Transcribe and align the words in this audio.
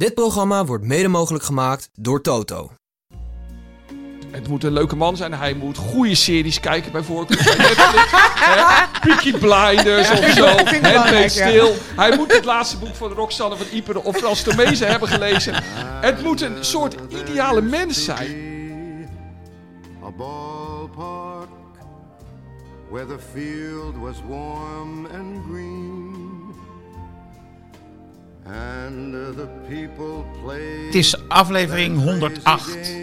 Dit 0.00 0.14
programma 0.14 0.64
wordt 0.64 0.84
mede 0.84 1.08
mogelijk 1.08 1.44
gemaakt 1.44 1.90
door 1.92 2.20
Toto. 2.20 2.70
Het 4.30 4.48
moet 4.48 4.64
een 4.64 4.72
leuke 4.72 4.96
man 4.96 5.16
zijn. 5.16 5.34
Hij 5.34 5.54
moet 5.54 5.76
goede 5.76 6.14
series 6.14 6.60
kijken 6.60 6.92
bij 6.92 7.02
voorkeur. 7.02 7.44
Peaky 9.00 9.32
Blinders 9.38 10.10
of 10.10 10.30
zo. 10.30 10.46
Handmaid's 10.46 11.34
ja. 11.34 11.46
Tale. 11.46 11.74
Hij 11.96 12.16
moet 12.16 12.32
het 12.32 12.44
laatste 12.44 12.76
boek 12.76 12.94
van 12.94 13.12
Roxanne 13.12 13.56
van 13.56 13.66
Ieper 13.72 14.00
of 14.00 14.16
Frans 14.16 14.42
Tomezen 14.42 14.88
hebben 14.88 15.08
gelezen. 15.08 15.54
Het 16.00 16.22
moet 16.22 16.40
een 16.40 16.64
soort 16.64 16.96
ideale 17.08 17.60
mens 17.60 18.04
zijn. 18.04 19.08
A 20.04 20.10
ballpark 20.10 21.48
where 22.90 23.06
the 23.06 23.18
field 23.32 23.96
was 23.96 24.16
warm 24.28 25.06
and 25.06 25.44
green. 25.50 25.89
Het 30.86 30.94
is 30.94 31.28
aflevering 31.28 32.02
108 32.02 32.94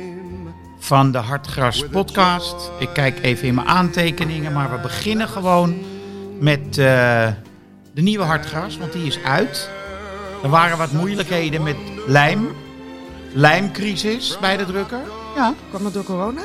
van 0.80 1.12
de 1.12 1.18
Hartgras 1.18 1.84
podcast. 1.92 2.72
Ik 2.80 2.90
kijk 2.94 3.20
even 3.22 3.48
in 3.48 3.56
mijn 3.56 3.68
aantekeningen, 3.68 4.54
maar 4.54 4.72
we 4.72 4.78
beginnen 4.78 5.28
gewoon 5.28 5.76
met 6.40 6.60
eh, 6.68 6.76
de 7.94 8.02
nieuwe 8.02 8.24
Hartgras, 8.24 8.78
want 8.78 8.94
die 8.94 9.06
is 9.06 9.20
uit. 9.24 9.70
Er 10.44 10.50
waren 10.50 10.78
wat 10.78 10.92
moeilijkheden 10.92 11.64
met 11.64 11.76
lijm. 12.08 12.48
Lijmcrisis 13.34 14.38
bij 14.40 14.58
de 14.58 14.66
drukker. 14.66 15.00
Ja, 15.36 15.54
Kwam 15.70 15.84
dat 15.84 15.94
door 15.94 16.04
corona? 16.04 16.42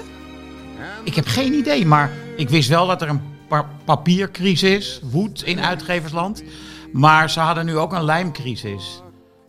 ik 1.04 1.14
heb 1.14 1.26
geen 1.26 1.52
idee, 1.52 1.86
maar 1.86 2.10
ik 2.36 2.48
wist 2.48 2.68
wel 2.68 2.86
dat 2.86 3.02
er 3.02 3.08
een 3.08 3.20
pa- 3.48 3.68
papiercrisis 3.84 5.00
woedt 5.10 5.42
in 5.42 5.60
uitgeversland. 5.60 6.42
Maar 6.92 7.30
ze 7.30 7.40
hadden 7.40 7.64
nu 7.66 7.76
ook 7.76 7.92
een 7.92 8.04
lijmcrisis. 8.04 9.01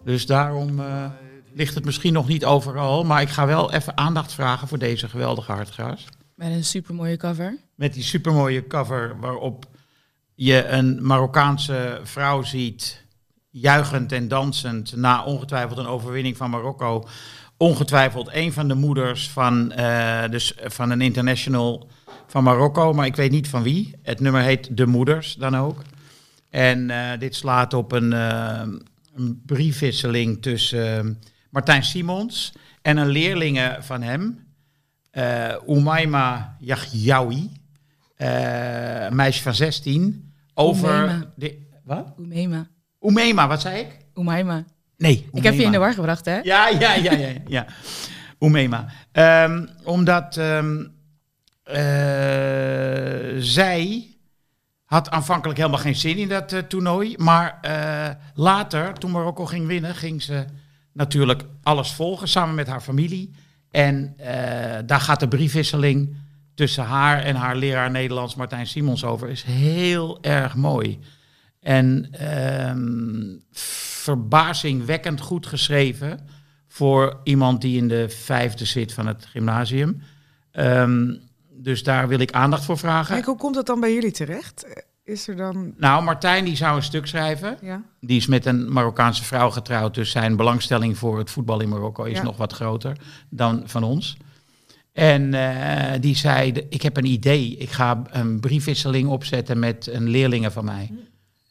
Dus 0.04 0.26
daarom 0.26 0.80
eh, 0.80 1.06
ligt 1.54 1.76
het 1.76 1.86
misschien 1.86 2.14
nog 2.14 2.28
niet 2.28 2.46
overal. 2.46 3.04
Maar 3.04 3.22
ik 3.22 3.30
ga 3.30 3.46
wel 3.46 3.72
even 3.72 3.98
aandacht 3.98 4.34
vragen 4.34 4.68
voor 4.68 4.78
deze 4.78 5.10
geweldige 5.10 5.52
hartgras. 5.52 6.06
Met 6.36 6.52
een 6.52 6.64
supermooie 6.64 7.18
cover. 7.18 7.58
Met 7.76 7.94
die 7.94 8.04
supermooie 8.04 8.68
cover 8.68 9.20
waarop 9.20 9.66
je 10.36 10.68
een 10.68 11.06
Marokkaanse 11.06 12.00
vrouw 12.04 12.42
ziet, 12.42 13.06
juichend 13.50 14.12
en 14.12 14.28
dansend, 14.28 14.96
na 14.96 15.24
ongetwijfeld 15.24 15.78
een 15.80 15.88
overwinning 15.88 16.38
van 16.38 16.50
Marokko. 16.50 17.08
Ongetwijfeld 17.58 18.30
een 18.32 18.54
van 18.54 18.68
de 18.68 18.74
moeders 18.74 19.30
van, 19.30 19.72
eh, 19.72 20.30
dus 20.30 20.54
van 20.64 20.90
een 20.90 21.02
international 21.02 21.90
van 22.28 22.44
Marokko, 22.44 22.94
maar 22.94 23.06
ik 23.06 23.16
weet 23.16 23.32
niet 23.32 23.48
van 23.48 23.64
wie. 23.64 23.96
Het 24.02 24.20
nummer 24.20 24.42
heet 24.42 24.78
De 24.78 24.86
Moeders 24.86 25.36
dan 25.36 25.58
ook. 25.58 25.82
En 26.50 26.90
eh, 26.90 27.20
dit 27.20 27.36
slaat 27.36 27.74
op 27.74 27.92
een, 27.92 28.14
een 29.16 29.42
briefwisseling 29.46 30.42
tussen 30.42 30.98
eh, 30.98 31.16
Martijn 31.50 31.84
Simons 31.84 32.54
en 32.82 32.98
een 32.98 33.10
leerlinge 33.10 33.78
van 33.80 34.02
hem, 34.02 34.48
eh 35.12 35.56
Umayma 35.68 36.58
Yahyaoui, 36.60 37.52
eh, 38.16 39.04
een 39.04 39.16
meisje 39.16 39.42
van 39.42 39.56
16, 39.56 40.34
over... 40.54 41.28
De, 41.36 41.58
wat? 41.84 42.14
Umema. 42.20 42.68
Umema, 43.02 43.48
wat 43.48 43.62
zei 43.62 43.80
ik? 43.80 43.98
Umaima. 44.16 44.66
Nee, 44.98 45.30
Ik 45.34 45.44
heb 45.44 45.54
je 45.54 45.64
in 45.64 45.72
de 45.72 45.78
war 45.78 45.94
gebracht, 45.94 46.26
hè? 46.26 46.40
Ja, 46.40 46.68
ja, 46.68 46.94
ja, 46.94 47.12
ja. 47.12 47.30
ja. 47.48 47.66
Umema. 48.40 48.86
Ehm, 49.12 49.66
omdat 49.84 50.38
ehm, 50.38 50.86
eh, 51.64 53.36
zij 53.38 54.13
had 54.94 55.10
aanvankelijk 55.10 55.58
helemaal 55.58 55.80
geen 55.80 55.96
zin 55.96 56.18
in 56.18 56.28
dat 56.28 56.52
eh, 56.52 56.60
toernooi. 56.60 57.16
Maar 57.18 57.58
eh, 57.62 58.10
later, 58.34 58.94
toen 58.94 59.12
Marokko 59.12 59.46
ging 59.46 59.68
winnen, 59.68 59.96
ging 59.96 60.22
ze 60.22 60.46
natuurlijk 60.92 61.44
alles 61.64 61.92
volgen 61.92 62.28
samen 62.28 62.56
met 62.56 62.68
haar 62.68 62.82
familie. 62.82 63.32
En 63.72 64.14
eh, 64.18 64.82
daar 64.86 65.00
gaat 65.00 65.20
de 65.20 65.28
briefwisseling 65.28 66.16
tussen 66.56 66.84
haar 66.84 67.24
en 67.24 67.36
haar 67.36 67.56
leraar 67.56 67.92
Nederlands 67.92 68.36
Martijn 68.36 68.68
Simons 68.68 69.04
over. 69.04 69.30
Is 69.30 69.44
heel 69.44 70.18
erg 70.22 70.56
mooi. 70.56 71.00
En 71.60 72.08
ehm, 72.12 73.38
verbazingwekkend 73.52 75.22
goed 75.22 75.48
geschreven 75.48 76.20
voor 76.68 77.20
iemand 77.24 77.62
die 77.62 77.78
in 77.78 77.88
de 77.88 78.10
vijfde 78.10 78.66
zit 78.66 78.94
van 78.94 79.08
het 79.08 79.26
gymnasium. 79.26 80.02
Ehm, 80.52 81.14
dus 81.50 81.84
daar 81.84 82.08
wil 82.08 82.20
ik 82.20 82.32
aandacht 82.32 82.66
voor 82.66 82.78
vragen. 82.78 83.14
Kijk, 83.14 83.26
hoe 83.26 83.38
komt 83.38 83.56
dat 83.56 83.66
dan 83.66 83.80
bij 83.80 83.94
jullie 83.94 84.12
terecht? 84.12 84.66
Eh, 85.04 85.14
Is 85.14 85.28
er 85.28 85.36
dan... 85.36 85.74
Nou, 85.78 86.04
Martijn 86.04 86.46
die 86.46 86.56
zou 86.56 86.76
een 86.76 86.84
stuk 86.84 87.06
schrijven. 87.08 87.58
Ja. 87.62 87.82
Die 88.00 88.18
is 88.18 88.28
met 88.28 88.46
een 88.46 88.74
Marokkaanse 88.74 89.24
vrouw 89.24 89.50
getrouwd, 89.50 89.94
dus 89.94 90.12
zijn 90.12 90.36
belangstelling 90.36 90.98
voor 90.98 91.18
het 91.18 91.30
voetbal 91.30 91.60
in 91.62 91.70
Marokko 91.70 92.04
is 92.04 92.18
Ja. 92.18 92.24
nog 92.24 92.38
wat 92.38 92.54
groter 92.54 92.98
dan 93.30 93.62
van 93.66 93.84
ons. 93.84 94.18
En 94.94 95.34
eh, 95.34 96.02
die 96.02 96.16
zei, 96.16 96.52
ik 96.70 96.82
heb 96.82 96.98
een 96.98 97.06
idee, 97.06 97.58
ik 97.58 97.70
ga 97.70 98.02
een 98.10 98.40
briefwisseling 98.40 99.10
opzetten 99.10 99.60
met 99.60 99.88
een 99.88 100.10
leerlinge 100.10 100.52
van 100.52 100.66
mij. 100.66 100.92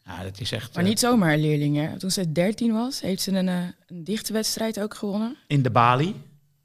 Nou, 0.05 0.23
dat 0.23 0.41
is 0.41 0.53
echt 0.53 0.75
Maar 0.75 0.83
eh, 0.83 0.89
niet 0.89 0.99
zomaar 1.01 1.37
leerlingen. 1.39 1.99
Toen 1.99 2.11
ze 2.11 2.33
13 2.33 2.73
was, 2.73 3.01
heeft 3.01 3.23
ze 3.23 3.33
een, 3.33 3.49
eh, 3.49 3.57
een 3.87 4.05
dichtwedstrijd 4.05 4.81
ook 4.81 4.95
gewonnen. 4.95 5.37
in 5.47 5.63
de 5.63 5.71
Bali, 5.71 6.15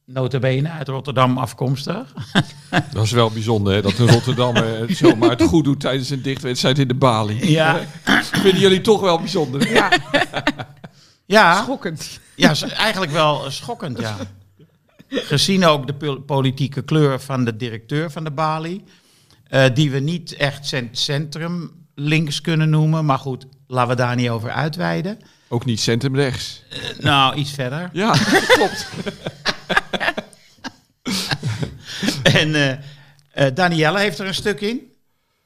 notabene 0.07 0.69
uit 0.69 0.87
Rotterdam 0.87 1.37
afkomstig. 1.37 2.13
Dat 2.93 3.03
is 3.03 3.11
wel 3.11 3.31
bijzonder 3.31 3.73
hè, 3.73 3.81
dat 3.81 3.97
een 3.97 4.09
Rotterdammer 4.09 4.79
het 4.79 4.97
zomaar 4.97 5.29
het 5.29 5.41
goed 5.41 5.63
doet 5.63 5.79
tijdens 5.79 6.09
een 6.09 6.21
dichtwedstrijd 6.21 6.79
in 6.79 6.87
de 6.87 6.93
Bali. 6.93 7.51
Ja, 7.51 7.79
Vinden 8.31 8.59
jullie 8.61 8.81
toch 8.81 9.01
wel 9.01 9.17
bijzonder? 9.19 9.71
Ja, 9.73 9.89
ja, 11.25 11.63
schokkend. 11.63 12.19
ja 12.35 12.53
eigenlijk 12.77 13.11
wel 13.11 13.45
eh, 13.45 13.51
schokkend, 13.51 13.99
ja. 13.99 14.15
Gezien 15.09 15.65
ook 15.65 15.87
de 15.87 15.93
pol- 15.93 16.19
politieke 16.21 16.81
kleur 16.81 17.19
van 17.19 17.45
de 17.45 17.55
directeur 17.55 18.11
van 18.11 18.23
de 18.23 18.31
Bali, 18.31 18.83
eh, 19.47 19.65
die 19.73 19.91
we 19.91 19.99
niet 19.99 20.33
echt 20.35 20.65
cent 20.67 20.97
centrum 20.97 21.71
links 21.95 22.41
kunnen 22.41 22.69
noemen, 22.69 23.05
maar 23.05 23.19
goed, 23.19 23.45
laten 23.67 23.89
we 23.89 23.95
daar 23.95 24.15
niet 24.15 24.29
over 24.29 24.49
uitweiden. 24.51 25.19
Ook 25.47 25.65
niet 25.65 25.79
centrumrechts. 25.79 26.63
Nou, 26.99 27.35
iets 27.35 27.51
verder. 27.51 27.89
Ja, 27.93 28.11
klopt. 28.55 28.89
En 32.23 32.79
eh, 33.31 33.47
Danielle 33.53 33.99
heeft 33.99 34.19
er 34.19 34.27
een 34.27 34.33
stuk 34.33 34.61
in. 34.61 34.91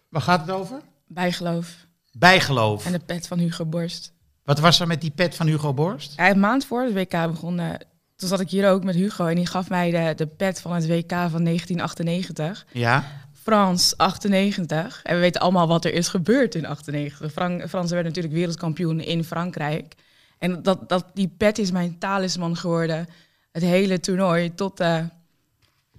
Waar 0.09 0.21
gaat 0.21 0.41
het 0.41 0.51
over? 0.51 0.81
Bijgeloof. 1.07 1.85
Bijgeloof. 2.11 2.85
En 2.85 2.91
de 2.91 2.99
pet 2.99 3.27
van 3.27 3.39
Hugo 3.39 3.65
Borst. 3.65 4.13
Wat 4.43 4.59
was 4.59 4.79
er 4.79 4.87
met 4.87 5.01
die 5.01 5.11
pet 5.11 5.35
van 5.35 5.47
Hugo 5.47 5.73
Borst? 5.73 6.13
Ja, 6.15 6.29
een 6.29 6.39
maand 6.39 6.65
voor 6.65 6.83
het 6.83 6.93
WK 6.93 7.09
begon, 7.09 7.59
eh, 7.59 7.69
toen 8.15 8.29
zat 8.29 8.39
ik 8.39 8.49
hier 8.49 8.69
ook 8.69 8.83
met 8.83 8.95
Hugo. 8.95 9.25
En 9.25 9.35
die 9.35 9.45
gaf 9.45 9.69
mij 9.69 9.91
de, 9.91 10.13
de 10.15 10.27
pet 10.27 10.61
van 10.61 10.73
het 10.73 10.87
WK 10.87 11.11
van 11.11 11.43
1998. 11.43 12.65
Ja, 12.71 13.05
Frans 13.41 13.97
98. 13.97 15.01
En 15.03 15.15
we 15.15 15.21
weten 15.21 15.41
allemaal 15.41 15.67
wat 15.67 15.85
er 15.85 15.93
is 15.93 16.07
gebeurd 16.07 16.55
in 16.55 16.65
98. 16.65 17.31
Fran 17.31 17.59
Fransen 17.59 17.93
werden 17.93 18.05
natuurlijk 18.05 18.33
wereldkampioen 18.33 18.99
in 18.99 19.23
Frankrijk. 19.23 19.95
En 20.37 20.63
dat, 20.63 20.89
dat, 20.89 21.05
die 21.13 21.33
pet 21.37 21.57
is 21.57 21.71
mijn 21.71 21.97
talisman 21.99 22.57
geworden. 22.57 23.07
Het 23.51 23.63
hele 23.63 23.99
toernooi 23.99 24.53
tot, 24.55 24.79
eh, 24.79 24.97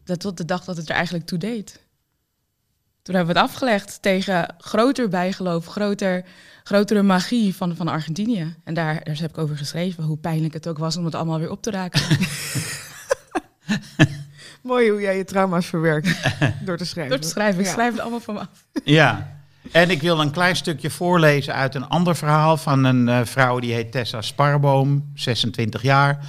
de, 0.05 0.17
tot 0.17 0.37
de 0.37 0.45
dag 0.45 0.65
dat 0.65 0.77
het 0.77 0.89
er 0.89 0.95
eigenlijk 0.95 1.27
toe 1.27 1.39
deed. 1.39 1.81
Toen 3.03 3.15
hebben 3.15 3.35
we 3.35 3.41
het 3.41 3.49
afgelegd 3.51 4.03
tegen 4.03 4.55
groter 4.59 5.09
bijgeloof, 5.09 5.67
groter, 5.67 6.25
grotere 6.63 7.03
magie 7.03 7.55
van, 7.55 7.77
van 7.77 7.89
Argentinië. 7.89 8.55
En 8.65 8.75
daar, 8.75 9.05
daar 9.05 9.17
heb 9.17 9.31
ik 9.31 9.39
over 9.39 9.57
geschreven, 9.57 10.05
hoe 10.05 10.17
pijnlijk 10.19 10.55
het 10.55 10.69
ook 10.69 10.79
was 10.79 10.97
om 10.97 11.05
het 11.05 11.15
allemaal 11.15 11.39
weer 11.39 11.51
op 11.51 11.63
te 11.63 11.71
raken. 11.71 12.03
Mooi 14.63 14.91
hoe 14.91 15.01
jij 15.01 15.17
je 15.17 15.25
trauma's 15.25 15.67
verwerkt 15.67 16.17
door 16.67 16.77
te 16.77 16.85
schrijven. 16.85 17.11
Door 17.13 17.21
te 17.21 17.29
schrijven, 17.29 17.61
ik 17.61 17.67
Ja. 17.67 17.73
schrijf 17.73 17.93
het 17.93 18.01
allemaal 18.01 18.21
van 18.21 18.35
me 18.35 18.41
af. 18.41 18.65
ja. 18.85 19.41
En 19.73 19.91
ik 19.91 20.01
wil 20.01 20.21
een 20.21 20.31
klein 20.31 20.57
stukje 20.57 20.91
voorlezen 20.91 21.55
uit 21.55 21.75
een 21.75 21.89
ander 21.89 22.17
verhaal 22.17 22.57
van 22.57 22.85
een 22.85 23.09
eh, 23.09 23.21
vrouw 23.25 23.59
die 23.59 23.73
heet 23.73 23.93
Tessa 23.93 24.21
Sparboom, 24.23 25.11
26 25.15 25.83
jaar. 25.83 26.27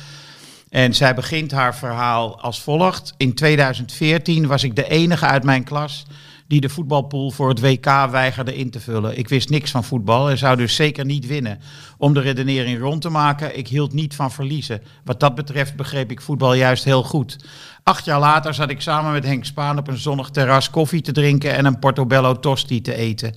En 0.74 0.94
zij 0.94 1.16
begint 1.16 1.52
haar 1.52 1.76
verhaal 1.76 2.42
als 2.42 2.62
volgt. 2.62 3.14
In 3.18 3.34
2014 3.34 4.48
was 4.48 4.64
ik 4.64 4.76
de 4.76 4.90
enige 4.90 5.26
uit 5.26 5.44
mijn 5.44 5.64
klas 5.64 6.06
die 6.48 6.62
de 6.62 6.70
voetbalpool 6.70 7.32
voor 7.32 7.50
het 7.50 7.60
WK 7.60 7.86
weigerde 8.12 8.56
in 8.56 8.70
te 8.70 8.80
vullen. 8.80 9.18
Ik 9.18 9.30
wist 9.30 9.50
niks 9.50 9.72
van 9.72 9.84
voetbal 9.84 10.30
en 10.30 10.38
zou 10.38 10.58
dus 10.58 10.76
zeker 10.76 11.06
niet 11.06 11.28
winnen. 11.28 11.60
Om 11.98 12.14
de 12.14 12.20
redenering 12.20 12.80
rond 12.80 13.02
te 13.02 13.10
maken, 13.10 13.58
ik 13.58 13.68
hield 13.68 13.94
niet 13.94 14.16
van 14.16 14.32
verliezen. 14.32 14.82
Wat 15.04 15.20
dat 15.20 15.36
betreft 15.36 15.76
begreep 15.76 16.12
ik 16.12 16.22
voetbal 16.22 16.54
juist 16.54 16.84
heel 16.84 17.04
goed. 17.04 17.46
Acht 17.84 18.06
jaar 18.06 18.20
later 18.20 18.54
zat 18.54 18.70
ik 18.70 18.82
samen 18.82 19.12
met 19.12 19.26
Henk 19.26 19.46
Spaan 19.46 19.78
op 19.78 19.88
een 19.88 19.98
zonnig 19.98 20.30
terras 20.30 20.70
koffie 20.70 21.02
te 21.02 21.12
drinken 21.12 21.56
en 21.56 21.66
een 21.66 21.80
portobello 21.80 22.40
tosti 22.40 22.82
te 22.82 22.96
eten. 22.96 23.36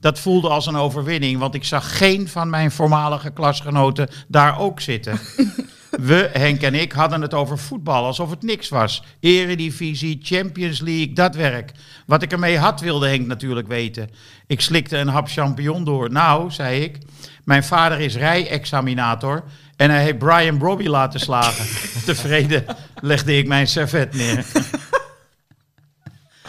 Dat 0.00 0.18
voelde 0.18 0.48
als 0.48 0.66
een 0.66 0.76
overwinning, 0.76 1.38
want 1.38 1.54
ik 1.54 1.64
zag 1.64 1.98
geen 1.98 2.28
van 2.28 2.50
mijn 2.50 2.70
voormalige 2.70 3.30
klasgenoten 3.30 4.08
daar 4.28 4.58
ook 4.58 4.80
zitten. 4.80 5.20
We, 6.00 6.30
Henk 6.32 6.62
en 6.62 6.74
ik, 6.74 6.92
hadden 6.92 7.20
het 7.20 7.34
over 7.34 7.58
voetbal 7.58 8.04
alsof 8.04 8.30
het 8.30 8.42
niks 8.42 8.68
was. 8.68 9.02
Eredivisie, 9.20 10.18
Champions 10.22 10.80
League, 10.80 11.12
dat 11.12 11.34
werk. 11.34 11.72
Wat 12.06 12.22
ik 12.22 12.32
ermee 12.32 12.58
had, 12.58 12.80
wilde 12.80 13.08
Henk 13.08 13.26
natuurlijk 13.26 13.68
weten. 13.68 14.10
Ik 14.46 14.60
slikte 14.60 14.96
een 14.96 15.08
hap 15.08 15.28
champignon 15.28 15.84
door. 15.84 16.10
Nou, 16.10 16.50
zei 16.50 16.82
ik, 16.82 16.98
mijn 17.44 17.64
vader 17.64 18.00
is 18.00 18.16
rijexaminator 18.16 19.44
En 19.76 19.90
hij 19.90 20.02
heeft 20.02 20.18
Brian 20.18 20.58
Brobby 20.58 20.86
laten 20.86 21.20
slagen. 21.20 21.66
Tevreden 22.06 22.64
legde 23.00 23.36
ik 23.36 23.46
mijn 23.46 23.66
servet 23.66 24.14
neer. 24.14 24.44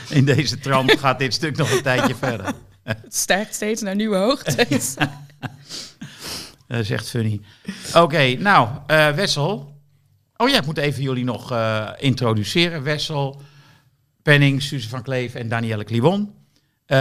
In 0.10 0.26
deze 0.26 0.60
trant 0.60 1.00
gaat 1.00 1.20
dit 1.20 1.34
stuk 1.34 1.58
nog 1.58 1.72
een 1.72 1.82
tijdje 1.82 2.16
verder. 2.16 2.54
Het 2.84 3.16
stijgt 3.16 3.56
steeds 3.56 3.82
naar 3.82 3.96
nieuwe 3.96 4.18
hoogtes. 4.18 4.96
Is 6.68 6.90
echt 6.90 7.10
funny. 7.10 7.42
Oké, 7.96 8.36
nou, 8.36 8.70
eh, 8.88 9.10
Wessel. 9.10 9.74
Oh 10.38 10.50
ja, 10.50 10.58
ik 10.58 10.66
moet 10.66 10.78
even 10.78 11.04
jullie 11.04 11.24
nog 11.24 11.52
eh, 11.52 11.90
introduceren. 11.98 12.84
Wessel, 12.84 13.42
Penning, 14.22 14.62
Suze 14.62 14.90
van 14.90 15.02
Kleef 15.02 15.36
en 15.36 15.50
Danielle 15.50 15.84
Kliwon. 15.84 16.34
We 16.86 16.96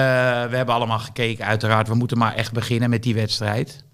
hebben 0.51 0.75
allemaal 0.75 0.99
gekeken, 0.99 1.45
uiteraard. 1.45 1.89
We 1.89 1.95
moeten 1.95 2.19
maar 2.19 2.35
echt 2.35 2.53
beginnen 2.53 2.91
met 2.91 3.03
die 3.03 3.15
wedstrijd. 3.15 3.85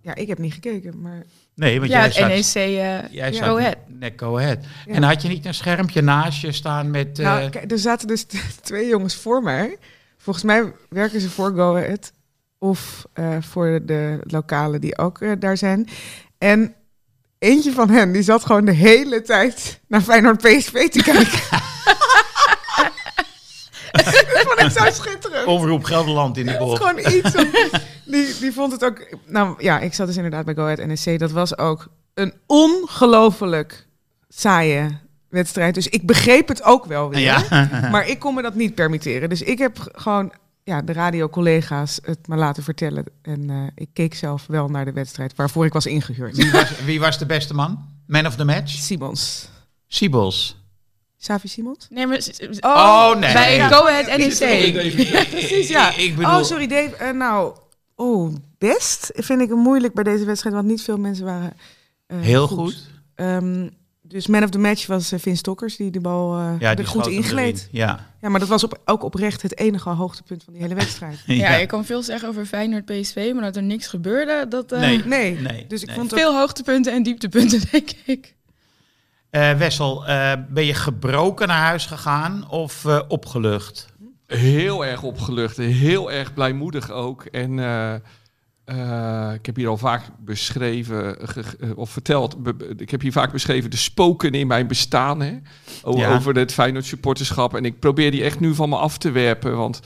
Ja, 0.00 0.14
ik 0.14 0.28
heb 0.28 0.38
niet 0.38 0.52
gekeken, 0.52 1.00
maar 1.00 1.26
Nee, 1.54 1.78
want 1.78 1.90
ja, 1.90 1.96
jij 1.96 2.06
het 2.06 2.44
zat, 2.44 2.62
NEC 3.10 3.34
Go 3.34 3.58
Ahead. 3.58 3.76
net 3.86 4.12
Go 4.16 4.38
Ahead. 4.38 4.58
Ja. 4.86 4.94
En 4.94 5.02
had 5.02 5.22
je 5.22 5.28
niet 5.28 5.46
een 5.46 5.54
schermpje 5.54 6.02
naast 6.02 6.40
je 6.40 6.52
staan 6.52 6.90
met... 6.90 7.18
Nou, 7.18 7.48
kijk, 7.48 7.70
er 7.70 7.78
zaten 7.78 8.08
dus 8.08 8.26
twee 8.60 8.88
jongens 8.88 9.14
voor 9.14 9.42
mij. 9.42 9.76
Volgens 10.16 10.44
mij 10.44 10.72
werken 10.88 11.20
ze 11.20 11.30
voor 11.30 11.54
Go 11.54 11.76
Ahead. 11.76 12.12
Of 12.62 13.04
eh, 13.12 13.36
voor 13.40 13.80
de 13.82 14.18
lokalen 14.22 14.80
die 14.80 14.98
ook 14.98 15.20
eh, 15.20 15.30
daar 15.38 15.56
zijn. 15.56 15.88
En 16.38 16.74
eentje 17.38 17.72
van 17.72 17.90
hen, 17.90 18.12
die 18.12 18.22
zat 18.22 18.44
gewoon 18.44 18.64
de 18.64 18.72
hele 18.72 19.22
tijd 19.22 19.80
naar 19.88 20.00
Feyenoord 20.00 20.36
PSV 20.42 20.88
te 20.88 21.02
kijken. 21.12 21.40
dat 23.92 24.44
vond 24.46 24.60
ik 24.60 24.70
zo 24.70 25.02
schitterend. 25.02 25.46
Omroep 25.46 25.84
Gelderland 25.84 26.36
in 26.36 26.46
de 26.46 26.56
bocht. 26.58 26.82
gewoon 26.84 26.98
iets. 26.98 27.34
om- 27.36 27.50
die, 28.04 28.38
die 28.40 28.52
vond 28.52 28.72
het 28.72 28.84
ook. 28.84 29.06
Nou 29.26 29.54
ja, 29.58 29.80
ik 29.80 29.94
zat 29.94 30.06
dus 30.06 30.16
inderdaad 30.16 30.44
bij 30.44 30.54
Go 30.54 30.62
Ahead 30.62 30.86
NEC. 30.86 31.18
Dat 31.18 31.30
was 31.30 31.58
ook 31.58 31.88
een 32.14 32.34
ongelooflijk 32.46 33.86
saaie 34.28 34.98
wedstrijd. 35.28 35.74
Dus 35.74 35.88
ik 35.88 36.06
begreep 36.06 36.48
het 36.48 36.62
ook 36.62 36.84
wel 36.86 37.08
weer. 37.10 37.20
Ja. 37.20 37.68
Maar 37.90 38.08
ik 38.08 38.18
kon 38.18 38.34
me 38.34 38.42
dat 38.42 38.54
niet 38.54 38.74
permitteren. 38.74 39.28
Dus 39.28 39.42
ik 39.42 39.58
heb 39.58 39.78
gewoon 39.92 40.32
ja, 40.64 40.82
de 40.82 40.92
radiocollega's 40.92 41.98
het 42.02 42.28
me 42.28 42.36
laten 42.36 42.62
vertellen. 42.62 43.04
En 43.22 43.50
eh, 43.50 43.56
ik 43.74 43.88
keek 43.92 44.14
zelf 44.14 44.46
wel 44.46 44.68
naar 44.68 44.84
de 44.84 44.92
wedstrijd 44.92 45.34
waarvoor 45.36 45.64
ik 45.66 45.72
was 45.72 45.86
ingehuurd. 45.86 46.36
Wie 46.36 46.50
was, 46.52 46.80
wie 46.84 47.00
was 47.00 47.18
de 47.18 47.26
beste 47.26 47.54
man? 47.54 47.78
Man 48.06 48.26
of 48.26 48.36
the 48.36 48.44
match? 48.44 48.70
Simons. 48.70 49.48
Siebels. 49.86 50.56
Savi 51.16 51.48
Simons? 51.48 51.86
Nee, 51.90 52.06
maar... 52.06 52.18
Oh, 52.60 53.18
nee. 53.18 53.32
Bij 53.32 53.56
Ja. 53.56 53.68
Go 53.68 53.86
Ahead 53.86 54.06
NEC. 54.18 54.40
even- 54.40 55.28
Precies, 55.28 55.68
ja. 55.68 55.94
Ik, 55.96 56.16
bedoel... 56.16 56.38
Oh, 56.38 56.42
sorry 56.42 56.66
Dave. 56.66 56.96
Eh, 56.96 57.10
nou, 57.12 57.56
oh, 57.94 58.34
best 58.58 59.10
vind 59.14 59.40
ik 59.40 59.48
het 59.48 59.58
moeilijk 59.58 59.94
bij 59.94 60.04
deze 60.04 60.24
wedstrijd. 60.24 60.54
Want 60.54 60.66
niet 60.66 60.82
veel 60.82 60.96
mensen 60.98 61.24
waren 61.24 61.52
eh, 62.06 62.20
Heel 62.20 62.48
goed. 62.48 62.88
Ehm, 63.14 63.68
dus 64.12 64.26
man 64.26 64.42
of 64.42 64.50
the 64.50 64.58
match 64.58 64.86
was 64.86 65.12
uh, 65.12 65.18
Vin 65.20 65.36
Stokkers 65.36 65.76
die 65.76 65.90
de 65.90 66.00
bal 66.00 66.38
eh 66.38 66.54
Ja, 66.58 66.74
die 66.74 66.84
goed 66.86 67.06
ingleed. 67.06 67.68
Ja. 67.70 68.10
Ja, 68.20 68.28
maar 68.28 68.40
dat 68.40 68.48
was 68.48 68.64
op, 68.64 68.80
ook 68.84 69.02
oprecht 69.02 69.42
het 69.42 69.58
enige 69.58 69.88
hoogtepunt 69.88 70.44
van 70.44 70.52
die 70.52 70.62
hele 70.62 70.74
wedstrijd. 70.74 71.22
Ja, 71.26 71.54
je 71.54 71.66
kan 71.66 71.84
veel 71.84 72.02
zeggen 72.02 72.28
over 72.28 72.46
Feyenoord 72.46 72.84
PSV, 72.84 73.30
maar 73.34 73.42
dat 73.42 73.56
er 73.56 73.62
niks 73.62 73.86
gebeurde, 73.86 74.46
dat... 74.48 74.72
eh, 74.72 74.80
Nee. 74.80 75.04
Nee, 75.04 75.40
Nee, 75.40 75.66
dus 75.66 75.80
ik 75.80 75.86
nee. 75.86 75.96
vond 75.96 76.10
het 76.10 76.20
Veel 76.20 76.34
hoogtepunten 76.38 76.92
en 76.92 77.02
dieptepunten, 77.02 77.60
denk 77.70 77.90
ik. 78.04 78.34
Eh, 79.30 79.52
Wessel, 79.52 80.06
eh, 80.06 80.32
ben 80.48 80.64
je 80.64 80.74
gebroken 80.74 81.48
naar 81.48 81.62
huis 81.62 81.86
gegaan 81.86 82.50
of 82.50 82.84
eh, 82.84 83.00
opgelucht? 83.08 83.86
Heel 84.26 84.84
erg 84.86 85.02
opgelucht, 85.02 85.56
heel 85.56 86.12
erg 86.12 86.34
blijmoedig 86.34 86.90
ook. 86.90 87.24
En 87.24 87.58
eh, 88.64 89.28
eh, 89.28 89.34
ik 89.34 89.46
heb 89.46 89.56
hier 89.56 89.68
al 89.68 89.76
vaak 89.76 90.02
beschreven, 90.18 91.16
ge- 91.28 91.42
ge- 91.42 91.72
of 91.76 91.90
verteld, 91.90 92.42
be- 92.42 92.54
be- 92.54 92.74
ik 92.76 92.90
heb 92.90 93.00
hier 93.00 93.12
vaak 93.12 93.32
beschreven 93.32 93.70
de 93.70 93.76
spoken 93.76 94.32
in 94.32 94.46
mijn 94.46 94.66
bestaan. 94.66 95.20
Hè? 95.22 95.38
O- 95.82 95.96
Ja. 95.96 96.14
Over 96.14 96.34
het 96.36 96.52
Feyenoord 96.52 96.84
supporterschap. 96.84 97.54
En 97.56 97.64
ik 97.64 97.78
probeer 97.78 98.10
die 98.10 98.22
echt 98.22 98.40
nu 98.40 98.54
van 98.54 98.68
me 98.68 98.76
af 98.76 98.98
te 98.98 99.10
werpen, 99.10 99.56
want 99.56 99.80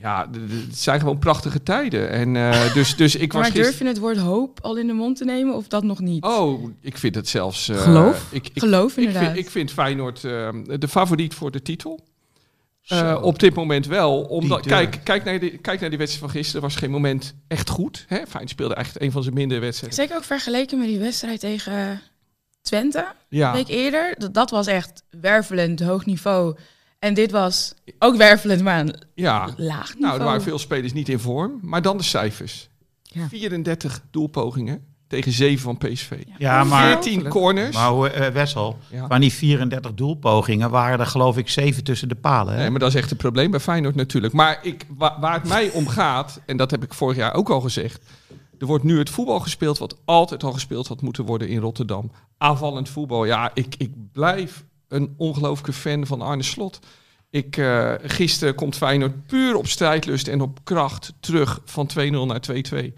ja, 0.00 0.28
het 0.68 0.78
zijn 0.78 1.00
gewoon 1.00 1.18
prachtige 1.18 1.62
tijden. 1.62 2.10
En 2.10 2.36
eh, 2.36 2.74
dus, 2.74 2.96
dus 2.96 3.16
ik 3.16 3.32
was 3.32 3.42
Maar 3.42 3.52
durf 3.52 3.78
je 3.78 3.84
het 3.86 3.98
woord 3.98 4.16
hoop 4.16 4.58
al 4.62 4.76
in 4.78 4.86
de 4.86 4.92
mond 4.92 5.16
te 5.16 5.24
nemen 5.24 5.54
of 5.54 5.68
dat 5.68 5.82
nog 5.84 6.00
niet? 6.00 6.24
Oh, 6.24 6.70
ik 6.80 6.98
vind 6.98 7.14
het 7.14 7.28
zelfs... 7.28 7.68
eh, 7.68 7.76
Geloof? 7.82 8.26
Ik, 8.30 8.46
ik, 8.52 8.58
Geloof 8.62 8.90
ik 8.92 8.98
inderdaad. 8.98 9.24
vind, 9.24 9.36
ik 9.36 9.50
vind 9.50 9.72
Feyenoord 9.72 10.24
eh, 10.24 10.48
de 10.78 10.88
favoriet 10.88 11.34
voor 11.34 11.50
de 11.50 11.62
titel. 11.62 12.00
Eh, 12.88 13.18
op 13.22 13.38
dit 13.38 13.54
moment 13.54 13.86
wel. 13.86 14.20
Omdat, 14.20 14.66
kijk, 14.66 15.00
kijk, 15.04 15.24
naar 15.24 15.38
die, 15.38 15.58
kijk 15.58 15.80
naar 15.80 15.88
die 15.88 15.98
wedstrijd 15.98 16.30
van 16.30 16.40
gisteren. 16.40 16.62
was 16.62 16.76
geen 16.76 16.90
moment 16.90 17.34
echt 17.48 17.68
goed. 17.68 18.04
Hè? 18.08 18.16
Feyenoord 18.16 18.50
speelde 18.50 18.74
echt 18.74 19.00
een 19.00 19.12
van 19.12 19.22
zijn 19.22 19.34
mindere 19.34 19.60
wedstrijden. 19.60 19.98
Zeker 19.98 20.16
ook 20.16 20.24
vergeleken 20.24 20.78
met 20.78 20.86
die 20.86 20.98
wedstrijd 20.98 21.40
tegen 21.40 22.00
Twente, 22.62 23.06
Ja, 23.28 23.48
een 23.48 23.54
week 23.54 23.68
eerder. 23.68 24.14
Dat, 24.18 24.34
dat 24.34 24.50
was 24.50 24.66
echt 24.66 25.02
wervelend, 25.10 25.80
hoog 25.80 26.06
niveau. 26.06 26.56
En 26.98 27.14
dit 27.14 27.30
was 27.30 27.74
ook 27.98 28.16
wervelend, 28.16 28.62
maar 28.62 28.80
een 28.80 28.94
ja. 29.14 29.54
laag 29.56 29.88
niveau. 29.88 30.00
Nou, 30.00 30.18
er 30.18 30.24
waren 30.24 30.42
veel 30.42 30.58
spelers 30.58 30.92
niet 30.92 31.08
in 31.08 31.18
vorm. 31.18 31.58
Maar 31.62 31.82
dan 31.82 31.96
de 31.96 32.02
cijfers. 32.02 32.68
Ja. 33.02 33.28
34 33.28 34.02
doelpogingen 34.10 34.87
tegen 35.08 35.32
7 35.32 35.58
van 35.62 35.76
PSV. 35.78 36.22
Ja, 36.38 36.64
maar, 36.64 36.86
14 37.02 37.28
corners. 37.28 37.76
maar 37.76 37.90
hoe, 37.90 38.08
eh, 38.08 38.32
Wessel, 38.32 38.78
Ja. 38.90 39.06
van 39.06 39.20
die 39.20 39.32
34 39.32 39.94
doelpogingen 39.94 40.70
waren 40.70 41.00
er 41.00 41.06
geloof 41.06 41.36
ik 41.36 41.48
7 41.48 41.84
tussen 41.84 42.08
de 42.08 42.14
palen. 42.14 42.54
Hè? 42.54 42.60
Nee, 42.60 42.70
maar 42.70 42.80
dat 42.80 42.88
is 42.88 42.94
echt 42.94 43.10
een 43.10 43.16
probleem 43.16 43.50
bij 43.50 43.60
Feyenoord 43.60 43.94
natuurlijk. 43.94 44.32
Maar 44.34 44.58
ik, 44.62 44.86
wa- 44.96 45.16
waar 45.20 45.34
het 45.34 45.48
mij 45.48 45.70
om 45.70 45.86
gaat, 45.88 46.40
en 46.46 46.56
dat 46.56 46.70
heb 46.70 46.82
ik 46.82 46.94
vorig 46.94 47.16
jaar 47.16 47.34
ook 47.34 47.48
al 47.50 47.60
gezegd. 47.60 48.04
Er 48.58 48.66
wordt 48.66 48.84
nu 48.84 48.98
het 48.98 49.10
voetbal 49.10 49.40
gespeeld 49.40 49.78
wat 49.78 49.96
altijd 50.04 50.44
al 50.44 50.52
gespeeld 50.52 50.88
had 50.88 51.02
moeten 51.02 51.24
worden 51.24 51.48
in 51.48 51.58
Rotterdam. 51.60 52.10
Aanvallend 52.38 52.88
voetbal. 52.88 53.24
Ja, 53.24 53.50
ik, 53.54 53.74
ik 53.78 53.90
blijf 54.12 54.64
een 54.88 55.14
ongelooflijke 55.16 55.72
fan 55.72 56.06
van 56.06 56.20
Arne 56.22 56.42
Slot. 56.42 56.78
Ik, 57.30 57.56
eh, 57.56 57.92
gisteren 58.02 58.54
komt 58.54 58.76
Feyenoord 58.76 59.26
puur 59.26 59.54
op 59.56 59.66
strijdlust 59.66 60.28
en 60.28 60.40
op 60.40 60.58
kracht 60.64 61.12
terug 61.20 61.60
van 61.64 61.86
2-0 61.86 62.26
naar 62.26 62.40
2-2. 62.40 62.94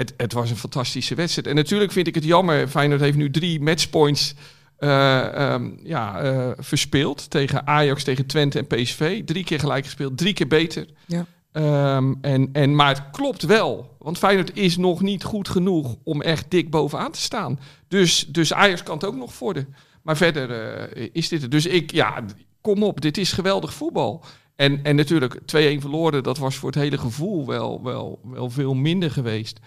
Het, 0.00 0.14
het 0.16 0.32
was 0.32 0.50
een 0.50 0.56
fantastische 0.56 1.14
wedstrijd. 1.14 1.46
En 1.46 1.54
natuurlijk 1.54 1.92
vind 1.92 2.06
ik 2.06 2.14
het 2.14 2.24
jammer. 2.24 2.68
Feyenoord 2.68 3.00
heeft 3.00 3.16
nu 3.16 3.30
drie 3.30 3.60
matchpoints 3.60 4.34
eh, 4.76 5.34
ehm, 5.34 5.70
ja, 5.82 6.20
eh, 6.20 6.50
verspeeld. 6.58 7.30
Tegen 7.30 7.66
Ajax, 7.66 8.04
tegen 8.04 8.26
Twente 8.26 8.58
en 8.58 8.66
PSV. 8.66 9.24
Drie 9.24 9.44
keer 9.44 9.60
gelijk 9.60 9.84
gespeeld, 9.84 10.18
drie 10.18 10.32
keer 10.32 10.46
beter. 10.46 10.86
Ja. 11.06 11.26
Ehm, 11.52 12.14
en, 12.20 12.48
en, 12.52 12.74
maar 12.74 12.88
het 12.88 13.10
klopt 13.10 13.42
wel. 13.42 13.96
Want 13.98 14.18
Feyenoord 14.18 14.56
is 14.56 14.76
nog 14.76 15.00
niet 15.00 15.24
goed 15.24 15.48
genoeg 15.48 15.96
om 16.04 16.22
echt 16.22 16.50
dik 16.50 16.70
bovenaan 16.70 17.12
te 17.12 17.20
staan. 17.20 17.60
Dus, 17.88 18.26
dus 18.26 18.52
Ajax 18.52 18.82
kan 18.82 18.94
het 18.94 19.04
ook 19.04 19.16
nog 19.16 19.38
worden. 19.38 19.74
Maar 20.02 20.16
verder 20.16 20.50
eh, 20.50 21.08
is 21.12 21.28
dit 21.28 21.42
het. 21.42 21.50
Dus 21.50 21.66
ik, 21.66 21.92
ja, 21.92 22.24
kom 22.60 22.82
op. 22.82 23.00
Dit 23.00 23.18
is 23.18 23.32
geweldig 23.32 23.74
voetbal. 23.74 24.24
En, 24.56 24.82
en 24.82 24.96
natuurlijk 24.96 25.34
2-1 25.34 25.40
verloren. 25.78 26.22
Dat 26.22 26.38
was 26.38 26.56
voor 26.56 26.70
het 26.70 26.78
hele 26.78 26.98
gevoel 26.98 27.46
wel, 27.46 27.82
wel, 27.82 28.20
wel 28.22 28.50
veel 28.50 28.74
minder 28.74 29.10
geweest. 29.10 29.60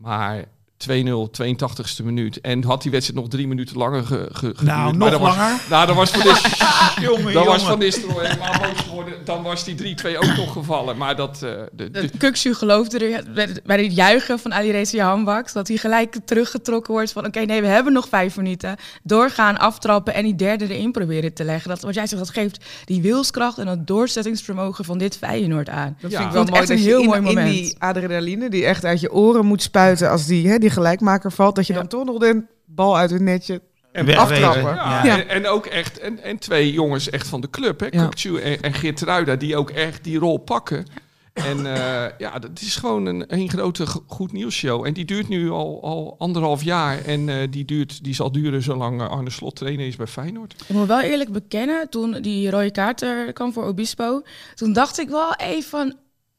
Maar 0.00 0.44
2-0, 0.78 1.30
82e 1.30 2.04
minuut. 2.04 2.40
En 2.40 2.64
had 2.64 2.82
die 2.82 2.90
wedstrijd 2.90 3.20
nog 3.20 3.30
drie 3.30 3.48
minuten 3.48 3.76
langer 3.76 4.04
ge, 4.04 4.28
ge, 4.32 4.46
geduurd. 4.46 4.62
Nou, 4.62 4.96
nog 4.96 5.10
dan 5.10 5.20
was- 5.20 5.36
langer? 5.36 5.60
nou, 5.70 5.86
dan 5.86 5.96
was 5.96 6.10
Van 6.10 6.20
Nistelrooy- 6.26 7.32
dan 7.32 7.44
was. 7.46 7.62
Van 7.64 7.78
Nistelrooy 7.78 8.26
helemaal 8.26 8.60
boos 8.60 8.80
geworden. 8.80 9.14
Dan 9.24 9.42
was 9.42 9.64
die 9.64 9.74
3-2 9.74 10.16
ook 10.18 10.36
nog 10.36 10.52
gevallen. 10.52 10.96
Maar 10.96 11.16
dat... 11.16 11.34
eh, 11.42 11.50
de, 11.72 11.90
de- 11.90 11.90
Dat 11.90 12.10
Kukshu 12.18 12.54
geloofde 12.54 12.98
er 12.98 13.24
bij- 13.34 13.56
bij 13.64 13.82
het 13.82 13.94
juichen 13.94 14.38
van 14.38 14.54
Alireza 14.54 15.04
Hanbaks 15.08 15.52
dat 15.52 15.68
hij 15.68 15.76
gelijk 15.76 16.16
teruggetrokken 16.24 16.92
wordt 16.92 17.12
van 17.12 17.26
oké, 17.26 17.40
nee, 17.40 17.60
we 17.60 17.66
hebben 17.66 17.92
nog 17.92 18.08
vijf 18.08 18.36
minuten. 18.36 18.76
Doorgaan, 19.02 19.58
aftrappen 19.58 20.14
en 20.14 20.24
die 20.24 20.34
derde 20.34 20.74
erin 20.74 20.92
proberen 20.92 21.34
te 21.34 21.44
leggen. 21.44 21.68
Dat, 21.70 21.80
wat 21.82 21.94
jij 21.94 22.06
zegt, 22.06 22.20
dat 22.22 22.30
geeft 22.34 22.64
die 22.84 23.02
wilskracht 23.02 23.58
en 23.58 23.66
dat 23.66 23.86
doorzettingsvermogen 23.86 24.84
van 24.84 24.98
dit 24.98 25.16
Feyenoord 25.16 25.68
aan. 25.68 25.96
Dat 26.00 26.10
Ja. 26.10 26.16
vind 26.16 26.28
ik 26.28 26.34
wel 26.34 26.44
mooi. 26.44 26.60
echt 26.60 26.70
een 26.70 26.78
heel 26.78 27.02
mooi 27.02 27.20
moment. 27.20 27.46
in 27.48 27.52
die 27.54 27.74
adrenaline 27.78 28.50
die 28.50 28.64
echt 28.64 28.84
uit 28.84 29.00
je 29.00 29.12
oren 29.12 29.46
moet 29.46 29.62
spuiten 29.62 30.10
als 30.10 30.26
die, 30.26 30.48
hè, 30.48 30.58
die 30.58 30.67
gelijkmaker 30.70 31.32
valt, 31.32 31.56
dat 31.56 31.66
je 31.66 31.72
Ja. 31.72 31.78
dan 31.78 31.88
toch 31.88 32.04
nog 32.04 32.18
de 32.18 32.42
bal 32.64 32.96
uit 32.96 33.10
het 33.10 33.20
netje 33.22 33.60
En 33.92 34.16
aftrappen. 34.16 34.62
ja, 34.74 35.04
Ja. 35.04 35.18
En, 35.18 35.28
en 35.28 35.46
ook 35.46 35.66
echt... 35.66 35.98
En, 35.98 36.22
en 36.22 36.38
twee 36.38 36.72
jongens 36.72 37.10
echt 37.10 37.28
van 37.28 37.40
de 37.40 37.50
club. 37.50 37.80
Hè? 37.80 37.86
Ja. 37.90 38.04
Kukçu 38.08 38.42
en, 38.42 38.60
en 38.62 38.72
Geertruida. 38.74 39.36
Die 39.36 39.56
ook 39.56 39.70
echt 39.70 40.04
die 40.04 40.18
rol 40.18 40.38
pakken. 40.38 40.86
En 41.32 41.74
eh, 41.74 42.10
ja, 42.18 42.38
dat 42.38 42.50
is 42.60 42.76
gewoon 42.76 43.06
een, 43.06 43.24
een 43.28 43.48
grote 43.50 43.86
go- 43.86 44.02
goed 44.06 44.32
nieuws 44.32 44.54
show. 44.54 44.86
En 44.86 44.92
die 44.92 45.04
duurt 45.04 45.28
nu 45.28 45.50
al, 45.50 45.82
al 45.82 46.14
anderhalf 46.18 46.62
jaar. 46.62 47.04
En 47.04 47.28
eh, 47.28 47.36
die, 47.50 47.64
duurt, 47.64 48.04
die 48.04 48.14
zal 48.14 48.32
duren 48.32 48.62
zolang 48.62 49.00
eh, 49.00 49.08
Arne 49.10 49.30
Slot 49.30 49.56
trainer 49.56 49.86
is 49.86 49.96
bij 49.96 50.06
Feyenoord. 50.06 50.54
Ik 50.68 50.74
moet 50.76 50.86
wel 50.86 51.00
eerlijk 51.00 51.32
bekennen, 51.32 51.88
toen 51.90 52.12
die 52.22 52.50
rode 52.50 52.70
kaart 52.70 53.02
er 53.02 53.32
kwam 53.32 53.52
voor 53.52 53.64
Obispo, 53.64 54.22
toen 54.54 54.72
dacht 54.72 55.00
ik 55.00 55.08
wel 55.08 55.34
even 55.34 55.68
van, 55.70 55.94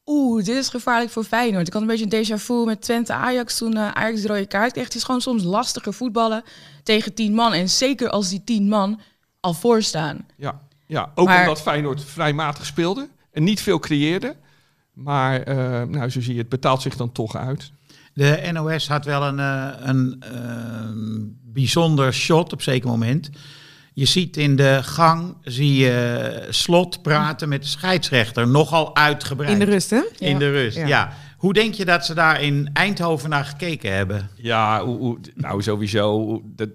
oeh, 0.06 0.44
dit 0.44 0.56
is 0.56 0.68
gevaarlijk 0.68 1.10
voor 1.10 1.24
Feyenoord. 1.24 1.66
Ik 1.66 1.72
had 1.72 1.82
een 1.82 1.88
beetje 1.88 2.06
een 2.10 2.24
déjà 2.24 2.42
vu 2.42 2.64
met 2.64 2.80
Twente 2.82 3.12
Ajax 3.12 3.56
toen 3.58 3.76
eh, 3.76 3.90
Ajax 3.90 4.20
de 4.20 4.28
rode 4.28 4.46
kaart 4.46 4.72
kreeg. 4.72 4.84
Het 4.84 4.94
is 4.94 5.04
gewoon 5.04 5.20
soms 5.20 5.42
lastiger 5.42 5.94
voetballen 5.94 6.42
tegen 6.82 7.14
tien 7.14 7.34
man. 7.34 7.52
En 7.52 7.68
zeker 7.68 8.08
als 8.10 8.28
die 8.28 8.44
tien 8.44 8.68
man 8.68 9.00
al 9.40 9.54
voorstaan. 9.54 10.26
Ja, 10.36 10.60
ja 10.86 11.12
ook 11.14 11.26
Maar- 11.26 11.40
omdat 11.40 11.60
Feyenoord 11.60 12.04
vrij 12.04 12.32
matig 12.32 12.66
speelde. 12.66 13.08
En 13.32 13.44
niet 13.44 13.60
veel 13.60 13.78
creëerde. 13.78 14.36
Maar 14.92 15.42
eh, 15.42 15.56
nou, 15.82 16.08
zo 16.08 16.20
zie 16.20 16.32
je, 16.34 16.40
het 16.40 16.48
betaalt 16.48 16.82
zich 16.82 16.96
dan 16.96 17.12
toch 17.12 17.36
uit. 17.36 17.72
De 18.14 18.48
NOS 18.52 18.88
had 18.88 19.04
wel 19.04 19.22
een, 19.22 19.38
eh, 19.38 19.68
een 19.78 20.16
ehm, 20.20 21.52
bijzonder 21.52 22.12
shot 22.14 22.52
op 22.52 22.62
zeker 22.62 22.88
moment. 22.88 23.30
Je 24.00 24.06
ziet 24.06 24.36
in 24.36 24.56
de 24.56 24.78
gang, 24.82 25.34
zie 25.42 25.74
je 25.74 26.46
Slot 26.50 27.02
praten 27.02 27.48
met 27.48 27.62
de 27.62 27.68
scheidsrechter. 27.68 28.48
Nogal 28.48 28.96
uitgebreid. 28.96 29.52
In 29.52 29.58
de 29.58 29.64
rust, 29.64 29.90
hè? 29.90 30.00
In 30.18 30.38
de 30.38 30.50
rust, 30.50 30.76
Ja. 30.76 30.86
ja. 30.86 31.12
Hoe 31.36 31.52
denk 31.52 31.74
je 31.74 31.84
dat 31.84 32.06
ze 32.06 32.14
daar 32.14 32.42
in 32.42 32.70
Eindhoven 32.72 33.30
naar 33.30 33.44
gekeken 33.44 33.92
hebben? 33.94 34.30
Ja, 34.34 34.84
hoe, 34.84 34.98
hoe- 34.98 35.18
nou 35.34 35.62
sowieso. 35.62 36.40
dat- 36.44 36.68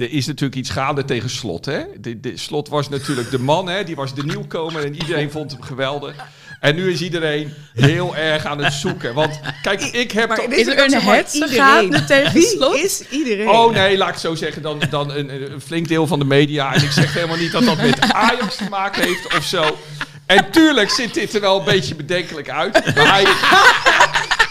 er 0.00 0.10
is 0.12 0.26
natuurlijk 0.26 0.54
iets 0.60 0.70
gaande 0.70 1.04
tegen 1.04 1.30
Slot. 1.30 1.64
Hè? 1.64 1.80
De, 2.00 2.20
de, 2.20 2.36
Slot 2.36 2.68
was 2.68 2.88
natuurlijk 2.88 3.30
de 3.30 3.38
man, 3.38 3.68
hè? 3.68 3.84
die 3.84 3.96
was 3.96 4.14
de 4.14 4.24
nieuwkomer 4.24 4.84
en 4.84 4.94
iedereen 4.94 5.30
vond 5.30 5.52
hem 5.52 5.62
geweldig. 5.62 6.14
En 6.60 6.74
nu 6.74 6.92
is 6.92 7.00
iedereen 7.02 7.54
heel 7.74 8.16
erg 8.16 8.44
aan 8.44 8.64
het 8.64 8.72
zoeken. 8.72 9.14
Want 9.14 9.40
kijk, 9.62 9.82
ik 9.82 10.12
heb... 10.12 10.30
toch- 10.34 10.44
Is 10.44 10.66
er 10.66 10.84
een 10.84 11.00
hetze 11.00 11.46
gaande 11.48 12.04
tegen 12.14 12.32
Wie 12.32 12.46
slot? 12.46 12.74
is 12.74 13.02
iedereen? 13.10 13.48
Oh 13.48 13.72
nee, 13.72 13.96
laat 13.96 14.08
ik 14.08 14.14
zo 14.20 14.34
zeggen. 14.34 14.62
Dan, 14.62 14.82
dan 14.90 15.10
een, 15.14 15.52
een 15.52 15.60
flink 15.60 15.88
deel 15.88 16.06
van 16.06 16.18
de 16.18 16.24
media. 16.24 16.74
En 16.74 16.82
ik 16.82 16.90
zeg 16.90 17.14
helemaal 17.14 17.36
niet 17.36 17.52
dat 17.52 17.64
dat 17.64 17.76
met 17.76 18.00
Ajax 18.12 18.56
te 18.56 18.68
maken 18.70 19.02
heeft 19.02 19.36
of 19.36 19.44
zo. 19.44 19.78
En 20.26 20.50
tuurlijk 20.50 20.90
ziet 20.90 21.14
dit 21.14 21.34
er 21.34 21.40
wel 21.40 21.58
een 21.58 21.64
beetje 21.64 21.94
bedenkelijk 21.94 22.50
uit. 22.50 22.94
Maar 22.94 23.12
hij, 23.12 23.24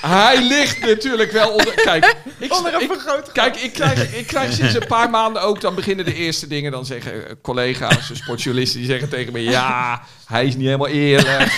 hij 0.02 0.44
ligt 0.48 0.80
natuurlijk 0.80 1.32
wel 1.32 1.50
onder... 1.50 1.74
Kijk, 1.74 2.16
ik, 2.38 2.54
Onder 2.54 2.74
een 2.74 2.82
ik-. 2.82 3.30
Kijk, 3.34 3.56
ik 3.56 3.74
krijg, 3.74 4.16
ik 4.16 4.28
krijg 4.28 4.54
sinds 4.54 4.74
een 4.74 4.88
paar 4.88 5.10
maanden 5.10 5.42
ook... 5.42 5.62
Dan 5.62 5.76
beginnen 5.76 6.06
de 6.06 6.14
eerste 6.14 6.48
dingen. 6.48 6.72
Dan 6.72 6.86
zeggen 6.86 7.28
eh, 7.28 7.34
collega's, 7.42 8.12
sportjournalisten... 8.14 8.80
Die 8.80 8.90
zeggen 8.90 9.10
tegen 9.10 9.34
me... 9.34 9.44
Ja, 9.44 10.02
hij 10.26 10.46
is 10.46 10.56
niet 10.56 10.66
helemaal 10.66 10.88
eerlijk. 10.88 11.58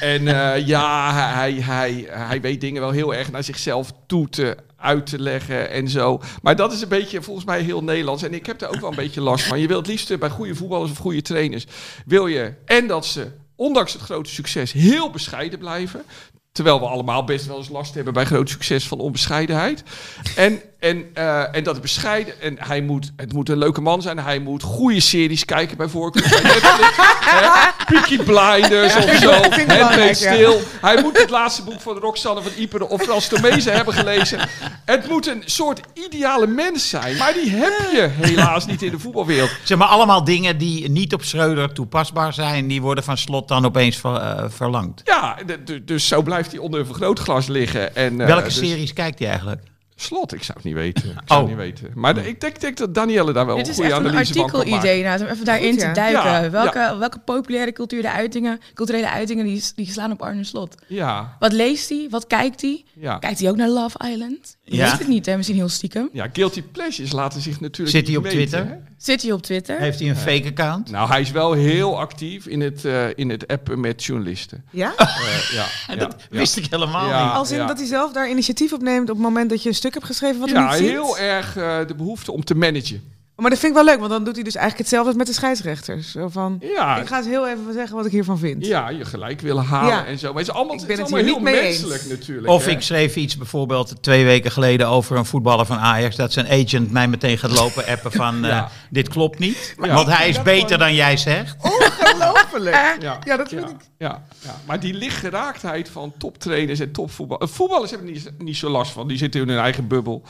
En 0.00 0.28
eh, 0.28 0.66
ja, 0.66 1.14
hij, 1.34 1.52
hij, 1.52 2.06
hij 2.10 2.40
weet 2.40 2.60
dingen 2.60 2.82
wel 2.82 2.90
heel 2.90 3.14
erg 3.14 3.30
naar 3.30 3.44
zichzelf 3.44 3.92
toe 4.06 4.28
te 4.28 4.56
uit 4.76 5.06
te 5.06 5.18
leggen 5.18 5.70
en 5.70 5.88
zo. 5.88 6.20
Maar 6.42 6.56
dat 6.56 6.72
is 6.72 6.82
een 6.82 6.88
beetje 6.88 7.22
volgens 7.22 7.46
mij 7.46 7.60
heel 7.60 7.82
Nederlands. 7.82 8.22
En 8.22 8.34
ik 8.34 8.46
heb 8.46 8.58
daar 8.58 8.70
ook 8.70 8.80
wel 8.80 8.90
een 8.90 8.96
beetje 8.96 9.20
last 9.20 9.44
van. 9.44 9.60
Je 9.60 9.66
wilt 9.66 9.86
het 9.86 9.88
liefst 9.88 10.18
bij 10.18 10.28
goede 10.28 10.54
voetballers 10.54 10.90
of 10.90 10.96
goede 10.96 11.22
trainers... 11.22 11.66
wil 12.06 12.26
je 12.26 12.54
en 12.64 12.86
dat 12.86 13.06
ze, 13.06 13.30
ondanks 13.56 13.92
het 13.92 14.02
grote 14.02 14.30
succes, 14.30 14.72
heel 14.72 15.10
bescheiden 15.10 15.58
blijven... 15.58 16.02
Terwijl 16.52 16.80
we 16.80 16.86
allemaal 16.86 17.24
best 17.24 17.46
wel 17.46 17.56
eens 17.56 17.68
last 17.68 17.94
hebben 17.94 18.12
bij 18.12 18.24
groot 18.24 18.48
succes 18.50 18.88
van 18.88 18.98
onbescheidenheid. 18.98 19.82
En, 20.36 20.60
en, 20.78 21.04
eh, 21.14 21.56
en 21.56 21.64
dat 21.64 21.72
het 21.72 21.82
bescheiden. 21.82 22.40
En 22.40 22.56
hij 22.58 22.80
moet, 22.80 23.12
het 23.16 23.32
moet 23.32 23.48
een 23.48 23.58
leuke 23.58 23.80
man 23.80 24.02
zijn. 24.02 24.18
Hij 24.18 24.38
moet 24.38 24.62
goede 24.62 25.00
series 25.00 25.44
kijken 25.44 25.76
bij 25.76 25.88
voorkeur. 25.88 26.28
Peaky 27.86 28.16
Blinders 28.16 28.96
of 28.96 29.14
zo. 29.14 29.30
Handmaid's. 29.30 30.20
Tale. 30.20 30.60
Hij 30.80 31.02
moet 31.02 31.18
het 31.18 31.30
laatste 31.30 31.62
boek 31.62 31.80
van 31.80 31.96
Roxanne 31.98 32.42
van 32.42 32.52
Ieper 32.56 32.86
of 32.86 33.02
Frans 33.02 33.28
Tomezen 33.28 33.72
hebben 33.72 33.94
gelezen. 33.94 34.48
Het 34.84 35.08
moet 35.08 35.26
een 35.26 35.42
soort 35.46 35.80
ideale 35.94 36.46
mens 36.46 36.88
zijn. 36.88 37.16
Maar 37.16 37.32
die 37.32 37.50
heb 37.50 37.72
je 37.92 38.08
helaas 38.26 38.66
niet 38.66 38.82
in 38.82 38.90
de 38.90 38.98
voetbalwereld. 38.98 39.50
Zeg 39.64 39.78
maar 39.78 39.88
allemaal 39.88 40.24
dingen 40.24 40.58
die 40.58 40.88
niet 40.90 41.14
op 41.14 41.22
Schreuder 41.24 41.72
toepasbaar 41.72 42.32
zijn, 42.32 42.66
die 42.68 42.82
worden 42.82 43.04
van 43.04 43.16
slot 43.18 43.48
dan 43.48 43.64
opeens 43.64 43.96
ver- 43.96 44.16
eh, 44.20 44.44
verlangd. 44.48 45.00
Ja, 45.04 45.38
dus 45.82 46.08
zo 46.08 46.22
blijft 46.22 46.41
hij 46.50 46.60
onder 46.60 46.80
een 46.80 46.86
vergrootglas 46.86 47.46
liggen. 47.46 47.96
En, 47.96 48.20
eh, 48.20 48.26
Welke 48.26 48.44
dus- 48.44 48.56
series 48.56 48.92
kijkt 48.92 49.18
hij 49.18 49.28
eigenlijk? 49.28 49.60
Slot, 49.96 50.32
ik 50.34 50.42
zou 50.42 50.58
het 50.58 50.66
niet 50.66 50.74
weten. 50.74 51.04
Ik 51.10 51.18
zou 51.24 51.42
Oh. 51.42 51.48
het 51.48 51.56
niet 51.56 51.56
weten. 51.56 51.90
Maar 51.94 52.14
de- 52.14 52.28
ik 52.28 52.40
denk, 52.40 52.60
denk 52.60 52.76
dat 52.76 52.94
Danielle 52.94 53.32
daar 53.32 53.46
wel 53.46 53.58
een 53.58 53.62
is 53.62 53.74
goede 53.74 53.90
een 53.90 53.94
analyse 53.96 54.32
van 54.32 54.34
kan 54.34 54.42
maken. 54.44 54.58
artikel-idee 54.58 54.96
inderdaad, 54.96 55.20
om 55.20 55.26
even 55.26 55.44
daarin 55.44 55.70
Goed, 55.70 55.78
te 55.78 55.90
duiken. 55.92 56.22
Ja, 56.30 56.50
welke, 56.50 56.96
welke 56.98 57.18
populaire 57.18 57.72
cultuur 57.72 58.02
de 58.02 58.10
uitingen, 58.10 58.60
culturele 58.74 59.08
uitingen 59.10 59.44
die, 59.44 59.62
die 59.74 59.90
slaan 59.90 60.12
op 60.12 60.22
Arne 60.22 60.44
Slot? 60.44 60.74
Ja, 60.86 61.36
Wat 61.38 61.52
leest 61.52 61.88
hij? 61.88 62.06
Wat 62.10 62.26
kijkt 62.26 62.60
hij? 62.60 62.84
ja. 62.94 63.18
Kijkt 63.18 63.38
hij 63.40 63.48
ook 63.50 63.56
naar 63.56 63.68
Love 63.68 63.98
Island? 64.10 64.56
Ja. 64.64 64.90
weet 64.90 64.98
het 64.98 65.08
niet, 65.08 65.26
hè? 65.26 65.36
misschien 65.36 65.56
heel 65.58 65.68
stiekem. 65.68 66.08
Ja, 66.12 66.28
guilty 66.32 66.62
pleasures 66.62 67.12
laten 67.12 67.40
zich 67.40 67.60
natuurlijk 67.60 67.96
Zit 67.96 68.06
hij 68.06 68.16
op 68.16 68.22
meten, 68.22 68.38
Twitter? 68.38 68.66
hè? 68.66 68.74
Zit 68.96 69.22
hij 69.22 69.32
op 69.32 69.42
Twitter? 69.42 69.78
Heeft 69.78 69.98
hij 70.00 70.08
een 70.08 70.16
fake 70.16 70.48
account? 70.48 70.90
Nou, 70.90 71.08
hij 71.08 71.20
is 71.20 71.30
wel 71.30 71.52
heel 71.52 71.98
actief 72.00 72.46
in 72.46 72.60
het, 72.60 72.84
eh, 72.84 73.04
in 73.14 73.30
het 73.30 73.46
appen 73.48 73.80
met 73.80 74.04
journalisten. 74.04 74.64
Ja? 74.70 74.92
Eh, 74.96 75.06
ja, 75.52 75.66
ja, 75.88 75.96
dat 75.96 76.16
ja. 76.30 76.38
wist 76.38 76.56
ik 76.56 76.66
helemaal 76.70 77.08
Ja. 77.08 77.24
niet. 77.24 77.34
Als 77.34 77.50
in 77.50 77.56
ja. 77.58 77.66
dat 77.66 77.78
hij 77.78 77.86
zelf 77.86 78.12
daar 78.12 78.30
initiatief 78.30 78.72
op 78.72 78.82
neemt 78.82 79.10
op 79.10 79.16
het 79.16 79.24
moment 79.24 79.50
dat 79.50 79.62
je 79.62 79.68
een 79.68 79.74
stuk 79.74 79.94
hebt 79.94 80.06
geschreven 80.06 80.40
wat 80.40 80.50
hij 80.50 80.58
Ja, 80.60 80.68
niet 80.68 80.78
ziet? 80.78 80.88
heel 80.88 81.18
erg 81.18 81.56
eh, 81.56 81.86
de 81.86 81.94
behoefte 81.94 82.32
om 82.32 82.44
te 82.44 82.54
managen. 82.54 83.02
Maar 83.36 83.50
dat 83.50 83.58
vind 83.60 83.76
ik 83.76 83.84
wel 83.84 83.88
leuk, 83.92 83.98
want 83.98 84.10
dan 84.10 84.24
doet 84.24 84.34
hij 84.34 84.44
dus 84.44 84.54
eigenlijk 84.54 84.82
hetzelfde 84.90 85.08
als 85.08 85.18
met 85.18 85.26
de 85.26 85.32
scheidsrechters. 85.32 86.10
Zo 86.10 86.28
van, 86.28 86.56
Ja, 86.76 86.96
ik 87.00 87.06
ga 87.06 87.16
eens 87.16 87.26
heel 87.26 87.48
even 87.48 87.72
zeggen 87.72 87.96
wat 87.96 88.06
ik 88.06 88.12
hiervan 88.12 88.38
vind. 88.38 88.66
ja, 88.66 88.88
je 88.88 89.04
gelijk 89.04 89.40
willen 89.40 89.64
halen 89.64 89.88
Ja. 89.94 90.04
en 90.06 90.18
zo. 90.18 90.28
Maar 90.32 90.38
het 90.42 90.48
is 90.48 90.54
allemaal, 90.54 90.72
Ik 90.74 90.78
het 90.80 90.88
ben 90.88 90.98
het 90.98 91.06
allemaal 91.12 91.24
heel 91.24 91.34
niet 91.40 91.44
mee 91.52 91.60
eens. 91.60 91.80
menselijk 91.80 92.18
natuurlijk. 92.18 92.48
Of 92.52 92.64
hè. 92.64 92.70
ik 92.70 92.80
schreef 92.80 93.16
iets 93.16 93.36
bijvoorbeeld 93.36 94.02
twee 94.02 94.24
weken 94.24 94.50
geleden 94.50 94.88
over 94.88 95.16
een 95.16 95.24
voetballer 95.24 95.66
van 95.66 95.78
Ajax. 95.78 96.16
Dat 96.16 96.32
zijn 96.32 96.46
agent 96.48 96.90
mij 96.90 97.08
meteen 97.08 97.38
gaat 97.38 97.50
lopen 97.50 97.86
appen 97.86 98.12
van 98.22 98.44
eh, 98.44 98.66
dit 98.90 99.08
klopt 99.08 99.38
niet. 99.38 99.74
Ja. 99.82 99.94
Want 99.94 100.08
hij 100.16 100.28
is 100.28 100.42
beter 100.42 100.60
gewoon- 100.62 100.78
dan 100.78 100.94
jij 100.94 101.16
zegt. 101.16 101.56
Ongelooflijk. 101.62 102.76
Ja, 103.00 103.18
Ja, 103.24 103.36
dat 103.36 103.48
vind 103.48 103.68
ik. 103.70 103.76
Ja, 103.98 104.22
ja. 104.44 104.60
Maar 104.66 104.80
die 104.80 104.94
lichtgeraaktheid 104.94 105.88
van 105.88 106.12
toptrainers 106.18 106.80
en 106.80 106.92
topvoetballers... 106.92 107.50
Voetballers 107.52 107.90
hebben 107.90 108.08
er 108.08 108.14
niet, 108.14 108.30
niet 108.38 108.56
zo 108.56 108.68
last 108.70 108.92
van. 108.92 109.08
Die 109.08 109.16
zitten 109.16 109.40
in 109.40 109.48
hun 109.48 109.58
eigen 109.58 109.86
bubbel. 109.88 110.22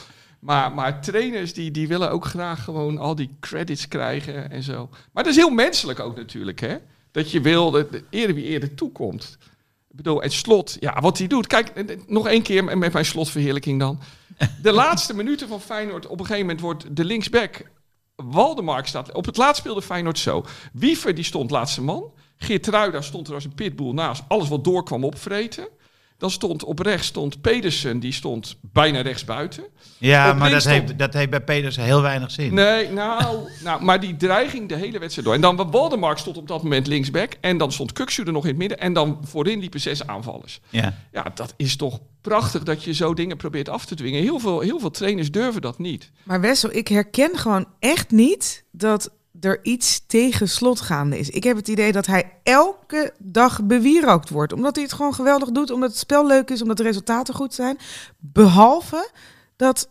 Maar, 0.45 0.73
maar 0.73 1.01
trainers 1.01 1.55
die, 1.55 1.71
die 1.71 1.89
willen 1.89 2.11
ook 2.11 2.25
graag 2.25 2.65
gewoon 2.65 2.99
al 2.99 3.15
die 3.15 3.37
credits 3.41 3.89
krijgen 3.89 4.51
en 4.51 4.63
zo. 4.63 4.89
Maar 5.13 5.23
dat 5.23 5.33
is 5.33 5.39
heel 5.39 5.51
menselijk 5.51 6.01
ook 6.01 6.17
natuurlijk, 6.17 6.61
hè? 6.61 6.77
Dat 7.11 7.31
je 7.31 7.41
wil 7.41 7.71
dat 7.71 7.93
de 7.93 8.05
eerder 8.11 8.35
wie 8.35 8.45
eerder 8.45 8.75
toekomt. 8.75 9.39
Ik 9.91 9.97
bedoel, 9.97 10.23
en 10.23 10.31
slot, 10.31 10.77
ja, 10.81 11.01
wat 11.01 11.19
hij 11.19 11.27
doet. 11.27 11.47
Kijk, 11.47 11.69
eh, 11.69 11.91
eh, 11.91 12.01
nog 12.07 12.27
één 12.27 12.43
keer 12.43 12.65
met 12.65 12.93
mijn 12.93 13.05
slotverheerlijking 13.05 13.79
dan. 13.81 14.01
De 14.63 14.73
laatste 14.83 15.15
minuten 15.15 15.49
van 15.49 15.61
Feyenoord, 15.61 16.07
op 16.07 16.21
een 16.21 16.27
gegeven 16.27 16.47
moment 16.47 16.61
wordt 16.61 16.97
de 16.97 17.05
linksback... 17.05 17.71
Waldemark 18.15 18.87
staat... 18.87 19.13
Op 19.13 19.25
het 19.25 19.37
laatst 19.37 19.61
speelde 19.61 19.83
Feyenoord 19.83 20.19
zo. 20.19 20.45
Wiever, 20.73 21.15
die 21.15 21.25
stond 21.25 21.51
laatste 21.51 21.83
man. 21.83 22.13
Geert 22.37 22.67
Ruida 22.67 23.01
stond 23.01 23.29
er 23.29 23.35
als 23.35 23.45
een 23.45 23.55
pitbull 23.55 23.93
naast. 23.93 24.23
Alles 24.29 24.49
wat 24.49 24.65
door 24.65 24.85
kwam 24.85 25.05
opvreten. 25.05 25.69
Dan 26.23 26.31
stond 26.31 26.65
op 26.65 26.79
rechts 26.79 27.07
stond 27.07 27.41
Pedersen, 27.41 28.01
die 28.01 28.13
stond 28.13 28.57
bijna 28.61 29.01
rechts 29.01 29.25
buiten. 29.25 29.65
Ja, 29.99 30.31
Op 30.31 30.37
maar 30.37 30.51
dat 30.51 30.61
stond- 30.61 30.77
heeft, 30.77 30.99
dat 30.99 31.13
heeft 31.13 31.31
bij 31.31 31.41
Pedersen 31.41 31.83
heel 31.85 32.03
weinig 32.03 32.31
zin. 32.31 32.55
Nee, 32.55 32.89
nou, 32.91 33.39
nou, 33.63 33.83
maar 33.85 34.01
die 34.01 34.17
dreiging 34.17 34.69
de 34.69 34.77
hele 34.77 34.99
wedstrijd 34.99 35.27
door. 35.27 35.35
En 35.35 35.41
dan 35.41 35.71
Waldemark 35.71 36.19
stond 36.19 36.37
op 36.37 36.49
dat 36.49 36.63
moment 36.63 36.87
linksback. 36.87 37.33
En 37.41 37.59
dan 37.59 37.73
stond 37.73 37.93
Kuksu 37.93 38.23
er 38.25 38.33
nog 38.33 38.43
in 38.43 38.49
het 38.49 38.59
midden. 38.59 38.79
En 38.79 38.93
dan 38.93 39.19
voorin 39.25 39.61
liepen 39.61 39.81
zes 39.81 40.07
aanvallers. 40.07 40.61
Ja. 40.69 40.99
Ja, 41.13 41.33
dat 41.35 41.55
is 41.57 41.77
toch 41.77 42.01
prachtig 42.21 42.63
dat 42.63 42.85
je 42.85 42.95
zo 42.95 43.15
dingen 43.15 43.37
probeert 43.37 43.69
af 43.69 43.85
te 43.85 43.95
dwingen. 43.95 44.23
Heel 44.23 44.39
veel, 44.39 44.61
heel 44.61 44.79
veel 44.81 44.91
trainers 44.91 45.31
durven 45.31 45.61
dat 45.63 45.79
niet. 45.79 46.11
Maar 46.23 46.41
Wessel, 46.41 46.73
ik 46.73 46.89
herken 46.89 47.39
gewoon 47.39 47.67
echt 47.79 48.11
niet 48.11 48.65
dat 48.71 49.11
er 49.45 49.59
iets 49.63 50.07
tegen 50.07 50.49
slot 50.49 50.81
gaande 50.81 51.19
is. 51.19 51.31
Ik 51.31 51.45
heb 51.45 51.57
het 51.57 51.69
idee 51.69 51.93
dat 51.93 52.07
hij 52.07 52.33
elke 52.43 53.13
dag 53.19 53.63
bewierookt 53.63 54.29
wordt. 54.29 54.53
Omdat 54.53 54.75
hij 54.75 54.85
het 54.85 54.93
gewoon 54.93 55.15
geweldig 55.15 55.51
doet, 55.51 55.71
omdat 55.71 55.91
het 55.91 55.99
spel 55.99 56.27
leuk 56.27 56.51
is, 56.51 56.63
omdat 56.63 56.77
de 56.77 56.83
resultaten 56.83 57.35
goed 57.35 57.55
zijn. 57.55 57.79
Behalve 58.19 59.11
dat 59.57 59.91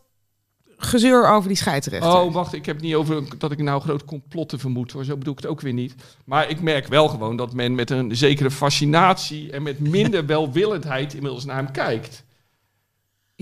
gezeur 0.77 1.27
over 1.27 1.47
die 1.47 1.57
scheidsrechter. 1.57 2.11
Oh, 2.11 2.33
wacht, 2.33 2.53
ik 2.53 2.65
heb 2.65 2.75
het 2.75 2.85
niet 2.85 2.95
over 2.95 3.23
dat 3.37 3.51
ik 3.51 3.59
nou 3.59 3.81
groot 3.81 4.05
complotten 4.05 4.59
vermoed. 4.59 4.91
Hoor. 4.91 5.03
Zo 5.03 5.17
bedoel 5.17 5.33
ik 5.33 5.39
het 5.39 5.49
ook 5.49 5.61
weer 5.61 5.73
niet. 5.73 5.95
Maar 6.25 6.49
ik 6.49 6.61
merk 6.61 6.87
wel 6.87 7.07
gewoon 7.07 7.35
dat 7.35 7.53
men 7.53 7.75
met 7.75 7.89
een 7.89 8.15
zekere 8.15 8.51
fascinatie 8.51 9.51
en 9.51 9.63
met 9.63 9.79
minder 9.79 10.25
welwillendheid 10.35 11.13
inmiddels 11.13 11.45
naar 11.45 11.55
hem 11.55 11.71
kijkt. 11.71 12.23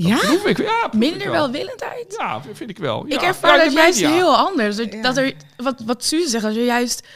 Ja? 0.07 0.17
Proef 0.17 0.45
ik, 0.45 0.57
ja, 0.57 0.63
proef 0.79 0.93
ik 0.93 0.99
Minder 0.99 1.31
wel. 1.31 1.31
welwillendheid? 1.41 2.15
Ja, 2.17 2.41
vind 2.53 2.69
ik 2.69 2.77
wel. 2.77 3.05
Ik 3.05 3.21
Ja. 3.21 3.27
ervaar 3.27 3.57
Ja, 3.57 3.63
dat 3.63 3.73
juist 3.73 3.99
heel 4.05 4.35
anders. 4.37 4.75
Dat, 4.75 4.93
Ja. 4.93 5.01
dat 5.01 5.17
er, 5.17 5.33
wat, 5.57 5.81
wat 5.85 6.03
Suze 6.03 6.29
zegt, 6.29 6.43
als 6.45 6.55
je 6.55 6.63
juist... 6.65 7.07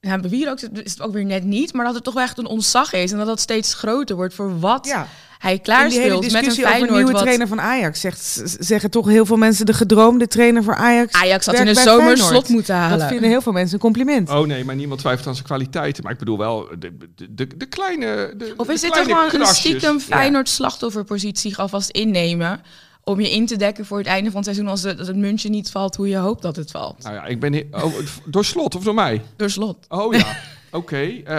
Ja, 0.00 0.18
bewier 0.20 0.50
ook, 0.50 0.60
is 0.60 0.90
het 0.90 1.00
ook 1.00 1.12
weer 1.12 1.24
net 1.24 1.44
niet, 1.44 1.72
maar 1.72 1.84
dat 1.84 1.94
het 1.94 2.04
toch 2.04 2.14
wel 2.14 2.22
echt 2.22 2.38
een 2.38 2.46
ontzag 2.46 2.92
is. 2.92 3.12
En 3.12 3.18
dat 3.18 3.26
dat 3.26 3.40
steeds 3.40 3.74
groter 3.74 4.16
wordt 4.16 4.34
voor 4.34 4.60
wat 4.60 4.86
Ja. 4.86 5.06
Hij 5.38 5.58
klaarspeelt 5.58 6.32
met 6.32 6.46
een 6.46 6.52
Feyenoord. 6.52 6.90
nieuwe 6.90 7.12
Wat 7.12 7.20
trainer 7.20 7.48
van 7.48 7.60
Ajax 7.60 8.00
zegt, 8.00 8.42
zeggen 8.58 8.90
toch 8.90 9.06
heel 9.06 9.26
veel 9.26 9.36
mensen 9.36 9.66
de 9.66 9.72
gedroomde 9.72 10.26
trainer 10.26 10.62
voor 10.62 10.74
Ajax. 10.74 11.12
Ajax 11.14 11.46
had 11.46 11.54
in 11.54 11.64
de 11.64 11.74
zomer 11.74 12.04
Feyenoord. 12.04 12.28
slot 12.28 12.48
moeten 12.48 12.74
halen. 12.74 12.98
Dat 12.98 13.08
vinden 13.08 13.28
heel 13.28 13.40
veel 13.40 13.52
mensen 13.52 13.74
een 13.74 13.80
compliment. 13.80 14.30
Oh 14.30 14.46
nee, 14.46 14.64
maar 14.64 14.74
niemand 14.74 15.00
twijfelt 15.00 15.26
aan 15.26 15.34
zijn 15.34 15.46
kwaliteiten. 15.46 16.02
Maar 16.02 16.12
ik 16.12 16.18
bedoel 16.18 16.38
wel 16.38 16.68
de, 16.78 16.96
de, 17.14 17.34
de, 17.34 17.56
de 17.56 17.66
kleine. 17.66 18.34
De, 18.36 18.54
Of 18.56 18.66
de 18.66 18.72
is 18.72 18.80
dit 18.80 18.96
er 18.96 19.02
kleine 19.02 19.30
gewoon 19.30 19.48
een 19.48 19.54
stiekem. 19.54 20.00
Feyenoord 20.00 20.48
slachtofferpositie 20.48 21.56
alvast 21.56 21.90
innemen... 21.90 22.60
om 23.04 23.20
je 23.20 23.30
in 23.30 23.46
te 23.46 23.56
dekken 23.56 23.86
voor 23.86 23.98
het 23.98 24.06
einde 24.06 24.30
van 24.30 24.36
het 24.36 24.44
seizoen... 24.44 24.68
als 24.68 24.82
het, 24.82 24.98
als 24.98 25.08
het 25.08 25.16
muntje 25.16 25.48
niet 25.48 25.70
valt 25.70 25.96
hoe 25.96 26.08
je 26.08 26.16
hoopt 26.16 26.42
dat 26.42 26.56
het 26.56 26.70
valt. 26.70 27.02
Nou 27.02 27.14
ja, 27.14 27.24
ik 27.24 27.40
ben. 27.40 27.66
Oh, 27.70 27.94
door 28.24 28.44
slot 28.44 28.74
of 28.74 28.84
door 28.84 28.94
mij? 28.94 29.22
Door 29.36 29.50
slot. 29.50 29.86
Oh 29.88 30.14
ja. 30.14 30.26
Oké. 30.70 30.96
eh, 30.96 31.34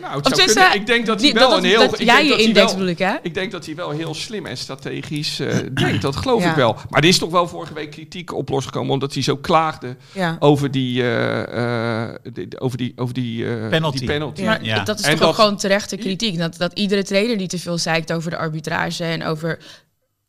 nou, 0.00 0.16
het 0.22 0.36
zou 0.36 0.44
kunnen. 0.46 0.74
Ik 0.74 0.86
denk 0.86 1.06
dat 1.06 1.20
hij 1.22 1.32
wel 1.32 1.48
dat, 1.48 1.58
een 1.58 1.64
heel. 1.64 1.78
dat 1.78 2.00
ik 2.00 2.06
jij 2.06 2.14
denk 2.14 2.22
je 2.22 2.28
dat 2.28 2.36
hij 2.38 2.46
index 2.46 2.64
wel- 2.66 2.74
bedoel 2.74 2.88
ik, 2.90 2.98
hè? 2.98 3.14
Ik 3.22 3.34
denk 3.34 3.52
dat 3.52 3.66
hij 3.66 3.74
wel 3.74 3.90
heel 3.90 4.14
slim 4.14 4.46
en 4.46 4.56
strategisch 4.56 5.40
eh, 5.40 5.56
denkt. 5.84 6.02
Dat 6.02 6.16
geloof 6.16 6.42
Ja. 6.42 6.50
ik 6.50 6.56
wel. 6.56 6.76
Maar 6.90 7.02
er 7.02 7.08
is 7.08 7.18
toch 7.18 7.30
wel 7.30 7.48
vorige 7.48 7.74
week 7.74 7.90
kritiek 7.90 8.32
op 8.34 8.48
losgekomen. 8.48 8.92
Omdat 8.92 9.14
hij 9.14 9.22
zo 9.22 9.36
klaagde 9.36 9.96
Ja. 10.12 10.36
over 10.38 10.70
die. 10.70 11.02
eh, 11.02 12.08
eh, 12.08 12.14
over 12.58 12.78
die, 12.78 12.92
over 12.96 13.14
die, 13.14 13.46
eh, 13.48 13.68
Penalty. 13.68 13.98
die 13.98 14.06
penalty. 14.08 14.40
Ja. 14.42 14.46
Maar 14.46 14.64
Ja. 14.64 14.84
dat 14.84 14.98
is 14.98 15.04
En 15.04 15.10
toch 15.10 15.20
dat- 15.20 15.28
ook 15.28 15.34
gewoon 15.34 15.56
terechte 15.56 15.96
kritiek. 15.96 16.38
Dat, 16.38 16.56
dat 16.56 16.72
iedere 16.78 17.02
trainer 17.02 17.38
die 17.38 17.48
te 17.48 17.58
veel 17.58 17.78
zeikt 17.78 18.12
over 18.12 18.30
de 18.30 18.36
arbitrage 18.36 19.04
en 19.04 19.24
over 19.24 19.58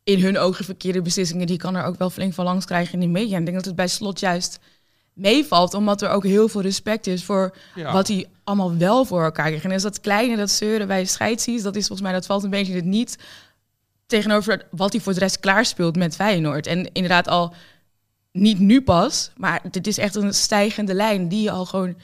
in 0.04 0.20
hun 0.22 0.38
ogen 0.38 0.64
verkeerde 0.64 1.02
beslissingen, 1.02 1.46
die 1.46 1.56
kan 1.58 1.74
er 1.76 1.84
ook 1.84 1.98
wel 1.98 2.10
flink 2.10 2.34
van 2.34 2.44
langs 2.44 2.64
krijgen 2.64 2.94
in 2.94 3.00
de 3.00 3.06
media. 3.06 3.32
En 3.34 3.38
ik 3.38 3.44
denk 3.44 3.56
dat 3.56 3.66
het 3.66 3.76
bij 3.76 3.88
Slot 3.88 4.20
juist 4.20 4.58
meevalt, 5.16 5.74
omdat 5.74 6.02
er 6.02 6.08
ook 6.08 6.24
heel 6.24 6.48
veel 6.48 6.60
respect 6.60 7.06
is 7.06 7.24
voor 7.24 7.56
Ja. 7.74 7.92
wat 7.92 8.08
hij 8.08 8.26
allemaal 8.44 8.76
wel 8.76 9.04
voor 9.04 9.22
elkaar 9.24 9.46
krijgt. 9.46 9.64
En 9.64 9.70
is 9.70 9.82
dat 9.82 10.00
kleine, 10.00 10.36
dat 10.36 10.50
zeuren 10.50 10.86
bij 10.86 11.04
scheidsrechts, 11.04 11.62
dat 11.62 11.76
is 11.76 11.86
volgens 11.86 12.08
mij, 12.08 12.12
dat 12.16 12.26
valt 12.26 12.44
een 12.44 12.50
beetje 12.50 12.74
het 12.74 12.84
niet 12.84 13.18
tegenover 14.06 14.66
wat 14.70 14.92
hij 14.92 15.00
voor 15.00 15.12
de 15.12 15.18
rest 15.18 15.40
klaarspeelt 15.40 15.96
met 15.96 16.14
Feyenoord. 16.14 16.66
En 16.66 16.92
inderdaad 16.92 17.28
al 17.28 17.54
niet 18.32 18.58
nu 18.58 18.82
pas, 18.82 19.30
maar 19.36 19.62
dit 19.70 19.86
is 19.86 19.98
echt 19.98 20.14
een 20.14 20.34
stijgende 20.34 20.94
lijn 20.94 21.28
die 21.28 21.42
je 21.42 21.50
al 21.50 21.64
gewoon 21.64 21.96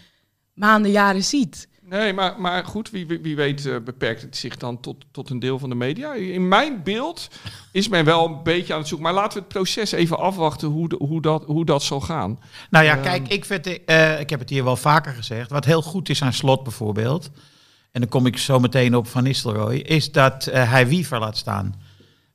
maanden, 0.54 0.90
jaren 0.90 1.24
ziet. 1.24 1.68
Nee, 1.92 2.12
maar, 2.12 2.40
maar 2.40 2.64
goed, 2.64 2.90
wie, 2.90 3.06
wie, 3.06 3.18
wie 3.20 3.36
weet 3.36 3.66
eh, 3.66 3.76
beperkt 3.84 4.22
het 4.22 4.36
zich 4.36 4.56
dan 4.56 4.80
tot, 4.80 5.04
tot 5.10 5.30
een 5.30 5.38
deel 5.38 5.58
van 5.58 5.68
de 5.68 5.74
media. 5.74 6.14
In 6.14 6.48
mijn 6.48 6.82
beeld 6.82 7.28
is 7.72 7.88
men 7.88 8.04
wel 8.04 8.26
een 8.26 8.42
beetje 8.42 8.72
aan 8.72 8.78
het 8.78 8.88
zoeken. 8.88 9.06
Maar 9.06 9.16
laten 9.16 9.32
we 9.32 9.38
het 9.44 9.48
proces 9.52 9.92
even 9.92 10.18
afwachten 10.18 10.68
hoe, 10.68 10.88
de- 10.88 10.96
hoe, 10.98 11.22
dat, 11.22 11.44
hoe 11.44 11.64
dat 11.64 11.82
zal 11.82 12.00
gaan. 12.00 12.38
Nou 12.70 12.84
ja, 12.84 12.96
kijk, 12.96 13.28
ik, 13.28 13.44
vind, 13.44 13.84
eh, 13.84 14.20
ik 14.20 14.30
heb 14.30 14.40
het 14.40 14.50
hier 14.50 14.64
wel 14.64 14.76
vaker 14.76 15.12
gezegd. 15.12 15.50
Wat 15.50 15.64
heel 15.64 15.82
goed 15.82 16.08
is 16.08 16.22
aan 16.22 16.32
Slot 16.32 16.62
bijvoorbeeld, 16.62 17.30
en 17.92 18.00
dan 18.00 18.10
kom 18.10 18.26
ik 18.26 18.38
zo 18.38 18.58
meteen 18.58 18.96
op 18.96 19.08
Van 19.08 19.22
Nistelrooy, 19.22 19.76
is 19.76 20.12
dat 20.12 20.46
eh, 20.46 20.70
hij 20.70 20.88
Wiever 20.88 21.18
laat 21.18 21.36
staan. 21.36 21.74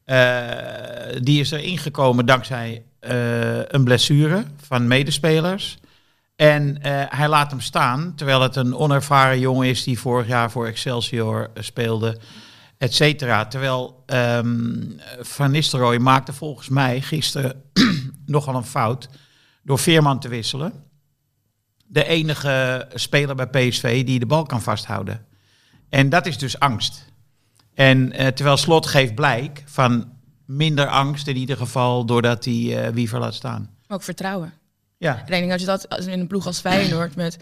Eh, 0.03 1.21
die 1.21 1.39
is 1.39 1.51
er 1.51 1.59
ingekomen 1.63 2.25
dankzij 2.25 2.83
eh, 2.99 3.59
een 3.67 3.83
blessure 3.83 4.43
van 4.67 4.87
medespelers. 4.87 5.77
En 6.37 6.81
eh, 6.81 7.03
hij 7.07 7.27
laat 7.27 7.51
hem 7.51 7.59
staan, 7.59 8.13
terwijl 8.15 8.41
het 8.41 8.55
een 8.55 8.75
onervaren 8.75 9.39
jongen 9.39 9.67
is 9.67 9.83
die 9.83 9.99
vorig 9.99 10.27
jaar 10.27 10.51
voor 10.51 10.67
Excelsior 10.67 11.49
eh, 11.53 11.63
speelde, 11.63 12.17
et 12.77 12.93
cetera. 12.93 13.45
Terwijl 13.45 14.03
ehm, 14.05 14.81
Van 15.19 15.51
Nistelrooy 15.51 15.97
maakte 15.97 16.33
volgens 16.33 16.69
mij 16.69 17.01
gisteren 17.01 17.63
nogal 18.25 18.55
een 18.55 18.63
fout 18.63 19.09
door 19.63 19.79
Veerman 19.79 20.19
te 20.19 20.27
wisselen. 20.27 20.73
De 21.85 22.03
enige 22.03 22.87
speler 22.93 23.35
bij 23.35 23.47
PSV 23.47 24.05
die 24.05 24.19
de 24.19 24.25
bal 24.25 24.43
kan 24.43 24.61
vasthouden. 24.61 25.25
En 25.89 26.09
dat 26.09 26.25
is 26.25 26.37
dus 26.37 26.59
angst. 26.59 27.05
En 27.73 28.11
eh, 28.11 28.27
terwijl 28.27 28.57
Slot 28.57 28.85
geeft 28.85 29.15
blijk 29.15 29.63
van 29.65 30.11
minder 30.45 30.87
angst 30.87 31.27
in 31.27 31.37
ieder 31.37 31.57
geval 31.57 32.05
doordat 32.05 32.45
hij 32.45 32.93
Wiever 32.93 33.19
laat 33.19 33.33
staan. 33.33 33.69
Ook 33.87 34.03
vertrouwen. 34.03 34.53
Ja, 34.97 35.13
En 35.15 35.19
ik 35.21 35.27
denk 35.27 35.49
dat 35.49 35.59
je 35.59 35.65
dat 35.65 35.89
als- 35.89 36.05
in 36.05 36.19
een 36.19 36.27
ploeg 36.27 36.45
als 36.45 36.59
Feyenoord 36.59 37.15
met 37.15 37.37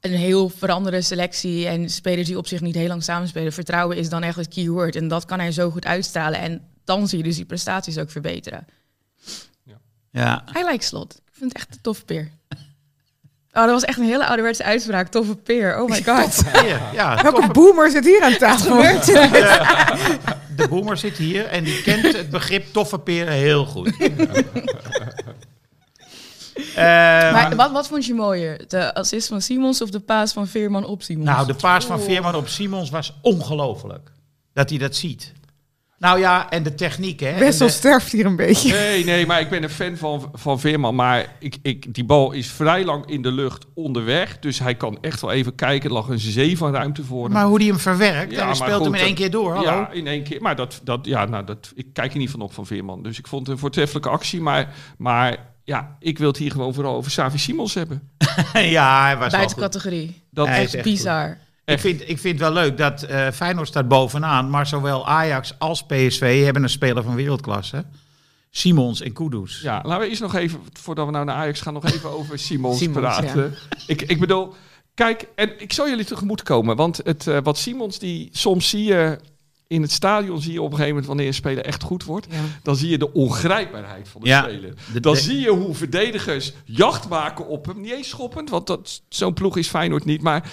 een 0.00 0.10
heel 0.16 0.48
veranderde 0.48 1.02
selectie 1.02 1.66
en 1.66 1.90
spelers 1.90 2.26
die 2.26 2.38
op 2.38 2.46
zich 2.46 2.60
niet 2.60 2.74
heel 2.74 2.88
lang 2.88 3.02
samenspelen, 3.04 3.52
vertrouwen 3.52 3.96
is 3.96 4.08
dan 4.08 4.22
echt 4.22 4.36
het 4.36 4.48
keyword. 4.48 4.96
En 4.96 5.08
dat 5.08 5.24
kan 5.24 5.38
hij 5.38 5.52
zo 5.52 5.70
goed 5.70 5.86
uitstralen. 5.86 6.38
En 6.40 6.62
dan 6.84 7.08
zie 7.08 7.18
je 7.18 7.24
dus 7.24 7.36
die 7.36 7.44
prestaties 7.44 7.98
ook 7.98 8.10
verbeteren. 8.10 8.66
ja. 10.10 10.42
Hij 10.52 10.64
lijkt 10.64 10.84
slot. 10.84 11.14
Ik 11.26 11.32
vind 11.36 11.52
het 11.52 11.62
echt 11.62 11.74
een 11.74 11.80
toffe 11.82 12.04
peer. 12.04 12.30
Oh, 13.52 13.62
dat 13.64 13.70
was 13.70 13.84
echt 13.84 13.98
een 13.98 14.04
hele 14.04 14.26
ouderwetse 14.26 14.64
uitspraak. 14.64 15.08
Toffe 15.08 15.36
peer. 15.36 15.80
Oh 15.82 15.88
my 15.88 16.02
god. 16.02 16.42
Ja, 16.52 16.90
ja 16.92 17.22
Welke 17.22 17.36
toffe- 17.40 17.52
boomer 17.52 17.90
zit 17.90 18.04
hier 18.04 18.22
aan 18.22 18.36
tafel? 18.36 18.76
de 20.56 20.66
boemer 20.68 20.96
zit 20.96 21.16
hier 21.16 21.46
en 21.46 21.64
die 21.64 21.82
kent 21.82 22.16
het 22.16 22.30
begrip 22.30 22.72
toffe 22.72 22.98
peren 22.98 23.32
heel 23.34 23.64
goed. 23.66 23.96
Eh, 26.74 26.82
Maar 27.32 27.56
wat, 27.56 27.70
wat 27.72 27.88
vond 27.88 28.06
je 28.06 28.14
mooier? 28.14 28.68
De 28.68 28.94
assist 28.94 29.28
van 29.28 29.40
Simons 29.40 29.82
of 29.82 29.90
de 29.90 30.00
paas 30.00 30.32
van 30.32 30.46
Veerman 30.46 30.84
op 30.84 31.02
Simons? 31.02 31.26
nou, 31.28 31.46
de 31.46 31.54
paas 31.54 31.84
van 31.84 32.00
Veerman 32.00 32.34
op 32.34 32.48
Simons 32.48 32.90
was 32.90 33.18
ongelooflijk. 33.22 34.10
Dat 34.52 34.70
hij 34.70 34.78
dat 34.78 34.96
ziet. 34.96 35.32
Nou 35.98 36.18
ja, 36.18 36.50
en 36.50 36.62
de 36.62 36.74
techniek, 36.74 37.20
hè. 37.20 37.38
Wessel 37.38 37.66
de- 37.66 37.72
sterft 37.72 38.12
hier 38.12 38.26
een 38.26 38.36
beetje. 38.36 38.72
Nee, 38.72 39.04
nee, 39.04 39.26
maar 39.26 39.40
ik 39.40 39.50
ben 39.50 39.62
een 39.62 39.70
fan 39.70 39.96
van, 39.96 40.30
van 40.32 40.60
Veerman. 40.60 40.94
Maar 40.94 41.36
ik, 41.38 41.56
ik, 41.62 41.94
die 41.94 42.04
bal 42.04 42.32
is 42.32 42.50
vrij 42.50 42.84
lang 42.84 43.06
in 43.06 43.22
de 43.22 43.32
lucht 43.32 43.66
onderweg. 43.74 44.38
Dus 44.38 44.58
hij 44.58 44.74
kan 44.74 44.98
echt 45.00 45.20
wel 45.20 45.30
even 45.32 45.54
kijken. 45.54 45.88
Er 45.88 45.94
lag 45.94 46.08
een 46.08 46.18
zee 46.18 46.56
van 46.56 46.72
ruimte 46.72 47.04
voor 47.04 47.24
hem. 47.24 47.32
Maar 47.32 47.44
hoe 47.44 47.58
die 47.58 47.68
hem 47.70 47.78
verwerkt, 47.78 48.32
Ja, 48.32 48.44
hij 48.44 48.54
speelt 48.54 48.72
goed, 48.76 48.84
hem 48.84 48.94
in 48.94 49.00
één 49.00 49.14
keer 49.14 49.30
door. 49.30 49.54
Hallo. 49.54 49.70
Ja, 49.70 49.90
in 49.90 50.06
één 50.06 50.22
keer. 50.22 50.42
Maar 50.42 50.56
dat, 50.56 50.80
dat, 50.84 51.06
ja, 51.06 51.24
nou, 51.24 51.44
dat, 51.44 51.72
ik 51.74 51.86
kijk 51.92 52.12
er 52.12 52.18
niet 52.18 52.30
van 52.30 52.40
op 52.40 52.52
van 52.52 52.66
Veerman. 52.66 53.02
Dus 53.02 53.18
ik 53.18 53.26
vond 53.26 53.42
het 53.46 53.54
een 53.54 53.60
voortreffelijke 53.60 54.08
actie. 54.08 54.40
Maar, 54.40 54.74
maar 54.98 55.36
ja, 55.70 55.96
ik 55.98 56.18
wil 56.18 56.28
het 56.28 56.36
hier 56.36 56.50
gewoon 56.50 56.74
vooral 56.74 56.94
over 56.94 57.10
Savi 57.10 57.38
Simons 57.38 57.74
hebben. 57.74 58.10
ja, 58.52 59.02
hij 59.02 59.16
was 59.16 59.20
wel 59.20 59.30
Buiten 59.30 59.50
goed. 59.50 59.62
categorie. 59.62 60.22
Dat 60.30 60.46
Hij 60.46 60.62
is 60.62 60.74
Echt 60.74 60.84
bizar. 60.84 61.38
Ik 61.64 61.80
vind, 61.80 62.00
ik 62.00 62.18
vind 62.18 62.40
het 62.40 62.52
wel 62.52 62.62
leuk 62.62 62.76
dat 62.76 63.02
eh 63.02 63.30
Feyenoord 63.30 63.68
staat 63.68 63.88
bovenaan, 63.88 64.50
maar 64.50 64.66
zowel 64.66 65.06
Ajax 65.06 65.54
als 65.58 65.82
PSV 65.86 66.44
hebben 66.44 66.62
een 66.62 66.68
speler 66.68 67.02
van 67.02 67.14
wereldklasse. 67.14 67.84
Simons 68.50 69.00
en 69.00 69.12
Kudus. 69.12 69.60
Ja, 69.60 69.80
laten 69.84 70.00
we 70.00 70.08
eerst 70.08 70.20
nog 70.20 70.34
even, 70.34 70.60
voordat 70.72 71.06
we 71.06 71.12
nou 71.12 71.24
naar 71.24 71.34
Ajax 71.34 71.60
gaan, 71.60 71.72
nog 71.72 71.84
even 71.84 72.10
over 72.18 72.38
Simons, 72.38 72.78
Simons, 72.78 72.98
praten. 72.98 73.54
Ik, 73.86 74.02
ik 74.02 74.20
bedoel, 74.20 74.54
kijk, 74.94 75.26
en 75.34 75.60
ik 75.60 75.72
zal 75.72 75.88
jullie 75.88 76.04
tegemoet 76.04 76.42
komen, 76.42 76.76
want 76.76 77.00
het, 77.04 77.26
eh, 77.26 77.38
wat 77.42 77.58
Simons, 77.58 77.98
die 77.98 78.28
soms 78.32 78.68
zie 78.68 78.84
je 78.84 79.18
in 79.70 79.82
het 79.82 79.90
stadion, 79.92 80.40
zie 80.40 80.52
je 80.52 80.58
op 80.58 80.64
een 80.64 80.70
gegeven 80.70 80.88
moment 80.90 81.06
wanneer 81.06 81.26
een 81.26 81.34
speler 81.34 81.64
echt 81.64 81.82
goed 81.82 82.04
wordt, 82.04 82.26
Ja. 82.30 82.40
dan 82.62 82.76
zie 82.76 82.88
je 82.88 82.98
de 82.98 83.12
ongrijpbaarheid 83.12 84.08
van 84.08 84.20
de 84.20 84.26
Ja, 84.28 84.42
speler. 84.42 84.74
de- 84.92 85.00
Dan 85.00 85.14
de- 85.14 85.20
zie 85.20 85.40
je 85.40 85.50
hoe 85.50 85.74
verdedigers 85.74 86.52
jacht 86.64 87.08
maken 87.08 87.46
op 87.46 87.66
hem. 87.66 87.80
Niet 87.80 87.92
eens 87.92 88.08
schoppend, 88.08 88.50
want 88.50 88.66
dat, 88.66 89.02
zo'n 89.08 89.34
ploeg 89.34 89.56
is 89.56 89.68
Feyenoord 89.68 90.04
niet. 90.04 90.22
Maar 90.22 90.50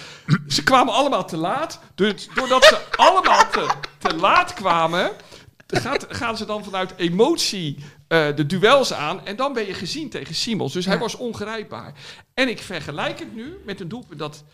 ze 0.48 0.62
kwamen 0.62 0.94
allemaal 0.94 1.24
te 1.26 1.36
laat. 1.36 1.80
Dus 1.94 2.28
doordat 2.34 2.64
ze 2.64 2.78
allemaal 2.96 3.50
te, 3.50 3.66
te 3.98 4.14
laat 4.16 4.54
kwamen, 4.54 5.10
gaat, 5.66 6.06
gaan 6.08 6.36
ze 6.36 6.44
dan 6.46 6.64
vanuit 6.64 6.94
emotie 6.96 7.78
eh, 8.08 8.26
de 8.36 8.46
duels 8.46 8.92
aan. 8.92 9.26
En 9.26 9.36
dan 9.36 9.52
ben 9.52 9.66
je 9.66 9.74
gezien 9.74 10.08
tegen 10.10 10.34
Simons. 10.34 10.72
Dus 10.72 10.86
hij 10.86 10.98
was 10.98 11.14
ongrijpbaar. 11.16 11.92
En 12.34 12.48
ik 12.48 12.58
vergelijk 12.58 13.18
het 13.18 13.34
nu 13.34 13.56
met 13.66 13.80
een 13.80 13.88
doelpunt 13.88 14.18
dat... 14.18 14.44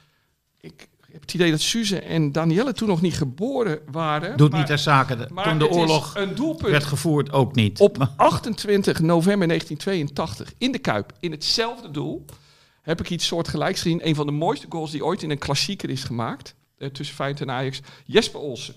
Ik 0.60 0.88
heb 1.14 1.22
het 1.22 1.34
idee 1.34 1.50
dat 1.50 1.60
Suze 1.60 1.98
en 2.00 2.32
Danielle 2.32 2.72
toen 2.72 2.88
nog 2.88 3.00
niet 3.00 3.14
geboren 3.14 3.78
waren. 3.90 4.36
Doet 4.36 4.50
maar, 4.50 4.58
niet 4.58 4.68
ter 4.68 4.78
zake. 4.78 5.16
De- 5.16 5.26
maar 5.32 5.44
Toen 5.48 5.58
de 5.58 5.68
oorlog 5.70 6.14
een 6.16 6.34
doelpunt 6.34 6.70
werd 6.70 6.84
gevoerd, 6.84 7.32
ook 7.32 7.54
niet. 7.54 7.80
op 7.80 8.08
28 8.16 9.00
november 9.00 9.46
1982 9.48 10.52
in 10.58 10.72
de 10.72 10.78
Kuip, 10.78 11.12
in 11.20 11.30
hetzelfde 11.30 11.90
doel, 11.90 12.24
heb 12.82 13.00
ik 13.00 13.10
iets 13.10 13.26
soortgelijks 13.26 13.80
gezien. 13.82 14.06
Een 14.08 14.14
van 14.14 14.26
de 14.26 14.32
mooiste 14.32 14.66
goals 14.68 14.90
die 14.90 15.04
ooit 15.04 15.22
in 15.22 15.30
een 15.30 15.38
klassieker 15.38 15.90
is 15.90 16.04
gemaakt. 16.04 16.54
eh, 16.78 16.88
tussen 16.88 17.16
Feyenoord 17.16 17.40
en 17.40 17.50
Ajax. 17.50 17.80
Jesper 18.04 18.40
Olsen. 18.40 18.74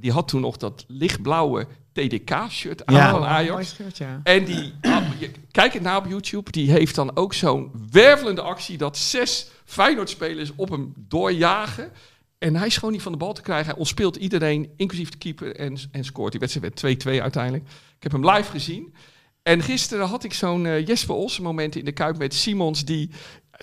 Die 0.00 0.12
had 0.12 0.28
toen 0.28 0.40
nog 0.40 0.56
dat 0.56 0.84
lichtblauwe 0.88 1.66
TDK-shirt 1.92 2.86
aan 2.86 2.94
Ja. 2.94 3.10
van 3.10 3.18
Mooi 3.20 3.32
Ajax. 3.32 3.68
scheurt, 3.68 3.96
ja. 3.98 4.20
En 4.24 4.44
die, 4.44 4.72
ah, 4.80 5.02
kijk 5.50 5.72
het 5.72 5.82
na 5.82 5.96
op 5.96 6.06
YouTube, 6.08 6.50
die 6.50 6.70
heeft 6.70 6.94
dan 6.94 7.16
ook 7.16 7.34
zo'n 7.34 7.70
wervelende 7.90 8.40
actie 8.40 8.78
dat 8.78 8.96
zes 8.96 9.46
Feyenoord-spelers 9.64 10.52
op 10.56 10.68
hem 10.68 10.92
doorjagen. 10.96 11.92
En 12.38 12.56
hij 12.56 12.66
is 12.66 12.76
gewoon 12.76 12.92
niet 12.92 13.02
van 13.02 13.12
de 13.12 13.18
bal 13.18 13.32
te 13.32 13.42
krijgen. 13.42 13.66
Hij 13.66 13.78
ontspeelt 13.78 14.16
iedereen, 14.16 14.70
inclusief 14.76 15.08
de 15.08 15.18
keeper, 15.18 15.56
en, 15.56 15.78
en 15.92 16.04
scoort. 16.04 16.30
Die 16.30 16.40
wedstrijd 16.40 16.82
werd 16.82 17.06
2-2 17.06 17.22
uiteindelijk. 17.22 17.64
Ik 17.96 18.02
heb 18.02 18.12
hem 18.12 18.30
live 18.30 18.50
gezien. 18.50 18.94
En 19.42 19.62
gisteren 19.62 20.06
had 20.06 20.24
ik 20.24 20.32
zo'n 20.32 20.66
eh, 20.66 20.86
Jesper 20.86 21.14
Olsen 21.14 21.42
moment 21.42 21.76
in 21.76 21.84
de 21.84 21.92
Kuip 21.92 22.18
met 22.18 22.34
Simons. 22.34 22.84
Die, 22.84 23.10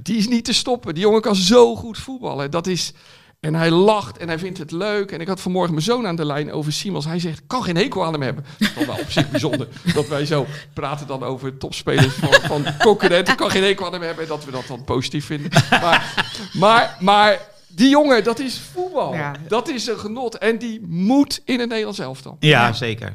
die 0.04 0.18
is 0.18 0.28
niet 0.28 0.46
te 0.46 0.54
stoppen. 0.54 0.94
Die 0.94 1.04
jongen 1.04 1.22
kan 1.22 1.36
zo 1.36 1.76
goed 1.76 1.98
voetballen. 1.98 2.52
Dat 2.52 2.68
is... 2.68 2.94
En 3.42 3.56
hij 3.56 3.72
lacht 3.72 4.18
en 4.18 4.28
hij 4.28 4.40
vindt 4.40 4.58
het 4.58 4.72
leuk. 4.72 5.12
En 5.12 5.20
ik 5.22 5.28
had 5.28 5.42
vanmorgen 5.42 5.74
mijn 5.74 5.86
zoon 5.86 6.08
aan 6.08 6.16
de 6.16 6.26
lijn 6.26 6.52
over 6.52 6.72
Simons. 6.74 7.06
Hij 7.06 7.20
zegt, 7.20 7.40
ik 7.40 7.48
kan 7.48 7.64
geen 7.64 7.76
hekel 7.76 8.06
aan 8.06 8.12
hem 8.12 8.22
hebben. 8.22 8.46
Dat 8.58 8.86
wel 8.86 8.96
op 8.96 9.12
zich 9.12 9.30
bijzonder. 9.30 9.68
Dat 9.94 10.08
wij 10.08 10.26
zo 10.26 10.46
praten 10.74 11.08
dan 11.08 11.24
over 11.24 11.58
topspelers 11.58 12.14
van, 12.14 12.34
van 12.34 12.66
concurrenten. 12.80 13.34
Ik 13.34 13.40
kan 13.40 13.50
geen 13.52 13.64
hekel 13.64 13.86
aan 13.86 13.92
hem 13.92 14.02
hebben. 14.02 14.24
En 14.24 14.30
dat 14.30 14.46
we 14.46 14.52
dat 14.52 14.68
dan 14.68 14.84
positief 14.84 15.26
vinden. 15.26 15.52
Maar, 15.70 16.28
maar, 16.54 16.98
maar 17.00 17.40
die 17.68 17.90
jongen, 17.90 18.24
dat 18.24 18.40
is 18.40 18.62
voetbal. 18.74 19.14
Ja. 19.14 19.36
Dat 19.48 19.70
is 19.70 19.88
een 19.88 20.00
genot. 20.00 20.38
En 20.38 20.58
die 20.58 20.82
moet 20.88 21.42
in 21.46 21.60
het 21.60 21.70
Nederlands 21.70 22.00
elftal. 22.00 22.38
Ja, 22.40 22.74
zeker. 22.74 23.14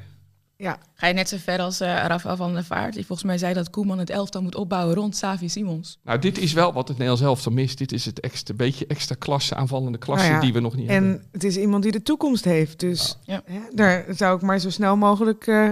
Ja, 0.58 0.78
Ga 0.94 1.06
je 1.06 1.14
net 1.14 1.28
zo 1.28 1.36
ver 1.36 1.58
als 1.58 1.80
eh 1.80 1.88
Rafael 1.88 2.36
van 2.36 2.52
der 2.54 2.64
Vaart, 2.64 2.94
die 2.94 3.06
volgens 3.06 3.26
mij 3.28 3.38
zei 3.38 3.54
dat 3.54 3.70
Koeman 3.70 3.98
het 3.98 4.10
elftal 4.10 4.42
moet 4.42 4.54
opbouwen 4.54 4.94
rond 4.94 5.16
Savi 5.16 5.48
Simons. 5.48 5.98
Nou, 6.04 6.18
dit 6.18 6.38
is 6.38 6.52
wel 6.52 6.72
wat 6.72 6.88
het 6.88 6.96
Nederlands 6.98 7.22
elftal 7.22 7.52
mist. 7.52 7.78
Dit 7.78 7.92
is 7.92 8.04
het 8.04 8.20
extra, 8.20 8.54
beetje 8.54 8.86
extra 8.86 9.14
klasse, 9.18 9.54
aanvallende 9.54 9.98
klasse 9.98 10.24
Nou 10.24 10.36
ja, 10.36 10.42
die 10.44 10.52
we 10.52 10.60
nog 10.60 10.76
niet 10.76 10.88
hebben. 10.90 11.10
en 11.20 11.26
het 11.32 11.44
is 11.44 11.56
iemand 11.56 11.82
die 11.82 11.92
de 11.92 12.02
toekomst 12.02 12.44
heeft. 12.44 12.80
Dus 12.80 13.18
Ja. 13.22 13.42
hè, 13.44 13.60
daar 13.74 14.04
zou 14.08 14.36
ik 14.36 14.42
maar 14.42 14.58
zo 14.58 14.70
snel 14.70 14.96
mogelijk 14.96 15.46
eh, 15.46 15.70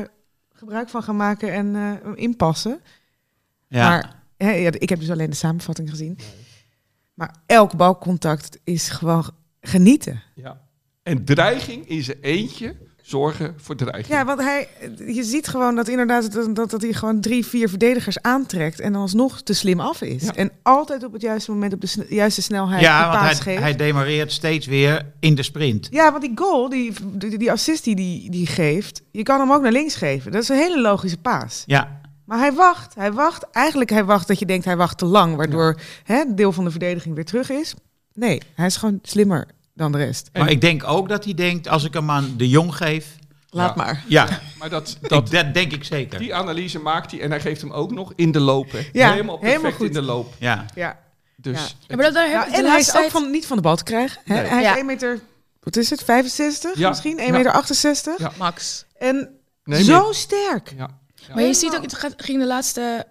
gebruik 0.52 0.88
van 0.88 1.02
gaan 1.02 1.16
maken 1.16 1.52
en 1.52 1.76
eh, 1.76 2.10
inpassen. 2.14 2.80
Ja. 3.68 3.88
Maar 3.88 4.22
hè, 4.36 4.50
ja, 4.52 4.70
ik 4.78 4.88
heb 4.88 4.98
dus 5.00 5.10
alleen 5.10 5.30
de 5.30 5.36
samenvatting 5.36 5.90
gezien. 5.90 6.18
Maar 7.14 7.34
elk 7.46 7.76
balcontact 7.76 8.58
is 8.64 8.88
gewoon 8.88 9.30
genieten. 9.60 10.22
Ja. 10.34 10.60
En 11.02 11.24
dreiging 11.24 11.88
is 11.88 12.08
er 12.08 12.20
eentje 12.20 12.76
zorgen 13.06 13.54
voor 13.56 13.76
dreiging. 13.76 14.06
Ja, 14.06 14.24
want 14.24 14.40
hij, 14.40 14.68
je 15.06 15.24
ziet 15.24 15.48
gewoon 15.48 15.74
dat 15.74 15.88
inderdaad 15.88 16.32
dat, 16.32 16.54
dat, 16.56 16.70
dat 16.70 16.82
hij 16.82 16.92
gewoon 16.92 17.20
drie, 17.20 17.46
vier 17.46 17.68
verdedigers 17.68 18.22
aantrekt 18.22 18.80
en 18.80 18.92
dan 18.92 19.00
alsnog 19.02 19.42
te 19.42 19.52
slim 19.52 19.80
af 19.80 20.02
is. 20.02 20.22
Ja. 20.22 20.34
En 20.34 20.50
altijd 20.62 21.04
op 21.04 21.12
het 21.12 21.22
juiste 21.22 21.50
moment 21.50 21.72
op 21.72 21.80
de 21.80 21.86
sne- 21.86 22.06
juiste 22.08 22.42
snelheid 22.42 22.80
ja, 22.80 22.98
de 23.02 23.08
want 23.08 23.18
paas 23.18 23.32
hij, 23.32 23.52
geeft. 23.52 23.62
hij 23.62 23.76
demareert 23.76 24.32
steeds 24.32 24.66
weer 24.66 25.12
in 25.20 25.34
de 25.34 25.42
sprint. 25.42 25.88
Ja, 25.90 26.10
want 26.10 26.22
die 26.22 26.32
goal, 26.34 26.68
die, 26.68 26.92
die, 27.12 27.38
die 27.38 27.50
assist 27.52 27.84
die 27.84 27.94
die 27.96 28.30
die 28.30 28.46
geeft, 28.46 29.02
je 29.10 29.22
kan 29.22 29.40
hem 29.40 29.52
ook 29.52 29.62
naar 29.62 29.72
links 29.72 29.94
geven. 29.94 30.32
Dat 30.32 30.42
is 30.42 30.48
een 30.48 30.56
hele 30.56 30.80
logische 30.80 31.18
paas. 31.18 31.62
Ja, 31.66 32.00
Maar 32.24 32.38
hij 32.38 32.52
wacht, 32.52 32.94
hij 32.94 33.12
wacht. 33.12 33.50
Eigenlijk 33.50 33.90
hij 33.90 34.04
wacht 34.04 34.28
dat 34.28 34.38
je 34.38 34.46
denkt 34.46 34.64
hij 34.64 34.76
wacht 34.76 34.98
te 34.98 35.04
lang, 35.04 35.36
waardoor 35.36 35.80
hè, 36.04 36.20
een 36.20 36.36
deel 36.36 36.52
van 36.52 36.64
de 36.64 36.70
verdediging 36.70 37.14
weer 37.14 37.24
terug 37.24 37.50
is. 37.50 37.74
Nee, 38.14 38.40
hij 38.54 38.66
is 38.66 38.76
gewoon 38.76 38.98
slimmer 39.02 39.46
dan 39.74 39.92
de 39.92 39.98
rest. 39.98 40.30
maar 40.32 40.50
ik 40.50 40.60
denk 40.60 40.84
ook 40.84 41.08
dat 41.08 41.24
hij 41.24 41.34
denkt, 41.34 41.68
als 41.68 41.84
ik 41.84 41.92
hem 41.94 42.10
aan 42.10 42.34
de 42.36 42.48
Jong 42.48 42.74
geef... 42.76 43.06
Laat 43.50 43.74
Ja. 43.76 43.82
maar. 43.84 44.04
Ja, 44.08 44.40
Maar 44.58 44.70
dat, 44.70 44.98
dat, 45.00 45.30
dat, 45.30 45.54
denk 45.54 45.72
ik 45.72 45.84
zeker. 45.84 46.18
die 46.18 46.34
analyse 46.34 46.78
maakt 46.78 47.10
hij 47.10 47.20
en 47.20 47.30
hij 47.30 47.40
geeft 47.40 47.60
hem 47.60 47.70
ook 47.72 47.90
nog 47.92 48.12
in 48.16 48.32
de 48.32 48.40
loop. 48.40 48.70
hè. 48.72 48.88
Ja, 48.92 49.10
helemaal 49.10 49.38
perfect 49.38 49.56
helemaal 49.56 49.78
goed. 49.78 49.86
in 49.86 49.92
de 49.92 50.02
loop. 50.02 50.34
Ja. 50.38 50.64
Ja. 50.74 50.98
Dus 51.36 51.76
Ja, 51.86 51.96
maar 51.96 52.04
dat, 52.04 52.14
daar 52.14 52.46
en 52.52 52.64
hij 52.64 52.78
is 52.80 52.96
ook 52.96 53.10
van, 53.10 53.30
niet 53.30 53.46
van 53.46 53.56
de 53.56 53.62
bal 53.62 53.76
te 53.76 53.84
krijgen. 53.84 54.20
Hè? 54.24 54.34
Nee. 54.34 54.44
Hij 54.44 54.58
is 54.60 54.64
Ja. 54.68 54.76
1 54.76 54.86
meter, 54.86 55.20
wat 55.60 55.76
is 55.76 55.90
het, 55.90 56.02
65 56.04 56.78
Ja. 56.78 56.88
misschien? 56.88 57.18
1 57.18 57.26
Ja. 57.26 57.32
meter 57.32 57.52
68. 57.52 58.18
Ja. 58.18 58.32
Max. 58.38 58.84
En 58.98 59.28
Nee, 59.64 59.82
zo 59.84 60.04
meer. 60.04 60.14
sterk. 60.14 60.72
Ja. 60.76 60.88
Maar 61.34 61.42
je 61.42 61.54
ziet 61.54 61.76
ook, 61.76 61.82
het 61.82 61.94
gaat- 61.94 62.14
ging 62.16 62.38
de 62.40 62.46
laatste 62.46 63.06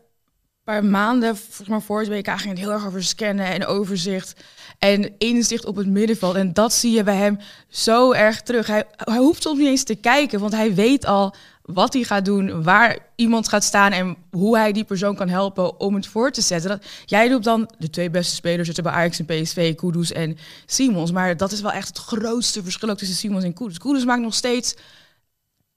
paar 0.63 0.85
maanden, 0.85 1.37
volgens 1.37 1.67
mij 1.67 1.79
voor 1.79 1.99
het 1.99 2.09
WK, 2.09 2.27
ging 2.27 2.49
het 2.49 2.59
heel 2.59 2.71
erg 2.71 2.85
over 2.85 3.03
scannen 3.03 3.45
en 3.45 3.65
overzicht 3.65 4.33
en 4.83 5.11
inzicht 5.17 5.65
op 5.65 5.75
het 5.75 5.87
middenveld. 5.87 6.35
En 6.35 6.53
dat 6.53 6.73
zie 6.73 6.91
je 6.91 7.03
bij 7.03 7.15
hem 7.15 7.39
zo 7.69 8.11
erg 8.11 8.41
terug. 8.41 8.67
Hij, 8.67 8.83
hij 8.95 9.17
hoeft 9.17 9.41
soms 9.41 9.59
niet 9.59 9.67
eens 9.67 9.83
te 9.83 9.95
kijken, 9.95 10.39
want 10.39 10.53
hij 10.53 10.73
weet 10.73 11.05
al 11.05 11.35
wat 11.61 11.93
hij 11.93 12.03
gaat 12.03 12.25
doen, 12.25 12.63
waar 12.63 12.97
iemand 13.15 13.47
gaat 13.47 13.63
staan 13.63 13.91
en 13.91 14.15
hoe 14.31 14.57
hij 14.57 14.71
die 14.71 14.83
persoon 14.83 15.15
kan 15.15 15.29
helpen 15.29 15.79
om 15.79 15.95
het 15.95 16.07
voor 16.07 16.31
te 16.31 16.41
zetten. 16.41 16.69
Dat, 16.69 16.85
jij 17.05 17.27
doet 17.27 17.43
dan 17.43 17.69
de 17.77 17.89
twee 17.89 18.09
beste 18.09 18.35
spelers 18.35 18.65
zitten 18.65 18.83
bij 18.83 18.93
Ajax 18.93 19.19
en 19.19 19.25
PSV, 19.25 19.75
Kudus 19.75 20.11
en 20.11 20.37
Simons. 20.65 21.11
Maar 21.11 21.37
dat 21.37 21.51
is 21.51 21.61
wel 21.61 21.71
echt 21.71 21.87
het 21.87 21.97
grootste 21.97 22.63
verschil 22.63 22.95
tussen 22.95 23.17
Simons 23.17 23.43
en 23.43 23.53
Kudus. 23.53 23.77
Kudus 23.77 24.05
maakt 24.05 24.21
nog 24.21 24.33
steeds 24.33 24.75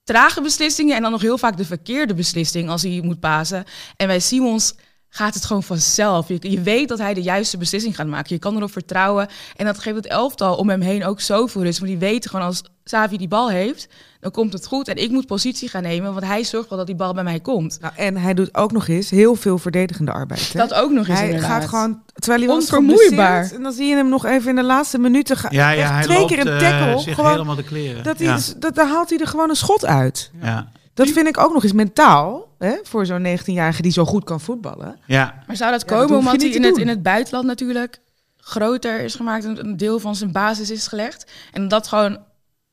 trage 0.04 0.40
beslissingen 0.40 0.96
en 0.96 1.02
dan 1.02 1.10
nog 1.10 1.22
heel 1.22 1.38
vaak 1.38 1.56
de 1.56 1.64
verkeerde 1.64 2.14
beslissing 2.14 2.68
als 2.68 2.82
hij 2.82 3.00
moet 3.04 3.20
pasen. 3.20 3.64
En 3.96 4.06
bij 4.06 4.20
Simons 4.20 4.74
gaat 5.16 5.34
het 5.34 5.44
gewoon 5.44 5.62
vanzelf. 5.62 6.28
Je, 6.28 6.36
je 6.40 6.60
weet 6.60 6.88
dat 6.88 6.98
hij 6.98 7.14
de 7.14 7.22
juiste 7.22 7.56
beslissing 7.56 7.96
gaat 7.96 8.06
maken. 8.06 8.34
Je 8.34 8.40
kan 8.40 8.56
erop 8.56 8.72
vertrouwen. 8.72 9.28
En 9.56 9.64
dat 9.64 9.78
geeft 9.78 9.96
het 9.96 10.06
elftal 10.06 10.56
om 10.56 10.68
hem 10.68 10.80
heen 10.80 11.04
ook 11.04 11.20
zoveel 11.20 11.62
rust. 11.62 11.78
Want 11.78 11.90
die 11.90 12.00
weten 12.00 12.30
gewoon 12.30 12.46
als 12.46 12.62
Savi 12.84 13.16
die 13.16 13.28
bal 13.28 13.50
heeft, 13.50 13.88
dan 14.20 14.30
komt 14.30 14.52
het 14.52 14.66
goed. 14.66 14.88
En 14.88 14.96
ik 14.96 15.10
moet 15.10 15.26
positie 15.26 15.68
gaan 15.68 15.82
nemen, 15.82 16.12
want 16.12 16.26
hij 16.26 16.44
zorgt 16.44 16.68
wel 16.68 16.78
dat 16.78 16.86
die 16.86 16.96
bal 16.96 17.14
bij 17.14 17.24
mij 17.24 17.40
komt. 17.40 17.78
Nou, 17.80 17.92
en 17.96 18.16
hij 18.16 18.34
doet 18.34 18.54
ook 18.54 18.72
nog 18.72 18.88
eens 18.88 19.10
heel 19.10 19.34
veel 19.34 19.58
verdedigende 19.58 20.12
arbeid. 20.12 20.52
Hè? 20.52 20.58
Dat 20.58 20.74
ook 20.74 20.90
nog 20.90 21.08
eens 21.08 21.18
hij 21.18 21.26
inderdaad. 21.26 21.50
gaat 21.50 21.68
gewoon, 21.68 22.02
terwijl 22.14 22.38
hij 22.38 22.48
was 22.48 22.58
Onvermoeibaar. 22.58 23.50
En 23.52 23.62
dan 23.62 23.72
zie 23.72 23.86
je 23.86 23.94
hem 23.94 24.08
nog 24.08 24.24
even 24.24 24.50
in 24.50 24.56
de 24.56 24.64
laatste 24.64 24.98
minuten 24.98 25.36
gaan. 25.36 25.52
Ja, 25.52 25.70
ja, 25.70 25.92
hij 25.92 26.02
twee 26.02 26.18
loopt 26.18 26.30
keer 26.30 26.46
een 26.46 26.52
eh, 26.52 26.58
tackle. 26.58 27.00
zich 27.00 27.14
gewoon, 27.14 27.30
helemaal 27.30 27.54
de 27.54 27.64
kleren. 27.64 28.02
dat 28.02 28.18
hij, 28.18 28.26
ja. 28.26 28.38
dat, 28.58 28.74
daar 28.74 28.88
haalt 28.88 29.08
hij 29.08 29.18
er 29.18 29.26
gewoon 29.26 29.50
een 29.50 29.56
schot 29.56 29.84
uit. 29.84 30.30
Ja. 30.42 30.68
Dat 30.96 31.08
vind 31.08 31.26
ik 31.28 31.38
ook 31.38 31.52
nog 31.52 31.62
eens 31.62 31.72
mentaal. 31.72 32.48
Hè, 32.58 32.76
voor 32.82 33.06
zo'n 33.06 33.26
19-jarige 33.38 33.82
die 33.82 33.92
zo 33.92 34.04
goed 34.04 34.24
kan 34.24 34.40
voetballen. 34.40 34.98
ja, 35.06 35.42
Maar 35.46 35.56
zou 35.56 35.70
dat 35.70 35.80
Ja, 35.80 35.86
komen 35.86 36.08
dat 36.08 36.18
omdat 36.18 36.40
hij 36.40 36.50
in 36.50 36.62
het, 36.62 36.76
in 36.76 36.88
het 36.88 37.02
buitenland 37.02 37.46
natuurlijk 37.46 38.00
groter 38.36 39.00
is 39.00 39.14
gemaakt, 39.14 39.44
een 39.44 39.64
een 39.64 39.76
deel 39.76 39.98
van 39.98 40.14
zijn 40.14 40.32
basis 40.32 40.70
is 40.70 40.86
gelegd. 40.86 41.32
En 41.52 41.68
dat 41.68 41.88
gewoon 41.88 42.18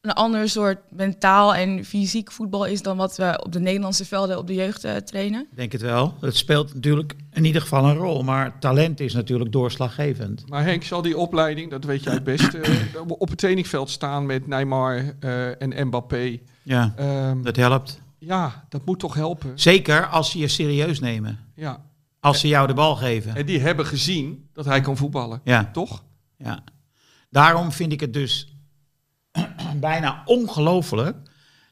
een 0.02 0.14
ander 0.14 0.50
soort 0.50 0.80
mentaal 0.90 1.56
en 1.56 1.86
fysiek 1.86 2.32
voetbal 2.32 2.66
is 2.66 2.82
dan 2.82 2.98
wat 2.98 3.16
we 3.18 3.42
op 3.44 3.52
de 3.52 3.60
Nederlandse 3.60 4.06
velden 4.06 4.38
op 4.38 4.48
de 4.48 4.54
jeugd 4.54 4.84
eh, 4.84 4.96
trainen. 4.96 5.42
ik 5.52 5.58
denk 5.58 5.72
het 5.72 5.82
wel. 5.82 6.14
Het 6.22 6.36
speelt 6.36 6.74
natuurlijk 6.74 7.16
in 7.32 7.46
ieder 7.46 7.62
geval 7.62 7.86
een 7.86 7.96
rol. 7.96 8.24
Maar 8.24 8.60
talent 8.60 9.00
is 9.00 9.14
natuurlijk 9.14 9.52
doorslaggevend. 9.52 10.44
Maar 10.50 10.64
Henk, 10.64 10.84
zal 10.84 11.02
die 11.02 11.18
opleiding, 11.18 11.70
dat 11.72 11.84
weet 11.84 12.04
jij 12.04 12.14
het 12.14 12.24
beste, 12.24 12.58
eh, 12.60 13.02
op 13.08 13.30
het 13.30 13.38
trainingveld 13.38 13.90
staan 13.90 14.26
met 14.26 14.48
Neymar 14.48 15.04
eh, 15.20 15.62
en 15.62 15.88
Mbappé. 15.88 16.40
Ja, 16.64 16.94
Ehm, 16.96 17.42
dat 17.42 17.56
helpt. 17.56 18.02
Ja, 18.26 18.66
dat 18.70 18.86
moet 18.86 19.00
toch 19.00 19.14
helpen. 19.14 19.60
Zeker 19.60 20.08
als 20.08 20.32
ze 20.32 20.38
je 20.38 20.48
serieus 20.48 21.00
nemen. 21.00 21.40
Ja. 21.56 21.82
Als 22.20 22.40
ze 22.40 22.48
jou 22.48 22.68
de 22.68 22.74
bal 22.74 22.96
geven. 22.96 23.36
En 23.36 23.46
die 23.46 23.60
hebben 23.60 23.86
gezien 23.86 24.50
dat 24.54 24.66
hij 24.66 24.82
kan 24.82 24.98
voetballen. 24.98 25.42
Ja, 25.44 25.70
Toch? 25.74 26.04
ja. 26.38 26.64
Daarom 27.30 27.72
vind 27.72 27.92
ik 27.92 28.00
het 28.00 28.14
dus 28.14 28.56
bijna 29.80 30.22
ongelooflijk 30.26 31.18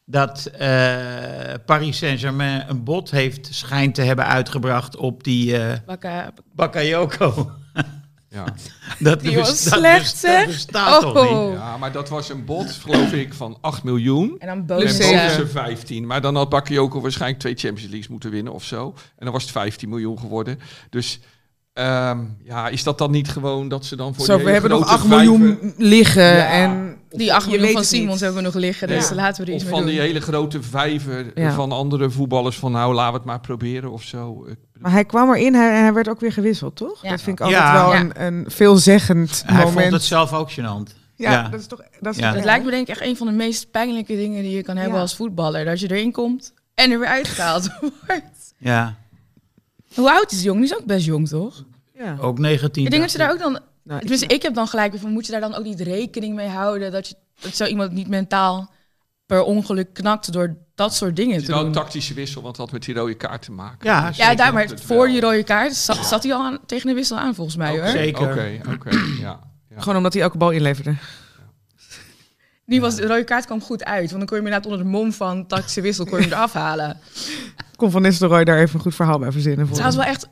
dat 0.06 0.46
eh, 0.46 1.54
Paris 1.66 1.98
Saint-Germain 1.98 2.70
een 2.70 2.84
bod 2.84 3.12
heeft 3.12 3.48
schijnt 3.54 3.96
te 3.96 4.02
hebben 4.02 4.26
uitgebracht 4.26 4.96
op 4.96 5.24
die 5.24 5.58
eh 5.58 5.78
Bakka- 5.86 6.34
Bakayoko. 6.54 7.52
Ja. 8.32 8.46
Dat, 9.00 9.22
Die 9.22 9.36
was 9.36 9.64
dat 9.64 9.74
slecht, 9.74 10.22
dat 10.22 10.46
bestaat 10.46 11.02
toch 11.02 11.14
niet? 11.14 11.32
Oh. 11.32 11.54
ja, 11.54 11.78
maar 11.78 11.92
dat 11.92 12.10
was 12.10 12.30
een 12.30 12.46
bod, 12.46 12.72
geloof 12.72 13.12
ik, 13.12 13.34
van 13.34 13.58
8 13.62 13.84
miljoen. 13.84 14.36
En 14.40 14.48
dan 14.48 14.66
boven 14.66 14.90
ze 14.90 15.48
15. 15.52 16.06
Maar 16.06 16.22
dan 16.22 16.36
had 16.36 16.50
Bakayoko 16.50 17.02
waarschijnlijk 17.02 17.40
twee 17.40 17.56
Champions 17.56 17.90
Leagues 17.90 18.08
moeten 18.08 18.32
winnen 18.32 18.54
of 18.54 18.64
zo. 18.64 18.94
En 18.96 19.26
dan 19.26 19.34
was 19.34 19.42
het 19.42 19.52
15 19.52 19.90
miljoen 19.90 20.20
geworden. 20.20 20.60
Dus 20.90 21.20
ehm, 21.74 22.20
ja, 22.44 22.68
is 22.68 22.84
dat 22.84 22.98
dan 22.98 23.12
niet 23.12 23.30
gewoon 23.30 23.68
dat 23.68 23.86
ze 23.86 23.96
dan 23.96 24.16
voor 24.16 24.26
Zo, 24.26 24.36
die 24.36 24.46
we 24.46 24.52
hele 24.52 24.62
hebben 24.62 24.80
nog 24.80 24.88
grote 24.88 25.04
8 25.04 25.08
miljoen 25.08 25.74
liggen. 25.78 26.36
Ja. 26.36 26.50
En 26.50 27.01
Die 27.18 27.34
8 27.34 27.46
je 27.46 27.52
miljoen 27.52 27.72
van 27.72 27.80
niet. 27.82 27.90
Simons 27.90 28.20
hebben 28.20 28.38
we 28.40 28.46
nog 28.46 28.54
liggen, 28.56 28.88
dus 28.88 29.10
Ja. 29.10 29.16
laten 29.16 29.46
we 29.46 29.52
er 29.52 29.56
Of 29.58 29.62
iets 29.62 29.64
mee 29.64 29.74
van 29.74 29.82
doen. 29.84 29.92
die 29.92 30.00
hele 30.02 30.22
grote 30.22 30.62
vijver 30.62 31.32
Ja. 31.36 31.52
van 31.54 31.72
andere 31.72 32.10
voetballers 32.10 32.58
van 32.60 32.72
nou, 32.72 32.94
laten 32.94 33.12
we 33.12 33.18
het 33.18 33.28
maar 33.28 33.40
proberen 33.40 33.92
of 33.92 34.04
zo. 34.04 34.48
Maar 34.80 34.92
hij 34.92 35.06
kwam 35.06 35.30
erin 35.34 35.54
hij, 35.54 35.76
en 35.76 35.82
hij 35.82 35.94
werd 35.94 36.10
ook 36.10 36.20
weer 36.20 36.32
gewisseld, 36.34 36.76
toch? 36.76 37.04
Ja. 37.04 37.10
Dat 37.10 37.22
vind 37.22 37.40
ik 37.40 37.46
altijd 37.46 37.64
Ja. 37.64 37.74
wel 37.74 37.94
Ja. 37.94 38.00
een, 38.00 38.12
een 38.24 38.46
veelzeggend 38.52 39.44
Hij 39.46 39.56
moment. 39.64 39.80
vond 39.82 39.94
het 39.94 40.04
zelf 40.04 40.34
ook 40.34 40.52
gênant. 40.52 40.96
ja, 41.16 41.32
ja. 41.32 41.50
dat 41.50 41.60
is 41.60 41.68
toch... 41.68 41.82
Dat 42.00 42.14
is 42.14 42.20
Ja. 42.20 42.26
toch 42.28 42.36
Het 42.36 42.46
lijkt 42.46 42.66
me 42.66 42.72
denk 42.72 42.88
ik 42.88 42.96
echt 42.96 43.02
een 43.02 43.18
van 43.18 43.28
de 43.28 43.34
meest 43.34 43.72
pijnlijke 43.72 44.16
dingen 44.16 44.42
die 44.44 44.56
je 44.56 44.64
kan 44.64 44.76
hebben 44.76 44.96
Ja. 44.96 45.02
als 45.02 45.16
voetballer. 45.16 45.66
Dat 45.66 45.80
je 45.80 45.92
erin 45.92 46.12
komt 46.12 46.54
en 46.76 46.92
er 46.92 47.00
weer 47.00 47.08
uitgehaald 47.08 47.70
wordt. 48.08 48.54
Ja, 48.58 48.96
Hoe 49.96 50.12
oud 50.12 50.32
is 50.32 50.38
die 50.38 50.46
jongen? 50.46 50.62
Die 50.62 50.72
is 50.72 50.78
ook 50.78 50.86
best 50.86 51.06
jong, 51.06 51.28
toch? 51.28 51.64
Ja. 51.94 52.18
ook 52.22 52.40
19. 52.40 52.84
Ik 52.86 52.90
denk 52.90 53.02
dat 53.02 53.12
je 53.12 53.18
daar 53.18 53.32
ook 53.32 53.40
dan... 53.40 53.60
Nou, 53.92 54.04
ik- 54.04 54.10
Tenminste, 54.10 54.36
ik 54.36 54.42
heb 54.42 54.54
dan 54.54 54.68
gelijk 54.68 54.94
van, 54.98 55.12
moet 55.12 55.26
je 55.26 55.32
daar 55.32 55.42
dan 55.42 55.56
ook 55.56 55.64
niet 55.64 55.80
rekening 55.80 56.36
mee 56.36 56.48
houden 56.48 56.92
dat, 56.92 57.08
je, 57.08 57.16
dat 57.40 57.56
zo 57.56 57.66
iemand 57.66 57.92
niet 57.92 58.08
mentaal 58.08 58.72
per 59.26 59.44
ongeluk 59.44 59.94
knakt 59.94 60.32
door 60.34 60.58
dat 60.76 60.94
soort 60.96 61.16
dingen 61.16 61.36
Het 61.36 61.40
te 61.46 61.50
is 61.50 61.54
wel 61.56 61.66
doen. 61.66 61.68
een 61.76 61.82
tactische 61.82 62.14
wissel, 62.14 62.42
want 62.42 62.58
het 62.58 62.66
had 62.66 62.72
met 62.74 62.84
die 62.86 62.96
rode 62.96 63.14
kaart 63.14 63.42
te 63.42 63.52
maken. 63.52 63.90
Ja, 63.90 64.08
Dus 64.08 64.18
Ja, 64.18 64.36
daar, 64.36 64.54
maar 64.54 64.70
voor 64.76 64.96
wel. 64.98 65.06
die 65.12 65.22
rode 65.22 65.44
kaart 65.44 65.74
zat, 65.76 66.06
zat 66.06 66.24
hij 66.24 66.34
al 66.34 66.44
aan, 66.44 66.60
tegen 66.66 66.88
de 66.88 66.94
wissel 66.94 67.18
aan 67.18 67.36
volgens 67.36 67.56
mij 67.58 67.72
Oké, 67.72 67.80
hoor. 67.82 67.90
Zeker. 67.90 68.30
Oké, 68.30 68.60
oké, 68.74 68.90
ja. 69.20 69.40
ja. 69.70 69.80
Gewoon 69.80 69.98
omdat 69.98 70.14
hij 70.14 70.22
elke 70.22 70.38
bal 70.38 70.50
inleverde. 70.52 70.96
Die 72.66 72.82
was, 72.82 72.96
de 72.96 73.08
rode 73.08 73.24
kaart 73.24 73.46
kwam 73.46 73.62
goed 73.62 73.84
uit, 73.84 74.06
want 74.12 74.18
dan 74.18 74.26
kon 74.26 74.38
je 74.38 74.44
inderdaad 74.44 74.66
onder 74.72 74.80
de 74.86 74.90
mom 74.92 75.14
van 75.14 75.48
tactische 75.48 75.82
wissel 75.82 76.06
kon 76.06 76.18
je 76.18 76.24
hem 76.24 76.34
eraf 76.34 76.54
halen. 76.54 76.98
Kon 77.76 77.92
Van 77.92 78.02
Nistelrooy 78.02 78.44
daar 78.44 78.58
even 78.60 78.76
een 78.76 78.82
goed 78.82 78.96
verhaal 78.96 79.20
bij 79.20 79.32
verzinnen. 79.32 79.68
Voor 79.68 79.76
Het 79.78 79.86
hem. 79.86 79.96
wel 79.96 80.06
echt 80.06 80.28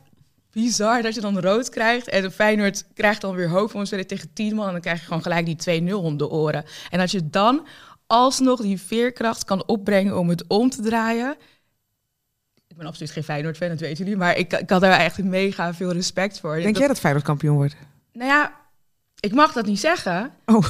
bizar 0.52 1.02
dat 1.02 1.14
je 1.14 1.20
dan 1.20 1.38
rood 1.40 1.68
krijgt. 1.68 2.08
En 2.08 2.22
de 2.22 2.30
Feyenoord 2.30 2.84
krijgt 2.94 3.20
dan 3.20 3.34
weer 3.34 3.48
hoofd 3.48 3.72
van 3.72 3.86
spelen 3.86 4.06
tegen 4.06 4.32
10 4.32 4.54
man. 4.54 4.66
En 4.66 4.72
dan 4.72 4.80
krijg 4.80 4.98
je 4.98 5.04
gewoon 5.06 5.22
gelijk 5.22 5.46
die 5.64 5.82
2-0 5.90 5.92
om 5.94 6.16
de 6.16 6.28
oren. 6.28 6.64
En 6.90 6.98
dat 6.98 7.10
je 7.10 7.30
dan 7.30 7.66
alsnog 8.06 8.60
die 8.60 8.80
veerkracht 8.80 9.44
kan 9.44 9.66
opbrengen 9.66 10.18
om 10.18 10.28
het 10.28 10.44
om 10.46 10.70
te 10.70 10.82
draaien. 10.82 11.36
Ik 12.68 12.76
ben 12.76 12.86
absoluut 12.86 13.10
geen 13.12 13.24
Feyenoord-fan, 13.24 13.68
dat 13.68 13.80
weten 13.80 14.04
jullie. 14.04 14.16
Maar 14.18 14.36
ik, 14.36 14.52
ik 14.52 14.70
had 14.70 14.80
daar 14.80 15.00
echt 15.00 15.22
mega 15.22 15.74
veel 15.74 15.92
respect 15.92 16.40
voor. 16.40 16.54
Denk 16.54 16.66
Dat- 16.66 16.76
jij 16.78 16.88
dat 16.88 16.98
Feyenoord 17.00 17.24
kampioen 17.24 17.56
wordt? 17.56 17.76
Nou 18.12 18.30
ja, 18.30 18.52
ik 19.20 19.32
mag 19.32 19.52
dat 19.52 19.66
niet 19.66 19.80
zeggen 19.80 20.32
Oh, 20.46 20.64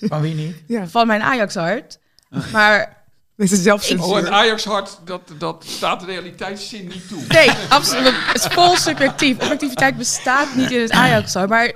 Van 0.00 0.20
wie 0.20 0.34
niet? 0.34 0.56
ja. 0.66 0.86
van 0.86 1.06
mijn 1.06 1.22
Ajax-hart. 1.22 1.98
Maar 2.52 3.03
Deze 3.36 3.54
Oh, 3.54 3.60
zelfcensuur. 3.60 4.16
en 4.16 4.32
Ajax-hart, 4.32 4.98
dat, 5.04 5.20
dat 5.38 5.64
staat 5.68 6.00
de 6.00 6.06
realiteitszin 6.06 6.86
niet 6.86 7.08
toe. 7.08 7.22
Nee, 7.28 7.50
absoluut. 7.68 8.12
Het 8.16 8.36
is 8.36 8.46
vol 8.46 8.76
subjectief. 8.76 9.34
Objectiviteit 9.42 9.96
bestaat 9.96 10.54
niet 10.54 10.70
in 10.70 10.80
het 10.80 10.90
ajax 10.90 11.34
Maar 11.34 11.74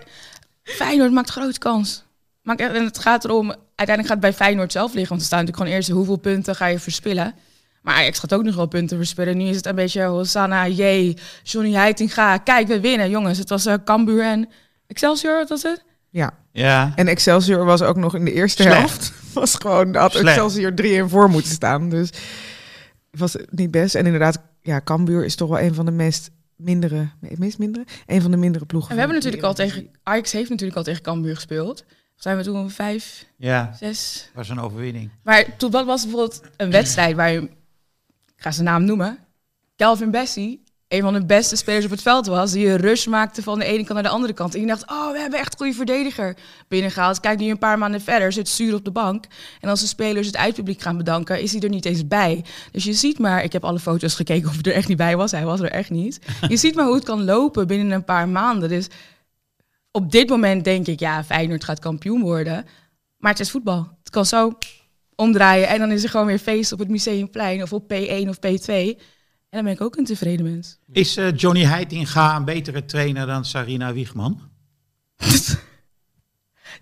Feyenoord 0.62 1.12
maakt 1.12 1.30
grote 1.30 1.58
kans. 1.58 2.04
Maakt, 2.42 2.60
en 2.60 2.84
het 2.84 2.98
gaat 2.98 3.24
erom, 3.24 3.48
uiteindelijk 3.50 4.06
gaat 4.06 4.08
het 4.08 4.20
bij 4.20 4.32
Feyenoord 4.46 4.72
zelf 4.72 4.92
liggen. 4.92 5.08
Want 5.08 5.20
er 5.20 5.26
staan 5.26 5.38
natuurlijk 5.38 5.62
gewoon 5.68 5.78
eerst 5.78 5.90
hoeveel 5.90 6.16
punten 6.32 6.54
ga 6.56 6.66
je 6.66 6.78
verspillen. 6.78 7.34
Maar 7.82 7.94
Ajax 7.94 8.18
gaat 8.18 8.34
ook 8.34 8.42
nog 8.42 8.54
wel 8.54 8.66
punten 8.66 8.96
verspillen. 8.96 9.36
Nu 9.36 9.44
is 9.44 9.56
het 9.56 9.66
een 9.66 9.74
beetje 9.74 10.02
Hosanna, 10.02 10.66
jee, 10.68 11.16
Johnny 11.42 11.72
Heitinga. 11.72 12.38
Kijk, 12.38 12.66
we 12.66 12.80
winnen, 12.80 13.10
jongens. 13.10 13.38
Het 13.38 13.48
was 13.48 13.66
uh, 13.66 13.74
Cambuur 13.84 14.22
en 14.22 14.48
Excelsior, 14.86 15.34
wat 15.36 15.48
was 15.48 15.62
het? 15.62 15.84
Ja. 16.10 16.38
Ja, 16.52 16.92
En 16.96 17.06
Excelsior 17.08 17.64
was 17.64 17.82
ook 17.82 17.96
nog 17.96 18.14
in 18.14 18.24
de 18.24 18.32
eerste 18.32 18.62
Slecht. 18.62 18.78
helft. 18.78 19.12
Was 19.34 19.54
gewoon, 19.54 19.94
had 19.94 20.10
Slecht. 20.10 20.26
Excelsior 20.26 20.74
drie 20.74 20.92
in 20.92 21.08
voor 21.08 21.30
moeten 21.30 21.50
staan. 21.52 21.88
Dus 21.88 22.10
was 23.10 23.32
het 23.32 23.52
niet 23.52 23.70
best. 23.70 23.94
En 23.94 24.04
inderdaad, 24.04 24.42
ja, 24.62 24.80
Cambuur 24.84 25.24
is 25.24 25.34
toch 25.34 25.48
wel 25.48 25.60
een 25.60 25.74
van 25.74 25.84
de 25.84 25.90
meest 25.90 26.30
mindere, 26.56 27.08
meest 27.36 27.58
mindere? 27.58 27.84
Een 28.06 28.22
van 28.22 28.30
de 28.30 28.36
mindere 28.36 28.66
ploegen. 28.66 28.88
En 28.90 28.94
we 28.94 29.00
hebben 29.00 29.16
natuurlijk 29.18 29.46
al 29.46 29.54
tegen... 29.54 29.88
Ajax 30.02 30.32
heeft 30.32 30.50
natuurlijk 30.50 30.76
al 30.78 30.84
tegen 30.84 31.02
Cambuur 31.02 31.34
gespeeld. 31.34 31.84
Zijn 32.16 32.36
we 32.36 32.42
toen 32.42 32.70
vijf, 32.70 33.26
Ja, 33.36 33.72
zes? 33.78 34.30
was 34.34 34.48
een 34.48 34.60
overwinning. 34.60 35.10
Maar 35.22 35.56
toen 35.56 35.70
dat 35.70 35.86
was 35.86 36.02
bijvoorbeeld 36.02 36.42
een 36.56 36.70
wedstrijd 36.70 37.16
waar 37.16 37.30
je, 37.30 37.40
ik 37.40 37.50
ga 38.36 38.50
zijn 38.50 38.66
naam 38.66 38.84
noemen, 38.84 39.18
Calvin 39.76 40.10
Bessie, 40.10 40.62
een 40.88 41.02
van 41.02 41.12
de 41.12 41.26
beste 41.26 41.56
spelers 41.56 41.84
op 41.84 41.90
het 41.90 42.02
veld 42.02 42.26
was, 42.26 42.52
die 42.52 42.68
een 42.68 42.76
rush 42.76 43.06
maakte 43.06 43.42
van 43.42 43.58
de 43.58 43.64
ene 43.64 43.76
kant 43.76 43.88
naar 43.88 44.02
de 44.02 44.08
andere 44.08 44.32
kant. 44.32 44.54
En 44.54 44.60
je 44.60 44.66
dacht, 44.66 44.90
oh, 44.90 45.12
we 45.12 45.18
hebben 45.18 45.38
echt 45.38 45.52
een 45.52 45.58
goede 45.58 45.72
verdediger 45.72 46.36
binnengehaald. 46.68 47.20
Kijk 47.20 47.38
nu 47.38 47.50
een 47.50 47.58
paar 47.58 47.78
maanden 47.78 48.00
verder, 48.00 48.32
zit 48.32 48.48
zuur 48.48 48.74
op 48.74 48.84
de 48.84 48.90
bank. 48.90 49.24
En 49.60 49.68
als 49.68 49.80
de 49.80 49.86
spelers 49.86 50.26
het 50.26 50.36
uitpubliek 50.36 50.80
gaan 50.80 50.96
bedanken, 50.96 51.40
is 51.40 51.52
hij 51.52 51.60
er 51.60 51.68
niet 51.68 51.84
eens 51.84 52.06
bij. 52.06 52.44
Dus 52.72 52.84
je 52.84 52.92
ziet 52.92 53.18
maar, 53.18 53.44
ik 53.44 53.52
heb 53.52 53.64
alle 53.64 53.78
foto's 53.78 54.14
gekeken 54.14 54.48
of 54.48 54.54
hij 54.54 54.72
er 54.72 54.78
echt 54.78 54.88
niet 54.88 54.96
bij 54.96 55.16
was. 55.16 55.30
Hij 55.30 55.44
was 55.44 55.60
er 55.60 55.70
echt 55.70 55.90
niet. 55.90 56.20
Je 56.48 56.56
ziet 56.56 56.74
maar 56.74 56.84
hoe 56.84 56.94
het 56.94 57.04
kan 57.04 57.24
lopen 57.24 57.66
binnen 57.66 57.90
een 57.90 58.04
paar 58.04 58.28
maanden. 58.28 58.68
Dus 58.68 58.88
op 59.90 60.12
dit 60.12 60.28
moment 60.28 60.64
denk 60.64 60.86
ik, 60.86 61.00
ja, 61.00 61.24
Feyenoord 61.24 61.64
gaat 61.64 61.78
kampioen 61.78 62.20
worden. 62.20 62.66
Maar 63.16 63.30
het 63.30 63.40
is 63.40 63.50
voetbal. 63.50 63.88
Het 63.98 64.10
kan 64.10 64.26
zo 64.26 64.58
omdraaien 65.14 65.68
en 65.68 65.78
dan 65.78 65.90
is 65.90 66.02
er 66.02 66.08
gewoon 66.08 66.26
weer 66.26 66.38
feest 66.38 66.72
op 66.72 66.78
het 66.78 66.88
Museumplein 66.88 67.62
of 67.62 67.72
op 67.72 67.92
P1 67.92 68.28
of 68.28 68.36
P2. 68.36 69.00
En 69.50 69.56
dan 69.56 69.64
ben 69.64 69.72
ik 69.72 69.80
ook 69.80 69.96
een 69.96 70.04
tevreden 70.04 70.46
mens. 70.46 70.78
Is 70.92 71.16
eh, 71.16 71.36
Johnny 71.36 71.64
Heitinga 71.64 72.36
een 72.36 72.44
betere 72.44 72.84
trainer 72.84 73.26
dan 73.26 73.44
Sarina 73.44 73.92
Wiegman? 73.92 74.40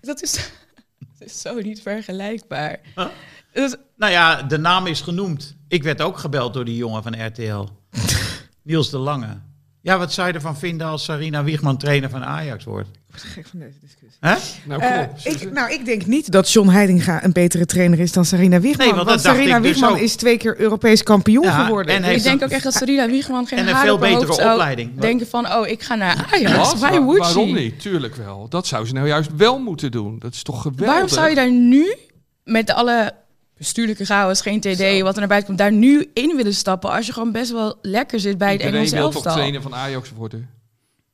Dat 0.01 0.21
is, 0.21 0.51
dat 0.99 1.27
is 1.27 1.41
zo 1.41 1.59
niet 1.59 1.81
vergelijkbaar. 1.81 2.79
Huh? 2.95 3.73
Nou 3.95 4.11
ja, 4.11 4.41
de 4.43 4.57
naam 4.57 4.87
is 4.87 5.01
genoemd. 5.01 5.55
Ik 5.67 5.83
werd 5.83 6.01
ook 6.01 6.17
gebeld 6.17 6.53
door 6.53 6.65
die 6.65 6.75
jongen 6.75 7.03
van 7.03 7.25
RTL. 7.25 7.67
Niels 8.63 8.89
de 8.89 8.97
Lange. 8.97 9.41
Ja, 9.87 9.97
wat 9.97 10.13
zou 10.13 10.27
je 10.27 10.33
ervan 10.33 10.57
vinden 10.57 10.87
als 10.87 11.03
Sarina 11.03 11.43
Wiegman 11.43 11.77
trainer 11.77 12.09
van 12.09 12.23
Ajax 12.23 12.63
wordt? 12.63 12.87
Ik 12.89 12.95
word 13.09 13.21
gek 13.23 13.45
van 13.47 13.59
deze 13.59 13.77
discussie. 13.81 14.17
Hè? 14.19 14.35
Nou, 14.67 15.01
op. 15.09 15.17
ik, 15.23 15.51
nou, 15.51 15.71
ik 15.73 15.85
denk 15.85 16.05
niet 16.05 16.31
dat 16.31 16.51
John 16.51 16.69
Heidinga 16.69 17.23
een 17.23 17.31
betere 17.31 17.65
trainer 17.65 17.99
is 17.99 18.11
dan 18.11 18.25
Sarina 18.25 18.59
Wiegman. 18.59 18.95
Nee, 18.95 19.03
want 19.05 19.21
Sarina 19.21 19.55
ik 19.55 19.61
dus 19.63 19.71
Wiegman 19.71 19.91
ook. 19.91 19.97
is 19.97 20.15
twee 20.15 20.37
keer 20.37 20.59
Europees 20.59 21.03
kampioen 21.03 21.43
Ja, 21.43 21.63
geworden. 21.65 21.95
en 21.95 22.03
heeft 22.03 22.17
ik 22.17 22.23
denk 22.23 22.39
een- 22.41 22.45
ook 22.47 22.51
echt 22.53 22.63
dat 22.63 22.73
Sarina 22.81 23.07
Wiegman 23.07 23.47
geen 23.47 23.59
en 23.59 23.67
een 23.67 23.75
veel 23.75 23.97
betere 23.97 24.31
opleiding. 24.51 24.99
Denken 24.99 25.27
van, 25.27 25.51
oh, 25.53 25.67
ik 25.67 25.81
ga 25.83 25.95
naar 25.95 26.27
Ajax. 26.31 26.73
Why 26.79 26.97
would 26.99 27.17
waarom 27.19 27.47
she? 27.47 27.53
niet? 27.61 27.79
Tuurlijk 27.79 28.15
wel. 28.15 28.45
Dat 28.49 28.67
zou 28.67 28.85
ze 28.85 28.93
nou 28.93 29.07
juist 29.07 29.29
wel 29.35 29.59
moeten 29.59 29.91
doen. 29.91 30.19
Dat 30.19 30.33
is 30.33 30.43
toch 30.43 30.61
geweldig. 30.61 30.87
Waarom 30.87 31.07
zou 31.07 31.29
je 31.29 31.35
daar 31.35 31.51
nu, 31.51 31.95
met 32.43 32.73
alle 32.73 33.11
bestuurlijke 33.57 34.05
chaos, 34.05 34.41
geen 34.41 34.59
TD, 34.59 35.01
wat 35.01 35.13
er 35.13 35.19
naar 35.19 35.27
buiten 35.27 35.45
komt, 35.45 35.57
daar 35.57 35.71
nu 35.71 36.09
in 36.13 36.35
willen 36.35 36.53
stappen 36.53 36.89
als 36.91 37.05
je 37.05 37.13
gewoon 37.13 37.31
best 37.31 37.51
wel 37.51 37.77
lekker 37.81 38.19
zit 38.19 38.37
bij 38.37 38.51
het 38.51 38.61
Engelse 38.61 38.95
wil 38.95 39.03
toch 39.05 39.13
elftal? 39.13 39.33
trainer 39.33 39.61
van 39.61 39.75
Ajax 39.75 40.11
worden 40.11 40.49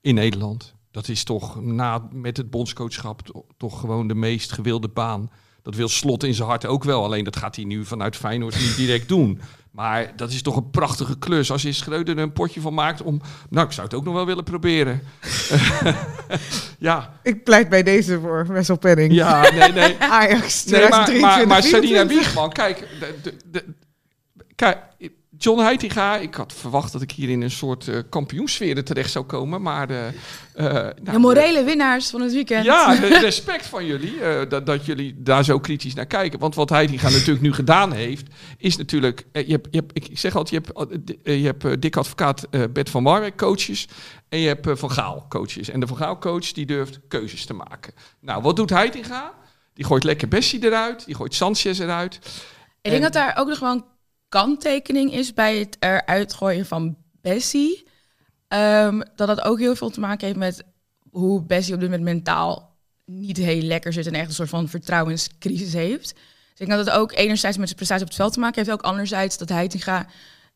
in 0.01 0.15
Nederland. 0.15 0.73
Dat 0.91 1.07
is 1.07 1.23
toch 1.23 1.61
na, 1.61 2.07
met 2.11 2.37
het 2.37 2.49
bondscoachschap 2.49 3.21
to- 3.21 3.45
toch 3.57 3.79
gewoon 3.79 4.07
de 4.07 4.15
meest 4.15 4.51
gewilde 4.51 4.87
baan. 4.87 5.29
Dat 5.61 5.75
wil 5.75 5.87
Slot 5.87 6.23
in 6.23 6.33
zijn 6.33 6.47
hart 6.47 6.65
ook 6.65 6.83
wel. 6.83 7.03
Alleen 7.03 7.23
dat 7.23 7.35
gaat 7.35 7.55
hij 7.55 7.65
nu 7.65 7.85
vanuit 7.85 8.15
Feyenoord 8.15 8.59
niet 8.59 8.75
direct 8.75 9.07
doen. 9.07 9.39
Maar 9.73 10.13
dat 10.15 10.31
is 10.31 10.41
toch 10.41 10.55
een 10.55 10.69
prachtige 10.69 11.17
klus. 11.17 11.51
Als 11.51 11.61
je 11.61 11.71
Schreuder 11.71 12.17
er 12.17 12.23
een 12.23 12.33
potje 12.33 12.61
van 12.61 12.73
maakt 12.73 13.01
om... 13.01 13.21
Nou, 13.49 13.65
ik 13.65 13.71
zou 13.71 13.87
het 13.87 13.95
ook 13.95 14.03
nog 14.03 14.13
wel 14.13 14.25
willen 14.25 14.43
proberen. 14.43 15.01
ja, 16.79 17.13
Ik 17.23 17.43
pleit 17.43 17.69
bij 17.69 17.83
deze 17.83 18.19
voor 18.19 18.45
Wessel 18.47 18.77
Penning. 18.77 19.13
ja, 19.13 19.51
nee, 19.51 19.71
nee. 19.71 19.97
Ajax 20.19 20.65
Nee, 20.65 20.89
maar, 20.89 21.05
2023, 21.05 21.21
maar, 21.21 21.47
maar 21.47 21.63
Sarina 21.63 21.87
24. 21.87 22.17
Wiegman, 22.17 22.51
kijk, 22.51 22.87
de, 22.99 23.15
de, 23.21 23.35
de- 23.51 23.65
kijk, 24.55 24.77
John 25.43 25.59
Heitinga, 25.61 26.17
ik 26.17 26.35
had 26.35 26.53
verwacht 26.53 26.91
dat 26.91 27.01
ik 27.01 27.11
hier 27.11 27.29
in 27.29 27.41
een 27.41 27.51
soort 27.51 27.87
eh 27.87 27.97
kampioensfeer 28.09 28.83
terecht 28.83 29.11
zou 29.11 29.25
komen, 29.25 29.61
maar 29.61 29.87
de, 29.87 30.09
eh, 30.53 30.65
nou, 30.73 30.93
De 31.03 31.17
morele 31.19 31.63
winnaars 31.63 32.09
van 32.09 32.21
het 32.21 32.33
weekend. 32.33 32.65
ja, 32.65 32.93
respect 33.29 33.65
van 33.65 33.85
jullie 33.85 34.19
eh, 34.21 34.49
dat, 34.49 34.65
dat 34.65 34.85
jullie 34.85 35.15
daar 35.17 35.43
zo 35.43 35.59
kritisch 35.59 35.93
naar 35.93 36.05
kijken. 36.05 36.39
Want 36.39 36.55
wat 36.55 36.69
Heitinga 36.69 37.09
natuurlijk 37.09 37.41
nu 37.41 37.53
gedaan 37.53 37.91
heeft, 37.91 38.27
is 38.57 38.77
natuurlijk, 38.77 39.25
eh, 39.31 39.45
je 39.47 39.51
hebt, 39.51 39.67
je 39.71 39.77
hebt, 39.77 39.91
ik 40.09 40.17
zeg 40.19 40.35
altijd, 40.35 40.63
je 40.65 40.71
hebt, 40.73 40.91
eh, 41.23 41.33
eh, 41.33 41.39
je 41.39 41.45
hebt 41.45 41.65
eh, 41.65 41.71
dik 41.79 41.95
advocaat 41.97 42.47
eh, 42.49 42.61
Bert 42.73 42.89
van 42.89 43.03
Marwijk 43.03 43.37
coaches 43.37 43.87
en 44.29 44.39
je 44.39 44.47
hebt 44.47 44.67
eh, 44.67 44.75
Van 44.75 44.91
Gaal 44.91 45.25
coaches. 45.29 45.69
En 45.69 45.79
de 45.79 45.87
Van 45.87 45.97
Gaal 45.97 46.17
coach 46.17 46.51
die 46.51 46.65
durft 46.65 46.99
keuzes 47.07 47.45
te 47.45 47.53
maken. 47.53 47.93
Nou, 48.21 48.41
wat 48.41 48.55
doet 48.55 48.69
Heitinga? 48.69 49.33
Die 49.73 49.85
gooit 49.85 50.03
lekker 50.03 50.27
Bessie 50.27 50.65
eruit, 50.65 51.05
die 51.05 51.15
gooit 51.15 51.33
Sanchez 51.35 51.79
eruit. 51.79 52.15
Ik 52.15 52.91
denk 52.91 52.95
En- 52.95 53.01
dat 53.01 53.13
daar 53.13 53.35
ook 53.37 53.47
nog 53.47 53.59
wel 53.59 53.71
een 53.71 53.83
kanttekening 54.33 55.13
is 55.13 55.33
bij 55.33 55.57
het 55.57 55.77
eruit 55.79 56.33
gooien 56.33 56.65
van 56.65 56.97
Bessie. 57.21 57.83
Ehm, 58.47 59.01
dat 59.15 59.27
dat 59.27 59.41
ook 59.41 59.59
heel 59.59 59.75
veel 59.75 59.89
te 59.89 59.99
maken 59.99 60.25
heeft 60.25 60.39
met 60.39 60.63
hoe 61.09 61.43
Bessie 61.43 61.73
op 61.73 61.79
dit 61.79 61.89
moment 61.89 62.07
mentaal 62.07 62.77
niet 63.05 63.37
heel 63.37 63.61
lekker 63.61 63.93
zit 63.93 64.07
en 64.07 64.13
echt 64.13 64.27
een 64.27 64.33
soort 64.33 64.49
van 64.49 64.69
vertrouwenscrisis 64.69 65.73
heeft. 65.73 66.13
Dus 66.13 66.51
ik 66.51 66.57
denk 66.57 66.69
dat 66.69 66.85
het 66.85 66.95
ook 66.95 67.11
enerzijds 67.11 67.57
met 67.57 67.65
zijn 67.65 67.77
prestatie 67.77 68.03
op 68.03 68.09
het 68.09 68.17
veld 68.17 68.33
te 68.33 68.39
maken 68.39 68.55
heeft, 68.55 68.71
ook 68.71 68.81
anderzijds 68.81 69.37
dat 69.37 69.49
Heitinga, 69.49 70.07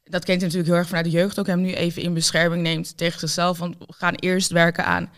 dat 0.03 0.25
kent 0.25 0.41
hij 0.41 0.49
natuurlijk 0.49 0.67
heel 0.67 0.75
erg 0.75 0.87
vanuit 0.87 1.05
de 1.05 1.11
jeugd, 1.11 1.39
ook 1.39 1.47
hem 1.47 1.61
nu 1.61 1.73
even 1.73 2.01
in 2.01 2.13
bescherming 2.13 2.61
neemt 2.61 2.97
tegen 2.97 3.19
zichzelf. 3.19 3.57
Want 3.57 3.77
we 3.77 3.85
gaan 3.87 4.15
eerst 4.15 4.51
werken 4.51 4.85
aan 4.85 5.11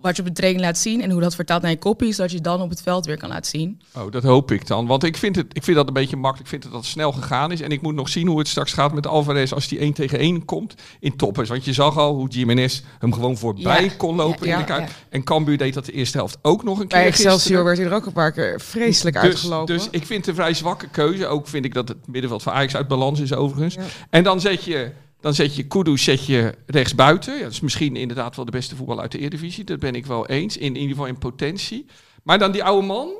wat 0.00 0.16
je 0.16 0.22
op 0.22 0.28
de 0.28 0.34
training 0.34 0.64
laat 0.64 0.78
zien 0.78 1.02
en 1.02 1.10
hoe 1.10 1.20
dat 1.20 1.34
vertaalt 1.34 1.62
naar 1.62 1.70
je 1.70 1.78
kopie, 1.78 2.12
zodat 2.12 2.30
je 2.32 2.40
dan 2.40 2.60
op 2.60 2.70
het 2.70 2.82
veld 2.82 3.06
weer 3.06 3.16
kan 3.16 3.28
laten 3.28 3.50
zien. 3.50 3.80
Oh, 3.96 4.10
dat 4.12 4.22
hoop 4.22 4.50
ik 4.50 4.66
dan. 4.66 4.86
Want 4.86 5.04
ik 5.04 5.16
vind, 5.16 5.36
het, 5.36 5.46
ik 5.52 5.62
vind 5.64 5.76
dat 5.76 5.86
een 5.86 5.92
beetje 5.92 6.16
makkelijk. 6.16 6.52
Ik 6.52 6.60
vind 6.60 6.72
dat 6.72 6.80
het 6.82 6.90
snel 6.90 7.12
gegaan 7.12 7.52
is. 7.52 7.60
En 7.60 7.70
ik 7.70 7.82
moet 7.82 7.94
nog 7.94 8.08
zien 8.08 8.26
hoe 8.26 8.38
het 8.38 8.48
straks 8.48 8.72
gaat 8.72 8.92
met 8.92 9.06
Alvarez 9.06 9.52
als 9.52 9.68
die 9.68 9.78
1 9.78 9.92
tegen 9.92 10.18
1 10.18 10.44
komt 10.44 10.74
in 11.00 11.16
toppers. 11.16 11.48
Want 11.48 11.64
je 11.64 11.72
zag 11.72 11.96
al 11.98 12.14
hoe 12.14 12.28
Jiménez 12.28 12.80
hem 12.98 13.12
gewoon 13.12 13.36
voorbij 13.36 13.84
Ja. 13.84 13.90
kon 13.96 14.16
lopen 14.16 14.46
Ja, 14.46 14.52
in 14.52 14.58
de 14.58 14.64
kaart. 14.66 14.90
En 15.08 15.24
Cambuur 15.24 15.56
deed 15.58 15.74
dat 15.74 15.84
de 15.84 15.92
eerste 15.92 16.16
helft 16.16 16.38
ook 16.42 16.62
nog 16.64 16.78
een 16.80 16.86
keer 16.88 16.98
Bij 16.98 17.06
Excelsior 17.06 17.64
werd 17.64 17.76
hij 17.78 17.86
er 17.86 17.92
ook 17.94 18.06
een 18.06 18.12
paar 18.12 18.32
keer 18.32 18.60
vreselijk 18.60 19.16
Dus, 19.16 19.24
uitgelopen. 19.24 19.74
dus 19.76 19.88
ik 19.90 20.06
vind 20.06 20.18
het 20.18 20.28
een 20.28 20.34
vrij 20.42 20.54
zwakke 20.54 20.88
keuze. 20.88 21.26
Ook 21.26 21.48
vind 21.48 21.64
ik 21.64 21.74
dat 21.74 21.88
het 21.88 22.06
middenveld 22.06 22.42
van 22.42 22.52
Ajax 22.52 22.76
uit 22.76 22.88
balans 22.88 23.20
is 23.20 23.34
overigens. 23.34 23.76
En 24.10 24.24
dan 24.24 24.40
zet 24.40 24.64
je, 24.64 24.90
dan 25.20 25.34
zet 25.34 25.56
je 25.56 25.62
Kudus 25.66 26.04
zet 26.04 26.26
je 26.26 26.54
rechts 26.66 26.94
buiten. 26.94 27.34
Ja, 27.36 27.42
dat 27.42 27.52
is 27.52 27.60
misschien 27.60 27.96
inderdaad 27.96 28.36
wel 28.36 28.44
de 28.44 28.50
beste 28.50 28.76
voetbal 28.76 29.00
uit 29.00 29.12
de 29.12 29.18
Eredivisie. 29.18 29.64
Dat 29.64 29.78
ben 29.78 29.94
ik 29.94 30.06
wel 30.06 30.26
eens. 30.26 30.56
In, 30.56 30.62
in 30.66 30.74
ieder 30.74 30.88
geval 30.90 31.06
in 31.06 31.18
potentie. 31.18 31.86
Maar 32.22 32.38
dan 32.38 32.52
die 32.52 32.64
oude 32.64 32.86
man. 32.86 33.10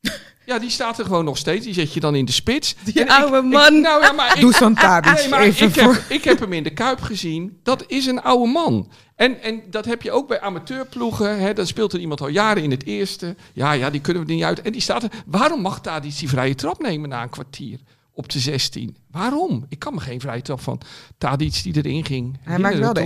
Ja, 0.46 0.58
die 0.58 0.70
staat 0.70 0.98
er 0.98 1.04
gewoon 1.04 1.24
nog 1.24 1.36
steeds. 1.38 1.64
Die 1.64 1.74
zet 1.74 1.92
je 1.92 2.00
dan 2.00 2.14
in 2.14 2.24
de 2.24 2.32
spits. 2.32 2.74
Die 2.84 2.94
En 2.94 3.02
ik- 3.06 3.10
oude 3.10 3.36
ik- 3.36 3.42
man. 3.44 3.80
nou 3.80 4.02
ja, 4.02 4.12
maar 4.12 4.34
ik, 4.36 4.40
Dusan 4.40 4.74
Tadic, 4.74 5.12
Nee, 5.14 5.28
maar 5.28 5.40
even 5.40 5.66
ik, 5.66 5.74
voor... 5.74 5.92
heb, 5.92 6.02
ik 6.08 6.24
heb 6.24 6.40
hem 6.40 6.52
in 6.52 6.62
de 6.62 6.70
Kuip 6.72 7.00
gezien. 7.00 7.58
Dat 7.62 7.84
is 7.86 8.06
een 8.06 8.22
oude 8.22 8.52
man. 8.52 8.90
En, 9.16 9.42
en 9.42 9.62
dat 9.70 9.84
heb 9.84 10.02
je 10.02 10.12
ook 10.12 10.28
bij 10.28 10.40
amateurploegen. 10.40 11.38
Hè. 11.40 11.52
Dan 11.52 11.66
speelt 11.66 11.92
er 11.92 12.00
iemand 12.00 12.20
al 12.20 12.28
jaren 12.28 12.62
in 12.62 12.70
het 12.70 12.84
eerste. 12.86 13.36
Ja, 13.52 13.72
ja, 13.72 13.90
die 13.90 14.00
kunnen 14.00 14.22
we 14.22 14.28
er 14.28 14.34
niet 14.34 14.44
uit. 14.44 14.62
En 14.62 14.72
die 14.72 14.80
staat 14.80 15.02
er. 15.02 15.10
Waarom 15.26 15.60
mag 15.60 15.80
Tadic 15.80 16.18
die 16.18 16.28
vrije 16.28 16.54
trap 16.54 16.82
nemen 16.82 17.08
na 17.08 17.22
een 17.22 17.30
kwartier? 17.30 17.78
Op 18.16 18.28
de 18.28 18.38
16. 18.38 18.96
Waarom? 19.10 19.64
Ik 19.68 19.78
kan 19.78 19.94
me 19.94 20.00
geen 20.00 20.20
vrije 20.20 20.42
trap 20.42 20.60
van 20.60 20.80
Tadic 21.18 21.62
die 21.62 21.76
erin 21.76 22.04
ging. 22.04 22.38
Hij 22.40 22.58
maakt 22.58 22.78
wel 22.78 22.92
de 22.92 23.00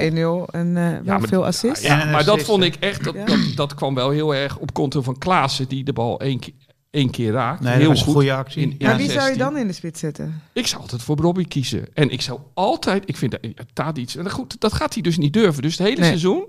1-0 0.48 0.52
en 0.54 0.76
eh, 0.76 0.82
wel 1.04 1.18
maar- 1.18 1.28
veel 1.28 1.46
assists. 1.46 1.84
Ja, 1.84 2.04
maar 2.04 2.24
dat 2.24 2.42
vond 2.42 2.62
ik 2.62 2.74
echt. 2.74 3.04
Dat, 3.04 3.14
Ja. 3.14 3.24
dat, 3.24 3.38
dat 3.54 3.74
kwam 3.74 3.94
wel 3.94 4.10
heel 4.10 4.34
erg 4.34 4.58
op 4.58 4.72
konto 4.74 5.02
van 5.02 5.18
Klaassen. 5.18 5.68
Die 5.68 5.84
de 5.84 5.92
bal 5.92 6.20
één 6.20 6.38
keer, 6.38 6.52
één 6.90 7.10
keer 7.10 7.32
raakt. 7.32 7.60
Nee, 7.60 7.76
heel 7.76 7.90
een 7.90 7.96
goed. 7.96 8.12
goede 8.14 8.32
actie. 8.32 8.62
In- 8.62 8.68
maar 8.78 8.90
ja, 8.90 8.96
wie 8.96 9.06
zou 9.06 9.18
je 9.18 9.26
16. 9.26 9.38
dan 9.38 9.56
in 9.56 9.66
de 9.66 9.72
spits 9.72 10.00
zetten? 10.00 10.42
Ik 10.52 10.66
zou 10.66 10.80
altijd 10.82 11.02
voor 11.02 11.16
Robbie 11.16 11.46
kiezen. 11.48 11.86
En 11.94 12.10
ik 12.10 12.20
zou 12.20 12.40
altijd, 12.54 13.02
ik 13.08 13.16
vind 13.16 13.38
Tadic, 13.72 14.14
en 14.14 14.30
goed, 14.30 14.60
dat 14.60 14.72
gaat 14.72 14.92
hij 14.94 15.02
dus 15.02 15.18
niet 15.18 15.32
durven. 15.32 15.62
Dus 15.62 15.78
het 15.78 15.86
hele 15.86 16.00
Nee. 16.00 16.08
seizoen. 16.08 16.46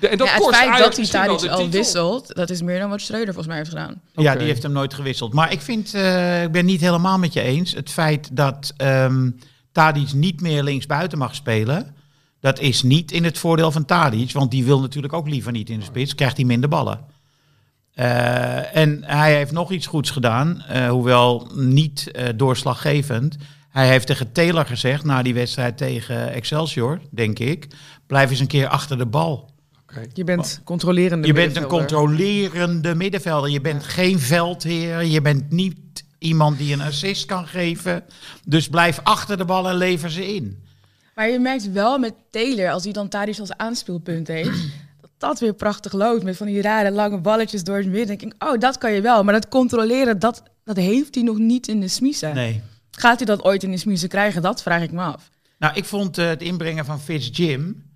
De, 0.00 0.08
en 0.08 0.18
dat 0.18 0.26
ja, 0.26 0.32
het 0.32 0.42
kost 0.42 0.56
feit 0.56 0.78
dat 0.78 0.96
hij 0.96 1.06
Tadic 1.06 1.30
al 1.50 1.56
titel. 1.56 1.70
wisselt, 1.70 2.34
dat 2.34 2.50
is 2.50 2.62
meer 2.62 2.78
dan 2.78 2.90
wat 2.90 3.00
Schreuder 3.00 3.34
volgens 3.34 3.46
mij 3.46 3.56
heeft 3.56 3.68
gedaan. 3.68 4.00
Ja, 4.12 4.34
die 4.34 4.46
heeft 4.46 4.62
hem 4.62 4.72
nooit 4.72 4.94
gewisseld. 4.94 5.32
Maar 5.32 5.52
ik 5.52 5.60
vind, 5.60 5.94
eh, 5.94 6.42
ik 6.42 6.52
ben 6.52 6.64
niet 6.64 6.80
helemaal 6.80 7.18
met 7.18 7.32
je 7.32 7.40
eens. 7.40 7.74
Het 7.74 7.90
feit 7.90 8.36
dat 8.36 8.72
ehm 8.76 9.30
Tadic 9.72 10.12
niet 10.12 10.40
meer 10.40 10.62
linksbuiten 10.62 11.18
mag 11.18 11.34
spelen, 11.34 11.94
dat 12.40 12.58
is 12.58 12.82
niet 12.82 13.12
in 13.12 13.24
het 13.24 13.38
voordeel 13.38 13.70
van 13.70 13.84
Tadic, 13.84 14.32
want 14.32 14.50
die 14.50 14.64
wil 14.64 14.80
natuurlijk 14.80 15.12
ook 15.12 15.28
liever 15.28 15.52
niet 15.52 15.70
in 15.70 15.78
de 15.78 15.84
spits, 15.84 16.14
krijgt 16.14 16.36
hij 16.36 16.46
minder 16.46 16.68
ballen. 16.68 17.04
Eh, 17.94 18.76
en 18.76 19.02
hij 19.04 19.34
heeft 19.34 19.52
nog 19.52 19.70
iets 19.70 19.86
goeds 19.86 20.10
gedaan, 20.10 20.62
eh, 20.62 20.88
hoewel 20.88 21.50
niet 21.54 22.10
eh, 22.10 22.28
doorslaggevend. 22.36 23.36
Hij 23.68 23.88
heeft 23.88 24.06
tegen 24.06 24.32
Taylor 24.32 24.66
gezegd, 24.66 25.04
na 25.04 25.22
die 25.22 25.34
wedstrijd 25.34 25.76
tegen 25.76 26.32
Excelsior, 26.32 27.00
denk 27.10 27.38
ik, 27.38 27.66
blijf 28.06 28.30
eens 28.30 28.40
een 28.40 28.46
keer 28.46 28.68
achter 28.68 28.98
de 28.98 29.06
bal. 29.06 29.49
Je 30.12 30.24
bent 30.24 30.60
controlerende 30.64 31.26
Je 31.26 31.32
bent 31.32 31.56
een 31.56 31.66
controlerende 31.66 32.94
middenvelder. 32.94 33.50
Je 33.50 33.60
bent 33.60 33.84
geen 33.84 34.18
veldheer. 34.18 35.04
Je 35.04 35.20
bent 35.20 35.50
niet 35.50 36.04
iemand 36.18 36.58
die 36.58 36.72
een 36.72 36.80
assist 36.80 37.26
kan 37.26 37.46
geven. 37.46 38.04
Dus 38.44 38.68
blijf 38.68 39.00
achter 39.02 39.36
de 39.36 39.44
bal 39.44 39.68
en 39.68 39.76
lever 39.76 40.10
ze 40.10 40.34
in. 40.34 40.64
Maar 41.14 41.28
je 41.28 41.38
merkt 41.38 41.72
wel 41.72 41.98
met 41.98 42.14
Taylor, 42.30 42.70
als 42.70 42.84
hij 42.84 42.92
dan 42.92 43.08
Tadic 43.08 43.38
als 43.38 43.56
aanspeelpunt 43.56 44.28
heeft, 44.28 44.60
dat 45.00 45.10
dat 45.18 45.40
weer 45.40 45.54
prachtig 45.54 45.92
loopt 45.92 46.22
met 46.22 46.36
van 46.36 46.46
die 46.46 46.62
rare 46.62 46.90
lange 46.90 47.18
balletjes 47.18 47.64
door 47.64 47.76
het 47.76 47.86
midden. 47.86 48.18
Denk 48.18 48.34
ik, 48.34 48.44
oh, 48.44 48.58
dat 48.58 48.78
kan 48.78 48.92
je 48.92 49.00
wel. 49.00 49.24
Maar 49.24 49.34
dat 49.34 49.48
controleren, 49.48 50.18
dat, 50.18 50.42
dat 50.64 50.76
heeft 50.76 51.14
hij 51.14 51.24
nog 51.24 51.38
niet 51.38 51.68
in 51.68 51.80
de 51.80 51.88
smiezen. 51.88 52.34
Nee. 52.34 52.62
Gaat 52.90 53.16
hij 53.16 53.26
dat 53.26 53.44
ooit 53.44 53.62
in 53.62 53.70
de 53.70 53.76
smiezen 53.76 54.08
krijgen? 54.08 54.42
Dat 54.42 54.62
vraag 54.62 54.82
ik 54.82 54.92
me 54.92 55.02
af. 55.02 55.30
Nou, 55.58 55.74
ik 55.74 55.84
vond 55.84 56.18
eh, 56.18 56.26
het 56.26 56.42
inbrengen 56.42 56.84
van 56.84 57.00
Fitz 57.00 57.28
Jim... 57.32 57.88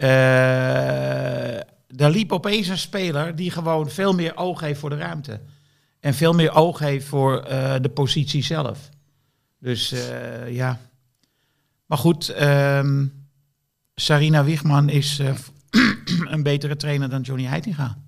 eh, 0.00 1.60
daar 1.86 2.10
liep 2.10 2.32
opeens 2.32 2.68
een 2.68 2.78
speler 2.78 3.36
die 3.36 3.50
gewoon 3.50 3.90
veel 3.90 4.14
meer 4.14 4.36
oog 4.36 4.60
heeft 4.60 4.80
voor 4.80 4.90
de 4.90 4.96
ruimte. 4.96 5.40
En 6.00 6.14
veel 6.14 6.32
meer 6.32 6.54
oog 6.54 6.78
heeft 6.78 7.06
voor 7.06 7.42
eh, 7.42 7.74
de 7.80 7.88
positie 7.88 8.42
zelf. 8.42 8.88
Dus 9.58 9.92
eh, 9.92 10.54
ja. 10.54 10.80
Maar 11.86 11.98
goed, 11.98 12.28
ehm, 12.28 13.06
Sarina 13.94 14.44
Wiegman 14.44 14.88
is 14.88 15.18
eh, 15.18 15.34
een 16.34 16.42
betere 16.42 16.76
trainer 16.76 17.10
dan 17.10 17.20
Johnny 17.20 17.44
Heitinga. 17.44 17.98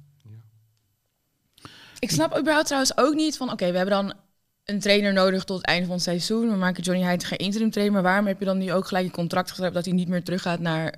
Ik 1.98 2.10
snap 2.10 2.38
überhaupt 2.38 2.66
trouwens 2.66 2.96
ook 2.96 3.14
niet 3.14 3.36
van, 3.36 3.50
oké, 3.50 3.70
we 3.70 3.76
hebben 3.76 3.94
dan 3.94 4.14
een 4.64 4.80
trainer 4.80 5.12
nodig 5.12 5.44
tot 5.44 5.56
het 5.56 5.66
einde 5.66 5.86
van 5.86 5.94
het 5.94 6.04
seizoen. 6.04 6.50
We 6.50 6.56
maken 6.56 6.82
Johnny 6.82 7.04
Heiting 7.04 7.28
geen 7.28 7.38
interim 7.38 7.70
trainer. 7.70 7.94
Maar 7.94 8.02
waarom 8.02 8.26
heb 8.26 8.38
je 8.38 8.44
dan 8.44 8.58
nu 8.58 8.72
ook 8.72 8.86
gelijk 8.86 9.04
een 9.04 9.12
contract 9.12 9.48
geschreven 9.48 9.74
dat 9.74 9.84
hij 9.84 9.94
niet 9.94 10.08
meer 10.08 10.22
teruggaat 10.22 10.60
naar 10.60 10.94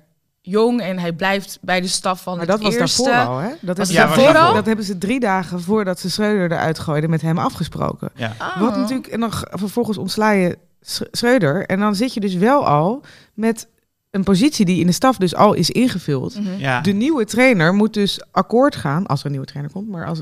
Jong 0.47 0.81
en 0.81 0.99
hij 0.99 1.13
blijft 1.13 1.57
bij 1.61 1.81
de 1.81 1.87
staf 1.87 2.21
van 2.23 2.37
Maar 2.37 2.41
het 2.47 2.51
dat 2.51 2.61
was 2.61 2.75
eerste. 2.75 3.03
daarvoor 3.03 3.33
al, 3.33 3.37
hè? 3.39 3.49
Dat, 3.61 3.77
Was 3.77 3.89
hebben 3.89 4.35
al? 4.41 4.53
dat 4.53 4.65
hebben 4.65 4.85
ze 4.85 4.97
drie 4.97 5.19
dagen 5.19 5.61
voordat 5.61 5.99
ze 5.99 6.09
Schreuder 6.09 6.51
eruit 6.57 6.79
gooiden 6.79 7.09
met 7.09 7.21
hem 7.21 7.37
afgesproken. 7.37 8.09
Ja. 8.15 8.35
Oh. 8.39 8.59
Wat 8.59 8.75
natuurlijk, 8.77 9.07
en 9.07 9.19
dan 9.19 9.31
vervolgens 9.51 9.97
ontsla 9.97 10.31
je 10.31 10.57
Sch- 10.81 11.01
Schreuder. 11.11 11.65
En 11.65 11.79
dan 11.79 11.95
zit 11.95 12.13
je 12.13 12.19
dus 12.19 12.33
wel 12.35 12.67
al 12.67 13.01
met 13.33 13.67
een 14.11 14.23
positie 14.23 14.65
die 14.65 14.79
in 14.79 14.85
de 14.87 14.91
staf 14.93 15.17
dus 15.17 15.35
al 15.35 15.53
is 15.53 15.69
ingevuld. 15.69 16.39
Mhm. 16.39 16.57
Ja. 16.59 16.81
De 16.81 16.91
nieuwe 16.91 17.25
trainer 17.25 17.73
moet 17.73 17.93
dus 17.93 18.21
akkoord 18.31 18.75
gaan, 18.75 19.05
als 19.05 19.19
er 19.19 19.25
een 19.25 19.31
nieuwe 19.31 19.47
trainer 19.47 19.71
komt, 19.71 19.89
maar 19.89 20.05
als, 20.05 20.21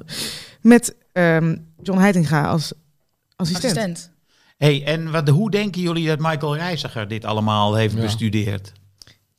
met 0.61 0.95
ehm, 1.11 1.55
John 1.81 1.99
Heitinga 1.99 2.45
als 2.45 2.73
assistent. 3.35 3.77
Assistent. 3.77 4.11
Hey, 4.57 4.83
en 4.85 5.11
wat, 5.11 5.27
hoe 5.29 5.51
denken 5.51 5.81
jullie 5.81 6.07
dat 6.07 6.19
Michael 6.19 6.55
Reiziger 6.55 7.07
dit 7.07 7.25
allemaal 7.25 7.75
heeft 7.75 7.95
Ja. 7.95 8.01
bestudeerd? 8.01 8.71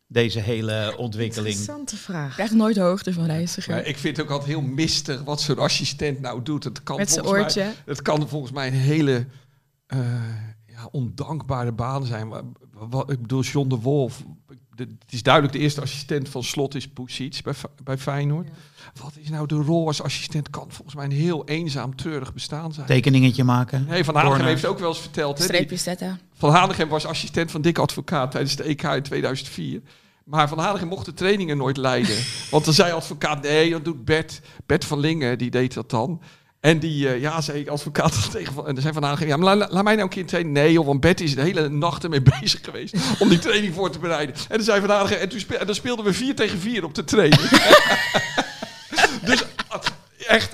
Deze 0.06 0.40
hele 0.40 0.94
ontwikkeling. 0.96 1.54
Interessante 1.54 1.96
vraag. 1.96 2.34
Krijgt 2.34 2.54
nooit 2.54 2.74
de 2.74 2.80
hoogte 2.80 3.12
van 3.12 3.24
reiziger. 3.24 3.74
Maar 3.74 3.86
ik 3.86 3.98
vind 3.98 4.16
het 4.16 4.26
ook 4.26 4.32
altijd 4.32 4.50
heel 4.50 4.60
mistig 4.60 5.22
wat 5.22 5.40
zo'n 5.40 5.58
assistent 5.58 6.20
nou 6.20 6.42
doet. 6.42 6.64
Het 6.64 6.82
kan 6.82 6.96
Met 6.96 7.10
zijn 7.10 7.30
mij-. 7.30 7.72
Het 7.84 8.02
kan 8.02 8.28
volgens 8.28 8.52
mij 8.52 8.66
een 8.66 8.72
hele 8.72 9.26
eh, 9.86 9.98
ja, 10.66 10.88
ondankbare 10.90 11.72
baan 11.72 12.06
zijn. 12.06 12.28
Maar, 12.28 12.42
wat, 12.72 13.10
ik 13.10 13.20
bedoel, 13.20 13.42
John 13.42 13.68
de 13.68 13.76
Wolf. 13.76 14.22
De- 14.76 14.96
het 15.04 15.12
is 15.12 15.22
duidelijk 15.22 15.54
de 15.54 15.60
eerste 15.60 15.80
assistent 15.80 16.28
van 16.28 16.42
Slot 16.42 16.74
is 16.74 16.88
Poesiets 16.88 17.42
bij, 17.42 17.54
bij 17.84 17.98
Feyenoord. 17.98 18.48
Wat 19.00 19.12
is 19.20 19.28
nou 19.28 19.46
de 19.46 19.54
rol 19.54 19.86
als 19.86 20.02
assistent? 20.02 20.50
Kan 20.50 20.66
volgens 20.68 20.94
mij 20.96 21.04
een 21.04 21.10
heel 21.12 21.44
eenzaam, 21.46 21.96
treurig 21.96 22.32
bestaan 22.34 22.72
zijn. 22.72 22.86
Tekeningetje 22.86 23.44
maken. 23.44 23.86
Nee, 23.88 24.04
Van 24.04 24.14
Hanegem 24.16 24.46
heeft 24.46 24.64
ook 24.66 24.78
wel 24.78 24.88
eens 24.88 25.00
verteld. 25.00 25.42
Streepjes 25.42 25.82
zetten. 25.82 26.20
van 26.36 26.50
Hanegem 26.50 26.88
was 26.88 27.06
assistent 27.06 27.50
van 27.50 27.60
Dick 27.62 27.78
Advocaat 27.78 28.30
tijdens 28.30 28.56
de 28.56 28.62
EK 28.62 28.82
in 28.82 29.02
2004. 29.02 29.80
Maar 30.24 30.48
Van 30.48 30.58
Hanegem 30.58 30.88
mocht 30.88 31.04
de 31.04 31.14
trainingen 31.14 31.56
nooit 31.56 31.76
leiden. 31.76 32.16
Want 32.50 32.64
dan 32.64 32.74
zei 32.74 32.92
advocaat, 32.92 33.42
nee, 33.42 33.70
dat 33.70 33.84
doet 33.84 34.04
Bert. 34.04 34.40
Bert 34.66 34.84
van 34.84 34.98
Lingen, 34.98 35.38
die 35.38 35.50
deed 35.50 35.74
dat 35.74 35.90
dan. 35.90 36.20
En 36.64 36.78
die, 36.78 37.08
eh, 37.08 37.20
ja, 37.20 37.40
zei 37.40 37.68
advocaat 37.68 38.30
tegen 38.32 38.52
Van... 38.54 38.66
En 38.66 38.72
dan 38.74 38.82
zei 38.82 38.94
Van 38.94 39.02
Hanegem, 39.02 39.26
ja, 39.26 39.36
maar 39.36 39.56
la- 39.56 39.68
laat 39.70 39.84
mij 39.84 39.92
nou 39.94 40.04
een 40.04 40.14
keer 40.14 40.26
trainen. 40.26 40.52
Nee, 40.52 40.72
joh, 40.72 40.86
want 40.86 41.00
Bert 41.00 41.20
is 41.20 41.34
de 41.34 41.40
hele 41.42 41.68
nacht 41.68 42.04
ermee 42.04 42.22
bezig 42.40 42.60
geweest 42.62 42.96
om 43.18 43.28
die 43.28 43.38
training 43.38 43.74
voor 43.74 43.90
te 43.90 43.98
bereiden. 43.98 44.34
En 44.34 44.56
dan 44.56 44.62
zei 44.64 44.80
Van 44.80 44.90
Hanegem, 44.90 45.18
en, 45.18 45.28
toen 45.28 45.40
en 45.58 45.66
dan 45.66 45.74
speelden 45.74 46.04
we 46.04 46.12
4 46.12 46.34
tegen 46.34 46.58
4 46.58 46.84
op 46.84 46.94
de 46.94 47.04
training. 47.04 47.40
dus 49.28 49.44
echt, 50.26 50.50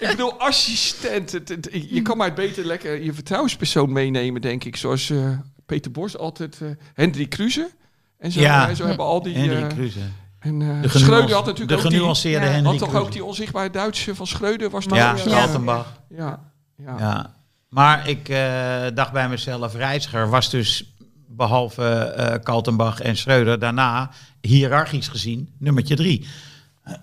ik 0.00 0.08
bedoel, 0.08 0.32
assistent. 0.40 1.32
het- 1.32 1.48
het- 1.48 1.68
je 1.90 2.02
kan 2.02 2.16
maar 2.16 2.32
beter 2.34 2.64
lekker 2.64 3.02
je 3.02 3.12
vertrouwenspersoon 3.12 3.92
meenemen, 3.92 4.40
denk 4.40 4.64
ik. 4.64 4.76
Zoals 4.76 5.10
eh, 5.10 5.30
Peter 5.66 5.90
Bos 5.90 6.16
altijd, 6.18 6.58
eh 6.62 6.68
Hendrik 6.94 7.30
Kruse. 7.30 7.70
En 8.18 8.32
zo, 8.32 8.40
Ja. 8.40 8.66
hè, 8.66 8.74
zo 8.74 8.86
hebben 8.86 9.06
al 9.06 9.22
die... 9.22 9.34
Hendrik 9.36 9.68
Kruse. 9.68 9.98
En 10.40 10.62
eh 10.62 10.82
De, 10.82 10.98
Schreuder 10.98 11.34
had 11.34 11.46
natuurlijk 11.46 11.68
de 11.68 11.76
ook 11.76 11.82
die... 11.82 11.98
genuanceerde 11.98 12.62
Had 12.62 12.78
toch 12.78 12.94
ook 12.94 13.12
die 13.12 13.24
onzichtbare 13.24 13.70
Duitse 13.70 14.14
van 14.14 14.26
Schreuder? 14.26 14.70
Was 14.70 14.84
Ja? 14.84 15.16
Ja. 15.16 15.22
Kaltenbach. 15.24 16.00
Ja, 16.08 16.40
ja. 16.76 16.98
Ja. 16.98 17.34
Maar 17.68 18.08
ik 18.08 18.28
eh, 18.28 18.86
dacht 18.94 19.12
bij 19.12 19.28
mezelf, 19.28 19.74
Reiziger 19.74 20.28
was 20.28 20.50
dus 20.50 20.94
behalve 21.28 21.84
eh 21.84 22.42
Kaltenbach 22.42 23.00
en 23.00 23.16
Schreuder 23.16 23.58
daarna 23.58 24.10
hiërarchisch 24.40 25.08
gezien 25.08 25.54
nummertje 25.58 25.96
drie. 25.96 26.26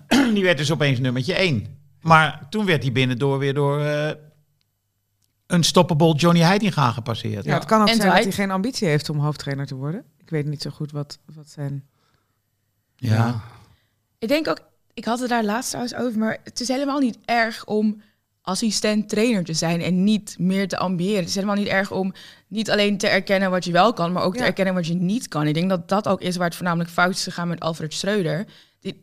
Die 0.34 0.42
werd 0.42 0.58
dus 0.58 0.72
opeens 0.72 0.98
nummertje 0.98 1.34
één. 1.34 1.78
Maar 2.00 2.46
toen 2.50 2.66
werd 2.66 2.82
hij 2.82 2.92
binnendoor 2.92 3.38
weer 3.38 3.54
door 3.54 3.80
eh, 3.80 4.10
een 5.46 5.62
stoppable 5.62 6.14
Johnny 6.14 6.40
Heitinga 6.40 6.90
gepasseerd. 6.90 7.44
Ja, 7.44 7.54
het 7.54 7.64
kan 7.64 7.80
ook 7.80 7.88
En 7.88 7.96
zijn 7.96 8.08
dat 8.08 8.22
hij 8.22 8.32
geen 8.32 8.50
ambitie 8.50 8.88
heeft 8.88 9.10
om 9.10 9.18
hoofdtrainer 9.18 9.66
te 9.66 9.74
worden. 9.74 10.04
Ik 10.18 10.30
weet 10.30 10.46
niet 10.46 10.62
zo 10.62 10.70
goed 10.70 10.90
wat, 10.90 11.18
wat 11.34 11.50
zijn... 11.50 11.84
Ja. 12.98 13.40
Ik 14.18 14.28
denk 14.28 14.48
ook, 14.48 14.60
ik 14.94 15.04
had 15.04 15.20
het 15.20 15.28
daar 15.28 15.44
laatst 15.44 15.68
trouwens 15.68 15.96
over, 15.96 16.18
maar 16.18 16.38
het 16.44 16.60
is 16.60 16.68
helemaal 16.68 16.98
niet 16.98 17.18
erg 17.24 17.64
om 17.66 18.02
assistent 18.42 19.08
trainer 19.08 19.44
te 19.44 19.52
zijn 19.52 19.80
en 19.80 20.04
niet 20.04 20.36
meer 20.38 20.68
te 20.68 20.78
ambiëren. 20.78 21.18
Het 21.18 21.28
is 21.28 21.34
helemaal 21.34 21.56
niet 21.56 21.66
erg 21.66 21.90
om 21.90 22.12
niet 22.46 22.70
alleen 22.70 22.98
te 22.98 23.08
erkennen 23.08 23.50
wat 23.50 23.64
je 23.64 23.72
wel 23.72 23.92
kan, 23.92 24.12
maar 24.12 24.22
ook 24.22 24.36
te 24.36 24.44
erkennen 24.44 24.74
wat 24.74 24.86
je 24.86 24.94
niet 24.94 25.28
kan. 25.28 25.46
Ik 25.46 25.54
denk 25.54 25.68
dat 25.68 25.88
dat 25.88 26.08
ook 26.08 26.20
is 26.20 26.36
waar 26.36 26.46
het 26.46 26.56
voornamelijk 26.56 26.90
fout 26.90 27.14
is 27.14 27.22
gegaan 27.22 27.48
met 27.48 27.60
Alfred 27.60 27.94
Schreuder. 27.94 28.46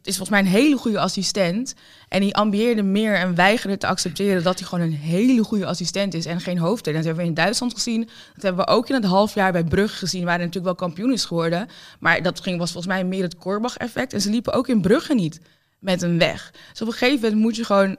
Is 0.04 0.18
volgens 0.18 0.30
mij 0.30 0.40
een 0.40 0.46
hele 0.46 0.78
goede 0.78 1.00
assistent. 1.00 1.74
En 2.08 2.22
die 2.22 2.36
ambieerde 2.36 2.84
meer 2.84 3.16
en 3.16 3.36
weigerde 3.36 3.78
te 3.78 3.88
accepteren 3.88 4.44
dat 4.44 4.60
hij 4.60 4.68
gewoon 4.68 4.86
een 4.86 4.94
hele 4.94 5.44
goede 5.44 5.66
assistent 5.66 6.14
is 6.14 6.26
en 6.26 6.42
geen 6.42 6.58
hoofdtrainer. 6.58 7.06
Dat 7.06 7.16
hebben 7.16 7.24
we 7.24 7.30
in 7.30 7.44
Duitsland 7.44 7.74
gezien. 7.74 8.10
Dat 8.34 8.44
hebben 8.44 8.66
we 8.66 8.72
ook 8.72 8.90
in 8.90 8.96
het 8.96 9.04
halfjaar 9.06 9.52
bij 9.52 9.64
Brugge 9.64 9.98
gezien, 9.98 10.24
waar 10.26 10.36
hij 10.36 10.46
natuurlijk 10.46 10.80
wel 10.80 10.88
kampioen 10.88 11.12
is 11.12 11.26
geworden. 11.26 11.68
Maar 12.00 12.22
dat 12.22 12.40
ging, 12.40 12.58
was 12.58 12.72
volgens 12.72 12.94
mij 12.94 13.04
meer 13.06 13.24
het 13.24 13.38
Korbach-effect. 13.38 14.14
En 14.14 14.22
ze 14.22 14.30
liepen 14.30 14.54
ook 14.54 14.68
in 14.68 14.82
Brugge 14.82 15.14
niet 15.14 15.40
met 15.80 16.02
een 16.02 16.18
weg. 16.18 16.54
Dus 16.72 16.82
op 16.82 16.88
een 16.88 16.94
gegeven 16.94 17.22
moment 17.22 17.42
moet 17.42 17.56
je 17.56 17.64
gewoon... 17.64 17.90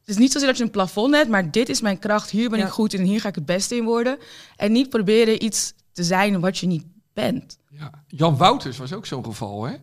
Het 0.00 0.14
is 0.14 0.16
niet 0.16 0.32
zozeer 0.32 0.48
dat 0.48 0.56
je 0.56 0.64
een 0.64 0.70
plafond 0.70 1.14
hebt, 1.14 1.28
maar 1.28 1.50
dit 1.50 1.68
is 1.68 1.80
mijn 1.80 1.98
kracht. 1.98 2.30
Hier 2.30 2.50
ben 2.50 2.58
Ja. 2.58 2.64
ik 2.66 2.70
goed 2.70 2.92
in 2.92 3.00
en 3.00 3.06
hier 3.06 3.20
ga 3.20 3.28
ik 3.28 3.34
het 3.34 3.46
beste 3.46 3.76
in 3.76 3.84
worden. 3.84 4.18
En 4.56 4.72
niet 4.72 4.88
proberen 4.88 5.44
iets 5.44 5.72
te 5.92 6.04
zijn 6.04 6.40
wat 6.40 6.58
je 6.58 6.66
niet 6.66 6.84
bent. 7.12 7.58
Ja. 7.70 7.90
Jan 8.06 8.36
Wouters 8.36 8.76
was 8.78 8.92
ook 8.92 9.06
zo'n 9.06 9.24
geval, 9.24 9.64
hè? 9.64 9.76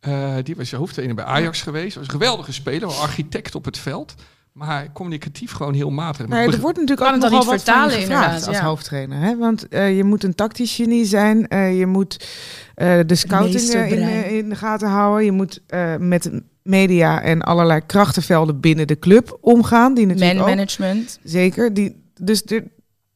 Eh, 0.00 0.34
die 0.42 0.56
was 0.56 0.72
hoofdtrainer 0.72 1.16
bij 1.16 1.24
Ajax 1.24 1.62
geweest. 1.62 1.96
Was 1.96 2.04
een 2.04 2.10
geweldige 2.10 2.52
speler, 2.52 2.88
wel 2.88 2.96
architect 2.96 3.54
op 3.54 3.64
het 3.64 3.78
veld. 3.78 4.14
Maar 4.52 4.92
communicatief 4.92 5.52
gewoon 5.52 5.74
heel 5.74 5.90
matig. 5.90 6.26
Nee, 6.26 6.52
er 6.52 6.60
wordt 6.60 6.78
natuurlijk 6.78 7.08
ook 7.08 7.14
nogal 7.14 7.28
niet 7.38 7.38
wat 7.38 7.44
van 7.44 7.54
je 7.54 7.60
vertalen, 7.60 7.90
gevraagd 7.90 8.02
inderdaad, 8.24 8.46
als 8.46 8.56
ja. 8.56 8.64
hoofdtrainer. 8.64 9.18
Hè? 9.20 9.36
Want 9.36 9.68
eh, 9.68 9.96
je 9.96 10.04
moet 10.04 10.24
een 10.24 10.34
tactisch 10.34 10.74
genie 10.74 11.04
zijn. 11.04 11.48
eh, 11.48 11.78
je 11.78 11.86
moet 11.86 12.28
eh, 12.74 12.98
de 13.06 13.14
scouting 13.14 13.62
eh, 13.70 13.92
in, 13.92 14.24
in 14.38 14.48
de 14.48 14.54
gaten 14.56 14.88
houden. 14.88 15.24
Je 15.24 15.32
moet 15.32 15.60
eh, 15.66 15.96
met 15.96 16.30
media 16.62 17.22
en 17.22 17.42
allerlei 17.42 17.80
krachtenvelden 17.86 18.60
binnen 18.60 18.86
de 18.86 18.98
club 18.98 19.38
omgaan. 19.40 19.94
Die 19.94 20.06
natuurlijk 20.06 20.34
Man 20.38 20.42
ook, 20.48 20.54
management. 20.54 21.18
Zeker. 21.24 21.74
Die, 21.74 22.02
dus 22.20 22.42
er- 22.44 22.64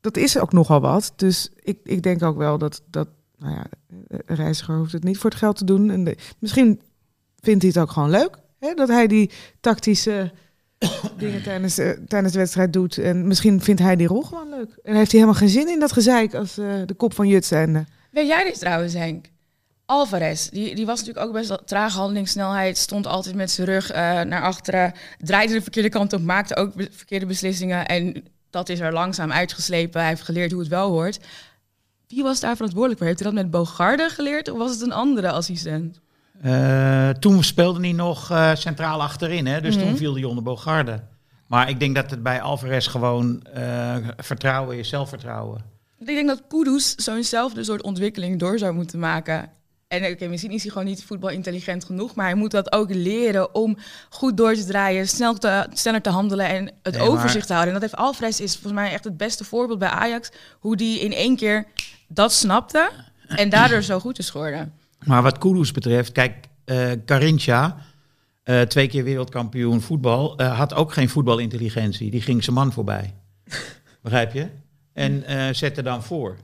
dat 0.00 0.16
is 0.16 0.38
ook 0.38 0.52
nogal 0.52 0.80
wat. 0.80 1.12
Dus 1.16 1.50
ik, 1.60 1.78
ik 1.84 2.02
denk 2.02 2.22
ook 2.22 2.36
wel 2.36 2.58
dat, 2.58 2.82
dat 2.90 3.08
nou 3.42 3.54
ja, 3.54 3.64
een 4.08 4.36
reiziger 4.36 4.76
hoeft 4.76 4.92
het 4.92 5.04
niet 5.04 5.18
voor 5.18 5.30
het 5.30 5.38
geld 5.38 5.56
te 5.56 5.64
doen. 5.64 5.90
En 5.90 6.04
de- 6.04 6.16
misschien 6.38 6.80
vindt 7.40 7.62
hij 7.62 7.70
het 7.74 7.82
ook 7.82 7.90
gewoon 7.90 8.10
leuk. 8.10 8.36
Hè? 8.58 8.74
Dat 8.74 8.88
hij 8.88 9.06
die 9.06 9.30
tactische 9.60 10.32
dingen 11.18 11.42
tijdens, 11.42 11.78
eh, 11.78 11.90
tijdens 12.08 12.32
de 12.32 12.38
wedstrijd 12.38 12.72
doet. 12.72 12.98
En 12.98 13.26
misschien 13.26 13.60
vindt 13.60 13.80
hij 13.80 13.96
die 13.96 14.06
rol 14.06 14.22
gewoon 14.22 14.48
leuk. 14.48 14.78
En 14.82 14.94
heeft 14.94 15.10
hij 15.12 15.20
helemaal 15.20 15.40
geen 15.40 15.48
zin 15.48 15.68
in 15.68 15.80
dat 15.80 15.92
gezeik 15.92 16.34
als 16.34 16.58
eh, 16.58 16.66
de 16.86 16.94
kop 16.94 17.14
van 17.14 17.28
Jut. 17.28 17.48
Weet 17.48 18.26
jij 18.26 18.44
dit 18.44 18.58
trouwens, 18.58 18.92
Henk? 18.94 19.26
Alvarez, 19.86 20.48
die, 20.48 20.74
die 20.74 20.86
was 20.86 20.98
natuurlijk 20.98 21.26
ook 21.26 21.32
best 21.32 21.48
wel 21.48 21.64
trage 21.64 21.98
handelingssnelheid. 21.98 22.78
Stond 22.78 23.06
altijd 23.06 23.34
met 23.34 23.50
zijn 23.50 23.66
rug 23.66 23.90
eh, 23.90 24.20
naar 24.20 24.42
achteren. 24.42 24.92
Draaide 25.18 25.52
de 25.52 25.62
verkeerde 25.62 25.88
kant 25.88 26.12
op, 26.12 26.22
maakte 26.22 26.56
ook 26.56 26.72
verkeerde 26.90 27.26
beslissingen. 27.26 27.86
En 27.86 28.24
dat 28.50 28.68
is 28.68 28.80
er 28.80 28.92
langzaam 28.92 29.32
uitgeslepen. 29.32 30.00
Hij 30.00 30.08
heeft 30.08 30.22
geleerd 30.22 30.50
hoe 30.50 30.60
het 30.60 30.70
wel 30.70 30.90
hoort. 30.90 31.18
Wie 32.14 32.22
was 32.22 32.40
daar 32.40 32.54
verantwoordelijk 32.56 32.98
voor? 32.98 33.08
Heeft 33.08 33.20
hij 33.22 33.32
dat 33.32 33.42
met 33.42 33.50
Bogarde 33.50 34.08
geleerd 34.08 34.48
of 34.50 34.58
was 34.58 34.70
het 34.70 34.80
een 34.80 34.92
andere 34.92 35.30
assistent? 35.30 36.00
Eh, 36.42 37.08
toen 37.10 37.42
speelde 37.44 37.80
hij 37.80 37.92
nog 37.92 38.30
eh, 38.30 38.54
centraal 38.54 39.02
achterin, 39.02 39.46
hè? 39.46 39.60
dus 39.60 39.76
Mhm. 39.76 39.84
toen 39.86 39.96
viel 39.96 40.14
hij 40.14 40.24
onder 40.24 40.44
Bogarde. 40.44 41.00
Maar 41.46 41.68
ik 41.68 41.80
denk 41.80 41.94
dat 41.94 42.10
het 42.10 42.22
bij 42.22 42.40
Alvarez 42.40 42.88
gewoon 42.90 43.42
eh, 43.42 43.96
vertrouwen 44.16 44.78
is, 44.78 44.88
zelfvertrouwen. 44.88 45.60
Ik 45.98 46.06
denk 46.06 46.28
dat 46.28 46.42
Kudus 46.48 46.94
zo'nzelfde 46.94 47.64
soort 47.64 47.82
ontwikkeling 47.82 48.38
door 48.38 48.58
zou 48.58 48.74
moeten 48.74 48.98
maken. 48.98 49.50
En 49.88 50.04
oké, 50.12 50.26
misschien 50.26 50.50
is 50.50 50.62
hij 50.62 50.70
gewoon 50.72 50.86
niet 50.86 51.04
voetbalintelligent 51.04 51.84
genoeg, 51.84 52.14
maar 52.14 52.26
hij 52.26 52.34
moet 52.34 52.50
dat 52.50 52.72
ook 52.72 52.94
leren 52.94 53.54
om 53.54 53.76
goed 54.10 54.36
door 54.36 54.54
te 54.54 54.64
draaien, 54.64 55.08
snel 55.08 55.34
te, 55.34 55.66
sneller 55.72 56.02
te 56.02 56.10
handelen 56.10 56.46
en 56.46 56.70
het 56.82 56.94
Nee, 56.94 57.02
maar- 57.02 57.10
overzicht 57.10 57.46
te 57.46 57.52
houden. 57.52 57.74
En 57.74 57.80
dat 57.80 57.90
heeft 57.90 58.02
Alvarez 58.02 58.40
is 58.40 58.52
volgens 58.52 58.72
mij 58.82 58.92
echt 58.92 59.04
het 59.04 59.16
beste 59.16 59.44
voorbeeld 59.44 59.78
bij 59.78 59.88
Ajax, 59.88 60.30
hoe 60.60 60.76
die 60.76 61.00
in 61.00 61.12
één 61.12 61.36
keer 61.36 61.66
dat 62.14 62.32
snapte 62.32 62.90
en 63.26 63.48
daardoor 63.48 63.82
zo 63.82 63.98
goed 63.98 64.18
is 64.18 64.30
geworden. 64.30 64.72
Maar 65.04 65.22
wat 65.22 65.38
Kudus 65.38 65.72
betreft, 65.72 66.12
kijk, 66.12 66.48
eh 66.64 66.90
Carinthia, 67.06 67.76
eh, 68.42 68.60
twee 68.60 68.88
keer 68.88 69.04
wereldkampioen 69.04 69.80
voetbal, 69.80 70.36
eh, 70.36 70.58
had 70.58 70.74
ook 70.74 70.92
geen 70.92 71.08
voetbalintelligentie. 71.08 72.10
Die 72.10 72.22
ging 72.22 72.44
zijn 72.44 72.56
man 72.56 72.72
voorbij. 72.72 73.14
Begrijp 74.02 74.32
je? 74.32 74.48
En 74.92 75.24
eh 75.24 75.54
zette 75.54 75.82
dan 75.82 76.02
voor. 76.02 76.36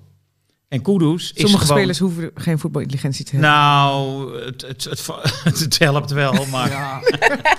En 0.69 0.83
Kudus 0.83 1.33
is 1.33 1.41
Sommige 1.41 1.65
gewoon... 1.65 1.79
spelers 1.79 1.99
hoeven 1.99 2.31
geen 2.35 2.59
voetbalintelligentie 2.59 3.25
te 3.25 3.31
hebben. 3.31 3.51
Nou, 3.51 4.45
het, 4.45 4.63
het, 4.63 4.85
het, 4.85 5.07
het 5.61 5.79
helpt 5.79 6.11
wel, 6.11 6.47
maar... 6.47 6.71
Ja. 6.71 7.01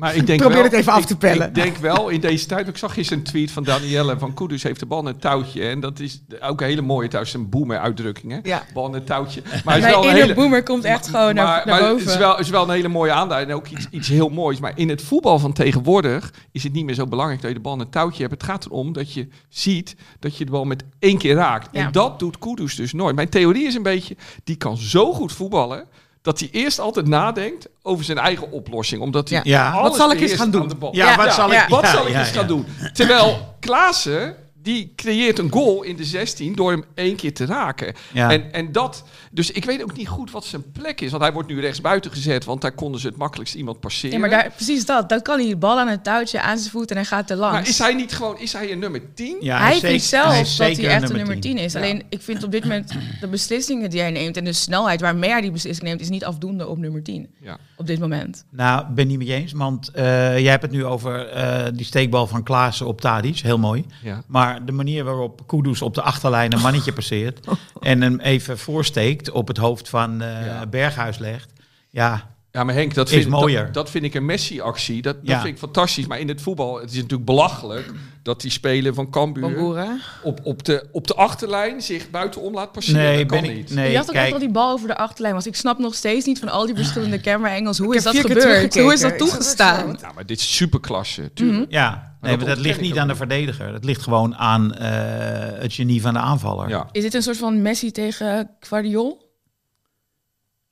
Maar 0.00 0.14
ik 0.14 0.26
denk 0.26 0.38
Probeer 0.40 0.56
wel, 0.56 0.64
het 0.66 0.72
even 0.74 0.92
ik- 0.92 0.98
af 0.98 1.04
te 1.06 1.16
pellen. 1.16 1.48
Ik 1.48 1.54
denk 1.54 1.76
wel 1.76 2.08
in 2.08 2.20
deze 2.20 2.46
tijd. 2.46 2.68
Ik 2.68 2.76
zag 2.76 2.94
gisteren 2.94 3.18
een 3.18 3.28
tweet 3.30 3.50
van 3.50 3.64
Danielle 3.64 4.18
van 4.18 4.34
Kudus 4.34 4.62
heeft 4.62 4.80
de 4.80 4.86
bal 4.86 4.98
en 4.98 5.06
een 5.06 5.18
touwtje. 5.18 5.68
En 5.68 5.80
dat 5.80 6.00
is 6.00 6.22
ook 6.40 6.60
een 6.60 6.66
hele 6.66 6.80
mooie 6.82 7.08
touwtje. 7.08 7.38
Een 7.38 7.48
boomer 7.48 7.78
uitdrukking. 7.78 8.32
Hè? 8.32 8.38
Ja. 8.42 8.62
Bal 8.74 8.86
en 8.86 8.94
een 8.94 9.04
touwtje. 9.04 9.42
Maar 9.44 9.52
het 9.52 9.56
is 9.64 9.64
Mijn 9.64 9.82
wel 9.82 10.08
een 10.08 10.14
hele, 10.14 10.34
boomer 10.34 10.62
komt 10.62 10.84
echt 10.84 11.06
gewoon 11.08 11.34
naar, 11.34 11.44
maar, 11.44 11.66
naar 11.66 11.80
maar 11.80 11.80
boven. 11.90 11.98
het 12.04 12.08
is 12.14 12.16
wel, 12.16 12.30
het 12.30 12.40
is 12.40 12.50
wel 12.50 12.62
een 12.62 12.70
hele 12.70 12.88
mooie 12.88 13.12
aanduiding. 13.12 13.50
En 13.52 13.56
ook 13.58 13.68
iets, 13.68 13.86
iets 13.90 14.08
heel 14.08 14.28
moois. 14.28 14.58
Maar 14.60 14.72
in 14.74 14.88
het 14.88 15.02
voetbal 15.02 15.38
van 15.38 15.52
tegenwoordig 15.52 16.32
is 16.52 16.62
het 16.62 16.72
niet 16.72 16.84
meer 16.84 16.94
zo 16.94 17.06
belangrijk 17.06 17.40
dat 17.40 17.50
je 17.50 17.56
de 17.56 17.62
bal 17.62 17.72
en 17.74 17.80
een 17.80 17.90
touwtje 17.90 18.20
hebt. 18.22 18.34
Het 18.34 18.42
gaat 18.42 18.64
erom 18.66 18.92
dat 18.92 19.12
je 19.12 19.28
ziet 19.48 19.96
dat 20.18 20.36
je 20.36 20.44
de 20.44 20.50
bal 20.50 20.64
met 20.64 20.84
één 20.98 21.18
keer 21.18 21.34
raakt. 21.34 21.68
Ja. 21.72 21.80
En 21.84 21.92
dat 21.92 22.18
doet 22.18 22.38
Kudus 22.38 22.74
dus 22.76 22.92
nooit. 22.92 23.14
Mijn 23.14 23.28
theorie 23.28 23.66
is 23.66 23.74
een 23.74 23.82
beetje, 23.82 24.16
die 24.44 24.56
kan 24.56 24.76
zo 24.76 25.12
goed 25.12 25.32
voetballen. 25.32 25.84
Dat 26.22 26.38
hij 26.38 26.48
eerst 26.52 26.78
altijd 26.78 27.06
nadenkt 27.06 27.68
over 27.82 28.04
zijn 28.04 28.18
eigen 28.18 28.50
oplossing. 28.52 29.02
Omdat 29.02 29.28
hij 29.28 29.40
Ja. 29.44 29.82
Wat 29.82 29.96
zal 29.96 30.12
ik 30.12 30.20
eens 30.20 30.32
gaan 30.32 30.50
doen? 30.50 30.72
Ja, 30.92 31.16
wat 31.16 31.32
zal 31.34 31.52
ik... 31.52 31.64
Wat 31.68 31.86
zal 31.86 32.06
ik 32.06 32.14
eens 32.14 32.28
gaan 32.30 32.46
doen? 32.46 32.66
Terwijl 32.92 33.54
Klaassen, 33.60 34.36
die 34.62 34.92
creëert 34.96 35.38
een 35.38 35.52
goal 35.52 35.82
in 35.82 35.96
de 35.96 36.04
16 36.04 36.54
door 36.54 36.70
hem 36.70 36.84
één 36.94 37.16
keer 37.16 37.34
te 37.34 37.44
raken. 37.44 37.94
Ja. 38.12 38.30
En, 38.30 38.52
en 38.52 38.72
dat, 38.72 39.04
dus 39.30 39.50
ik 39.50 39.64
weet 39.64 39.82
ook 39.82 39.96
niet 39.96 40.08
goed 40.08 40.30
wat 40.30 40.44
zijn 40.44 40.70
plek 40.72 41.00
is. 41.00 41.10
Want 41.10 41.22
hij 41.22 41.32
wordt 41.32 41.48
nu 41.48 41.60
rechts 41.60 41.80
buiten 41.80 42.10
gezet, 42.10 42.44
want 42.44 42.60
daar 42.60 42.72
konden 42.72 43.00
ze 43.00 43.06
het 43.06 43.16
makkelijkst 43.16 43.54
iemand 43.54 43.80
passeren. 43.80 44.12
ja, 44.12 44.18
maar 44.18 44.30
daar, 44.30 44.50
precies 44.56 44.86
dat. 44.86 45.08
Dan 45.08 45.22
kan 45.22 45.38
hij 45.38 45.48
de 45.48 45.56
bal 45.56 45.78
aan 45.78 45.88
een 45.88 46.02
touwtje 46.02 46.40
aan 46.40 46.58
zijn 46.58 46.70
voet 46.70 46.90
en 46.90 46.96
hij 46.96 47.04
gaat 47.04 47.30
er 47.30 47.36
langs. 47.36 47.58
Maar 47.58 47.68
is 47.68 47.78
hij 47.78 47.94
niet 47.94 48.12
gewoon, 48.12 48.38
is 48.38 48.52
hij 48.52 48.72
een 48.72 48.78
nummer 48.78 49.14
10? 49.14 49.36
Ja, 49.40 49.58
hij 49.58 49.74
is 49.74 49.80
vindt 49.80 50.04
zelf 50.04 50.32
hij 50.32 50.68
dat 50.68 50.76
hij 50.76 50.88
echt 50.88 51.10
een 51.10 51.16
nummer 51.16 51.40
10 51.40 51.58
is. 51.58 51.72
Ja. 51.72 51.80
Alleen 51.80 52.02
ik 52.08 52.22
vind 52.22 52.44
op 52.44 52.50
dit 52.50 52.62
moment 52.62 52.92
de 53.20 53.28
beslissingen 53.28 53.90
die 53.90 54.00
hij 54.00 54.10
neemt 54.10 54.36
en 54.36 54.44
de 54.44 54.52
snelheid 54.52 55.00
waarmee 55.00 55.30
hij 55.30 55.40
die 55.40 55.50
beslissing 55.50 55.88
neemt, 55.88 56.00
is 56.00 56.08
niet 56.08 56.24
afdoende 56.24 56.66
op 56.66 56.78
nummer 56.78 57.02
10. 57.02 57.28
Ja. 57.40 57.58
Op 57.76 57.86
dit 57.86 58.00
moment. 58.00 58.44
Nou, 58.50 58.86
ben 58.94 59.06
niet 59.06 59.18
met 59.18 59.26
je 59.26 59.32
eens, 59.32 59.52
want 59.52 59.90
eh, 59.90 60.04
jij 60.38 60.50
hebt 60.50 60.62
het 60.62 60.72
nu 60.72 60.84
over 60.84 61.28
eh, 61.28 61.66
die 61.74 61.84
steekbal 61.84 62.26
van 62.26 62.42
Klaassen 62.42 62.86
op 62.86 63.00
Tadic. 63.00 63.38
Heel 63.38 63.58
mooi. 63.58 63.84
Ja. 64.02 64.22
Maar 64.26 64.49
de 64.58 64.72
manier 64.72 65.04
waarop 65.04 65.46
Kudus 65.46 65.82
op 65.82 65.94
de 65.94 66.02
achterlijn 66.02 66.52
een 66.52 66.60
mannetje 66.60 66.92
passeert 66.92 67.46
en 67.80 68.02
hem 68.02 68.20
even 68.20 68.58
voorsteekt 68.58 69.30
op 69.30 69.48
het 69.48 69.56
hoofd 69.56 69.88
van 69.88 70.22
eh, 70.22 70.46
Ja. 70.46 70.66
Berghuis 70.66 71.18
legt. 71.18 71.52
Ja, 71.90 72.28
Ja, 72.52 72.64
maar 72.64 72.74
Henk, 72.74 72.94
dat 72.94 73.08
Is 73.10 73.14
vind, 73.16 73.28
mooier. 73.28 73.64
Dat, 73.64 73.74
dat 73.74 73.90
vind 73.90 74.04
ik 74.04 74.14
een 74.14 74.24
Messi-actie. 74.24 75.02
Dat, 75.02 75.14
dat 75.16 75.28
Ja. 75.28 75.40
vind 75.40 75.52
ik 75.52 75.58
fantastisch. 75.58 76.06
Maar 76.06 76.18
in 76.18 76.28
het 76.28 76.42
voetbal, 76.42 76.80
het 76.80 76.90
is 76.90 76.94
natuurlijk 76.96 77.24
belachelijk 77.24 77.90
dat 78.22 78.40
die 78.40 78.50
speler 78.50 78.94
van 78.94 79.10
Cambuur 79.10 79.88
op, 80.22 80.40
op, 80.42 80.64
de, 80.64 80.86
op 80.92 81.06
de 81.06 81.14
achterlijn 81.14 81.82
zich 81.82 82.10
buitenom 82.10 82.54
laat 82.54 82.72
passeren. 82.72 83.00
nee, 83.02 83.16
dat 83.18 83.26
kan 83.26 83.40
ben 83.40 83.50
ik. 83.50 83.56
niet. 83.56 83.70
Nee, 83.74 83.90
je 83.90 83.96
had 83.96 84.06
ook 84.06 84.12
kijk, 84.12 84.24
echt 84.24 84.32
al 84.34 84.38
die 84.40 84.50
bal 84.50 84.72
over 84.72 84.88
de 84.88 84.96
achterlijn. 84.96 85.34
Want 85.34 85.46
ik 85.46 85.56
snap 85.56 85.78
nog 85.78 85.94
steeds 85.94 86.26
niet 86.26 86.38
van 86.38 86.48
al 86.48 86.66
die 86.66 86.74
verschillende 86.74 87.20
camera-angles. 87.20 87.78
Hoe 87.78 87.92
Ik 87.92 87.98
is 87.98 88.02
dat 88.04 88.16
gebeurd? 88.16 88.42
Hoe 88.42 88.42
is 88.42 88.50
dat 88.50 88.60
teruggekeken. 88.60 88.92
Is 88.92 89.00
dat 89.00 89.18
toegestaan? 89.18 89.96
Ja, 90.00 90.12
maar 90.14 90.26
dit 90.26 90.38
is 90.38 90.56
superklasse, 90.56 91.30
tuurlijk. 91.34 91.70
Ja, 91.70 92.09
nee, 92.20 92.30
dat 92.36 92.46
maar 92.46 92.48
dat 92.56 92.64
ligt 92.64 92.80
niet 92.80 92.98
aan 92.98 93.08
de 93.08 93.16
verdediger. 93.16 93.72
Dat 93.72 93.84
ligt 93.84 94.02
gewoon 94.02 94.36
aan 94.36 94.74
eh, 94.74 95.60
het 95.60 95.72
genie 95.72 96.00
van 96.02 96.12
de 96.12 96.18
aanvaller. 96.18 96.68
Ja. 96.68 96.88
Is 96.92 97.02
dit 97.02 97.14
een 97.14 97.22
soort 97.22 97.36
van 97.36 97.62
Messi 97.62 97.90
tegen 97.90 98.50
Guardiol? 98.60 99.28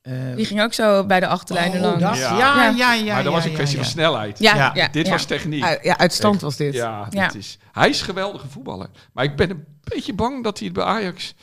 Eh, 0.00 0.34
Die 0.36 0.44
ging 0.44 0.62
ook 0.62 0.72
zo 0.72 1.06
bij 1.06 1.20
de 1.20 1.26
achterlijnen 1.26 1.76
oh, 1.76 2.00
langs. 2.00 2.20
dat- 2.20 2.28
Ja. 2.28 2.38
ja, 2.38 2.62
ja, 2.70 2.70
Ja. 2.76 2.92
ja, 2.92 3.14
maar 3.14 3.24
dat 3.24 3.32
was 3.32 3.44
een 3.44 3.50
ja, 3.50 3.56
kwestie 3.56 3.78
ja. 3.78 3.82
van 3.84 3.92
snelheid. 3.92 4.38
Ja, 4.38 4.54
Ja, 4.56 4.70
ja, 4.74 4.88
Dit 4.88 5.06
ja. 5.06 5.12
was 5.12 5.24
techniek. 5.24 5.82
Ja, 5.82 5.98
uit 5.98 6.12
stand 6.12 6.34
Echt. 6.34 6.42
was 6.42 6.56
dit. 6.56 6.74
Ja, 6.74 7.06
Ja. 7.10 7.26
Dit 7.26 7.34
is, 7.36 7.58
hij 7.72 7.88
is 7.88 7.98
een 7.98 8.04
geweldige 8.04 8.48
voetballer. 8.48 8.88
Maar 9.12 9.24
ik 9.24 9.36
ben 9.36 9.50
een 9.50 9.64
beetje 9.82 10.14
bang 10.14 10.44
dat 10.44 10.58
hij 10.58 10.66
het 10.66 10.76
bij 10.76 10.84
Ajax... 10.86 11.34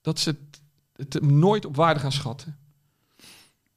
dat 0.00 0.18
ze 0.18 0.28
het, 0.30 0.60
het 0.96 1.12
hem 1.12 1.38
nooit 1.38 1.64
op 1.66 1.76
waarde 1.76 2.00
gaan 2.00 2.12
schatten. 2.12 2.58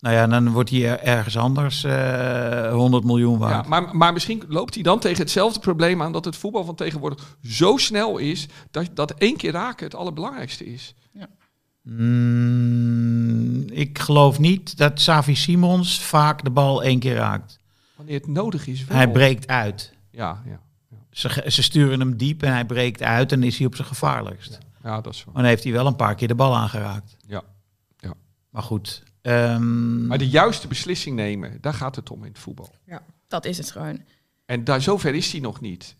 Nou 0.01 0.15
ja, 0.15 0.27
dan 0.27 0.49
wordt 0.51 0.69
hij 0.69 0.89
er- 0.89 0.99
ergens 0.99 1.37
anders 1.37 1.83
eh 1.83 2.71
100 2.73 3.03
miljoen 3.03 3.33
Ja, 3.33 3.37
waard. 3.39 3.67
maar, 3.67 3.95
maar 3.95 4.13
misschien 4.13 4.43
loopt 4.47 4.73
hij 4.73 4.83
dan 4.83 4.99
tegen 4.99 5.19
hetzelfde 5.19 5.59
probleem 5.59 6.01
aan... 6.01 6.11
dat 6.11 6.25
het 6.25 6.35
voetbal 6.35 6.65
van 6.65 6.75
tegenwoordig 6.75 7.37
zo 7.43 7.77
snel 7.77 8.17
is... 8.17 8.47
dat, 8.71 8.89
dat 8.93 9.11
één 9.11 9.37
keer 9.37 9.51
raken 9.51 9.85
het 9.85 9.95
allerbelangrijkste 9.95 10.65
is. 10.65 10.93
Mm, 11.83 13.69
ik 13.69 13.99
geloof 13.99 14.39
niet 14.39 14.77
dat 14.77 14.99
Savi 15.01 15.35
Simons 15.35 15.99
vaak 16.01 16.43
de 16.43 16.49
bal 16.49 16.83
één 16.83 16.99
keer 16.99 17.15
raakt. 17.15 17.59
Wanneer 17.95 18.15
het 18.15 18.27
nodig 18.27 18.67
is 18.67 18.85
wel. 18.85 18.97
Hij 18.97 19.11
breekt 19.11 19.47
uit. 19.47 19.93
Ja, 20.11 20.41
ja, 20.45 20.59
Ze, 21.11 21.43
ze 21.47 21.63
sturen 21.63 21.99
hem 21.99 22.17
diep 22.17 22.43
en 22.43 22.51
hij 22.51 22.65
breekt 22.65 23.01
uit 23.01 23.31
en 23.31 23.43
is 23.43 23.57
hij 23.57 23.67
op 23.67 23.75
zijn 23.75 23.87
gevaarlijkst. 23.87 24.57
ja, 24.83 25.01
dat 25.01 25.13
is 25.13 25.19
zo. 25.19 25.25
Maar 25.25 25.41
dan 25.41 25.51
heeft 25.51 25.63
hij 25.63 25.71
wel 25.73 25.87
een 25.87 25.95
paar 25.95 26.15
keer 26.15 26.27
de 26.27 26.35
bal 26.35 26.55
aangeraakt. 26.55 27.15
Ja, 27.27 27.41
ja. 27.97 28.13
Maar 28.49 28.63
goed. 28.63 29.03
Ehm, 29.21 30.07
Maar 30.07 30.17
de 30.17 30.29
juiste 30.29 30.67
beslissing 30.67 31.15
nemen, 31.15 31.57
daar 31.61 31.73
gaat 31.73 31.95
het 31.95 32.09
om 32.09 32.23
in 32.23 32.29
het 32.29 32.39
voetbal. 32.39 32.69
Dat 33.27 33.45
is 33.45 33.57
het 33.57 33.71
gewoon. 33.71 33.99
En 34.45 34.63
daar, 34.63 34.81
zover 34.81 35.15
is 35.15 35.31
hij 35.31 35.41
nog 35.41 35.61
niet. 35.61 35.95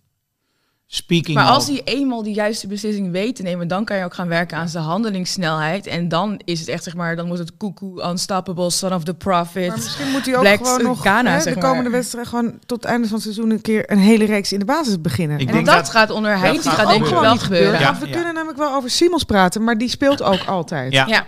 speaking 0.88 1.38
Maar 1.38 1.47
als 1.47 1.67
hij 1.67 1.82
eenmaal 1.84 2.24
die 2.24 2.34
juiste 2.34 2.67
beslissing 2.67 3.11
weet 3.11 3.36
te 3.36 3.41
nemen, 3.41 3.67
dan 3.67 3.86
kan 3.86 3.97
je 3.97 4.03
ook 4.03 4.13
gaan 4.13 4.28
werken 4.28 4.57
aan 4.57 4.69
zijn 4.69 4.84
handelingssnelheid. 4.84 5.88
En 5.88 6.07
dan 6.07 6.41
is 6.45 6.59
het 6.59 6.69
echt, 6.69 6.84
zeg 6.84 6.95
maar, 6.95 7.15
dan 7.15 7.26
wordt 7.28 7.41
het 7.41 7.57
koekoe, 7.57 8.03
unstoppable, 8.03 8.69
son 8.69 8.93
of 8.93 9.03
the 9.03 9.13
prophet. 9.13 9.67
Maar 9.67 9.78
misschien 9.78 10.11
moet 10.11 10.26
hij 10.26 10.38
ook 10.38 10.67
gewoon 10.67 10.84
nog 10.84 10.99
Ghana, 10.99 11.32
hè, 11.32 11.41
zeg 11.41 11.53
de 11.53 11.59
komende 11.59 11.89
wedstrijd 11.89 12.28
gewoon 12.28 12.59
tot 12.65 12.82
het 12.82 12.91
einde 12.91 13.07
van 13.07 13.15
het 13.15 13.24
seizoen 13.24 13.49
een 13.49 13.61
keer 13.61 13.91
een 13.91 13.97
hele 13.97 14.26
reeks 14.26 14.53
in 14.53 14.59
de 14.59 14.65
basis 14.65 15.01
beginnen. 15.01 15.39
Ik 15.39 15.47
en 15.47 15.53
denk 15.53 15.65
dat, 15.65 15.76
dat- 15.76 15.89
gaat 15.89 16.09
onder 16.09 16.32
dat 16.32 16.39
Heinz, 16.39 16.61
die 16.61 16.69
gaat 16.72 16.80
gaat 16.80 16.86
ook 16.86 16.91
denk 16.91 17.01
ik 17.01 17.07
gewoon 17.07 17.24
wel 17.24 17.38
gebeuren. 17.38 17.80
Ja. 17.80 17.99
We 17.99 18.09
kunnen 18.09 18.34
namelijk 18.34 18.57
wel 18.59 18.74
over 18.76 18.89
Simons 18.89 19.24
praten, 19.24 19.63
maar 19.63 19.78
die 19.78 19.89
speelt 19.89 20.22
ook 20.24 20.43
altijd. 20.45 20.93
Ja. 20.93 21.07
Ja. 21.07 21.26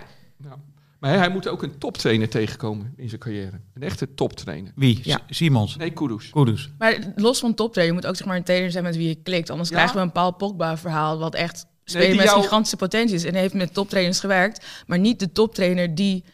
Maar 1.04 1.12
hij, 1.12 1.22
hij 1.22 1.30
moet 1.32 1.48
ook 1.48 1.62
een 1.62 1.78
toptrainer 1.78 2.28
tegenkomen 2.28 2.92
in 2.96 3.08
zijn 3.08 3.20
carrière. 3.20 3.60
Een 3.74 3.82
echte 3.82 4.14
toptrainer. 4.14 4.72
Wie? 4.74 5.00
Ja. 5.02 5.20
Simons. 5.28 5.76
Nee, 5.76 5.90
Kudus. 5.90 6.30
Kudus. 6.30 6.70
Maar 6.78 6.98
los 7.16 7.38
van 7.38 7.54
toptrainer, 7.54 7.94
je 7.96 8.00
moet 8.02 8.10
ook 8.10 8.16
zeg 8.16 8.26
maar 8.26 8.36
een 8.36 8.42
trainer 8.44 8.70
zijn 8.70 8.84
met 8.84 8.96
wie 8.96 9.08
je 9.08 9.14
klikt. 9.14 9.50
Anders 9.50 9.68
Ja. 9.68 9.74
krijgen 9.74 9.96
we 9.96 10.02
een 10.02 10.12
Paul 10.12 10.30
Pogba 10.32 10.76
verhaal, 10.76 11.18
wat 11.18 11.34
echt 11.34 11.66
die 11.84 12.14
met 12.14 12.24
jou- 12.24 12.42
gigantische 12.42 12.76
potentie 12.76 13.14
is. 13.16 13.24
En 13.24 13.32
hij 13.32 13.40
heeft 13.40 13.54
met 13.54 13.74
toptrainers 13.74 14.20
gewerkt, 14.20 14.66
maar 14.86 14.98
niet 14.98 15.18
de 15.18 15.32
toptrainer 15.32 15.94
die 15.94 16.24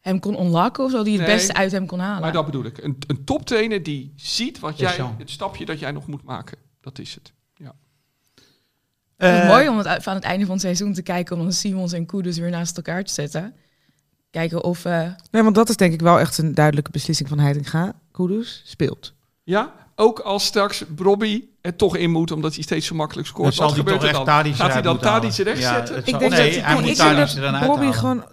hem 0.00 0.20
kon 0.20 0.36
onlakken 0.36 0.84
of 0.84 0.90
zo, 0.90 1.02
die 1.02 1.18
het 1.18 1.26
Nee, 1.26 1.36
beste 1.36 1.54
uit 1.54 1.72
hem 1.72 1.86
kon 1.86 1.98
halen. 1.98 2.20
Maar 2.20 2.32
dat 2.32 2.44
bedoel 2.44 2.64
ik. 2.64 2.78
Een, 2.78 2.96
een 3.06 3.24
toptrainer 3.24 3.82
die 3.82 4.12
ziet 4.16 4.58
wat 4.58 4.78
jij, 4.78 4.96
het 5.18 5.30
stapje 5.30 5.64
dat 5.64 5.78
jij 5.78 5.90
nog 5.90 6.06
moet 6.06 6.22
maken. 6.22 6.58
Dat 6.80 6.98
is 6.98 7.14
het. 7.14 7.32
Ja. 7.54 7.74
Het 9.16 9.34
is 9.34 9.40
Eh, 9.40 9.48
mooi 9.48 9.68
om 9.68 9.78
het 9.78 10.06
aan 10.06 10.14
het 10.14 10.24
einde 10.24 10.44
van 10.44 10.54
het 10.54 10.62
seizoen 10.62 10.92
te 10.92 11.02
kijken 11.02 11.36
om 11.36 11.42
dan 11.42 11.52
Simons 11.52 11.92
en 11.92 12.06
Kudus 12.06 12.38
weer 12.38 12.50
naast 12.50 12.76
elkaar 12.76 13.04
te 13.04 13.12
zetten. 13.12 13.54
Kijken 14.30 14.64
of... 14.64 14.84
eh, 14.84 15.02
Nee, 15.30 15.42
want 15.42 15.54
dat 15.54 15.68
is 15.68 15.76
denk 15.76 15.92
ik 15.92 16.00
wel 16.00 16.18
echt 16.20 16.38
een 16.38 16.54
duidelijke 16.54 16.90
beslissing 16.90 17.28
van 17.28 17.38
Heitinga. 17.38 17.92
Kudus 18.12 18.62
speelt. 18.66 19.12
ja, 19.44 19.72
ook 20.00 20.18
als 20.20 20.44
straks 20.44 20.84
Robbie 20.96 21.56
er 21.60 21.76
toch 21.76 21.96
in 21.96 22.10
moet, 22.10 22.30
omdat 22.32 22.54
hij 22.54 22.62
steeds 22.62 22.86
zo 22.86 22.94
makkelijk 22.94 23.26
scoort. 23.28 23.44
Dan 23.44 23.52
zal 23.52 23.66
Wat 23.66 23.74
hij 23.74 23.84
gebeurt 23.84 24.00
toch 24.00 24.08
er 24.10 24.14
dan? 24.16 24.24
Tadic 24.24 24.54
Gaat 24.54 24.72
hij 24.72 24.82
dan. 24.82 24.98
Tadic 24.98 25.32
rechts 25.34 25.60
Ja, 25.60 25.74
zetten? 25.74 25.94
het 25.94 26.08
Ik 26.08 26.18
denk 26.18 26.32
nee, 26.32 26.54
dat 26.54 26.64
hij 26.64 26.74
moet 26.74 26.84
ik 26.86 26.94
Tadic 26.96 27.16
denk 27.16 27.28
er 27.30 27.40
dan 27.40 27.54
uithalen. 27.56 27.94
gewoon 27.94 28.24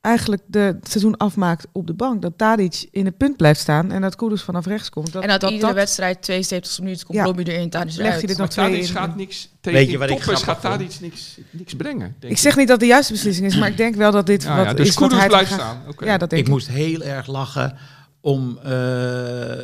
eigenlijk 0.00 0.42
de, 0.46 0.58
het 0.58 0.88
seizoen 0.88 1.16
afmaakt 1.16 1.66
op 1.72 1.86
de 1.86 1.94
bank. 1.94 2.22
Dat 2.22 2.32
Tadic 2.36 2.88
in 2.90 3.04
het 3.04 3.16
punt 3.16 3.36
blijft 3.36 3.60
staan 3.60 3.92
en 3.92 4.00
dat 4.00 4.16
Kudus 4.16 4.42
vanaf 4.42 4.66
rechts 4.66 4.90
komt. 4.90 5.12
Dat, 5.12 5.22
en 5.22 5.28
dat, 5.28 5.40
dat, 5.40 5.50
iedere 5.50 5.66
dat 5.66 5.76
wedstrijd 5.76 6.22
72 6.22 6.78
minuten 6.80 7.06
komt 7.06 7.18
Ja. 7.18 7.24
Robbie 7.24 7.52
erin, 7.52 7.70
Tadic 7.70 7.86
Legt 7.96 7.98
eruit. 8.00 8.20
hij 8.20 8.28
Maar 8.28 8.38
nog 8.38 8.48
twee 8.48 8.64
Tadic 8.70 8.82
in. 8.88 8.94
gaat 8.94 9.16
niks 9.16 9.48
tegen 9.60 9.78
Weet 9.78 9.90
je 9.90 9.98
wat 9.98 10.10
ik 10.10 10.20
gaat 10.22 10.42
vond? 10.42 10.60
Tadic 10.60 11.00
niks, 11.00 11.38
niks 11.50 11.74
brengen. 11.74 12.16
denk 12.18 12.32
Ik 12.32 12.38
zeg 12.38 12.56
niet 12.56 12.68
dat 12.68 12.80
de 12.80 12.86
juiste 12.86 13.12
beslissing 13.12 13.46
is, 13.46 13.56
maar 13.56 13.68
ik 13.68 13.76
denk 13.76 13.94
wel 13.94 14.10
dat 14.10 14.26
dit 14.26 14.42
Ja, 14.42 14.56
wat 14.56 14.64
ja, 14.66 14.74
dus 14.74 14.88
is 14.88 14.94
wat 14.94 15.02
Kudus 15.02 15.18
hij 15.18 15.28
blijft 15.28 15.52
staan. 15.52 15.82
Oké. 15.88 16.04
Ja, 16.04 16.18
dat 16.18 16.30
denk 16.30 16.42
Ik 16.42 16.46
ik. 16.48 16.52
moest 16.52 16.68
heel 16.68 17.02
erg 17.02 17.26
lachen 17.26 17.76
om 18.20 18.58
eh, 18.62 18.70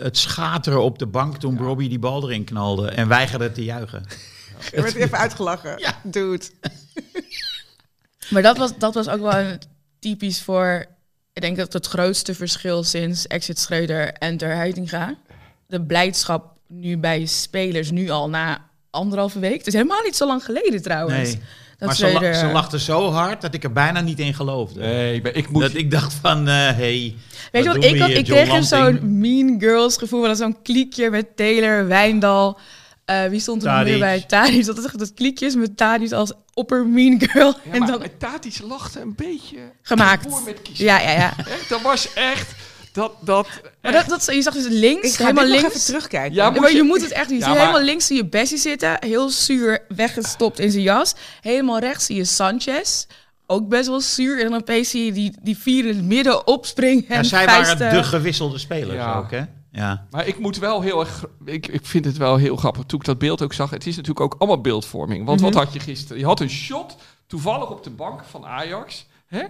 het 0.03 0.19
schateren 0.19 0.83
op 0.83 0.99
de 0.99 1.07
bank 1.07 1.37
toen 1.37 1.59
Robbie 1.59 1.89
die 1.89 1.99
bal 1.99 2.23
erin 2.23 2.45
knalde 2.45 2.89
en 2.89 3.09
weigerde 3.09 3.53
te 3.53 3.65
juichen. 3.65 4.05
Er 4.73 4.83
werd 4.83 4.95
even 4.95 5.19
uitgelachen. 5.19 5.79
Ja. 5.79 5.95
Dude. 6.03 6.45
Maar 8.31 8.43
dat 8.43 8.57
was, 8.57 8.79
dat 8.79 8.95
was 8.95 9.09
ook 9.09 9.21
wel 9.21 9.35
een 9.35 9.59
typisch 10.05 10.43
voor... 10.43 10.87
Ik 11.33 11.43
denk 11.43 11.57
dat 11.57 11.73
het 11.73 11.87
grootste 11.87 12.35
verschil 12.35 12.85
sinds 12.85 13.27
Exit 13.27 13.59
Schreuder 13.59 14.13
en 14.13 14.37
Ter 14.37 14.55
Heitinga... 14.55 15.15
de 15.67 15.83
blijdschap 15.83 16.57
nu 16.69 16.99
bij 16.99 17.27
spelers, 17.27 17.91
nu 17.91 18.11
al 18.11 18.29
na 18.29 18.71
anderhalve 18.91 19.39
week... 19.39 19.59
Het 19.59 19.67
is 19.67 19.73
helemaal 19.73 20.03
niet 20.03 20.17
zo 20.17 20.27
lang 20.27 20.45
geleden 20.45 20.83
trouwens. 20.83 21.33
Nee. 21.33 21.43
Dat 21.79 21.89
maar 21.89 21.97
ze, 21.97 22.39
ze 22.39 22.47
lachte 22.53 22.79
zo 22.79 23.11
hard 23.11 23.41
dat 23.41 23.55
ik 23.55 23.65
er 23.65 23.73
bijna 23.73 24.01
niet 24.01 24.19
in 24.19 24.35
geloofde. 24.35 24.81
Nee, 24.81 25.23
ik 25.23 25.49
moet... 25.49 25.63
Dat 25.63 25.75
ik 25.75 25.91
dacht 25.91 26.15
van, 26.15 26.49
eh 26.49 26.55
hey, 26.55 27.15
Weet 27.53 27.65
je 27.65 27.73
wat 27.73 27.85
ik, 27.85 28.01
had, 28.01 28.11
ik 28.11 28.25
kreeg 28.25 28.65
zo'n 28.65 29.19
Mean 29.21 29.61
Girls 29.61 29.97
gevoel. 29.97 30.23
Dat 30.23 30.37
zo'n 30.37 30.63
kliekje 30.63 31.11
met 31.11 31.37
Taylor, 31.37 31.87
Wijndal. 31.87 32.59
eh, 33.05 33.25
wie 33.25 33.41
stond 33.41 33.65
er 33.65 33.73
nog 33.73 33.85
meer 33.85 33.99
bij? 33.99 34.25
Tadic. 34.27 34.67
Dat 34.67 34.79
is 34.79 34.85
echt 34.85 34.99
dat 34.99 35.15
kliekjes 35.15 35.55
met 35.55 35.77
Tadic 35.77 36.13
als 36.13 36.33
opper 36.55 36.87
Mean 36.87 37.21
Girl. 37.21 37.47
Ja, 37.65 37.73
en 37.73 37.79
maar 37.79 37.89
dan 37.89 38.03
Tadic 38.19 38.59
lachte 38.63 39.01
een 39.01 39.15
beetje... 39.17 39.57
gemaakt. 39.83 40.27
Voor 40.31 40.43
met 40.43 40.63
kiezen. 40.63 40.85
Ja, 40.85 41.01
ja, 41.01 41.11
ja. 41.11 41.35
Echt, 41.39 41.69
dat 41.69 41.81
was 41.81 42.13
echt... 42.15 42.53
Dat, 42.93 43.13
dat, 43.21 43.49
Maar 43.83 43.93
dat, 43.93 44.09
dat, 44.09 44.25
je 44.33 44.43
zag 44.43 44.55
dus 44.55 44.67
links, 44.69 45.09
Ik 45.09 45.15
ga 45.15 45.23
helemaal 45.25 45.45
links. 45.45 45.69
even 45.69 45.81
terugkijken. 45.81 46.35
Ja, 46.35 46.45
Ja, 46.45 46.51
moet 46.51 46.61
maar 46.61 46.71
je, 46.71 46.77
je- 46.77 46.83
moet 46.83 47.01
het 47.03 47.11
echt 47.13 47.29
niet. 47.31 47.41
Ja, 47.41 47.49
maar- 47.49 47.59
helemaal 47.59 47.81
links 47.83 48.07
zie 48.07 48.17
je 48.17 48.27
Bessie 48.29 48.59
zitten, 48.59 48.97
heel 49.01 49.29
zuur 49.31 49.85
weggestopt 49.89 50.59
in 50.59 50.71
zijn 50.71 50.83
jas. 50.83 51.15
Helemaal 51.41 51.79
rechts 51.79 52.05
zie 52.07 52.17
je 52.17 52.25
Sanchez, 52.25 53.07
ook 53.47 53.69
best 53.69 53.89
wel 53.89 54.01
zuur. 54.01 54.41
En 54.45 54.51
dan 54.51 54.61
opeens 54.61 54.91
zie 54.91 55.05
je 55.05 55.13
die, 55.13 55.37
die 55.43 55.57
vier 55.59 55.87
in 55.87 55.97
het 55.97 56.05
midden 56.05 56.47
opspringen. 56.47 57.05
Ja, 57.09 57.15
En 57.15 57.25
zij 57.25 57.45
vuisten. 57.45 57.79
waren 57.79 58.03
de 58.03 58.09
gewisselde 58.09 58.59
spelers 58.59 58.95
Ja. 58.95 59.15
ook, 59.19 59.31
hè? 59.31 59.43
Ja. 59.75 60.07
Maar 60.11 60.27
ik 60.27 60.39
moet 60.39 60.59
wel 60.59 60.81
heel 60.81 61.01
erg. 61.01 61.25
Ik, 61.45 61.67
ik 61.67 61.87
vind 61.87 62.05
het 62.05 62.17
wel 62.17 62.37
heel 62.37 62.57
grappig. 62.57 62.85
Toen 62.87 62.99
ik 62.99 63.05
dat 63.05 63.19
beeld 63.19 63.43
ook 63.43 63.53
zag. 63.53 63.71
Het 63.71 63.87
is 63.87 63.97
natuurlijk 63.97 64.21
ook 64.25 64.35
allemaal 64.39 64.61
beeldvorming. 64.61 65.27
Want 65.27 65.41
wat 65.41 65.55
had 65.55 65.73
je 65.73 65.81
gisteren? 65.81 66.19
Je 66.19 66.25
had 66.25 66.41
een 66.41 66.51
shot 66.51 66.97
toevallig 67.27 67.71
op 67.71 67.85
de 67.85 67.91
bank 67.91 68.25
van 68.25 68.47
Ajax. 68.47 69.07
Hè? 69.27 69.43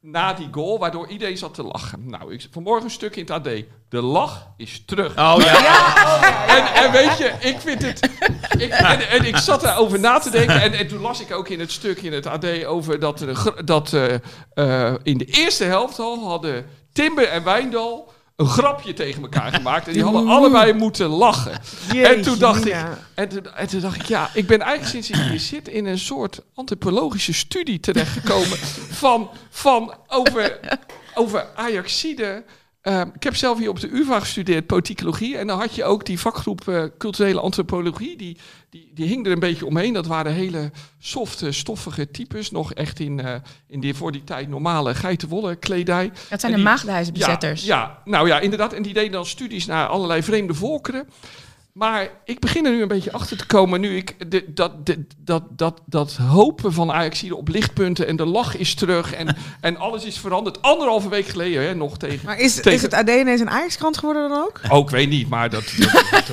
Na 0.00 0.32
die 0.32 0.48
goal, 0.50 0.78
waardoor 0.78 1.08
iedereen 1.08 1.38
zat 1.38 1.54
te 1.54 1.62
lachen. 1.62 2.08
Nou, 2.08 2.32
ik, 2.32 2.48
vanmorgen 2.50 2.84
een 2.84 2.90
stuk 2.90 3.16
in 3.16 3.22
het 3.22 3.30
AD. 3.30 3.48
De 3.88 4.00
lach 4.02 4.48
is 4.56 4.82
terug. 4.86 5.10
Oh 5.18 5.36
ja. 5.38 6.46
En, 6.56 6.84
en 6.84 6.92
weet 6.92 7.18
je, 7.18 7.34
ik 7.40 7.60
vind 7.60 7.82
het. 7.82 8.10
Ik, 8.58 8.70
en, 8.70 9.08
en 9.08 9.24
ik 9.24 9.36
zat 9.36 9.60
daarover 9.60 10.00
na 10.00 10.18
te 10.18 10.30
denken. 10.30 10.62
En, 10.62 10.72
en 10.72 10.88
toen 10.88 11.00
las 11.00 11.20
ik 11.20 11.32
ook 11.32 11.48
in 11.48 11.60
het 11.60 11.72
stuk 11.72 12.02
in 12.02 12.12
het 12.12 12.26
AD 12.26 12.64
over 12.64 13.00
dat, 13.00 13.24
dat 13.64 13.92
eh, 13.92 14.14
eh, 14.54 14.94
in 15.02 15.18
de 15.18 15.24
eerste 15.24 15.64
helft 15.64 15.98
al 15.98 16.28
hadden 16.28 16.66
Timber 16.92 17.28
en 17.28 17.44
Wijndal 17.44 18.12
een 18.40 18.46
grapje 18.46 18.92
tegen 18.92 19.22
elkaar 19.22 19.52
gemaakt. 19.52 19.86
En 19.86 19.92
die 19.92 20.02
hadden 20.08 20.28
allebei 20.28 20.72
moeten 20.72 21.06
lachen. 21.06 21.60
en 21.94 22.22
toen 22.22 22.38
dacht 22.38 22.66
ik. 22.66 22.76
En 23.14 23.28
toen, 23.28 23.54
en 23.54 23.68
toen 23.68 23.80
dacht 23.80 23.96
ik, 23.96 24.04
ja, 24.04 24.30
ik 24.34 24.46
ben 24.46 24.60
eigenlijk 24.60 24.90
sinds 24.90 25.10
ik 25.10 25.28
hier 25.28 25.40
zit 25.40 25.68
in 25.68 25.86
een 25.86 25.98
soort 25.98 26.42
antropologische 26.54 27.32
studie 27.32 27.80
terechtgekomen 27.80 28.58
van, 29.04 29.30
van 29.50 29.94
over, 30.08 30.60
over 31.14 31.46
Ajaxide. 31.54 32.44
Ehm, 32.80 33.08
ik 33.14 33.22
heb 33.22 33.36
zelf 33.36 33.58
hier 33.58 33.68
op 33.68 33.80
de 33.80 33.90
UvA 33.92 34.20
gestudeerd, 34.20 34.66
politicologie. 34.66 35.36
En 35.36 35.46
dan 35.46 35.58
had 35.58 35.74
je 35.74 35.84
ook 35.84 36.06
die 36.06 36.20
vakgroep 36.20 36.68
eh, 36.68 36.84
culturele 36.98 37.40
antropologie. 37.40 38.16
Die, 38.16 38.36
die, 38.70 38.90
die 38.94 39.06
hing 39.06 39.26
er 39.26 39.32
een 39.32 39.38
beetje 39.38 39.66
omheen. 39.66 39.92
Dat 39.92 40.06
waren 40.06 40.32
hele 40.32 40.70
softe, 40.98 41.52
stoffige 41.52 42.10
types. 42.10 42.50
Nog 42.50 42.74
echt 42.74 43.00
in, 43.00 43.20
eh, 43.20 43.34
in 43.66 43.80
die 43.80 43.94
voor 43.94 44.12
die 44.12 44.24
tijd 44.24 44.48
normale 44.48 44.94
geitenwolle 44.94 45.56
kledij. 45.56 46.12
Dat 46.28 46.40
zijn 46.40 46.52
En 46.52 46.58
de 46.58 46.64
maagdenhuizenbezetters. 46.64 47.64
Ja, 47.64 47.76
ja, 47.76 48.00
nou 48.04 48.28
ja, 48.28 48.40
inderdaad. 48.40 48.72
En 48.72 48.82
die 48.82 48.94
deden 48.94 49.12
dan 49.12 49.26
studies 49.26 49.66
naar 49.66 49.86
allerlei 49.86 50.22
vreemde 50.22 50.54
volkeren. 50.54 51.08
Maar 51.72 52.08
ik 52.24 52.38
begin 52.40 52.64
er 52.66 52.72
nu 52.72 52.82
een 52.82 52.88
beetje 52.88 53.12
achter 53.12 53.36
te 53.36 53.46
komen. 53.46 53.80
Nu 53.80 53.96
ik 53.96 54.30
de, 54.30 54.44
dat, 54.54 54.86
de, 54.86 55.04
dat, 55.18 55.42
dat, 55.56 55.80
dat 55.86 56.12
hopen 56.16 56.72
van 56.72 56.92
Ajax 56.92 57.30
op 57.32 57.48
lichtpunten. 57.48 58.06
En 58.06 58.16
de 58.16 58.24
lach 58.26 58.56
is 58.56 58.74
terug. 58.74 59.12
En, 59.12 59.36
en 59.60 59.76
alles 59.76 60.04
is 60.04 60.18
veranderd. 60.18 60.62
Anderhalve 60.62 61.08
week 61.08 61.26
geleden 61.26 61.62
hè, 61.62 61.74
nog 61.74 61.98
tegen. 61.98 62.20
Maar 62.24 62.38
is, 62.38 62.54
tegen- 62.54 62.72
is 62.72 62.82
het 62.82 62.94
AD 62.94 63.08
ineens 63.08 63.40
een 63.40 63.50
Ajax-krant 63.50 63.98
geworden 63.98 64.28
dan 64.28 64.38
ook? 64.42 64.60
Oh, 64.70 64.78
ik 64.78 64.90
weet 64.90 65.08
niet. 65.08 65.28
Maar 65.28 65.50
dat. 65.50 65.62
dat, 65.78 65.90
dat, 65.92 66.10
dat, 66.10 66.26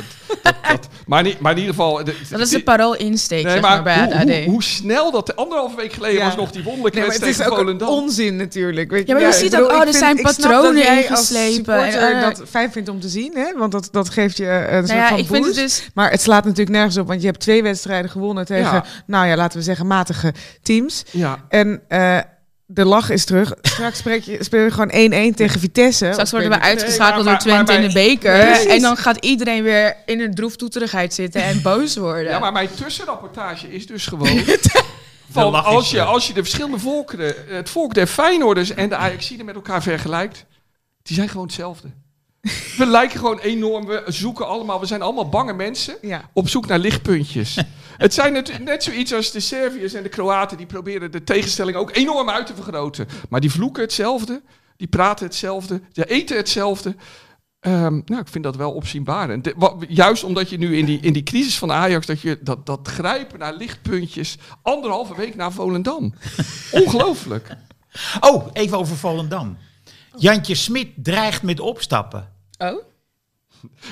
dat- 0.43 0.55
dat- 0.71 0.87
maar, 1.05 1.23
niet, 1.23 1.39
maar 1.39 1.51
in 1.51 1.57
ieder 1.57 1.73
geval. 1.73 2.03
de- 2.03 2.15
Dat 2.29 2.39
is 2.39 2.49
de 2.49 2.63
parool 2.63 2.95
insteek, 2.95 3.43
Nee, 3.43 3.51
zeg 3.53 3.61
maar 3.61 3.83
bij 3.83 3.95
hoe, 4.03 4.13
het 4.13 4.13
AD. 4.29 4.35
hoe, 4.35 4.43
hoe 4.45 4.63
snel 4.63 5.11
dat... 5.11 5.35
Anderhalve 5.35 5.75
week 5.75 5.93
geleden 5.93 6.17
Ja. 6.17 6.25
was 6.25 6.35
nog 6.35 6.51
die 6.51 6.63
wonderlijke 6.63 6.99
Nee, 6.99 7.07
maar 7.07 7.15
het 7.15 7.23
wedstrijd 7.25 7.49
is 7.49 7.55
tegen 7.55 7.77
Volendam. 7.77 8.03
onzin 8.03 8.35
natuurlijk. 8.35 8.91
Weet 8.91 9.07
Ja, 9.07 9.13
maar 9.13 9.21
je 9.23 9.27
ik 9.27 9.33
ziet 9.33 9.51
bedoel, 9.51 9.65
ook, 9.65 9.71
oh, 9.71 9.75
ik 9.77 9.81
er 9.83 9.87
vind- 9.87 10.03
zijn 10.03 10.17
ik 10.17 10.27
snap 10.27 10.35
patronen 10.35 10.73
dat 10.73 10.83
jij 10.83 11.05
ingeslepen 11.05 11.73
Als 11.75 11.83
supporter 11.85 12.01
en, 12.01 12.15
eh, 12.15 12.21
dat 12.21 12.41
fijn 12.49 12.71
vindt 12.71 12.89
om 12.89 12.99
te 12.99 13.09
zien, 13.09 13.33
hè? 13.35 13.53
want 13.57 13.71
dat, 13.71 13.87
dat 13.91 14.09
geeft 14.09 14.37
je 14.37 14.45
eh, 14.47 14.75
een 14.75 14.87
soort 14.87 14.87
Nou 14.87 14.99
ja, 14.99 15.07
van 15.07 15.17
ik 15.29 15.33
vind 15.35 15.45
het 15.45 15.55
boost. 15.55 15.77
dus... 15.79 15.89
Maar 15.93 16.11
het 16.11 16.21
slaat 16.21 16.43
natuurlijk 16.43 16.75
nergens 16.75 16.97
op, 16.97 17.07
want 17.07 17.19
je 17.21 17.27
hebt 17.27 17.39
twee 17.39 17.63
wedstrijden 17.63 18.11
gewonnen 18.11 18.45
tegen, 18.45 18.71
Ja. 18.73 18.83
nou 19.05 19.27
ja, 19.27 19.35
laten 19.35 19.57
we 19.57 19.63
zeggen, 19.63 19.87
matige 19.87 20.33
teams. 20.61 21.03
Ja, 21.11 21.37
En 21.49 21.81
eh, 21.87 22.19
de 22.65 22.85
lach 22.85 23.09
is 23.09 23.25
terug. 23.25 23.53
Straks 23.61 23.97
spreek 23.97 24.23
je, 24.23 24.43
speel 24.43 24.63
je 24.63 24.71
gewoon 24.71 25.31
1-1 25.33 25.35
tegen 25.35 25.59
Vitesse. 25.59 26.09
Straks 26.11 26.31
worden 26.31 26.49
we 26.49 26.59
uitgeschakeld 26.59 27.15
Nee, 27.15 27.23
maar- 27.23 27.33
door 27.33 27.41
Twente 27.53 27.71
maar- 27.71 27.81
in 27.81 27.87
de 27.87 27.93
beker. 27.93 28.45
Precies. 28.45 28.65
En 28.65 28.81
dan 28.81 28.97
gaat 28.97 29.17
iedereen 29.25 29.63
weer 29.63 29.95
in 30.05 30.19
een 30.21 30.33
droeftoeterigheid 30.33 31.13
zitten 31.13 31.41
en 31.43 31.61
boos 31.61 31.95
worden. 31.97 32.31
Ja, 32.31 32.39
maar 32.39 32.51
mijn 32.51 32.69
tussenrapportage 32.83 33.73
is 33.73 33.87
dus 33.87 34.05
gewoon... 34.05 34.27
van 35.31 35.63
als, 35.63 35.91
je, 35.91 36.01
als 36.03 36.27
je 36.27 36.33
de 36.33 36.41
verschillende 36.43 36.79
volkeren, 36.79 37.33
het 37.47 37.69
volk 37.69 37.93
der 37.93 38.07
Feyenoorders 38.07 38.73
en 38.73 38.89
de 38.89 38.95
Ajaxiden 38.95 39.45
met 39.45 39.55
elkaar 39.55 39.83
vergelijkt, 39.83 40.45
die 41.03 41.15
zijn 41.15 41.29
gewoon 41.29 41.45
hetzelfde. 41.45 41.87
We 42.77 42.85
lijken 42.85 43.19
gewoon 43.19 43.39
enorm, 43.39 43.85
we 43.85 44.03
zoeken 44.07 44.47
allemaal, 44.47 44.79
we 44.79 44.85
zijn 44.85 45.01
allemaal 45.01 45.29
bange 45.29 45.53
mensen 45.53 45.95
Ja. 46.01 46.29
op 46.33 46.49
zoek 46.49 46.67
naar 46.67 46.79
lichtpuntjes. 46.79 47.57
het 47.97 48.13
zijn 48.13 48.33
net, 48.33 48.59
net 48.63 48.83
zoiets 48.83 49.13
als 49.13 49.31
de 49.31 49.39
Serviërs 49.39 49.93
en 49.93 50.03
de 50.03 50.09
Kroaten, 50.09 50.57
die 50.57 50.65
proberen 50.65 51.11
de 51.11 51.23
tegenstelling 51.23 51.77
ook 51.77 51.95
enorm 51.95 52.29
uit 52.29 52.45
te 52.47 52.55
vergroten. 52.55 53.07
Maar 53.29 53.39
die 53.41 53.51
vloeken 53.51 53.81
hetzelfde, 53.83 54.41
die 54.77 54.87
praten 54.87 55.25
hetzelfde, 55.25 55.81
die 55.91 56.05
eten 56.05 56.37
hetzelfde. 56.37 56.95
Ehm, 57.59 58.01
nou, 58.05 58.21
ik 58.21 58.27
vind 58.27 58.43
dat 58.43 58.55
wel 58.55 58.71
opzienbarend. 58.71 59.43
De- 59.43 59.53
wa- 59.57 59.75
juist 59.87 60.23
omdat 60.23 60.49
je 60.49 60.57
nu 60.57 60.77
in 60.77 60.85
die, 60.85 60.99
in 61.01 61.13
die 61.13 61.23
crisis 61.23 61.57
van 61.57 61.71
Ajax, 61.71 62.05
dat 62.05 62.21
je 62.21 62.37
dat, 62.41 62.65
dat 62.65 62.87
grijpen 62.87 63.39
naar 63.39 63.53
lichtpuntjes, 63.53 64.37
anderhalve 64.61 65.15
week 65.15 65.35
na 65.35 65.51
Volendam. 65.51 66.13
Ongelooflijk. 66.71 67.55
Oh, 68.19 68.47
even 68.53 68.77
over 68.77 68.97
Volendam. 68.97 69.57
Jantje 70.17 70.55
Smit 70.55 70.87
dreigt 70.95 71.43
met 71.43 71.59
opstappen. 71.59 72.35
Oh? 72.57 72.83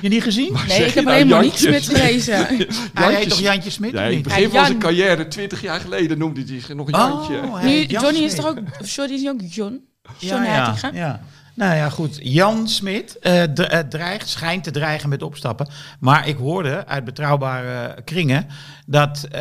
Je 0.00 0.08
niet 0.08 0.22
gezien? 0.22 0.56
Nee, 0.68 0.84
ik 0.84 0.94
heb 0.94 1.04
nou, 1.04 1.16
alleen 1.16 1.28
maar 1.28 1.44
Jantje? 1.44 1.70
niets 1.70 1.88
met 1.88 1.96
gelezen. 1.96 2.46
Hij 2.94 3.14
heet 3.14 3.28
toch 3.28 3.38
Jantje 3.38 3.70
Smit? 3.70 3.92
Nee, 3.92 4.10
in 4.10 4.14
het 4.14 4.22
begin 4.22 4.50
van 4.50 4.66
zijn 4.66 4.78
carrière, 4.78 5.28
20 5.28 5.62
jaar 5.62 5.80
geleden, 5.80 6.18
noemde 6.18 6.40
hij 6.40 6.60
zich 6.60 6.74
nog 6.74 6.90
Jantje. 6.90 7.42
Oh, 7.42 7.54
hij 7.54 7.64
Nu, 7.64 7.84
Jan 7.84 8.02
Johnny 8.02 8.20
is 8.20 8.34
toch 8.34 8.46
ook... 8.46 8.58
Johnny 8.84 9.14
is 9.14 9.28
ook 9.28 9.40
John? 9.48 9.84
John 10.18 10.42
ja, 10.42 10.74
ja. 10.92 11.20
Nou 11.56 11.74
ja, 11.74 11.88
goed. 11.88 12.18
Jan 12.22 12.68
Smit 12.68 13.18
eh, 13.18 13.42
eh, 13.42 13.88
dreigt, 13.88 14.28
schijnt 14.28 14.64
te 14.64 14.70
dreigen 14.70 15.08
met 15.08 15.22
opstappen. 15.22 15.68
Maar 16.00 16.28
ik 16.28 16.36
hoorde 16.36 16.86
uit 16.86 17.04
betrouwbare 17.04 18.02
kringen 18.02 18.46
dat 18.86 19.26
eh, 19.30 19.40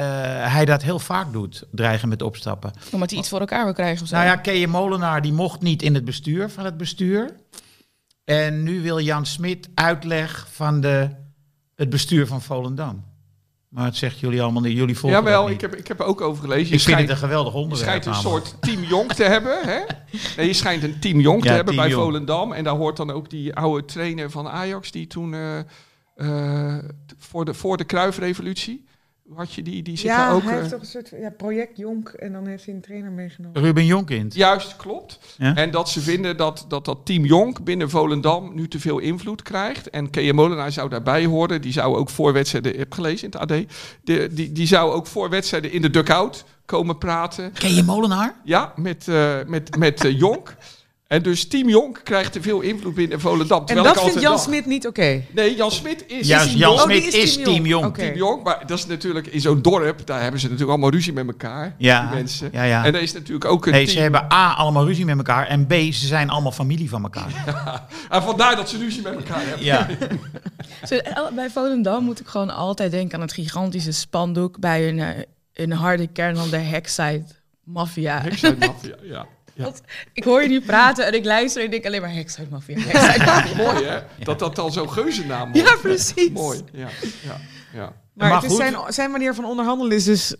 hij 0.53 0.65
dat 0.65 0.81
heel 0.81 0.99
vaak 0.99 1.33
doet, 1.33 1.63
dreigen 1.71 2.09
met 2.09 2.21
opstappen. 2.21 2.71
Omdat 2.91 3.09
hij 3.09 3.19
iets 3.19 3.29
voor 3.29 3.39
elkaar 3.39 3.63
wil 3.63 3.73
krijgen 3.73 4.01
of 4.01 4.07
zo. 4.07 4.15
Nou 4.15 4.27
ja, 4.27 4.35
Keje 4.35 4.67
Molenaar 4.67 5.21
die 5.21 5.33
mocht 5.33 5.61
niet 5.61 5.81
in 5.81 5.93
het 5.93 6.05
bestuur 6.05 6.49
van 6.49 6.65
het 6.65 6.77
bestuur. 6.77 7.35
En 8.25 8.63
nu 8.63 8.81
wil 8.81 8.99
Jan 8.99 9.25
Smit 9.25 9.69
uitleg 9.73 10.47
van 10.51 10.81
de, 10.81 11.09
het 11.75 11.89
bestuur 11.89 12.27
van 12.27 12.41
Volendam. 12.41 13.03
Maar 13.69 13.85
het 13.85 13.95
zegt 13.95 14.19
jullie 14.19 14.41
allemaal 14.41 14.61
niet. 14.61 14.77
Jullie 14.77 14.97
volgen 14.97 15.19
Jawel, 15.19 15.49
ik 15.49 15.61
heb, 15.61 15.75
ik 15.75 15.87
heb 15.87 15.99
er 15.99 16.05
ook 16.05 16.21
over 16.21 16.43
gelezen. 16.43 16.67
Je 16.67 16.73
Ik 16.73 16.81
vind 16.81 16.81
schijnt, 16.81 17.01
het 17.01 17.09
een 17.09 17.17
geweldig 17.17 17.53
je 17.53 17.59
onderwerp. 17.59 17.89
schijnt 17.89 18.05
een 18.05 18.21
soort 18.21 18.55
team 18.61 18.83
Jong 18.83 19.11
te 19.13 19.23
hebben. 19.23 19.57
Hè? 19.61 19.79
Nee, 20.37 20.47
je 20.47 20.53
schijnt 20.53 20.83
een 20.83 20.99
team 20.99 21.19
Jong 21.19 21.41
te 21.41 21.49
hebben 21.49 21.75
bij 21.75 21.89
Jong. 21.89 22.03
Volendam. 22.03 22.53
En 22.53 22.63
daar 22.63 22.75
hoort 22.75 22.97
dan 22.97 23.11
ook 23.11 23.29
die 23.29 23.55
oude 23.55 23.85
trainer 23.85 24.31
van 24.31 24.47
Ajax, 24.47 24.91
die 24.91 25.07
toen 25.07 25.33
eh, 25.33 25.59
eh, 26.15 26.83
voor, 27.17 27.45
de, 27.45 27.53
voor 27.53 27.77
de 27.77 27.83
Kruifrevolutie, 27.83 28.85
had 29.33 29.53
je 29.53 29.61
die, 29.61 29.83
die 29.83 29.97
zit 29.97 30.05
Ja, 30.05 30.17
daar 30.17 30.35
ook... 30.35 30.41
hij 30.43 30.51
eh, 30.51 30.57
heeft 30.57 30.69
toch 30.69 30.79
een 30.79 30.85
soort 30.85 31.09
ja, 31.09 31.29
project 31.29 31.77
Jonk 31.77 32.09
en 32.09 32.31
dan 32.31 32.47
heeft 32.47 32.65
hij 32.65 32.73
een 32.73 32.81
trainer 32.81 33.11
meegenomen. 33.11 33.61
Ruben 33.61 33.85
Jonkind. 33.85 34.33
Juist, 34.33 34.75
klopt. 34.75 35.19
Ja? 35.37 35.55
En 35.55 35.71
dat 35.71 35.89
ze 35.89 36.01
vinden 36.01 36.37
dat, 36.37 36.65
dat 36.67 36.85
dat 36.85 36.97
team 37.03 37.25
Jonk 37.25 37.63
binnen 37.63 37.89
Volendam 37.89 38.55
nu 38.55 38.67
te 38.67 38.79
veel 38.79 38.99
invloed 38.99 39.41
krijgt. 39.41 39.89
En 39.89 40.09
Keje 40.09 40.33
Molenaar 40.33 40.71
zou 40.71 40.89
daarbij 40.89 41.25
horen. 41.25 41.61
Die 41.61 41.71
zou 41.71 41.95
ook 41.95 42.09
voor 42.09 42.33
wedstrijden, 42.33 42.73
ik 42.73 42.79
heb 42.79 42.93
gelezen 42.93 43.31
in 43.31 43.39
het 43.39 43.51
AD, 43.51 43.65
de, 44.03 44.29
die, 44.31 44.51
die 44.51 44.67
zou 44.67 44.93
ook 44.93 45.07
voor 45.07 45.29
wedstrijden 45.29 45.71
in 45.71 45.81
de 45.81 45.89
dugout 45.89 46.45
komen 46.65 46.97
praten. 46.97 47.51
Ken 47.51 47.73
je 47.73 47.83
Molenaar? 47.83 48.35
Ja, 48.43 48.73
met, 48.75 49.07
eh, 49.07 49.35
met, 49.47 49.77
met 49.77 50.05
eh, 50.05 50.19
Jonk. 50.19 50.55
En 51.15 51.21
dus 51.21 51.47
team 51.47 51.69
Jonk 51.69 51.99
krijgt 52.03 52.31
te 52.31 52.41
veel 52.41 52.61
invloed 52.61 52.93
binnen 52.93 53.19
Volendam. 53.19 53.59
En 53.59 53.65
terwijl 53.65 53.87
dat 53.87 53.95
ik 53.95 54.01
vindt 54.03 54.21
Jan 54.21 54.31
dacht- 54.31 54.43
Smit 54.43 54.65
niet 54.65 54.87
oké. 54.87 55.21
Nee, 55.31 55.55
Jan 55.55 55.71
Smit 55.71 56.03
is 56.07 56.27
Juist, 56.27 56.49
Jan 56.49 56.57
Jonk. 56.57 56.73
Oh, 56.79 56.83
Smit 56.83 57.03
is 57.07 57.13
is 57.13 57.33
Team 57.33 57.45
Team 57.93 58.15
Jonk, 58.15 58.43
maar 58.43 58.63
dat 58.67 58.77
is 58.77 58.85
natuurlijk 58.85 59.27
in 59.27 59.41
zo'n 59.41 59.61
dorp, 59.61 60.05
daar 60.05 60.21
hebben 60.21 60.39
ze 60.39 60.45
natuurlijk 60.45 60.71
allemaal 60.71 60.89
ruzie 60.91 61.13
met 61.13 61.27
elkaar. 61.27 61.75
Ja, 61.77 62.05
die 62.07 62.15
mensen. 62.15 62.49
ja, 62.51 62.63
ja. 62.63 62.85
En 62.85 62.95
er 62.95 63.01
is 63.01 63.13
natuurlijk 63.13 63.45
ook 63.45 63.65
een 63.65 63.71
Nee, 63.71 63.83
team. 63.83 63.95
ze 63.95 64.01
hebben 64.01 64.33
A, 64.33 64.53
allemaal 64.53 64.85
ruzie 64.85 65.05
met 65.05 65.17
elkaar. 65.17 65.47
En 65.47 65.65
B, 65.67 65.71
ze 65.73 66.07
zijn 66.07 66.29
allemaal 66.29 66.51
familie 66.51 66.89
van 66.89 67.03
elkaar. 67.03 67.45
En 68.09 68.23
vandaar 68.23 68.55
dat 68.55 68.69
ze 68.69 68.77
ruzie 68.77 69.01
met 69.01 69.13
elkaar 69.15 69.41
hebben. 69.45 69.65
Ja. 69.65 69.87
Bij 71.35 71.49
Volendam 71.49 72.03
moet 72.03 72.19
ik 72.19 72.27
gewoon 72.27 72.49
altijd 72.55 72.91
denken 72.91 73.15
aan 73.15 73.21
het 73.21 73.33
gigantische 73.33 73.91
spandoek 73.91 74.59
bij 74.59 74.87
een, 74.89 74.99
eh, 74.99 75.07
een 75.53 75.71
harde 75.71 76.07
kern 76.07 76.35
van 76.37 76.49
de 76.49 76.57
Hexside 76.57 77.23
Mafia. 77.63 78.21
Hexside 78.21 78.55
Mafia, 78.67 78.95
ja. 79.03 79.25
Ja. 79.55 79.71
Ik 80.13 80.23
hoor 80.23 80.41
je 80.41 80.47
nu 80.49 80.61
praten 80.61 81.05
en 81.05 81.13
ik 81.13 81.25
luister 81.25 81.59
en 81.61 81.65
ik 81.65 81.71
denk 81.71 81.85
alleen 81.85 82.01
maar 82.01 82.13
Hexside 82.13 82.47
Mafia. 82.51 82.75
Mooi 83.63 83.85
hè? 83.85 83.99
Dat 84.23 84.39
dat 84.39 84.59
al 84.59 84.71
zo'n 84.71 84.89
geuzennaam 84.91 85.51
wordt. 85.51 85.69
Ja, 85.69 85.75
precies. 85.81 86.29
Mooi, 86.29 86.61
ja. 86.71 86.87
ja, 87.23 87.37
ja. 87.73 87.93
Maar, 88.13 88.29
Maar 88.29 88.41
het 88.41 88.51
is 88.51 88.57
zijn, 88.57 88.75
zijn 88.87 89.11
manier 89.11 89.33
van 89.33 89.45
onderhandelen 89.45 89.97
is 89.97 90.03
dus 90.03 90.35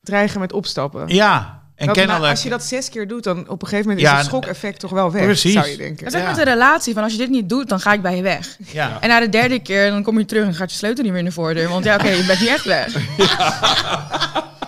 dreigen 0.00 0.40
met 0.40 0.52
opstappen. 0.52 1.08
ja. 1.08 1.60
En 1.74 1.92
kennelijk... 1.92 2.24
als 2.30 2.42
je 2.42 2.48
dat 2.48 2.62
zes 2.64 2.88
keer 2.88 3.08
doet, 3.08 3.24
dan 3.24 3.48
op 3.48 3.62
een 3.62 3.68
gegeven 3.68 3.88
moment 3.90 4.06
Ja, 4.06 4.12
is 4.12 4.18
het 4.18 4.26
schokeffect 4.26 4.80
toch 4.80 4.90
wel 4.90 5.12
weg, 5.12 5.22
precies. 5.24 5.52
zou 5.52 5.66
je 5.68 5.76
denken. 5.76 6.04
Dat 6.04 6.12
is 6.14 6.20
ook 6.20 6.24
Ja. 6.26 6.30
met 6.30 6.38
een 6.46 6.52
relatie, 6.52 6.94
van 6.94 7.02
als 7.02 7.12
je 7.12 7.18
dit 7.18 7.30
niet 7.30 7.48
doet, 7.48 7.68
dan 7.68 7.80
ga 7.80 7.92
ik 7.92 8.02
bij 8.02 8.16
je 8.16 8.22
weg. 8.22 8.56
Ja. 8.66 8.98
En 9.00 9.08
na 9.08 9.20
de 9.20 9.28
derde 9.28 9.58
keer, 9.58 9.90
dan 9.90 10.02
kom 10.02 10.18
je 10.18 10.24
terug 10.24 10.46
en 10.46 10.54
gaat 10.54 10.70
je 10.70 10.76
sleutel 10.76 11.02
niet 11.02 11.12
meer 11.12 11.20
in 11.20 11.26
de 11.26 11.32
voordeur. 11.32 11.68
Want 11.68 11.84
ja, 11.84 11.94
oké, 11.94 12.08
je 12.08 12.24
bent 12.26 12.40
niet 12.40 12.48
echt 12.48 12.64
weg. 12.64 12.94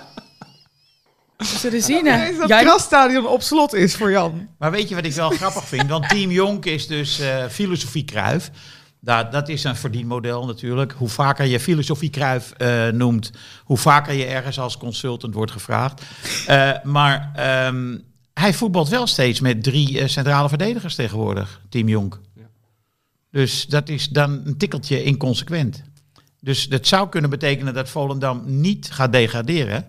zullen 1.46 1.82
zien. 1.82 2.06
hè. 2.06 2.14
Ineens 2.16 2.38
dat 2.38 2.48
Jij- 2.48 2.64
grasstadion 2.64 3.26
op 3.26 3.42
slot 3.42 3.74
is 3.74 3.96
voor 3.96 4.10
Jan. 4.10 4.48
Maar 4.58 4.70
weet 4.70 4.88
je 4.88 4.94
wat 4.94 5.04
ik 5.04 5.12
wel 5.12 5.30
grappig 5.40 5.64
vind? 5.64 5.88
Want 5.88 6.08
Team 6.08 6.30
Jonk 6.30 6.64
is 6.64 6.86
dus 6.86 7.18
eh, 7.18 7.44
filosofie 7.50 8.04
Kruif. 8.04 8.50
Dat, 9.00 9.32
dat 9.32 9.48
is 9.48 9.64
een 9.64 9.76
verdienmodel 9.76 10.46
natuurlijk. 10.46 10.92
Hoe 10.92 11.08
vaker 11.08 11.44
je 11.44 11.60
filosofie 11.60 12.10
Kruif 12.10 12.50
eh, 12.50 12.88
noemt, 12.88 13.30
hoe 13.64 13.76
vaker 13.78 14.14
je 14.14 14.24
ergens 14.24 14.58
als 14.58 14.76
consultant 14.76 15.34
wordt 15.34 15.52
gevraagd. 15.52 16.02
Eh, 16.46 16.70
maar 16.82 17.30
ehm, 17.34 17.98
hij 18.34 18.54
voetbalt 18.54 18.88
wel 18.88 19.06
steeds 19.06 19.40
met 19.40 19.62
drie 19.62 20.00
eh, 20.00 20.08
centrale 20.08 20.48
verdedigers 20.48 20.94
tegenwoordig, 20.94 21.60
Team 21.68 21.88
Jonk. 21.88 22.20
Dus 23.30 23.66
dat 23.66 23.88
is 23.88 24.08
dan 24.08 24.42
een 24.44 24.56
tikkeltje 24.56 25.02
inconsequent. 25.02 25.82
Dus 26.40 26.68
dat 26.68 26.86
zou 26.86 27.08
kunnen 27.08 27.30
betekenen 27.30 27.74
dat 27.74 27.88
Volendam 27.88 28.42
niet 28.46 28.90
gaat 28.92 29.12
degraderen. 29.12 29.84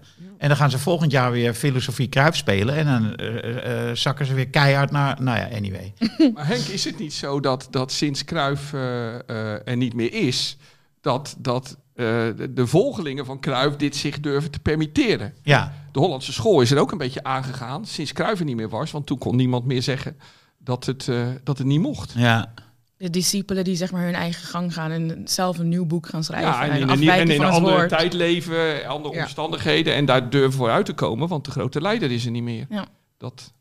En 0.46 0.52
dan 0.52 0.60
gaan 0.60 0.72
ze 0.72 0.80
volgend 0.80 1.12
jaar 1.12 1.32
weer 1.32 1.54
filosofie 1.54 2.08
Kruif 2.08 2.36
spelen. 2.36 2.76
En 2.76 2.86
dan 2.86 3.16
eh, 3.16 3.38
eh, 3.38 3.90
eh, 3.90 3.96
zakken 3.96 4.26
ze 4.26 4.34
weer 4.34 4.48
keihard 4.48 4.92
naar... 4.92 5.22
Nou 5.22 5.38
ja, 5.38 5.56
anyway. 5.56 5.94
Maar 6.34 6.48
Henk, 6.48 6.64
is 6.64 6.86
het 6.86 7.00
niet 7.00 7.14
zo 7.14 7.40
dat, 7.40 7.68
dat 7.70 7.92
sinds 7.92 8.24
eh, 8.26 9.14
eh, 9.14 9.68
er 9.68 9.78
niet 9.78 9.94
meer 9.94 10.14
is, 10.14 10.58
dat, 11.02 11.36
dat 11.38 11.78
eh, 11.96 12.06
de, 12.06 12.54
de 12.54 12.68
volgelingen 12.68 13.26
van 13.26 13.40
Cruijff 13.40 13.76
dit 13.76 13.96
zich 13.96 14.20
durven 14.20 14.52
te 14.52 14.60
permitteren? 14.60 15.34
Ja, 15.44 15.74
De 15.92 16.00
Hollandse 16.00 16.34
school 16.34 16.62
is 16.62 16.72
er 16.72 16.80
ook 16.80 16.92
een 16.92 16.98
beetje 16.98 17.24
aangegaan 17.24 17.86
sinds 17.86 18.14
Cruijff 18.14 18.40
er 18.40 18.46
niet 18.46 18.56
meer 18.56 18.70
was, 18.70 18.92
want 18.92 19.06
toen 19.06 19.18
kon 19.18 19.36
niemand 19.36 19.66
meer 19.66 19.82
zeggen 19.82 20.18
dat 20.58 20.86
het, 20.86 21.08
eh, 21.08 21.28
dat 21.44 21.58
het 21.58 21.68
niet 21.68 21.82
mocht. 21.82 22.14
ja. 22.16 22.54
De 22.98 23.10
discipelen 23.10 23.64
die 23.64 23.76
zeg 23.76 23.92
maar 23.92 24.04
hun 24.04 24.14
eigen 24.16 24.48
gang 24.48 24.74
gaan 24.74 24.92
en 24.92 25.22
zelf 25.26 25.58
een 25.58 25.70
nieuw 25.70 25.86
boek 25.86 26.08
gaan 26.08 26.24
schrijven. 26.24 26.50
Ja, 26.50 26.64
en 26.64 26.70
en 26.72 26.78
in 26.82 26.90
een, 26.90 27.10
en 27.10 27.30
in 27.30 27.44
andere 27.44 27.76
woord. 27.76 27.90
tijd 27.90 28.14
leven, 28.14 28.86
andere 28.88 29.16
Ja. 29.16 29.22
omstandigheden 29.22 29.94
en 29.94 30.06
daar 30.06 30.30
durven 30.30 30.54
vooruit 30.54 30.86
te 30.86 30.94
komen, 30.94 31.28
want 31.28 31.46
de 31.46 31.52
grote 31.52 31.82
leider 31.82 32.12
is 32.12 32.26
er 32.26 32.32
niet 32.32 32.44
meer. 32.44 32.66
Ja. 32.70 32.86
Dat, 33.18 33.54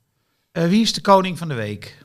Eh, 0.52 0.66
wie 0.68 0.82
is 0.82 0.92
de 0.92 1.00
koning 1.00 1.38
van 1.38 1.48
de 1.48 1.54
week? 1.54 1.98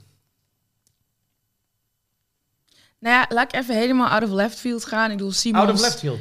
Nou 2.99 3.15
ja, 3.15 3.25
laat 3.35 3.53
ik 3.53 3.59
even 3.61 3.75
helemaal 3.75 4.07
out 4.07 4.23
of 4.23 4.29
left 4.29 4.59
field 4.59 4.85
gaan. 4.85 5.11
Ik 5.11 5.17
bedoel, 5.17 5.31
Simons... 5.31 5.65
Out 5.65 5.73
of 5.75 5.81
left 5.81 5.99
field. 5.99 6.19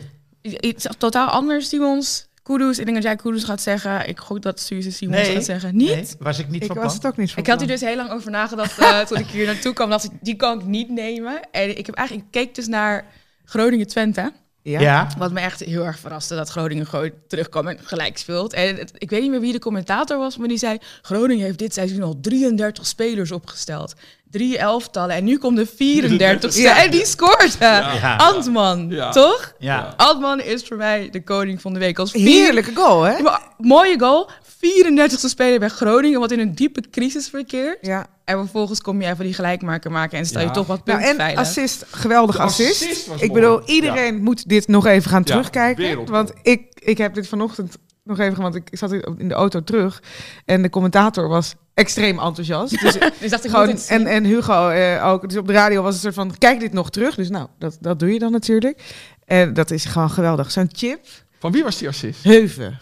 Iets 0.61 0.86
totaal 0.98 1.28
anders, 1.28 1.68
Simons. 1.68 2.27
Kudus. 2.49 2.78
Ik 2.78 2.84
denk 2.84 2.96
dat 2.96 3.05
jij 3.07 3.16
Kudus 3.16 3.44
gaat 3.44 3.61
zeggen. 3.62 4.09
Ik 4.09 4.18
gok 4.18 4.42
dat 4.42 4.61
Suze 4.61 4.90
Simons 4.92 5.20
Nee. 5.22 5.32
gaat 5.34 5.44
zeggen. 5.44 5.76
Niet? 5.76 5.88
Nee, 5.88 6.05
was 6.18 6.38
ik 6.38 6.49
niet 6.49 6.61
Ik 6.62 6.66
van 6.66 6.76
was 6.76 6.84
plan. 6.84 6.96
het 6.96 7.07
ook 7.07 7.16
niet 7.16 7.30
van 7.32 7.42
Ik 7.42 7.49
had 7.49 7.59
hier 7.59 7.68
dus 7.68 7.80
heel 7.80 7.96
lang 7.96 8.11
over 8.11 8.30
nagedacht 8.30 8.78
eh, 8.82 9.01
toen 9.01 9.18
ik 9.18 9.26
hier 9.26 9.46
naartoe 9.46 9.72
kwam. 9.72 9.90
Dat 9.90 10.05
ik, 10.05 10.11
die 10.20 10.34
kan 10.34 10.59
ik 10.61 10.66
niet 10.66 10.88
nemen. 10.90 11.40
En 11.51 11.78
ik 11.78 11.86
heb 11.86 11.94
eigenlijk 11.94 12.26
ik 12.26 12.32
keek 12.32 12.55
dus 12.55 12.66
naar 12.66 13.05
Groningen-Twente. 13.44 14.32
Ja. 14.62 14.80
Ja. 14.80 15.09
Wat 15.18 15.32
me 15.32 15.40
echt 15.40 15.61
heel 15.61 15.84
erg 15.84 15.99
verraste 15.99 16.34
dat 16.34 16.49
Groningen 16.49 16.86
gewoon 16.86 17.11
terugkwam 17.28 17.68
en 17.68 17.78
gelijk 17.82 18.18
speelt. 18.18 18.53
En 18.53 18.76
het- 18.76 18.92
ik 18.99 19.11
weet 19.11 19.20
niet 19.20 19.30
meer 19.30 19.40
wie 19.40 19.53
de 19.53 19.59
commentator 19.59 20.18
was, 20.18 20.36
maar 20.36 20.49
die 20.49 20.59
zei... 20.59 20.78
Groningen 21.03 21.44
heeft 21.44 21.59
dit 21.59 21.74
seizoen 21.74 22.03
al 22.03 22.18
33 22.20 22.86
spelers 22.86 23.32
opgesteld. 23.32 23.94
Drie 24.30 24.58
elftallen 24.58 25.16
en 25.16 25.24
nu 25.24 25.38
komt 25.38 25.56
de 25.56 25.66
34ste 25.66 26.60
Ja. 26.62 26.82
en 26.84 26.90
die 26.90 27.06
scoort. 27.06 27.56
Ja. 27.60 28.16
Antman, 28.16 28.86
Ja. 28.90 29.10
toch? 29.10 29.52
Ja. 29.58 29.94
Antman 29.96 30.40
is 30.40 30.64
voor 30.64 30.76
mij 30.76 31.08
de 31.10 31.22
koning 31.24 31.60
van 31.60 31.72
de 31.72 31.78
week. 31.78 31.98
Als 31.98 32.10
vier- 32.10 32.26
Heerlijke 32.28 32.74
goal, 32.74 33.02
hè? 33.02 33.22
Maar 33.22 33.40
Mooie 33.58 33.98
goal. 33.98 34.30
34ste 34.56 35.28
speler 35.28 35.58
bij 35.58 35.68
Groningen, 35.68 36.20
wat 36.20 36.30
in 36.30 36.38
een 36.40 36.54
diepe 36.54 36.82
crisis 36.90 37.28
verkeert. 37.28 37.78
Ja. 37.80 38.06
En 38.24 38.38
vervolgens 38.38 38.80
kom 38.80 39.00
je 39.02 39.08
even 39.08 39.24
die 39.24 39.34
gelijkmaker 39.34 39.90
maken 39.90 40.18
en 40.18 40.26
stel 40.26 40.40
je 40.40 40.46
Ja. 40.46 40.52
toch 40.52 40.66
wat 40.66 40.84
Nou, 40.84 40.98
punten 40.98 41.08
en 41.18 41.20
veilig. 41.24 41.40
assist, 41.40 41.84
geweldig 41.90 42.38
assist. 42.38 42.82
assist 42.82 43.06
was 43.06 43.20
ik 43.20 43.32
bedoel, 43.32 43.62
iedereen 43.68 44.22
moet 44.22 44.48
dit 44.48 44.68
nog 44.68 44.86
even 44.86 45.10
gaan 45.10 45.22
Ja, 45.24 45.30
terugkijken. 45.30 46.06
Want 46.10 46.32
ik, 46.42 46.62
ik 46.74 46.98
heb 46.98 47.14
dit 47.14 47.28
vanochtend 47.28 47.76
nog 48.04 48.18
even, 48.18 48.42
want 48.42 48.54
ik 48.54 48.68
zat 48.70 48.92
in 49.18 49.28
de 49.28 49.34
auto 49.34 49.64
terug. 49.64 50.02
En 50.44 50.62
de 50.62 50.70
commentator 50.70 51.28
was 51.28 51.54
extreem 51.78 52.18
enthousiast. 52.18 52.80
Dus 52.80 52.96
Dus 53.20 53.30
dacht 53.30 53.44
ik 53.44 53.50
gewoon, 53.50 53.78
en, 53.88 54.06
en 54.06 54.24
Hugo 54.24 54.68
eh, 54.68 55.06
ook. 55.06 55.28
Dus 55.28 55.38
op 55.38 55.46
de 55.46 55.52
radio 55.52 55.82
was 55.82 55.94
het 55.94 56.04
een 56.04 56.12
soort 56.12 56.26
van, 56.28 56.38
kijk 56.38 56.60
dit 56.60 56.72
nog 56.72 56.90
terug. 56.90 57.14
Dus 57.14 57.28
nou, 57.28 57.46
dat, 57.58 57.76
dat 57.80 57.98
doe 57.98 58.12
je 58.12 58.18
dan 58.18 58.32
natuurlijk. 58.32 58.80
En 59.24 59.54
dat 59.54 59.70
is 59.70 59.84
gewoon 59.84 60.10
geweldig. 60.10 60.50
Zo'n 60.50 60.68
chip, 60.72 61.00
van 61.40 61.52
wie 61.52 61.62
was 61.62 61.78
die 61.78 61.88
assist? 61.88 62.24
Heuven. 62.24 62.78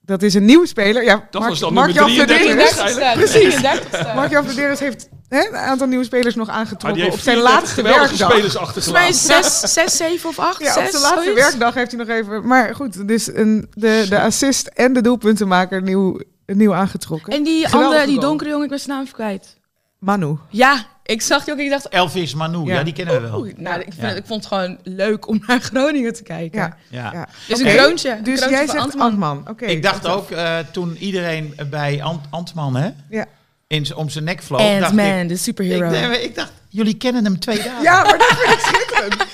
Dat 0.00 0.22
is 0.22 0.34
een 0.34 0.44
nieuwe 0.44 0.66
speler. 0.66 1.04
Ja, 1.04 1.26
Dat 1.30 1.40
Mark, 1.40 1.48
was 1.52 1.60
dan 1.60 1.72
Mark-Jan 1.72 2.06
nummer 2.08 2.26
33 2.26 2.68
Flederis- 2.68 2.96
waarschijnlijk. 2.96 3.30
Precies. 3.30 4.14
Mark-Jan 4.14 4.44
Flederis 4.44 4.78
heeft 4.80 5.08
hè, 5.28 5.46
een 5.48 5.56
aantal 5.56 5.86
nieuwe 5.86 6.04
spelers 6.04 6.34
nog 6.34 6.48
Ah, 6.48 6.52
die 6.54 6.62
aangetrokken 6.62 7.02
heeft 7.02 7.14
op 7.14 7.20
zijn 7.20 7.36
34 7.36 7.60
laatste 7.76 7.82
werkdag. 7.82 8.30
spelers 8.30 8.56
achtergelaten. 8.56 9.14
zes, 9.14 9.60
zes, 9.72 9.96
zeven 9.96 10.28
of 10.28 10.38
acht. 10.38 10.60
Ja, 10.62 10.66
op 10.76 10.82
zes, 10.82 10.90
zijn 10.90 11.02
laatste 11.02 11.22
zoiets. 11.24 11.42
werkdag 11.42 11.74
heeft 11.74 11.90
hij 11.90 12.00
nog 12.00 12.08
even. 12.16 12.46
Maar 12.46 12.74
goed, 12.74 13.08
dus 13.08 13.34
een, 13.34 13.66
de, 13.74 14.06
de 14.08 14.20
assist 14.20 14.66
en 14.66 14.92
de 14.92 15.00
doelpuntenmaker 15.00 15.82
nieuw, 15.82 16.20
nieuw 16.56 16.74
aangetrokken. 16.74 17.32
En 17.32 17.42
die 17.42 17.54
Geweldige 17.54 17.84
andere, 17.84 18.04
die 18.06 18.14
goal. 18.14 18.28
donkere 18.28 18.50
jongen, 18.50 18.64
ik 18.64 18.70
ben 18.70 18.78
zijn 18.80 18.90
naam 18.96 19.02
even 19.02 19.14
kwijt. 19.14 19.58
Manu. 19.98 20.36
Ja, 20.50 20.84
ik 21.04 21.22
zag 21.22 21.44
die 21.44 21.52
ook 21.52 21.58
en 21.58 21.64
ik 21.64 21.70
dacht... 21.70 21.88
Elvis 21.88 22.34
Manu, 22.34 22.58
ja, 22.66 22.74
Ja. 22.74 22.82
die 22.82 22.92
kennen 22.92 23.14
we 23.14 23.28
wel. 23.28 23.38
Oeh, 23.40 23.52
nou, 23.56 23.78
ik, 23.78 23.84
vind 23.84 23.96
Ja. 24.00 24.06
het- 24.08 24.16
ik 24.16 24.24
vond 24.26 24.44
het 24.44 24.52
gewoon 24.52 24.78
leuk 24.82 25.28
om 25.28 25.42
naar 25.46 25.60
Groningen 25.60 26.12
te 26.12 26.22
kijken. 26.22 26.58
Ja, 26.60 26.76
Ja. 26.88 27.10
ja. 27.12 27.28
Dus 27.48 27.60
Oké, 27.60 27.70
een 27.70 27.76
kroontje. 27.76 28.10
een 28.10 28.22
Dus 28.24 28.34
kroontje 28.38 28.50
jij 28.56 28.64
voor 28.66 28.74
zegt 28.74 28.84
Antman. 28.84 29.06
Antman. 29.30 29.48
Oké. 29.48 29.64
Ik 29.64 29.82
dacht 29.82 30.06
ook, 30.06 30.30
eh, 30.30 30.58
toen 30.72 30.96
iedereen 30.96 31.54
bij 31.70 32.02
Ant 32.02 32.24
Antman 32.30 32.76
hè, 32.76 32.90
Ja. 33.10 33.26
in, 33.66 33.86
z- 33.86 33.90
om 33.92 34.08
zijn 34.08 34.24
nek 34.24 34.42
vloog, 34.42 34.60
dacht 34.60 34.74
ik, 34.76 34.82
Ant-Man, 34.84 35.26
de 35.26 35.34
ik, 35.34 35.40
superhero. 35.40 35.90
nee, 35.90 36.22
ik 36.24 36.34
dacht, 36.34 36.52
jullie 36.68 36.94
kennen 36.94 37.24
hem 37.24 37.38
twee 37.38 37.56
dagen. 37.62 37.82
Ja, 37.82 38.02
maar 38.02 38.18
dat 38.18 38.26
vind 38.36 38.52
ik 38.52 38.60
schitterend. 38.60 39.16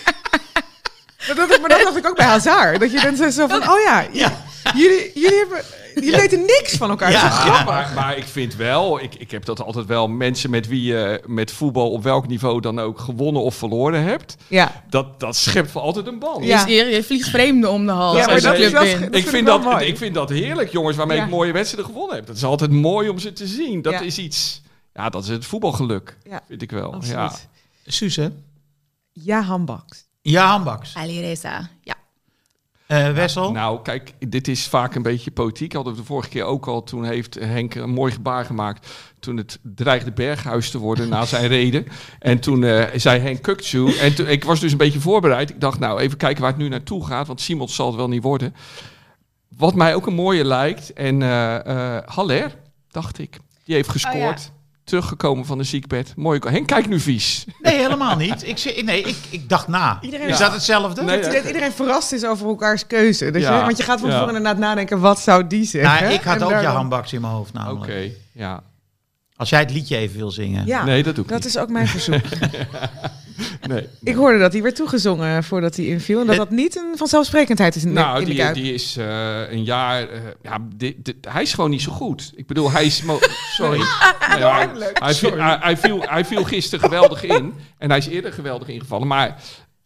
Dat, 1.26 1.36
dacht 1.36 1.52
ik- 1.54 1.60
maar 1.60 1.68
dat 1.68 1.80
dacht 1.82 1.96
ik 1.96 2.06
ook 2.06 2.16
bij 2.16 2.26
Hazard. 2.26 2.80
Dat 2.80 2.90
je 2.92 3.00
dan 3.00 3.16
zo- 3.16 3.30
zo 3.30 3.46
van, 3.46 3.62
oh 3.70 3.80
ja, 3.84 4.04
Ja. 4.12 4.32
Jullie, 4.74 5.10
jullie, 5.14 5.38
hebben, 5.38 5.62
jullie 5.94 6.10
weten 6.16 6.40
niks 6.40 6.76
van 6.76 6.90
elkaar. 6.90 7.10
Ja. 7.10 7.22
Dat 7.22 7.32
is 7.32 7.38
zo 7.40 7.46
Ja, 7.46 7.52
grappig. 7.54 7.74
maar, 7.74 8.04
maar 8.04 8.16
ik 8.16 8.24
vind 8.24 8.54
wel, 8.56 9.02
ik, 9.02 9.14
ik 9.14 9.30
heb 9.30 9.44
dat 9.44 9.62
altijd 9.62 9.86
wel, 9.86 10.08
mensen 10.08 10.50
met 10.50 10.66
wie 10.68 10.82
je 10.82 11.22
met 11.26 11.50
voetbal 11.52 11.90
op 11.90 12.02
welk 12.02 12.26
niveau 12.26 12.60
dan 12.60 12.78
ook 12.80 12.98
gewonnen 13.00 13.42
of 13.42 13.54
verloren 13.54 14.02
hebt, 14.02 14.36
Ja, 14.48 14.82
dat, 14.90 15.20
dat 15.20 15.36
schept 15.36 15.70
voor 15.70 15.80
altijd 15.80 16.06
een 16.06 16.18
band. 16.18 16.44
Ja. 16.44 16.66
Je, 16.66 16.74
je, 16.74 16.84
je 16.84 17.02
vliegt 17.04 17.28
vreemden 17.28 17.70
om 17.70 17.86
de 17.86 17.92
hals. 17.92 18.16
Ja, 18.18 18.26
maar 18.26 18.40
dat 18.40 18.58
is 18.58 18.70
wel 18.72 18.84
dat 19.00 19.14
ik, 19.14 19.28
vind 19.28 19.46
dat, 19.46 19.62
mooi. 19.64 19.86
ik 19.86 19.96
vind 19.96 20.14
dat 20.14 20.28
heerlijk, 20.28 20.72
jongens, 20.72 20.96
waarmee 20.96 21.16
Ja. 21.16 21.24
ik 21.24 21.30
mooie 21.30 21.52
wedstrijden 21.52 21.90
gewonnen 21.92 22.16
heb. 22.16 22.26
Dat 22.26 22.36
is 22.36 22.44
altijd 22.44 22.70
mooi 22.70 23.08
om 23.08 23.18
ze 23.18 23.32
te 23.32 23.46
zien. 23.46 23.82
Dat 23.82 23.92
Ja. 23.92 24.00
is 24.00 24.18
iets, 24.18 24.62
ja, 24.94 25.08
dat 25.08 25.22
is 25.22 25.28
het 25.28 25.46
voetbalgeluk, 25.46 26.16
Ja, 26.30 26.40
vind 26.48 26.62
ik 26.62 26.70
wel. 26.70 26.90
Ja. 27.00 27.22
absoluut. 27.24 27.48
Suze? 27.86 28.32
Ja, 29.12 29.42
handbaks. 29.42 30.04
Ja, 30.22 30.46
handbaks. 30.46 30.94
Ali 30.94 31.20
Reza, 31.20 31.68
ja. 31.82 31.94
Eh, 32.86 33.12
Wessel? 33.12 33.52
Nou, 33.52 33.82
kijk, 33.82 34.12
dit 34.18 34.48
is 34.48 34.68
vaak 34.68 34.94
een 34.94 35.02
beetje 35.02 35.30
politiek. 35.30 35.72
Hadden 35.72 35.92
we 35.92 35.98
de 35.98 36.06
vorige 36.06 36.28
keer 36.28 36.44
ook 36.44 36.66
al. 36.66 36.82
Toen 36.82 37.04
heeft 37.04 37.34
Henk 37.34 37.74
een 37.74 37.90
mooi 37.90 38.12
gebaar 38.12 38.44
gemaakt. 38.44 38.86
Toen 39.20 39.36
het 39.36 39.58
dreigde 39.62 40.12
Berghuis 40.12 40.70
te 40.70 40.78
worden 40.78 41.08
na 41.08 41.24
zijn 41.24 41.46
reden. 41.58 41.86
En 42.18 42.38
toen 42.38 42.64
eh, 42.64 42.84
zei 42.94 43.20
Henk 43.20 43.42
Kukcu. 43.42 43.96
En 43.96 44.14
toen, 44.14 44.26
ik 44.26 44.44
was 44.44 44.60
dus 44.60 44.72
een 44.72 44.78
beetje 44.78 45.00
voorbereid. 45.00 45.50
Ik 45.50 45.60
dacht, 45.60 45.78
nou, 45.78 46.00
even 46.00 46.18
kijken 46.18 46.42
waar 46.42 46.52
het 46.52 46.60
nu 46.60 46.68
naartoe 46.68 47.06
gaat. 47.06 47.26
Want 47.26 47.40
Simons 47.40 47.74
zal 47.74 47.86
het 47.86 47.96
wel 47.96 48.08
niet 48.08 48.22
worden. 48.22 48.54
Wat 49.56 49.74
mij 49.74 49.94
ook 49.94 50.06
een 50.06 50.14
mooie 50.14 50.44
lijkt. 50.44 50.92
En 50.92 51.22
eh 51.22 51.66
eh, 51.66 52.02
Haller, 52.06 52.54
dacht 52.90 53.18
ik. 53.18 53.38
Die 53.64 53.74
heeft 53.74 53.88
gescoord. 53.88 54.52
Teruggekomen 54.86 55.46
van 55.46 55.58
de 55.58 55.64
ziekbed. 55.64 56.12
Mooi. 56.16 56.40
Henk, 56.48 56.66
kijk 56.66 56.88
nu 56.88 57.00
vies. 57.00 57.44
Nee, 57.62 57.76
helemaal 57.76 58.16
niet. 58.16 58.46
Ik, 58.48 58.82
nee, 58.84 59.02
ik, 59.02 59.16
ik 59.30 59.48
dacht 59.48 59.68
na. 59.68 59.98
Iedereen- 60.00 60.28
Is 60.28 60.38
Ja. 60.38 60.44
dat 60.44 60.52
hetzelfde? 60.52 61.02
Nee, 61.02 61.20
Dat 61.20 61.44
iedereen 61.44 61.72
verrast 61.72 62.12
is 62.12 62.24
over 62.24 62.46
elkaars 62.46 62.86
keuze. 62.86 63.30
Dus 63.30 63.42
Ja. 63.42 63.58
je, 63.58 63.64
want 63.64 63.76
je 63.76 63.82
gaat 63.82 64.00
van 64.00 64.08
Ja. 64.08 64.14
tevoren 64.14 64.36
inderdaad 64.36 64.60
nadenken, 64.60 65.00
wat 65.00 65.18
zou 65.20 65.46
die 65.46 65.64
zeggen? 65.64 66.02
Nou, 66.02 66.14
ik 66.14 66.20
had 66.22 66.36
En 66.36 66.42
ook 66.42 66.50
daar 66.50 66.60
je 66.60 66.66
handbaks 66.66 67.12
in 67.12 67.20
mijn 67.20 67.32
hoofd 67.32 67.50
Oké, 67.54 67.58
namelijk. 67.64 68.10
ja. 68.32 68.62
Als 69.36 69.48
jij 69.48 69.60
het 69.60 69.70
liedje 69.70 69.96
even 69.96 70.16
wil 70.16 70.30
zingen. 70.30 70.66
Ja, 70.66 70.84
Nee, 70.84 71.02
dat 71.02 71.14
doe 71.14 71.24
ik 71.24 71.30
dat 71.30 71.38
niet. 71.38 71.48
is 71.48 71.58
ook 71.58 71.68
mijn 71.68 71.86
verzoek. 71.88 72.20
Nee. 73.68 73.88
ik 74.02 74.14
hoorde 74.14 74.38
dat 74.38 74.52
hij 74.52 74.62
werd 74.62 74.76
toegezongen 74.76 75.44
voordat 75.44 75.76
hij 75.76 75.84
inviel. 75.86 76.20
En 76.20 76.26
dat 76.26 76.36
dat 76.36 76.50
niet 76.50 76.76
een 76.76 76.96
vanzelfsprekendheid 76.96 77.74
is 77.76 77.82
in, 77.84 77.88
de- 77.94 78.00
Nou, 78.00 78.18
in 78.20 78.24
de 78.24 78.34
die, 78.34 78.52
die 78.52 78.74
is 78.74 78.96
eh, 78.96 79.50
een 79.52 79.64
jaar... 79.64 80.08
eh, 80.08 80.20
ja, 80.42 80.58
di- 80.76 80.96
di- 81.02 81.18
hij 81.28 81.42
is 81.42 81.54
gewoon 81.54 81.70
niet 81.70 81.82
zo 81.82 81.92
goed. 81.92 82.32
Ik 82.36 82.46
bedoel, 82.46 82.70
hij 82.70 82.84
is... 82.84 83.02
mo- 83.02 83.18
Sorry. 83.56 83.78
Nee, 83.78 84.40
maar 84.40 84.68
hij, 84.78 84.90
hij, 84.92 85.14
viel, 85.14 85.36
hij, 85.38 85.56
hij 85.60 85.76
viel, 85.76 86.02
hij 86.02 86.24
viel 86.24 86.44
gisteren 86.44 86.84
geweldig 86.84 87.22
in. 87.22 87.54
En 87.78 87.88
hij 87.88 87.98
is 87.98 88.06
eerder 88.06 88.32
geweldig 88.32 88.68
ingevallen. 88.68 89.06
Maar 89.06 89.42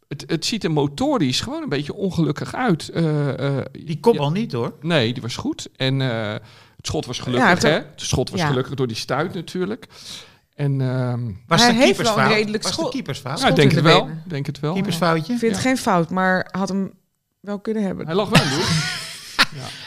het, 0.09 0.25
het 0.27 0.45
ziet 0.47 0.65
er 0.65 0.71
motorisch 0.71 1.41
gewoon 1.41 1.63
een 1.63 1.69
beetje 1.69 1.95
ongelukkig 1.95 2.55
uit. 2.55 2.89
Eh, 2.89 3.39
eh, 3.59 3.65
Die 3.73 4.01
kopbal 4.01 4.31
niet 4.31 4.53
hoor. 4.53 4.73
Nee, 4.81 5.13
die 5.13 5.23
was 5.23 5.37
goed. 5.37 5.69
En 5.77 6.01
eh, 6.01 6.33
het 6.77 6.87
schot 6.87 7.07
was 7.07 7.17
Ja, 7.17 7.23
gelukkig, 7.23 7.45
hij 7.63 7.71
heeft 7.71 7.85
hè? 7.85 7.91
Het 7.91 8.01
schot 8.01 8.31
was 8.31 8.41
Ja. 8.41 8.47
gelukkig 8.47 8.75
door 8.75 8.87
die 8.87 8.97
stuit 8.97 9.35
natuurlijk. 9.35 9.87
En 10.61 10.81
ehm 10.81 11.21
Was 11.47 11.61
Hij 11.61 11.71
de 11.71 11.75
heeft 11.77 11.87
keepersfout? 11.87 12.17
wel 12.17 12.25
een 12.27 12.33
redelijk 12.33 12.63
Was 12.63 12.73
de 12.73 12.79
schot- 12.79 12.93
keepersfout? 12.93 13.41
ja, 13.41 13.49
ik 13.49 13.57
denk 13.57 13.71
het 13.73 13.83
de 13.85 13.89
wel. 13.91 14.09
Denk 14.25 14.47
het 14.47 14.61
wel. 14.61 14.73
Keepersfoutje? 14.75 15.33
Ik 15.33 15.39
vind 15.39 15.53
het 15.55 15.63
Ja. 15.63 15.69
geen 15.69 15.79
fout, 15.79 16.11
maar 16.11 16.49
had 16.51 16.69
hem 16.69 16.93
wel 17.41 17.61
kunnen 17.61 17.83
hebben. 17.83 18.07
Hij 18.07 18.15
lag 18.15 18.29
wel 18.29 18.43
in 18.43 18.49
doel. 18.51 18.59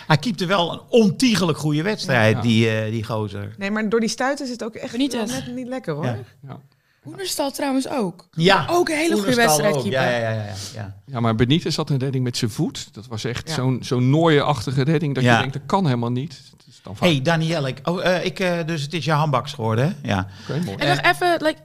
Hij 0.07 0.17
keepte 0.17 0.45
wel 0.45 0.73
een 0.73 0.81
ontiegelijk 0.89 1.57
goede 1.57 1.81
wedstrijd, 1.81 2.35
Ja. 2.35 2.41
die, 2.41 2.69
eh, 2.69 2.91
die 2.91 3.03
gozer. 3.03 3.55
Nee, 3.57 3.71
maar 3.71 3.89
door 3.89 3.99
die 3.99 4.09
stuit 4.09 4.39
is 4.39 4.49
het 4.49 4.63
ook 4.63 4.75
echt 4.75 4.97
net 4.97 5.47
niet 5.55 5.67
lekker 5.67 5.93
hoor. 5.93 6.05
Ja. 6.05 6.59
Ja. 7.03 7.11
Oenerstal 7.11 7.51
trouwens 7.51 7.87
ook. 7.89 8.27
Ja, 8.31 8.65
Ook 8.69 8.89
een 8.89 8.95
hele 8.95 9.15
goede 9.15 9.35
wedstrijd. 9.35 9.83
Ja, 9.83 10.03
ja, 10.09 10.17
ja, 10.19 10.29
ja, 10.31 10.45
ja. 10.75 10.95
Ja, 11.05 11.19
maar 11.19 11.35
Benitez 11.35 11.75
had 11.75 11.89
een 11.89 11.97
redding 11.99 12.23
met 12.23 12.37
zijn 12.37 12.51
voet. 12.51 12.93
Dat 12.93 13.07
was 13.07 13.23
echt 13.23 13.47
Ja. 13.49 13.53
zo'n 13.55 13.77
zo'n 13.83 14.09
nooie-achtige 14.09 14.83
redding 14.83 15.15
dat 15.15 15.23
Ja. 15.23 15.31
je 15.33 15.37
denkt, 15.39 15.53
dat 15.53 15.61
kan 15.65 15.85
helemaal 15.85 16.11
niet. 16.11 16.31
Het 16.57 16.63
is 16.67 16.79
dan 16.83 16.95
vaak- 16.95 17.09
Hey 17.09 17.21
Danielle, 17.21 17.67
ik, 17.67 17.79
oh, 17.83 18.05
eh, 18.05 18.25
ik, 18.25 18.39
eh, 18.39 18.57
dus 18.65 18.81
het 18.81 18.93
is 18.93 19.05
je 19.05 19.11
handbaks 19.11 19.53
geworden, 19.53 19.85
hè? 20.01 20.09
Ja. 20.09 20.27
Mooi. 20.65 20.77
En 20.77 20.87
nog 20.87 21.05
even, 21.13 21.43
like, 21.43 21.59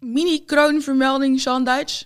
mini-kroonvermelding, 0.00 1.40
Sean 1.40 1.64
Dyche. 1.64 2.04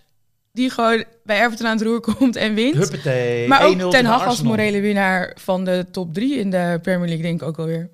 Die 0.53 0.71
gewoon 0.71 1.05
bij 1.25 1.45
Everton 1.45 1.67
aan 1.67 1.77
het 1.77 1.87
roer 1.87 2.01
komt 2.01 2.37
en 2.37 2.55
wint. 2.55 2.75
Huppatee, 2.75 3.49
maar 3.49 3.63
1-0 3.67 3.85
ook 3.85 3.91
Ten 3.91 4.05
Hag 4.05 4.25
als 4.27 4.43
morele 4.43 4.81
winnaar 4.81 5.37
van 5.41 5.65
de 5.65 5.87
top 5.91 6.15
3 6.15 6.39
in 6.39 6.51
de 6.51 6.79
Premier 6.83 7.07
League, 7.09 7.25
denk 7.25 7.41
ik 7.41 7.49
ook 7.49 7.59
alweer. 7.59 7.91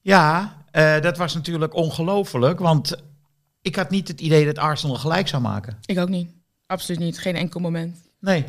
Ja, 0.00 0.56
eh, 0.70 1.00
dat 1.00 1.16
was 1.16 1.34
natuurlijk 1.34 1.74
ongelooflijk, 1.74 2.58
want 2.58 2.94
ik 3.64 3.76
had 3.76 3.90
niet 3.90 4.08
het 4.08 4.20
idee 4.20 4.44
dat 4.44 4.58
Arsenal 4.58 4.96
gelijk 4.96 5.28
zou 5.28 5.42
maken. 5.42 5.78
Ik 5.84 5.98
ook 5.98 6.08
niet. 6.08 6.30
Absoluut 6.66 7.00
niet. 7.00 7.18
Geen 7.18 7.36
enkel 7.36 7.60
moment. 7.60 7.96
Nee. 8.20 8.44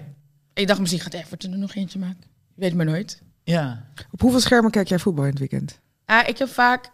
Ik 0.53 0.67
dacht, 0.67 0.79
misschien 0.79 1.01
gaat 1.01 1.13
Everton 1.13 1.51
er 1.51 1.57
nog 1.57 1.75
eentje 1.75 1.99
maken. 1.99 2.23
Weet 2.55 2.73
maar 2.73 2.85
nooit. 2.85 3.21
Ja. 3.43 3.85
Op 4.11 4.21
hoeveel 4.21 4.39
schermen 4.39 4.71
kijk 4.71 4.87
jij 4.87 4.99
voetbal 4.99 5.23
in 5.23 5.29
het 5.29 5.39
weekend? 5.39 5.79
Ah, 6.05 6.27
ik 6.27 6.37
heb 6.37 6.49
vaak 6.49 6.91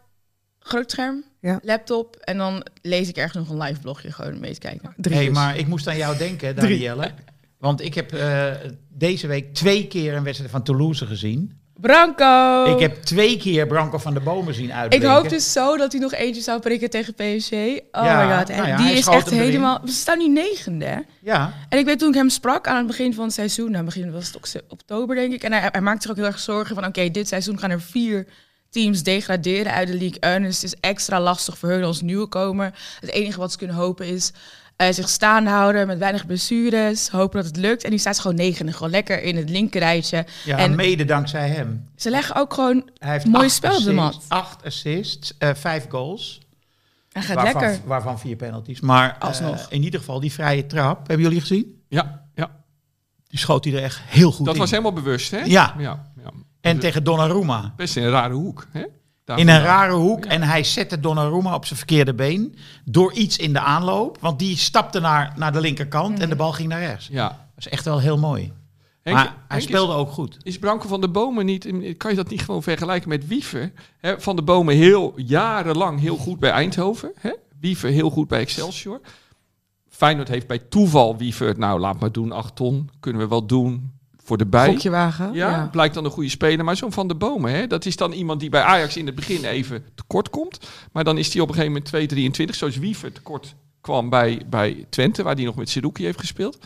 groot 0.60 0.92
scherm, 0.92 1.24
Ja. 1.40 1.60
laptop 1.64 2.16
en 2.16 2.38
dan 2.38 2.66
lees 2.82 3.10
ik 3.10 3.18
ergens 3.18 3.48
nog 3.48 3.50
een 3.50 3.68
live 3.68 3.80
blogje 3.82 4.12
gewoon 4.12 4.40
mee 4.40 4.54
te 4.54 4.60
kijken. 4.60 4.94
Drie 4.98 5.16
hey, 5.16 5.26
dus. 5.26 5.34
maar 5.34 5.58
ik 5.58 5.68
moest 5.68 5.88
aan 5.88 5.98
jou 5.98 6.18
denken, 6.18 6.56
Danielle. 6.56 7.12
Want 7.58 7.82
ik 7.82 7.94
heb 7.94 8.14
eh, 8.14 8.52
deze 8.90 9.28
week 9.28 9.54
twee 9.54 9.88
keer 9.88 10.14
een 10.14 10.24
wedstrijd 10.24 10.52
van 10.52 10.64
Toulouse 10.64 11.06
gezien. 11.06 11.61
Branco! 11.82 12.66
Ik 12.74 12.80
heb 12.80 13.04
twee 13.04 13.38
keer 13.38 13.68
Branco 13.68 13.98
van 13.98 14.14
de 14.14 14.20
Bomen 14.20 14.54
zien 14.54 14.66
Ik 14.66 14.72
uitblinken. 14.72 15.12
hoop 15.12 15.30
dus 15.30 15.52
zo 15.52 15.78
dat 15.78 15.92
hij 15.92 16.02
nog 16.02 16.14
eentje 16.14 16.42
zou 16.42 16.60
prikken 16.60 16.90
tegen 16.90 17.14
PSG. 17.14 17.52
Oh 17.52 18.04
Ja, 18.04 18.26
my 18.28 18.38
god, 18.38 18.48
nou 18.48 18.68
ja, 18.68 18.78
die 18.78 18.92
is 18.92 19.08
echt 19.08 19.28
erin. 19.28 19.40
helemaal... 19.40 19.80
We 19.84 19.92
staan 19.92 20.18
nu 20.18 20.28
negende, 20.28 20.86
hè? 20.86 21.00
Ja, 21.22 21.54
En 21.70 21.80
ik 21.80 21.86
weet 21.86 22.00
toen 22.00 22.10
ik 22.10 22.16
hem 22.16 22.30
sprak 22.30 22.68
aan 22.68 22.78
het 22.78 22.88
begin 22.88 23.14
van 23.14 23.24
het 23.24 23.34
seizoen, 23.34 23.72
nou 23.72 23.86
begin 23.86 24.12
was 24.12 24.32
het 24.34 24.64
oktober 24.70 25.16
denk 25.16 25.34
ik, 25.34 25.44
en 25.44 25.52
hij, 25.52 25.70
hij 25.72 25.82
maakte 25.82 26.02
zich 26.02 26.12
ook 26.12 26.18
heel 26.18 26.26
erg 26.26 26.40
zorgen 26.40 26.76
van 26.76 26.86
oké, 26.86 27.10
dit 27.10 27.28
seizoen 27.28 27.60
gaan 27.60 27.70
er 27.72 27.82
vier 27.82 28.28
teams 28.70 29.04
degraderen 29.04 29.72
uit 29.74 29.88
de 29.88 29.98
League 29.98 30.20
1. 30.20 30.42
Dus 30.44 30.56
het 30.62 30.64
is 30.64 30.80
extra 30.80 31.20
lastig 31.20 31.58
voor 31.58 31.70
hun 31.70 31.84
als 31.84 32.02
nieuwkomer. 32.02 32.74
Het 33.00 33.10
enige 33.10 33.40
wat 33.40 33.52
ze 33.52 33.58
kunnen 33.58 33.76
hopen 33.76 34.06
is 34.08 34.32
eh, 34.88 34.94
zich 34.94 35.10
staande 35.10 35.50
houden 35.50 35.88
met 35.88 35.98
weinig 35.98 36.26
blessures, 36.26 37.10
hopen 37.10 37.38
dat 37.38 37.46
het 37.46 37.58
lukt. 37.58 37.84
En 37.84 37.90
die 37.90 38.00
staat 38.00 38.20
gewoon 38.20 38.36
negende, 38.38 38.74
gewoon 38.74 38.90
lekker 38.92 39.22
in 39.24 39.36
het 39.38 39.50
linkerrijtje. 39.50 40.26
ja 40.46 40.58
En- 40.58 40.76
mede 40.76 41.06
dankzij 41.06 41.50
hem. 41.50 41.90
Ze 41.96 42.10
leggen 42.10 42.36
ook 42.36 42.54
gewoon, 42.54 42.90
Hij 42.98 43.12
heeft 43.12 43.26
Mooi 43.26 43.46
acht 43.46 43.54
spel 43.56 43.76
op 43.78 43.84
de 43.84 43.94
assists, 43.94 44.28
mat. 44.30 44.40
Acht 44.40 44.66
assists, 44.66 45.38
eh, 45.38 45.50
vijf 45.54 45.86
goals. 45.90 46.40
hij 47.12 47.22
gaat 47.22 47.36
waarvan, 47.36 47.62
lekker. 47.62 47.80
waarvan 47.88 48.20
vier 48.20 48.36
penalties. 48.36 48.80
Maar 48.80 49.16
eh, 49.20 49.28
Alsnog. 49.28 49.68
in 49.70 49.84
ieder 49.84 50.00
geval 50.00 50.20
die 50.20 50.32
vrije 50.32 50.66
trap, 50.66 50.98
hebben 51.08 51.26
jullie 51.26 51.42
gezien? 51.42 51.82
Ja, 51.88 52.26
ja. 52.36 52.50
Die 53.28 53.40
schoot 53.40 53.64
hij 53.66 53.74
er 53.74 53.84
echt 53.84 54.00
heel 54.06 54.32
goed 54.32 54.46
dat 54.46 54.54
in. 54.56 54.60
was 54.62 54.70
helemaal 54.72 54.94
bewust, 54.94 55.32
hè? 55.32 55.38
Ja. 55.40 55.76
ja, 55.78 56.12
ja. 56.24 56.32
En 56.62 56.80
tegen 56.80 57.04
Donnarumma. 57.04 57.74
Best 57.76 57.96
in 57.96 58.04
een 58.04 58.10
rare 58.10 58.34
hoek, 58.34 58.68
hè? 58.72 58.84
Daar 59.24 59.40
In 59.40 59.50
een 59.50 59.62
rare 59.62 59.94
hoek. 59.94 60.26
En 60.26 60.42
hij 60.42 60.64
zette 60.64 61.00
Donnarumma 61.00 61.56
op 61.56 61.66
zijn 61.66 61.78
verkeerde 61.78 62.14
been. 62.14 62.56
Door 62.86 63.14
iets 63.14 63.38
in 63.38 63.54
de 63.54 63.60
aanloop. 63.60 64.18
Want 64.20 64.40
die 64.40 64.58
stapte 64.58 65.00
naar, 65.00 65.34
naar 65.36 65.52
de 65.52 65.60
linkerkant. 65.60 66.20
En 66.20 66.30
de 66.30 66.36
bal 66.36 66.52
ging 66.52 66.70
naar 66.70 66.80
rechts. 66.80 67.08
Ja. 67.12 67.28
Dat 67.28 67.66
is 67.66 67.68
echt 67.68 67.86
wel 67.86 68.00
heel 68.00 68.18
mooi. 68.18 68.54
Henk, 69.02 69.16
maar 69.16 69.26
hij 69.26 69.36
Henk, 69.48 69.62
speelde 69.62 69.94
ook 69.94 70.12
goed. 70.12 70.38
Is, 70.44 70.60
Branko 70.60 70.88
van 70.88 71.02
de 71.02 71.10
Bomen 71.10 71.46
niet... 71.46 71.64
Kan 71.98 72.12
je 72.12 72.18
dat 72.18 72.30
niet 72.30 72.42
gewoon 72.42 72.64
vergelijken 72.64 73.10
met 73.10 73.28
Wiever? 73.28 73.72
Hè, 73.98 74.22
van 74.22 74.36
de 74.36 74.42
Bomen 74.42 74.76
heel 74.76 75.14
jarenlang 75.16 76.00
heel 76.00 76.18
goed 76.18 76.40
bij 76.40 76.52
Eindhoven. 76.52 77.12
Hè? 77.20 77.32
Wiever 77.60 77.90
heel 77.90 78.10
goed 78.10 78.28
bij 78.28 78.40
Excelsior. 78.40 79.02
Feyenoord 79.90 80.28
heeft 80.28 80.48
bij 80.48 80.60
toeval 80.60 81.18
Wiever... 81.18 81.60
Nou, 81.60 81.80
laat 81.80 82.00
maar 82.00 82.12
doen, 82.12 82.32
8 82.32 82.56
ton. 82.56 82.90
Kunnen 83.00 83.22
we 83.22 83.28
wel 83.28 83.46
doen 83.46 84.00
voor 84.24 84.38
de 84.38 84.46
bij. 84.46 84.80
Wagen. 84.84 85.34
Ja, 85.34 85.70
blijkt 85.72 85.94
dan 85.94 86.06
een 86.06 86.12
goede 86.12 86.30
speler. 86.30 86.66
Maar 86.66 86.78
zo'n 86.78 86.92
Van 86.92 87.08
de 87.08 87.16
Bomen, 87.16 87.52
hè, 87.52 87.68
dat 87.68 87.86
is 87.86 87.96
dan 87.96 88.12
iemand 88.12 88.40
die 88.40 88.50
bij 88.50 88.62
Ajax 88.62 88.98
in 88.98 89.06
het 89.06 89.16
begin 89.16 89.46
even 89.46 89.86
tekort 89.96 90.30
komt. 90.30 90.60
Maar 90.92 91.04
dan 91.04 91.18
is 91.18 91.34
hij 91.34 91.42
op 91.42 91.48
een 91.50 91.56
gegeven 91.56 91.84
moment 91.92 92.40
2,23, 92.42 92.56
zoals 92.56 92.78
Wiever 92.78 93.12
tekort 93.12 93.56
kwam 93.82 94.10
bij, 94.10 94.42
bij 94.50 94.86
Twente, 94.90 95.24
waar 95.24 95.36
hij 95.36 95.44
nog 95.44 95.56
met 95.56 95.70
Seruki 95.70 96.04
heeft 96.04 96.20
gespeeld. 96.20 96.58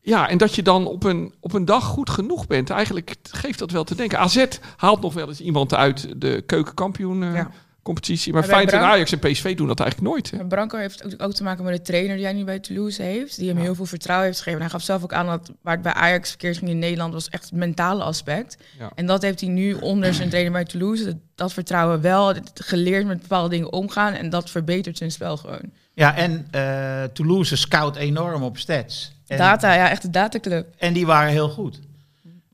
Ja, 0.00 0.28
en 0.28 0.38
dat 0.38 0.54
je 0.54 0.62
dan 0.62 0.86
op 0.86 1.04
een, 1.04 1.34
op 1.40 1.52
een 1.52 1.64
dag 1.64 1.84
goed 1.84 2.10
genoeg 2.10 2.46
bent, 2.46 2.70
eigenlijk 2.70 3.14
geeft 3.30 3.58
dat 3.58 3.70
wel 3.70 3.84
te 3.84 3.94
denken. 3.94 4.18
AZ 4.18 4.46
haalt 4.76 5.00
nog 5.00 5.14
wel 5.14 5.28
eens 5.28 5.40
iemand 5.40 5.74
uit 5.74 6.20
de 6.20 6.42
keukenkampioen 6.46 7.22
eh, 7.22 7.34
Ja. 7.34 7.50
Competitie. 7.94 8.32
Maar 8.32 8.42
Feyenoord 8.44 8.72
en 8.72 8.80
Ajax 8.80 9.12
en 9.12 9.18
PSV 9.18 9.56
doen 9.56 9.66
dat 9.66 9.80
eigenlijk 9.80 10.10
nooit. 10.10 10.30
Hè? 10.30 10.46
Branco 10.46 10.76
heeft 10.78 11.04
ook, 11.04 11.12
ook 11.22 11.32
te 11.32 11.42
maken 11.42 11.64
met 11.64 11.76
de 11.76 11.82
trainer 11.82 12.16
die 12.16 12.24
hij 12.24 12.34
nu 12.34 12.44
bij 12.44 12.58
Toulouse 12.58 13.02
heeft. 13.02 13.36
Die 13.38 13.48
hem 13.48 13.56
heel 13.58 13.74
veel 13.74 13.86
vertrouwen 13.86 14.26
heeft 14.26 14.38
gegeven. 14.38 14.58
En 14.60 14.64
hij 14.66 14.74
gaf 14.74 14.82
zelf 14.84 15.02
ook 15.02 15.12
aan 15.12 15.26
dat 15.26 15.50
waar 15.62 15.74
het 15.74 15.82
bij 15.82 15.92
Ajax 15.92 16.28
verkeerd 16.28 16.56
ging 16.58 16.70
in 16.70 16.78
Nederland 16.78 17.12
was 17.12 17.28
echt 17.28 17.44
het 17.44 17.52
mentale 17.52 18.02
aspect. 18.02 18.56
Ja. 18.78 18.90
En 18.94 19.06
dat 19.06 19.22
heeft 19.22 19.40
hij 19.40 19.48
nu 19.50 19.74
onder 19.74 20.14
zijn 20.14 20.28
trainer 20.28 20.52
bij 20.52 20.64
Toulouse. 20.64 21.04
Dat, 21.04 21.16
dat 21.34 21.52
vertrouwen 21.52 22.00
wel, 22.00 22.34
geleerd 22.54 23.06
met 23.06 23.20
bepaalde 23.20 23.48
dingen 23.48 23.72
omgaan. 23.72 24.12
En 24.12 24.30
dat 24.30 24.50
verbetert 24.50 24.98
zijn 24.98 25.10
spel 25.12 25.36
gewoon. 25.36 25.70
Ja, 25.94 26.16
en 26.16 26.46
eh, 26.50 27.02
Toulouse 27.12 27.56
scout 27.56 27.96
enorm 27.96 28.42
op 28.42 28.58
stats. 28.58 29.12
En, 29.26 29.38
Data, 29.38 29.74
ja, 29.74 29.90
echt 29.90 30.04
een 30.04 30.12
dataclub. 30.12 30.66
en 30.78 30.92
die 30.92 31.06
waren 31.06 31.30
heel 31.30 31.48
goed. 31.48 31.80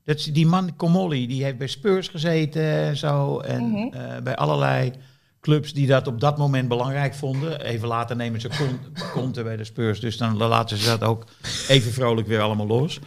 Dat, 0.05 0.29
die 0.31 0.45
man, 0.45 0.75
Comolli, 0.75 1.27
die 1.27 1.43
heeft 1.43 1.57
bij 1.57 1.67
Spurs 1.67 2.07
gezeten 2.07 2.63
en 2.63 2.97
zo. 2.97 3.39
En 3.39 3.69
Mhm. 3.69 3.93
eh, 3.93 4.21
bij 4.23 4.35
allerlei 4.35 4.91
clubs 5.45 5.73
die 5.73 5.87
dat 5.87 6.07
op 6.07 6.19
dat 6.19 6.37
moment 6.37 6.67
belangrijk 6.67 7.13
vonden. 7.13 7.61
Even 7.61 7.87
later 7.87 8.15
nemen 8.15 8.41
ze 8.41 8.47
kon- 8.57 8.79
konten 9.13 9.43
bij 9.43 9.57
de 9.57 9.63
Spurs. 9.63 9.99
Dus 9.99 10.17
dan 10.17 10.37
laten 10.37 10.77
ze 10.77 10.85
dat 10.85 11.03
ook 11.03 11.23
even 11.67 11.91
vrolijk 11.93 12.27
weer 12.27 12.41
allemaal 12.41 12.67
los. 12.67 12.99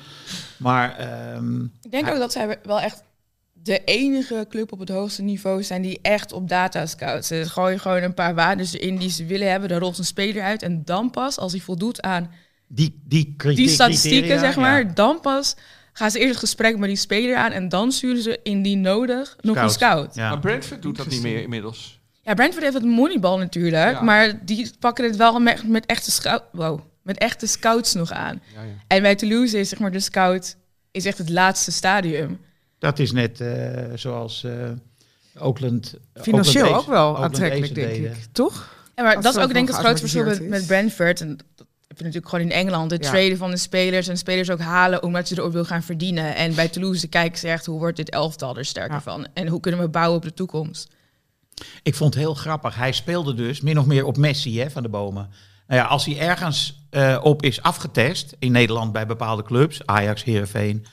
Maar 0.57 0.97
ehm, 0.99 1.63
Ik 1.65 1.91
denk 1.91 2.09
ook 2.09 2.19
dat 2.19 2.33
zij 2.33 2.59
wel 2.63 2.81
echt 2.81 3.03
de 3.53 3.85
enige 3.85 4.47
club 4.49 4.73
op 4.73 4.79
het 4.79 4.89
hoogste 4.89 5.23
niveau 5.23 5.63
zijn 5.63 5.83
die 5.83 5.99
echt 6.03 6.33
op 6.33 6.49
data 6.49 6.87
scouten. 6.87 7.25
Ze 7.25 7.51
gooien 7.51 7.81
gewoon 7.81 8.03
een 8.03 8.15
paar 8.15 8.35
waarden 8.35 8.67
erin 8.73 8.97
die 8.97 9.11
ze 9.11 9.25
willen 9.27 9.51
hebben. 9.51 9.69
Daar 9.69 9.81
rolt 9.81 9.99
een 9.99 10.05
speler 10.05 10.43
uit. 10.43 10.63
En 10.63 10.83
dan 10.85 11.11
pas, 11.11 11.39
als 11.39 11.53
hij 11.53 11.61
voldoet 11.61 12.03
aan 12.03 12.31
die, 12.67 13.01
die, 13.05 13.35
die 13.37 13.69
statistieken, 13.69 14.19
criteria, 14.19 14.39
zeg 14.47 14.57
maar, 14.57 14.87
ja. 14.87 14.93
dan 14.95 15.21
pas 15.21 15.57
gaan 15.93 16.11
ze 16.11 16.19
eerst 16.19 16.31
het 16.31 16.39
gesprek 16.39 16.79
met 16.79 16.89
die 16.89 16.99
speler 16.99 17.37
aan. 17.37 17.51
En 17.53 17.69
dan 17.69 17.93
sturen 17.93 18.23
ze 18.23 18.41
indien 18.43 18.81
nodig 18.81 19.37
nog 19.41 19.57
een 19.57 19.71
Scout. 19.71 19.73
scout. 19.73 20.15
Ja. 20.15 20.23
Ja. 20.23 20.29
Maar 20.29 20.39
Brentford 20.39 20.83
doet 20.83 20.97
dat 20.97 21.07
niet 21.09 21.23
meer 21.23 21.43
inmiddels. 21.43 21.98
Brentford 22.35 22.63
heeft 22.63 22.75
het 22.77 22.85
moneybal 22.85 23.39
natuurlijk. 23.39 23.93
Ja. 23.93 24.03
Maar 24.03 24.45
die 24.45 24.71
pakken 24.79 25.05
het 25.05 25.17
wel 25.17 25.39
met, 25.41 25.69
met, 25.69 25.87
echte 25.87 26.11
scout, 26.11 26.43
wow, 26.53 26.81
met 27.03 27.19
echte 27.19 27.47
scouts 27.47 27.95
nog 27.95 28.11
aan. 28.11 28.41
Ja, 28.55 28.63
ja. 28.63 28.69
En 28.87 29.03
bij 29.03 29.15
Toulouse 29.15 29.59
is 29.59 29.69
zeg 29.69 29.79
maar 29.79 29.93
de 29.93 30.01
scout 30.01 30.57
is 30.91 31.05
echt 31.05 31.19
het 31.19 31.29
laatste 31.31 31.73
stadium. 31.73 32.41
Dat 32.79 32.99
is 32.99 33.13
net 33.13 33.41
eh, 33.41 33.85
zoals 33.95 34.45
eh 34.45 34.53
Oakland. 35.39 35.95
Financieel 36.15 36.65
Oakland 36.65 36.83
ook 36.83 36.91
wel 36.91 37.19
aantrekkelijk, 37.23 37.75
denk 37.75 37.89
deden. 37.89 38.11
ik. 38.11 38.17
Toch? 38.33 38.77
Ja, 38.95 39.03
maar 39.03 39.15
Als 39.15 39.25
dat 39.25 39.37
is 39.37 39.43
ook 39.43 39.53
denk 39.53 39.69
ik 39.69 39.75
het 39.75 39.85
grootste 39.85 40.09
verschil 40.09 40.25
met, 40.25 40.49
met 40.49 40.67
Brentford. 40.67 41.21
En 41.21 41.29
dat 41.37 41.67
heb 41.87 41.99
je 41.99 42.05
natuurlijk 42.05 42.29
gewoon 42.29 42.45
in 42.45 42.53
Engeland. 42.53 42.91
Het 42.91 43.05
Ja. 43.05 43.11
traden 43.11 43.37
van 43.37 43.51
de 43.51 43.57
spelers 43.57 44.09
en 44.09 44.19
spelers 44.19 44.51
ook 44.51 44.61
halen 44.61 45.03
omdat 45.03 45.29
je 45.29 45.39
erop 45.39 45.53
wil 45.53 45.65
gaan 45.65 45.83
verdienen. 45.83 46.35
En 46.35 46.55
bij 46.55 46.69
Toulouse 46.69 47.09
kijken 47.09 47.39
ze 47.39 47.49
echt 47.49 47.67
hoe 47.67 47.79
wordt 47.79 47.97
dit 47.97 48.11
elftal 48.11 48.57
er 48.57 48.65
sterker 48.65 48.93
Ja. 48.95 49.01
van. 49.01 49.27
En 49.35 49.47
hoe 49.47 49.61
kunnen 49.61 49.81
we 49.81 49.89
bouwen 49.89 50.17
op 50.17 50.23
de 50.23 50.35
toekomst. 50.35 50.91
Ik 51.83 51.95
vond 51.95 52.15
het 52.15 52.23
heel 52.23 52.35
grappig. 52.35 52.75
Hij 52.75 52.93
speelde 52.93 53.35
dus 53.35 53.61
min 53.61 53.79
of 53.79 53.87
meer 53.87 54.05
op 54.05 54.17
Messi 54.17 54.61
hè, 54.61 54.71
van 54.71 54.83
de 54.83 54.89
bomen. 54.89 55.31
Nou 55.67 55.81
ja, 55.81 55.87
als 55.87 56.05
hij 56.05 56.19
ergens 56.19 56.87
eh, 56.91 57.19
op 57.23 57.43
is 57.43 57.63
afgetest 57.63 58.37
in 58.39 58.53
Nederland 58.53 58.93
bij 58.93 59.07
bepaalde 59.07 59.43
clubs, 59.43 59.87
Ajax, 59.87 60.25
Heerenveen 60.25 60.87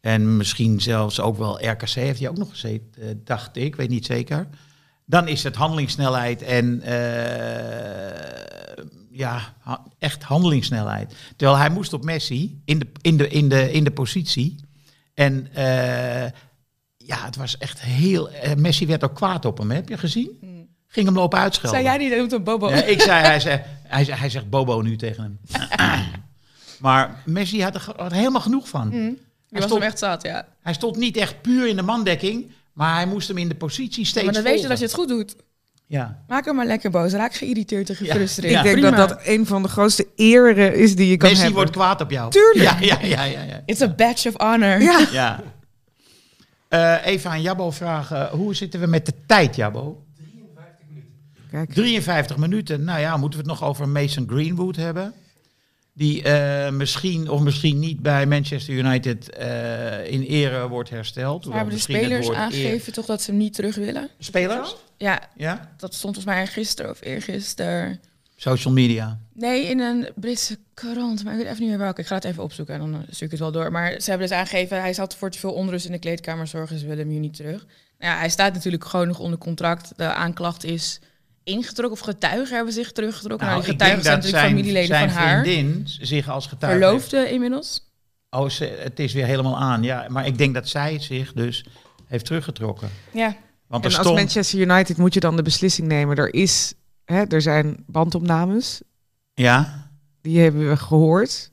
en 0.00 0.36
misschien 0.36 0.80
zelfs 0.80 1.20
ook 1.20 1.38
wel 1.38 1.66
RKC 1.68 1.88
heeft 1.88 2.18
hij 2.18 2.28
ook 2.28 2.36
nog 2.36 2.50
gezeten, 2.50 3.02
eh, 3.02 3.08
dacht 3.24 3.56
ik, 3.56 3.76
weet 3.76 3.88
niet 3.88 4.06
zeker. 4.06 4.48
Dan 5.04 5.28
is 5.28 5.42
het 5.42 5.56
handelingssnelheid 5.56 6.42
en 6.42 6.82
eh, 6.82 8.44
ja, 9.10 9.54
echt 9.98 10.22
handelingssnelheid. 10.22 11.14
Terwijl 11.36 11.58
hij 11.58 11.70
moest 11.70 11.92
op 11.92 12.04
Messi 12.04 12.60
in 12.64 12.78
de, 12.78 12.86
in 13.00 13.16
de, 13.16 13.28
in 13.28 13.48
de, 13.48 13.72
in 13.72 13.84
de 13.84 13.90
positie. 13.90 14.56
En 15.14 15.48
ja, 17.06 17.24
het 17.24 17.36
was 17.36 17.58
echt 17.58 17.80
heel. 17.80 18.30
eh, 18.30 18.54
Messi 18.54 18.86
werd 18.86 19.04
ook 19.04 19.14
kwaad 19.14 19.44
op 19.44 19.58
hem, 19.58 19.68
hè? 19.70 19.76
heb 19.76 19.88
je 19.88 19.98
gezien? 19.98 20.30
Ging 20.86 21.06
hem 21.06 21.14
lopen 21.16 21.38
uitschelden. 21.38 21.80
Zei 21.80 21.96
jij 21.98 22.08
niet 22.08 22.18
dat 22.30 22.38
een 22.38 22.44
Bobo? 22.44 22.68
Ja, 22.70 22.82
ik 22.82 23.00
zei, 23.00 23.22
hij, 23.22 23.40
zei, 23.40 23.60
hij, 23.82 24.04
zei, 24.04 24.18
hij 24.18 24.30
zegt 24.30 24.50
Bobo 24.50 24.80
nu 24.80 24.96
tegen 24.96 25.22
hem. 25.22 25.38
maar 26.80 27.22
Messi 27.24 27.62
had 27.62 27.74
er, 27.74 27.82
had 27.96 28.10
er 28.10 28.16
helemaal 28.16 28.40
genoeg 28.40 28.68
van. 28.68 28.90
Die 28.90 29.00
Hij, 29.00 29.16
was 29.48 29.62
stond, 29.64 29.72
hem 29.82 29.82
echt 29.90 29.98
zat, 29.98 30.22
ja. 30.22 30.46
hij 30.62 30.72
stond 30.72 30.96
niet 30.96 31.16
echt 31.16 31.40
puur 31.42 31.68
in 31.68 31.76
de 31.76 31.82
mandekking, 31.82 32.50
maar 32.72 32.94
hij 32.94 33.06
moest 33.06 33.28
hem 33.28 33.38
in 33.38 33.48
de 33.48 33.54
positie 33.54 34.04
steeds 34.04 34.24
maar 34.24 34.34
dan 34.34 34.42
weet 34.42 34.60
je 34.60 34.68
dat 34.68 34.78
je 34.78 34.84
het 34.84 34.94
goed 34.94 35.08
doet. 35.08 35.36
Ja. 35.86 36.22
Maak 36.28 36.44
hem 36.44 36.54
maar 36.54 36.66
lekker 36.66 36.90
boos. 36.90 37.12
Raak 37.12 37.34
geïrriteerd 37.34 37.88
en 37.88 37.96
gefrustreerd. 37.96 38.52
Ja. 38.52 38.58
Ik 38.58 38.64
denk 38.64 38.80
Prima. 38.80 38.96
dat 38.96 39.08
dat 39.08 39.18
een 39.24 39.46
van 39.46 39.62
de 39.62 39.68
grootste 39.68 40.06
eren 40.16 40.74
is 40.74 40.96
die 40.96 41.08
je 41.10 41.16
kan 41.16 41.28
Messi 41.28 41.42
hebben. 41.42 41.60
wordt 41.60 41.76
kwaad 41.76 42.00
op 42.00 42.10
jou. 42.10 42.30
Tuurlijk. 42.30 42.84
Ja, 42.84 42.98
ja, 43.00 43.06
ja, 43.06 43.24
ja. 43.24 43.42
ja. 43.42 43.62
It's 43.66 43.80
a 43.80 43.88
badge 43.88 44.28
of 44.28 44.34
honor. 44.36 44.80
Ja. 44.82 45.06
ja. 45.12 45.40
Eh, 46.72 46.96
even 47.06 47.30
aan 47.30 47.42
Jabbo 47.42 47.70
vragen, 47.70 48.28
hoe 48.28 48.54
zitten 48.54 48.80
we 48.80 48.86
met 48.86 49.06
de 49.06 49.12
tijd, 49.26 49.56
Jabbo? 49.56 50.04
Kijk. 51.50 51.72
53 51.72 52.36
minuten. 52.36 52.84
Nou 52.84 53.00
ja, 53.00 53.16
moeten 53.16 53.40
we 53.40 53.50
het 53.50 53.60
nog 53.60 53.68
over 53.68 53.88
Mason 53.88 54.28
Greenwood 54.28 54.76
hebben? 54.76 55.12
Die 55.92 56.22
eh, 56.22 56.70
misschien 56.72 57.28
of 57.28 57.40
misschien 57.40 57.78
niet 57.78 58.00
bij 58.00 58.26
Manchester 58.26 58.74
United 58.74 59.30
eh, 59.30 60.10
in 60.12 60.22
ere 60.22 60.68
wordt 60.68 60.90
hersteld. 60.90 61.46
Maar 61.46 61.56
hebben 61.56 61.74
de 61.74 61.80
spelers 61.80 62.28
eer- 62.28 62.34
aangegeven 62.34 62.92
toch 62.92 63.06
dat 63.06 63.22
ze 63.22 63.30
hem 63.30 63.40
niet 63.40 63.54
terug 63.54 63.74
willen? 63.74 64.08
Spelers? 64.18 64.76
Ja, 64.96 65.20
Ja? 65.36 65.74
dat 65.76 65.94
stond 65.94 66.14
volgens 66.14 66.34
mij 66.34 66.46
gisteren 66.46 66.90
of 66.90 66.98
eergisteren. 67.02 68.00
Social 68.42 68.72
media. 68.72 69.18
Nee, 69.32 69.66
in 69.66 69.80
een 69.80 70.08
Britse 70.14 70.58
krant, 70.74 71.24
maar 71.24 71.32
ik 71.32 71.38
weet 71.38 71.48
even 71.48 71.60
niet 71.60 71.68
meer 71.68 71.78
welke. 71.78 72.00
Ik 72.00 72.06
ga 72.06 72.14
het 72.14 72.24
even 72.24 72.42
opzoeken 72.42 72.74
en 72.74 72.80
dan 72.80 72.94
eh, 72.94 73.00
stuur 73.10 73.24
ik 73.24 73.30
het 73.30 73.40
wel 73.40 73.52
door. 73.52 73.72
Maar 73.72 74.00
ze 74.00 74.10
hebben 74.10 74.28
dus 74.28 74.36
aangegeven, 74.36 74.80
hij 74.80 74.92
zat 74.92 75.16
voor 75.16 75.30
te 75.30 75.38
veel 75.38 75.52
onrust 75.52 75.86
in 75.86 75.92
de 75.92 75.98
kleedkamer 75.98 76.46
zorgen, 76.46 76.78
ze 76.78 76.86
willen 76.86 76.98
hem 76.98 77.10
hier 77.10 77.20
niet 77.20 77.36
terug. 77.36 77.66
Nou 77.98 78.12
ja, 78.12 78.18
hij 78.18 78.28
staat 78.28 78.54
natuurlijk 78.54 78.84
gewoon 78.84 79.06
nog 79.06 79.18
onder 79.18 79.38
contract. 79.38 79.92
De 79.96 80.12
aanklacht 80.12 80.64
is 80.64 81.00
ingetrokken, 81.44 82.00
of 82.00 82.04
getuigen 82.04 82.56
hebben 82.56 82.74
zich 82.74 82.92
teruggetrokken. 82.92 83.46
Nou, 83.46 83.58
die 83.58 83.68
denk 83.68 83.80
getuigen 83.80 84.04
zijn 84.04 84.16
natuurlijk 84.16 84.42
zijn, 84.42 84.56
familieleden 84.56 84.96
zijn 84.96 85.10
van 85.10 85.18
haar. 85.18 85.42
vriendin 85.42 85.84
zich 85.86 86.28
als 86.28 86.46
getuige... 86.46 86.78
Verloofde 86.78 87.30
inmiddels. 87.30 87.90
Oh, 88.30 88.48
ze, 88.48 88.64
het 88.64 88.98
is 88.98 89.12
weer 89.12 89.26
helemaal 89.26 89.58
aan. 89.58 89.82
Ja, 89.82 90.06
maar 90.08 90.26
ik 90.26 90.38
denk 90.38 90.54
dat 90.54 90.68
zij 90.68 90.98
zich 90.98 91.32
dus 91.32 91.64
heeft 92.06 92.24
teruggetrokken. 92.24 92.88
Ja, 93.12 93.36
Want 93.66 93.84
En 93.84 93.90
er 93.90 93.96
als 93.96 94.06
stond... 94.06 94.18
Manchester 94.18 94.58
United 94.58 94.96
moet 94.96 95.14
je 95.14 95.20
dan 95.20 95.36
de 95.36 95.42
beslissing 95.42 95.88
nemen. 95.88 96.16
Er, 96.16 96.34
is, 96.34 96.74
hè, 97.04 97.22
er 97.28 97.42
zijn 97.42 97.84
bandopnames, 97.86 98.80
Ja, 99.34 99.88
die 100.20 100.40
hebben 100.40 100.68
we 100.68 100.76
gehoord. 100.76 101.50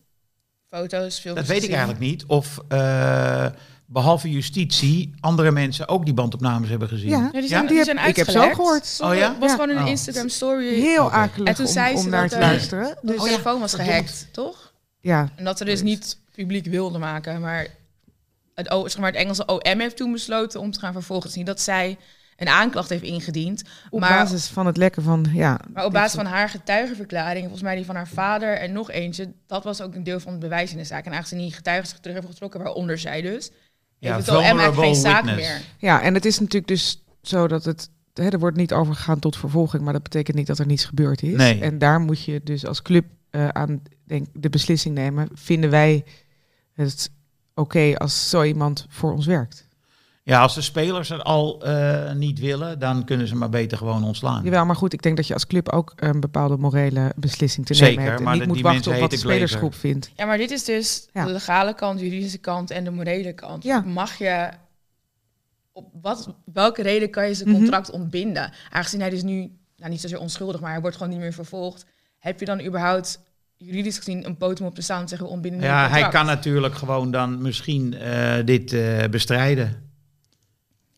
foto's, 0.70 1.20
filmpjes. 1.20 1.48
dat 1.48 1.56
weet 1.56 1.64
ik 1.64 1.70
eigenlijk 1.70 2.00
niet. 2.00 2.26
Of 2.26 2.60
eh, 2.68 3.46
behalve 3.86 4.32
justitie 4.32 5.14
andere 5.20 5.52
mensen 5.52 5.88
ook 5.88 6.06
die 6.06 6.14
bandopnames 6.14 6.70
hebben 6.70 6.88
gezien. 6.88 7.10
Ja. 7.10 7.18
Ja, 7.18 7.32
die 7.32 7.42
Ja, 7.42 7.48
zijn, 7.48 7.60
die 7.62 7.68
die 7.70 7.78
heb- 7.78 7.86
zijn 7.86 8.08
ik 8.10 8.16
heb 8.16 8.30
ze 8.30 8.32
uitgelekt. 8.32 8.60
ook 8.60 8.66
gehoord. 8.66 8.86
Sommige- 8.86 9.18
Oh 9.20 9.24
ja? 9.26 9.30
Het 9.32 9.40
was 9.40 9.50
Ja. 9.52 9.56
gewoon 9.56 9.78
een 9.78 9.84
Oh. 9.84 9.90
Instagram 9.90 10.30
story. 10.30 10.80
Heel 10.80 11.12
akelig 11.12 11.48
En 11.48 11.56
toen 11.56 11.66
om, 11.66 11.72
zei 11.72 11.98
ze 11.98 12.04
om 12.04 12.10
naar 12.10 12.22
dat 12.22 12.30
te 12.30 12.36
er- 12.36 12.42
luisteren. 12.42 12.84
Dus 12.86 12.96
Dus 13.02 13.16
de 13.24 13.30
telefoon 13.30 13.60
was 13.60 13.70
verdomd. 13.70 13.90
gehackt, 13.92 14.28
toch? 14.32 14.74
ja, 15.00 15.30
En 15.36 15.44
dat 15.44 15.58
ze 15.58 15.66
dus 15.66 15.82
niet 15.82 16.20
publiek 16.32 16.66
wilde 16.66 16.98
maken. 16.98 17.42
Maar 17.42 17.68
het, 18.54 18.70
O- 18.72 18.88
zeg 18.88 19.00
maar 19.02 19.12
het 19.12 19.20
Engelse 19.20 19.46
OM 19.46 19.80
heeft 19.80 19.98
toen 19.98 20.12
besloten 20.12 20.60
om 20.60 20.72
te 20.72 20.80
gaan 20.80 20.94
vervolgen. 20.94 21.24
Het 21.24 21.32
is 21.32 21.38
niet 21.38 21.48
dat 21.48 21.62
zij 21.62 21.98
een 22.40 22.48
aanklacht 22.48 22.90
heeft 22.90 23.04
ingediend. 23.04 23.64
op 23.90 24.00
maar, 24.00 24.10
basis 24.10 24.48
van 24.48 24.66
het 24.66 24.78
lekken 24.78 25.04
van... 25.04 25.26
Ja, 25.34 25.60
maar 25.74 25.86
op 25.86 25.92
basis 25.92 26.16
van 26.16 26.26
haar 26.26 26.50
getuigenverklaring, 26.50 27.42
volgens 27.42 27.62
mij 27.62 27.76
die 27.76 27.86
van 27.86 27.96
haar 27.96 28.08
vader 28.08 28.58
en 28.58 28.72
nog 28.72 28.92
eentje, 28.92 29.32
dat 29.48 29.64
was 29.64 29.82
ook 29.82 29.96
een 29.96 30.04
deel 30.04 30.20
van 30.20 30.32
het 30.32 30.42
bewijs 30.42 30.72
in 30.72 30.78
de 30.78 30.84
zaak. 30.84 31.06
En 31.06 31.14
aangezien 31.14 31.40
die 31.40 31.54
getuigen 31.54 31.88
zich 31.88 32.00
terug 32.00 32.14
hebben 32.14 32.32
getrokken, 32.34 32.64
waaronder 32.64 32.98
zij 32.98 33.22
dus, 33.22 33.52
Ja, 33.98 34.14
heeft 34.16 34.26
het 34.26 34.36
OM 34.36 34.42
eigenlijk 34.42 34.78
geen 34.78 34.96
zaak 34.96 35.24
witness. 35.24 35.48
meer. 35.48 35.62
Ja, 35.78 36.02
en 36.02 36.14
het 36.14 36.26
is 36.26 36.40
natuurlijk 36.40 36.68
dus 36.68 37.04
zo 37.22 37.48
dat 37.48 37.66
het... 37.66 37.90
Hè, 38.14 38.30
er 38.30 38.40
wordt 38.40 38.58
niet 38.58 38.74
overgegaan 38.74 39.20
tot 39.20 39.38
vervolging, 39.38 39.84
maar 39.84 39.94
dat 39.94 40.04
betekent 40.04 40.38
niet 40.38 40.48
dat 40.48 40.60
er 40.60 40.66
niets 40.66 40.86
gebeurd 40.86 41.24
is. 41.24 41.36
Nee. 41.38 41.60
En 41.62 41.78
daar 41.78 42.00
moet 42.00 42.24
je 42.24 42.42
dus 42.44 42.66
als 42.66 42.82
club 42.82 43.06
eh, 43.30 43.48
aan 43.48 43.82
denk, 44.06 44.28
de 44.34 44.50
beslissing 44.50 44.96
nemen. 44.96 45.30
Vinden 45.34 45.70
wij 45.70 46.04
het 46.74 47.12
oké 47.54 47.98
als 47.98 48.30
zo 48.30 48.44
iemand 48.44 48.86
voor 48.90 49.14
ons 49.14 49.26
werkt? 49.26 49.68
Ja, 50.30 50.42
als 50.42 50.56
de 50.56 50.62
spelers 50.62 51.10
het 51.10 51.24
al 51.24 51.62
eh, 51.64 52.12
niet 52.14 52.40
willen, 52.40 52.80
dan 52.80 53.06
kunnen 53.06 53.28
ze 53.28 53.36
maar 53.36 53.50
beter 53.50 53.78
gewoon 53.78 54.04
ontslaan. 54.04 54.44
Jawel, 54.44 54.66
maar 54.66 54.76
goed, 54.76 54.94
ik 54.94 55.02
denk 55.02 55.16
dat 55.16 55.28
je 55.28 55.34
als 55.34 55.48
club 55.48 55.70
ook 55.70 55.94
een 55.96 56.20
bepaalde 56.20 56.58
morele 56.58 57.12
beslissing 57.16 57.66
te 57.66 57.74
Zeker, 57.74 57.90
nemen 57.92 58.06
hebt. 58.08 58.18
En 58.20 58.24
maar 58.26 58.34
niet 58.34 58.42
de- 58.42 58.48
moet 58.48 58.58
die 58.58 58.66
wachten 58.66 58.94
op 58.94 59.00
wat 59.00 59.10
de 59.12 59.18
spelersgroep 59.18 59.76
vindt. 59.76 60.12
Ja, 60.16 60.26
maar 60.26 60.38
dit 60.38 60.52
is 60.52 60.64
dus 60.64 61.08
Ja. 61.14 61.26
de 61.26 61.32
legale 61.32 61.74
kant, 61.74 62.00
de 62.00 62.06
juridische 62.06 62.38
kant 62.38 62.72
en 62.72 62.84
de 62.84 62.90
morele 62.92 63.34
kant. 63.34 63.64
Ja. 63.64 63.80
Mag 63.82 64.18
je 64.18 64.50
op 65.72 65.90
wat, 66.02 66.30
welke 66.54 66.82
reden 66.82 67.10
kan 67.10 67.28
je 67.28 67.34
zijn 67.34 67.50
Mhm. 67.50 67.58
contract 67.58 67.90
ontbinden? 67.92 68.52
Aangezien 68.70 69.00
hij 69.00 69.10
dus 69.10 69.24
nu, 69.24 69.52
nou 69.78 69.90
niet 69.92 70.02
zozeer 70.02 70.20
onschuldig, 70.20 70.62
maar 70.62 70.72
hij 70.72 70.82
wordt 70.82 70.96
gewoon 70.98 71.12
niet 71.12 71.22
meer 71.22 71.34
vervolgd. 71.34 71.86
Heb 72.20 72.40
je 72.40 72.46
dan 72.46 72.62
überhaupt 72.66 73.20
juridisch 73.58 73.98
gezien 73.98 74.26
een 74.26 74.38
potem 74.38 74.66
op 74.66 74.76
te 74.76 74.82
staan 74.82 74.98
om 75.00 75.04
te 75.04 75.10
zeggen 75.10 75.28
ontbinden 75.30 75.62
Ja, 75.62 75.90
hij 75.90 76.10
kan 76.10 76.26
natuurlijk 76.26 76.76
gewoon 76.76 77.12
dan 77.12 77.42
misschien 77.42 77.94
eh, 77.94 78.34
dit 78.46 78.74
eh, 78.74 79.04
bestrijden. 79.12 79.88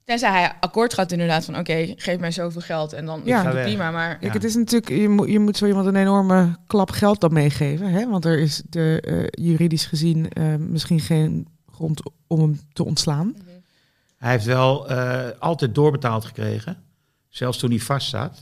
Tenzij 0.05 0.29
hij 0.31 0.53
akkoord 0.59 0.93
gaat 0.93 1.11
inderdaad 1.11 1.45
van 1.45 1.57
oké, 1.57 1.93
geef 1.95 2.19
mij 2.19 2.31
zoveel 2.31 2.61
geld 2.61 2.93
en 2.93 3.05
dan 3.05 3.21
Ja. 3.25 3.43
het 3.45 3.61
prima. 3.61 3.91
Maar 3.91 4.17
Kijk, 4.17 4.33
het 4.33 4.43
is 4.43 4.55
natuurlijk, 4.55 4.91
je 4.91 5.09
moet, 5.09 5.29
je 5.29 5.39
moet 5.39 5.57
zo 5.57 5.65
iemand 5.65 5.85
een 5.85 5.95
enorme 5.95 6.55
klap 6.67 6.89
geld 6.91 7.21
dan 7.21 7.33
meegeven. 7.33 7.87
Hè? 7.91 8.09
Want 8.09 8.25
er 8.25 8.39
is 8.39 8.61
de, 8.69 9.01
eh, 9.01 9.45
juridisch 9.45 9.85
gezien 9.85 10.29
eh, 10.29 10.55
misschien 10.55 10.99
geen 10.99 11.47
grond 11.71 12.01
om 12.27 12.39
hem 12.39 12.59
te 12.73 12.85
ontslaan. 12.85 13.35
Hij 14.17 14.31
heeft 14.31 14.45
wel 14.45 14.89
eh, 14.89 15.27
altijd 15.39 15.75
doorbetaald 15.75 16.25
gekregen. 16.25 16.77
Zelfs 17.29 17.57
toen 17.57 17.69
hij 17.69 17.79
vast 17.79 18.09
zat. 18.09 18.41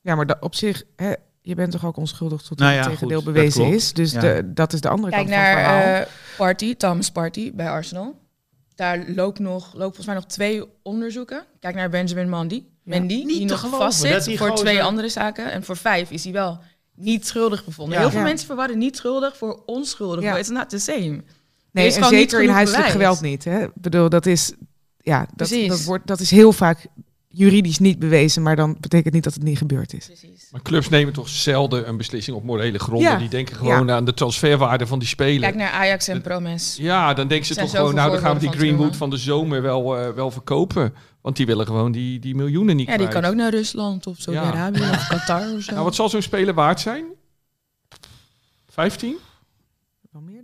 Ja, 0.00 0.14
maar 0.14 0.26
da- 0.26 0.36
op 0.40 0.54
zich, 0.54 0.82
hè, 0.96 1.12
je 1.40 1.54
bent 1.54 1.72
toch 1.72 1.84
ook 1.86 1.96
onschuldig 1.96 2.42
tot 2.42 2.58
Nou 2.58 2.72
het 2.72 2.84
ja, 2.84 2.90
tegendeel 2.90 3.20
goed, 3.22 3.32
bewezen 3.32 3.66
is. 3.66 3.92
Dus 3.92 4.12
Ja. 4.12 4.20
de, 4.20 4.50
dat 4.54 4.72
is 4.72 4.80
de 4.80 4.88
andere 4.88 5.10
Kijk 5.12 5.22
kant 5.26 5.34
van 5.34 5.44
het 5.48 5.54
verhaal. 5.58 5.76
naar 5.84 6.00
eh, 6.00 6.06
Party, 6.36 6.74
Thomas 6.74 7.10
Party 7.10 7.52
bij 7.54 7.70
Arsenal. 7.70 8.20
Daar 8.82 9.04
loopt 9.06 9.38
nog, 9.38 9.64
loopt 9.64 9.82
volgens 9.96 10.06
mij 10.06 10.14
nog 10.14 10.26
twee 10.26 10.64
onderzoeken. 10.82 11.44
Kijk 11.60 11.74
naar 11.74 11.90
Benjamin 11.90 12.28
Mandy. 12.28 12.64
Ja. 12.84 12.98
Niet 12.98 13.28
die 13.28 13.44
nog 13.46 13.58
geloven 13.60 13.78
vast 13.78 14.02
dat 14.02 14.10
zit 14.12 14.24
die 14.24 14.38
voor 14.38 14.48
gozer- 14.48 14.64
twee 14.66 14.82
andere 14.82 15.08
zaken. 15.08 15.52
En 15.52 15.64
voor 15.64 15.76
vijf 15.76 16.10
is 16.10 16.24
hij 16.24 16.32
wel 16.32 16.58
niet 16.94 17.26
schuldig 17.26 17.64
bevonden. 17.64 17.94
Ja. 17.94 18.00
Heel 18.00 18.10
veel 18.10 18.18
Ja. 18.20 18.24
mensen 18.26 18.46
verwarren 18.46 18.78
niet 18.78 18.96
schuldig 18.96 19.36
voor 19.36 19.62
onschuldig. 19.66 20.22
Ja. 20.24 20.36
It's 20.36 20.48
not 20.48 20.68
the 20.68 20.78
same. 20.78 21.22
Nee, 21.72 21.86
is 21.86 21.96
en 21.96 22.04
zeker 22.04 22.42
in 22.42 22.48
huiselijk 22.48 22.86
bewijs. 22.86 22.92
geweld 22.92 23.20
niet. 23.20 23.44
Hè? 23.44 23.62
Ik 23.64 23.70
bedoel, 23.74 24.08
dat 24.08 24.26
is, 24.26 24.52
ja, 24.98 25.26
dat, 25.36 25.48
dat, 25.68 25.84
wordt, 25.84 26.06
dat 26.06 26.20
is 26.20 26.30
heel 26.30 26.52
vaak 26.52 26.86
juridisch 27.32 27.78
niet 27.78 27.98
bewezen, 27.98 28.42
maar 28.42 28.56
dan 28.56 28.76
betekent 28.80 29.14
niet 29.14 29.24
dat 29.24 29.34
het 29.34 29.42
niet 29.42 29.58
gebeurd 29.58 29.94
is. 29.94 30.06
Precies. 30.06 30.48
Maar 30.50 30.62
clubs 30.62 30.88
nemen 30.88 31.12
toch 31.12 31.28
zelden 31.28 31.88
een 31.88 31.96
beslissing 31.96 32.36
op 32.36 32.44
morele 32.44 32.78
gronden. 32.78 33.10
Ja. 33.10 33.18
Die 33.18 33.28
denken 33.28 33.56
gewoon 33.56 33.90
aan 33.90 34.04
de 34.04 34.14
transferwaarde 34.14 34.86
van 34.86 34.98
die 34.98 35.08
speler. 35.08 35.40
Kijk 35.40 35.54
naar 35.54 35.70
Ajax 35.70 36.08
en 36.08 36.20
Promes. 36.20 36.76
Ja, 36.80 37.14
dan 37.14 37.28
denken 37.28 37.46
ze 37.46 37.54
toch 37.54 37.70
gewoon, 37.70 37.94
nou 37.94 38.10
dan 38.10 38.20
gaan 38.20 38.34
we 38.34 38.40
die 38.40 38.50
Greenwood 38.50 38.96
van 38.96 39.02
van 39.02 39.10
de 39.10 39.16
zomer 39.16 39.62
wel, 39.62 39.98
eh, 39.98 40.10
wel 40.10 40.30
verkopen. 40.30 40.94
Want 41.20 41.36
die 41.36 41.46
willen 41.46 41.66
gewoon 41.66 41.92
die, 41.92 42.18
die 42.18 42.34
miljoenen 42.34 42.76
niet 42.76 42.88
Ja, 42.88 42.96
die 42.96 43.08
kan 43.08 43.24
ook 43.24 43.34
naar 43.34 43.50
Rusland 43.50 44.06
of 44.06 44.16
Saudi-Arabië 44.18 44.80
of 44.80 45.06
Qatar 45.08 45.52
of 45.54 45.62
zo. 45.62 45.72
Nou, 45.72 45.84
wat 45.84 45.94
zal 45.94 46.08
zo'n 46.08 46.22
speler 46.22 46.54
waard 46.54 46.80
zijn? 46.80 47.04
15? 48.68 49.16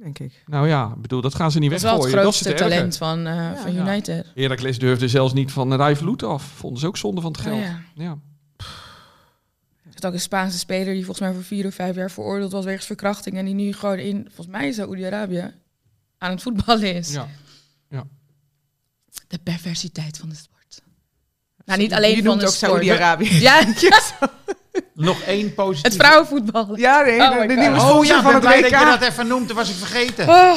Wel 0.08 0.14
denk 0.14 0.32
ik. 0.32 0.42
Nou 0.46 0.68
ja, 0.68 0.92
ik 0.94 1.02
bedoel, 1.02 1.20
dat 1.20 1.34
gaan 1.34 1.50
ze 1.50 1.58
niet 1.58 1.70
dat 1.70 1.78
is 1.78 1.84
wel 1.84 1.94
het 1.94 2.02
weggooien. 2.02 2.24
Dat 2.24 2.34
is 2.34 2.40
grootste 2.40 2.64
het 2.64 2.70
erge. 2.70 2.74
talent 2.74 2.96
van, 2.96 3.26
eh, 3.26 3.62
van 3.62 3.72
Ja. 3.72 3.92
United. 3.92 4.26
Heracles 4.34 4.78
durfde 4.78 5.08
zelfs 5.08 5.32
niet 5.32 5.52
van 5.52 5.74
Rijf 5.74 5.98
Vloed 5.98 6.22
af. 6.22 6.42
Vonden 6.42 6.80
ze 6.80 6.86
ook 6.86 6.96
zonde 6.96 7.20
van 7.20 7.32
het 7.32 7.40
geld. 7.40 7.56
Oh, 7.56 7.62
ja. 7.64 7.80
ja. 7.94 8.18
Er 9.88 10.04
is 10.04 10.04
ook 10.04 10.12
een 10.12 10.20
Spaanse 10.20 10.58
speler 10.58 10.94
die 10.94 11.04
volgens 11.04 11.20
mij 11.20 11.32
voor 11.32 11.44
vier 11.44 11.66
of 11.66 11.74
vijf 11.74 11.96
jaar 11.96 12.10
veroordeeld 12.10 12.52
was 12.52 12.64
wegens 12.64 12.86
verkrachting. 12.86 13.36
En 13.36 13.44
die 13.44 13.54
nu 13.54 13.72
gewoon 13.72 13.98
in, 13.98 14.22
volgens 14.26 14.56
mij 14.56 14.72
Saoedi-Arabië, 14.72 15.54
aan 16.18 16.30
het 16.30 16.42
voetballen 16.42 16.94
is. 16.94 17.12
Ja. 17.12 17.28
De 19.28 19.38
perversiteit 19.38 20.18
van 20.18 20.28
de 20.28 20.34
sport. 20.34 20.82
Nou, 21.64 21.80
niet 21.80 21.94
alleen 21.94 22.10
Je 22.10 22.16
van 22.16 22.24
noemt 22.24 22.40
de 22.40 22.46
ook 22.46 22.52
sport. 22.52 22.70
Saudi-Arabië. 22.70 23.40
Ja, 23.40 23.60
Nog 24.94 25.20
één 25.22 25.54
positief. 25.54 25.92
het 25.92 26.02
vrouwenvoetbal. 26.02 26.76
Ja, 26.76 27.00
nee, 27.02 27.20
Oh 27.20 27.40
de, 27.48 27.54
nieuwe 27.54 27.80
Oh 27.80 28.04
ja, 28.04 28.14
van 28.14 28.24
ben 28.24 28.32
het 28.32 28.40
blij 28.40 28.60
WK. 28.62 28.70
dat 28.70 28.80
je 28.80 28.86
dat 28.98 29.02
even 29.08 29.26
noemt. 29.26 29.48
Dat 29.48 29.56
was 29.56 29.68
ik 29.70 29.76
vergeten. 29.76 30.28
Oh, 30.28 30.52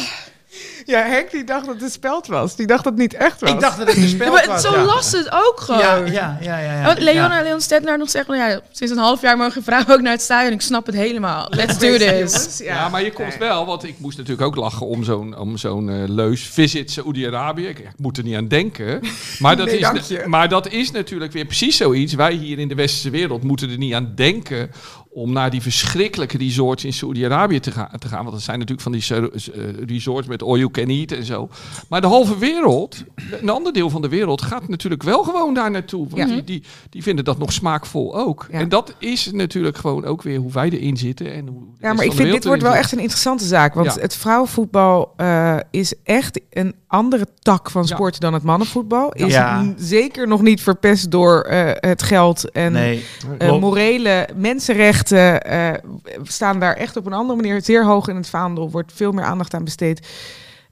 Ja, 0.85 1.03
Henk 1.03 1.31
die 1.31 1.43
dacht 1.43 1.65
dat 1.65 1.81
het 1.81 1.91
speld 1.91 2.27
was. 2.27 2.55
Die 2.55 2.67
dacht 2.67 2.83
dat 2.83 2.93
het 2.93 3.01
niet 3.01 3.13
echt 3.13 3.39
was. 3.41 3.49
Ik 3.49 3.59
dacht 3.59 3.77
dat 3.77 3.87
het 3.87 3.95
een 3.95 4.01
ja, 4.01 4.07
spel 4.07 4.31
maar 4.31 4.47
was. 4.47 4.61
zo 4.61 4.75
ja. 4.75 4.83
las 4.83 5.11
het 5.11 5.31
ook 5.31 5.59
gewoon. 5.59 5.79
Ja, 5.81 5.95
ja, 5.95 6.37
ja, 6.41 6.57
ja. 6.59 6.73
ja. 6.73 6.83
Want 6.85 6.99
Leona 6.99 7.43
Ja. 7.43 7.57
Leon 7.81 7.99
nog 7.99 8.09
zegt, 8.09 8.27
nou 8.27 8.39
ja, 8.49 8.61
sinds 8.71 8.93
een 8.93 8.99
half 8.99 9.21
jaar 9.21 9.37
mogen 9.37 9.63
vrouwen 9.63 9.93
ook 9.93 10.01
naar 10.01 10.11
het 10.11 10.21
stadion. 10.21 10.53
Ik 10.53 10.61
snap 10.61 10.85
het 10.85 10.95
helemaal. 10.95 11.47
Let's 11.49 11.77
do 11.85 11.97
this. 11.97 12.57
Ja, 12.63 12.89
maar 12.89 13.03
je 13.03 13.11
komt 13.11 13.37
wel, 13.37 13.65
want 13.65 13.83
ik 13.83 13.95
moest 13.99 14.17
natuurlijk 14.17 14.47
ook 14.47 14.55
lachen 14.55 14.87
om 14.87 15.03
zo'n 15.03 15.37
om 15.37 15.57
zo'n 15.57 15.89
eh, 15.89 16.03
leus. 16.07 16.41
Visit 16.47 16.91
Saoedi-Arabië. 16.91 17.67
Ik, 17.67 17.79
ik 17.79 17.89
moet 17.97 18.17
er 18.17 18.23
niet 18.23 18.35
aan 18.35 18.47
denken. 18.47 18.99
Maar 19.39 19.57
dat, 19.57 19.65
Nee, 19.65 19.79
is, 19.79 20.07
je. 20.07 20.23
maar 20.25 20.49
dat 20.49 20.67
is 20.67 20.91
natuurlijk 20.91 21.31
weer 21.31 21.45
precies 21.45 21.77
zoiets. 21.77 22.13
Wij 22.13 22.33
hier 22.33 22.59
in 22.59 22.67
de 22.67 22.75
westerse 22.75 23.09
wereld 23.09 23.43
moeten 23.43 23.69
er 23.69 23.77
niet 23.77 23.93
aan 23.93 24.11
denken 24.15 24.71
om 25.13 25.31
naar 25.31 25.49
die 25.49 25.61
verschrikkelijke 25.61 26.37
resorts 26.37 26.85
in 26.85 26.93
Saoedi-Arabië 26.93 27.59
te 27.59 27.71
gaan, 27.71 27.89
te 27.99 28.07
gaan. 28.07 28.19
Want 28.19 28.31
dat 28.31 28.41
zijn 28.41 28.59
natuurlijk 28.59 28.81
van 28.81 28.91
die 28.91 29.31
eh, 29.53 29.85
resorts 29.87 30.27
met 30.27 30.43
all 30.43 30.57
you 30.57 30.71
can 30.71 30.87
eat 30.89 31.11
en 31.11 31.23
zo. 31.25 31.49
Maar 31.89 32.01
de 32.01 32.07
halve 32.07 32.37
wereld, 32.37 33.03
een 33.41 33.49
ander 33.49 33.73
deel 33.73 33.89
van 33.89 34.01
de 34.01 34.09
wereld, 34.09 34.41
gaat 34.41 34.67
natuurlijk 34.67 35.03
wel 35.03 35.23
gewoon 35.23 35.53
daar 35.53 35.71
naartoe. 35.71 36.07
Want 36.09 36.29
Ja. 36.29 36.35
die, 36.35 36.43
die, 36.43 36.63
die 36.89 37.03
vinden 37.03 37.25
dat 37.25 37.37
nog 37.37 37.53
smaakvol 37.53 38.15
ook. 38.17 38.47
Ja. 38.51 38.59
En 38.59 38.69
dat 38.69 38.95
is 38.99 39.31
natuurlijk 39.31 39.77
gewoon 39.77 40.05
ook 40.05 40.21
weer 40.21 40.37
hoe 40.39 40.51
wij 40.51 40.69
erin 40.69 40.97
zitten. 40.97 41.33
En 41.33 41.47
hoe 41.47 41.61
Ja, 41.79 41.93
maar 41.93 42.05
ik 42.05 42.13
vind 42.13 42.31
dit 42.31 42.45
wordt 42.45 42.61
wel 42.61 42.75
echt 42.75 42.91
een 42.91 42.99
interessante 42.99 43.45
zaak. 43.45 43.73
Want 43.73 43.93
Ja. 43.95 44.01
het 44.01 44.15
vrouwenvoetbal 44.15 45.13
eh, 45.17 45.57
is 45.71 45.93
echt 46.03 46.39
een 46.49 46.75
andere 46.87 47.27
tak 47.39 47.69
van 47.69 47.81
Ja. 47.87 47.95
sport 47.95 48.19
dan 48.19 48.33
het 48.33 48.43
mannenvoetbal. 48.43 49.11
Is 49.13 49.37
zeker 49.77 50.27
nog 50.27 50.41
niet 50.41 50.61
verpest 50.61 51.11
door 51.11 51.41
eh, 51.41 51.69
het 51.89 52.03
geld 52.03 52.51
en 52.51 52.71
Nee, 52.71 53.05
eh, 53.37 53.59
morele 53.59 54.27
mensenrechten. 54.35 54.99
Eh, 55.09 55.73
staan 56.23 56.59
daar 56.59 56.75
echt 56.75 56.97
op 56.97 57.05
een 57.05 57.13
andere 57.13 57.41
manier 57.41 57.63
zeer 57.63 57.85
hoog 57.85 58.07
in 58.07 58.15
het 58.15 58.29
vaandel. 58.29 58.71
Wordt 58.71 58.93
veel 58.93 59.11
meer 59.11 59.23
aandacht 59.23 59.53
aan 59.53 59.63
besteed. 59.63 60.07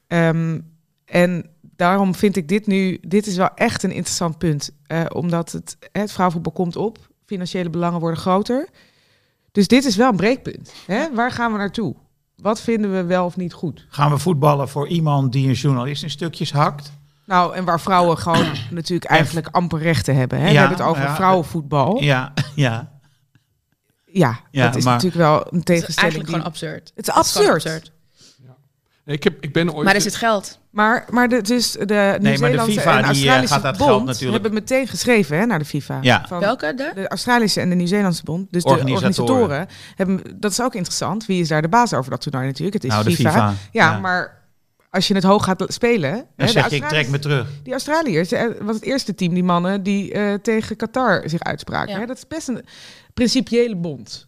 Ehm, 0.08 0.60
en 1.06 1.50
daarom 1.62 2.16
vind 2.16 2.36
ik 2.36 2.48
dit 2.48 2.68
nu, 2.68 2.98
dit 3.02 3.28
is 3.28 3.36
wel 3.36 3.50
echt 3.56 3.84
een 3.84 3.92
interessant 3.92 4.38
punt. 4.38 4.70
Eh, 4.86 5.02
omdat 5.10 5.52
het, 5.52 5.78
het 5.92 6.12
vrouwenvoetbal 6.12 6.54
komt 6.54 6.76
op. 6.76 6.98
Financiële 7.26 7.70
belangen 7.70 8.00
worden 8.00 8.20
groter. 8.20 8.68
Dus 9.52 9.68
dit 9.68 9.86
is 9.86 9.96
wel 9.96 10.10
een 10.10 10.16
breekpunt. 10.16 10.74
Hè? 10.86 11.14
Waar 11.14 11.32
gaan 11.32 11.52
we 11.52 11.58
naartoe? 11.58 11.96
Wat 12.36 12.62
vinden 12.62 12.92
we 12.92 13.04
wel 13.04 13.26
of 13.26 13.38
niet 13.38 13.54
goed? 13.54 13.86
Gaan 13.90 14.12
we 14.12 14.18
voetballen 14.18 14.70
voor 14.70 14.88
iemand 14.88 15.32
die 15.32 15.48
een 15.48 15.54
journalist 15.54 16.04
in 16.04 16.10
stukjes 16.10 16.52
hakt? 16.52 16.92
Nou, 17.26 17.56
en 17.56 17.66
waar 17.66 17.80
vrouwen 17.80 18.18
gewoon 18.18 18.46
natuurlijk 18.72 19.10
eigenlijk 19.10 19.48
amper 19.52 19.80
rechten 19.80 20.16
hebben. 20.16 20.40
Hè? 20.40 20.52
we 20.52 20.58
hebben 20.58 20.78
het 20.78 20.88
over 20.88 21.04
ja. 21.04 21.16
vrouwenvoetbal. 21.16 22.04
Ja, 22.04 22.34
Ja, 22.56 22.99
ja. 24.12 24.40
Ja, 24.52 24.66
dat 24.66 24.76
is 24.76 24.84
maar- 24.84 24.94
natuurlijk 24.94 25.22
wel 25.22 25.36
een 25.36 25.44
Het 25.44 25.54
is 25.56 25.64
tegenstelling. 25.64 25.98
eigenlijk 25.98 26.26
die- 26.26 26.36
gewoon 26.36 26.52
absurd. 26.52 26.92
Het 26.96 27.08
is 27.08 27.14
Het 27.16 27.26
is 27.26 27.48
absurd. 27.50 27.92
Ik, 29.06 29.24
heb, 29.24 29.38
ik 29.44 29.54
ben 29.54 29.74
ooit... 29.74 29.86
Maar 29.86 29.96
er 29.96 30.02
zit 30.02 30.16
geld. 30.16 30.60
Maar, 30.70 31.06
maar 31.10 31.28
de, 31.30 31.42
dus 31.42 31.72
de 31.72 31.86
de 31.86 32.18
Nieuw-Zeelandse 32.20 32.80
FIFA 32.80 32.92
en 32.92 33.14
die, 33.14 33.24
eh, 33.24 33.28
Australische 33.28 33.54
gaat 33.54 33.64
dat 33.64 33.76
geld 33.78 33.90
bond 33.90 34.06
natuurlijk- 34.06 34.34
hebben 34.44 34.54
meteen 34.54 34.88
geschreven 34.88 35.38
hè, 35.38 35.46
naar 35.46 35.60
de 35.60 35.66
FIFA. 35.66 35.98
Ja. 36.02 36.26
Van 36.28 36.40
Welke? 36.40 36.74
De? 36.76 36.92
de 36.96 37.08
Australische 37.08 37.62
en 37.62 37.70
de 37.70 37.76
Nieuw-Zeelandse 37.76 38.24
bond. 38.24 38.48
Dus 38.52 38.64
de 38.64 38.70
Organisatoren. 38.70 39.68
hebben... 39.96 40.22
Dat 40.36 40.52
is 40.52 40.62
ook 40.62 40.74
interessant. 40.76 41.26
Wie 41.26 41.42
is 41.42 41.48
daar 41.48 41.62
de 41.62 41.68
baas 41.68 41.94
over 41.94 42.12
dat 42.12 42.22
toernooi 42.22 42.46
natuurlijk? 42.46 42.74
Het 42.74 42.84
is 42.84 42.90
nou 42.92 43.04
de 43.04 43.12
FIFA. 43.12 43.30
FIFA. 43.32 43.54
Ja, 43.72 44.00
maar 44.00 44.39
als 44.90 45.08
je 45.08 45.14
het 45.14 45.24
hoog 45.24 45.44
gaat 45.44 45.66
spelen... 45.68 46.12
hè, 46.12 46.22
Dan 46.36 46.50
zeg 46.50 46.70
je, 46.70 46.76
ik 46.76 46.84
trek 46.84 47.10
me 47.10 47.20
terug. 47.20 47.50
Die 47.64 47.74
Australiërs 47.74 48.32
eh, 48.32 48.46
was 48.62 48.76
het 48.76 48.84
eerste 48.84 49.16
team, 49.16 49.34
die 49.34 49.44
mannen, 49.44 49.84
die 49.84 50.12
eh, 50.12 50.34
tegen 50.34 50.76
Qatar 50.76 51.30
zich 51.30 51.42
uitspraken. 51.42 51.94
Ja. 51.94 52.00
Hè? 52.00 52.06
Dat 52.06 52.18
is 52.18 52.28
best 52.28 52.48
een 52.48 52.66
principiële 53.14 53.76
bond. 53.76 54.28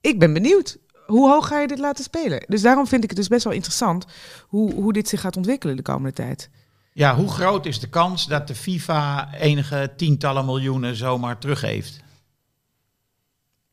Ik 0.00 0.18
ben 0.18 0.32
benieuwd. 0.32 0.78
Hoe 1.06 1.28
hoog 1.30 1.48
ga 1.48 1.60
je 1.60 1.66
dit 1.66 1.78
laten 1.78 2.04
spelen? 2.04 2.44
Dus 2.48 2.62
daarom 2.62 2.86
vind 2.86 3.02
ik 3.02 3.08
het 3.08 3.18
dus 3.18 3.28
best 3.28 3.44
wel 3.44 3.52
interessant 3.52 4.06
hoe, 4.46 4.74
hoe 4.74 4.92
dit 4.92 5.08
zich 5.08 5.20
gaat 5.20 5.36
ontwikkelen 5.36 5.76
de 5.76 5.82
komende 5.82 6.12
tijd. 6.12 6.50
Ja, 6.92 7.16
hoe 7.16 7.28
groot 7.28 7.66
is 7.66 7.80
de 7.80 7.88
kans 7.88 8.26
dat 8.26 8.48
de 8.48 8.54
FIFA 8.54 9.34
enige 9.34 9.92
tientallen 9.96 10.44
miljoenen 10.44 10.96
zomaar 10.96 11.38
teruggeeft? 11.38 12.00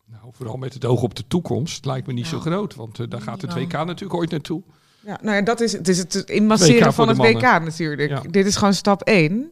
Nou, 0.05 0.25
vooral 0.31 0.57
met 0.57 0.73
het 0.73 0.85
oog 0.85 1.01
op 1.01 1.15
de 1.15 1.27
toekomst 1.27 1.85
lijkt 1.85 2.07
me 2.07 2.13
niet 2.13 2.27
zo 2.27 2.39
groot. 2.39 2.75
Want 2.75 2.99
eh, 2.99 3.09
daar 3.09 3.21
gaat 3.21 3.41
het. 3.41 3.53
WK 3.53 3.71
natuurlijk 3.71 4.13
ooit 4.13 4.31
naartoe. 4.31 4.63
Ja, 5.05 5.19
nou 5.21 5.35
ja, 5.35 5.41
dat 5.41 5.61
is 5.61 5.71
het, 5.71 5.87
is 5.87 5.97
het 5.97 6.15
inmasseren 6.15 6.87
WK 6.87 6.93
van 6.93 7.07
de 7.07 7.23
het 7.23 7.35
WK 7.35 7.41
natuurlijk. 7.41 8.09
Ja. 8.09 8.21
Dit 8.29 8.45
is 8.45 8.55
gewoon 8.55 8.73
stap 8.73 9.01
1. 9.01 9.51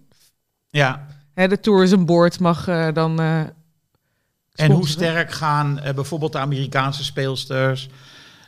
Ja, 0.70 1.08
Hè, 1.34 1.47
de 1.47 1.60
tourism 1.60 2.06
board 2.06 2.39
mag 2.39 2.68
eh, 2.68 2.88
dan. 2.93 3.20
eh, 3.20 3.39
en 4.56 4.72
hoe 4.72 4.88
sterk 4.88 5.32
gaan 5.32 5.80
eh, 5.80 5.93
bijvoorbeeld 5.93 6.32
de 6.32 6.38
Amerikaanse 6.39 7.04
speelsters, 7.04 7.89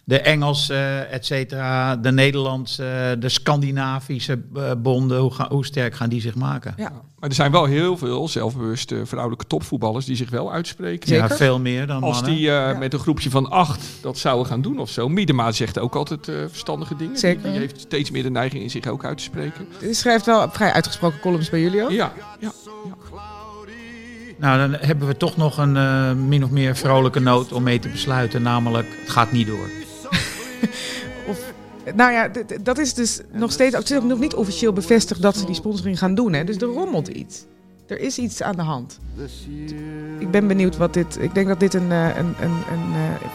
de 0.05 0.19
Engelse, 0.19 0.73
eh, 0.73 1.13
et 1.13 1.25
cetera, 1.25 1.95
de 1.95 2.11
Nederlandse, 2.11 3.15
de 3.19 3.29
Scandinavische 3.29 4.41
eh, 4.55 4.71
bonden, 4.77 5.19
hoe, 5.19 5.31
ga- 5.33 5.47
hoe 5.49 5.65
sterk 5.65 5.95
gaan 5.95 6.09
die 6.09 6.21
zich 6.21 6.35
maken? 6.35 6.73
Ja. 6.77 6.91
Maar 7.19 7.29
er 7.29 7.35
zijn 7.35 7.51
wel 7.51 7.65
heel 7.65 7.97
veel 7.97 8.27
zelfbewuste 8.27 9.05
vrouwelijke 9.05 9.45
topvoetballers 9.47 10.05
die 10.05 10.15
zich 10.15 10.29
wel 10.29 10.51
uitspreken. 10.51 11.07
Zeker. 11.07 11.27
Ja, 11.29 11.35
veel 11.35 11.59
meer 11.59 11.87
dan 11.87 12.03
Als 12.03 12.13
mannen. 12.15 12.31
die 12.35 12.47
eh, 12.49 12.53
Ja. 12.71 12.73
met 12.77 12.93
een 12.93 12.99
groepje 12.99 13.29
van 13.29 13.49
acht 13.51 13.85
dat 14.01 14.17
zouden 14.17 14.45
gaan 14.45 14.61
doen 14.61 14.79
of 14.79 14.89
zo. 14.89 15.09
Miedema 15.09 15.51
zegt 15.51 15.79
ook 15.79 15.95
altijd 15.95 16.27
eh, 16.27 16.35
verstandige 16.47 16.95
dingen. 16.95 17.17
Zeker. 17.17 17.41
Die, 17.41 17.51
die 17.51 17.59
heeft 17.59 17.79
steeds 17.79 18.11
meer 18.11 18.23
de 18.23 18.31
neiging 18.31 18.63
in 18.63 18.69
zich 18.69 18.87
ook 18.87 19.05
uit 19.05 19.17
te 19.17 19.23
spreken. 19.23 19.67
Je 19.81 19.93
schrijft 19.93 20.25
wel 20.25 20.49
vrij 20.51 20.71
uitgesproken 20.73 21.19
columns 21.19 21.49
bij 21.49 21.61
jullie 21.61 21.83
ook. 21.83 21.91
Ja, 21.91 22.13
ja. 22.39 22.51
Nou, 24.37 24.57
dan 24.69 24.79
hebben 24.79 25.07
we 25.07 25.17
toch 25.17 25.37
nog 25.37 25.57
een 25.57 25.77
eh, 25.77 26.13
min 26.13 26.43
of 26.43 26.49
meer 26.49 26.75
vrolijke 26.75 27.19
noot 27.19 27.51
om 27.53 27.63
mee 27.63 27.79
te 27.79 27.89
besluiten, 27.89 28.41
namelijk 28.41 28.87
het 29.01 29.09
gaat 29.09 29.31
niet 29.31 29.47
door. 29.47 29.69
Of, 31.29 31.53
nou 31.95 32.11
ja, 32.11 32.31
dat 32.61 32.77
is 32.77 32.93
dus 32.93 33.21
nog 33.31 33.51
steeds 33.51 33.75
het 33.75 33.89
is 33.89 33.97
ook 33.97 34.03
nog 34.03 34.19
niet 34.19 34.35
officieel 34.35 34.73
bevestigd 34.73 35.21
dat 35.21 35.37
ze 35.37 35.45
die 35.45 35.55
sponsoring 35.55 35.97
gaan 35.99 36.15
doen. 36.15 36.33
Hè? 36.33 36.43
Dus 36.43 36.57
er 36.57 36.67
rommelt 36.67 37.07
iets. 37.07 37.45
Er 37.87 37.99
is 37.99 38.17
iets 38.17 38.41
aan 38.41 38.55
de 38.55 38.61
hand. 38.61 38.99
Ik 40.19 40.31
ben 40.31 40.47
benieuwd 40.47 40.77
wat 40.77 40.93
dit. 40.93 41.17
Ik 41.21 41.33
denk 41.33 41.47
dat 41.47 41.59
dit 41.59 41.73
een, 41.73 41.91
eh, 41.91 42.17
een, 42.17 42.33
een, 42.41 42.51
een 42.51 42.93
eh, 42.93 43.29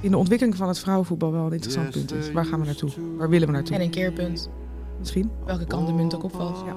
in 0.00 0.10
de 0.10 0.16
ontwikkeling 0.16 0.56
van 0.56 0.68
het 0.68 0.78
vrouwenvoetbal 0.78 1.32
wel 1.32 1.46
een 1.46 1.52
interessant 1.52 1.90
punt 1.90 2.12
is. 2.12 2.32
Waar 2.32 2.44
gaan 2.44 2.60
we 2.60 2.66
naartoe? 2.66 2.90
Waar 3.16 3.28
willen 3.28 3.46
we 3.46 3.52
naartoe? 3.52 3.76
En 3.76 3.82
een 3.82 3.90
keerpunt. 3.90 4.48
Misschien. 4.98 5.30
Welke 5.46 5.66
kant 5.66 5.86
de 5.86 5.92
munt 5.92 6.14
ook 6.14 6.22
opvalt. 6.22 6.62
Ja. 6.66 6.76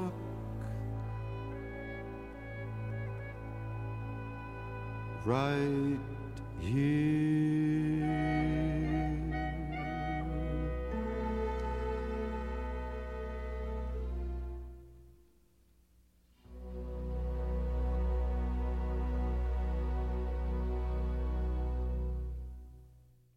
right 5.28 6.00
here. 6.62 7.97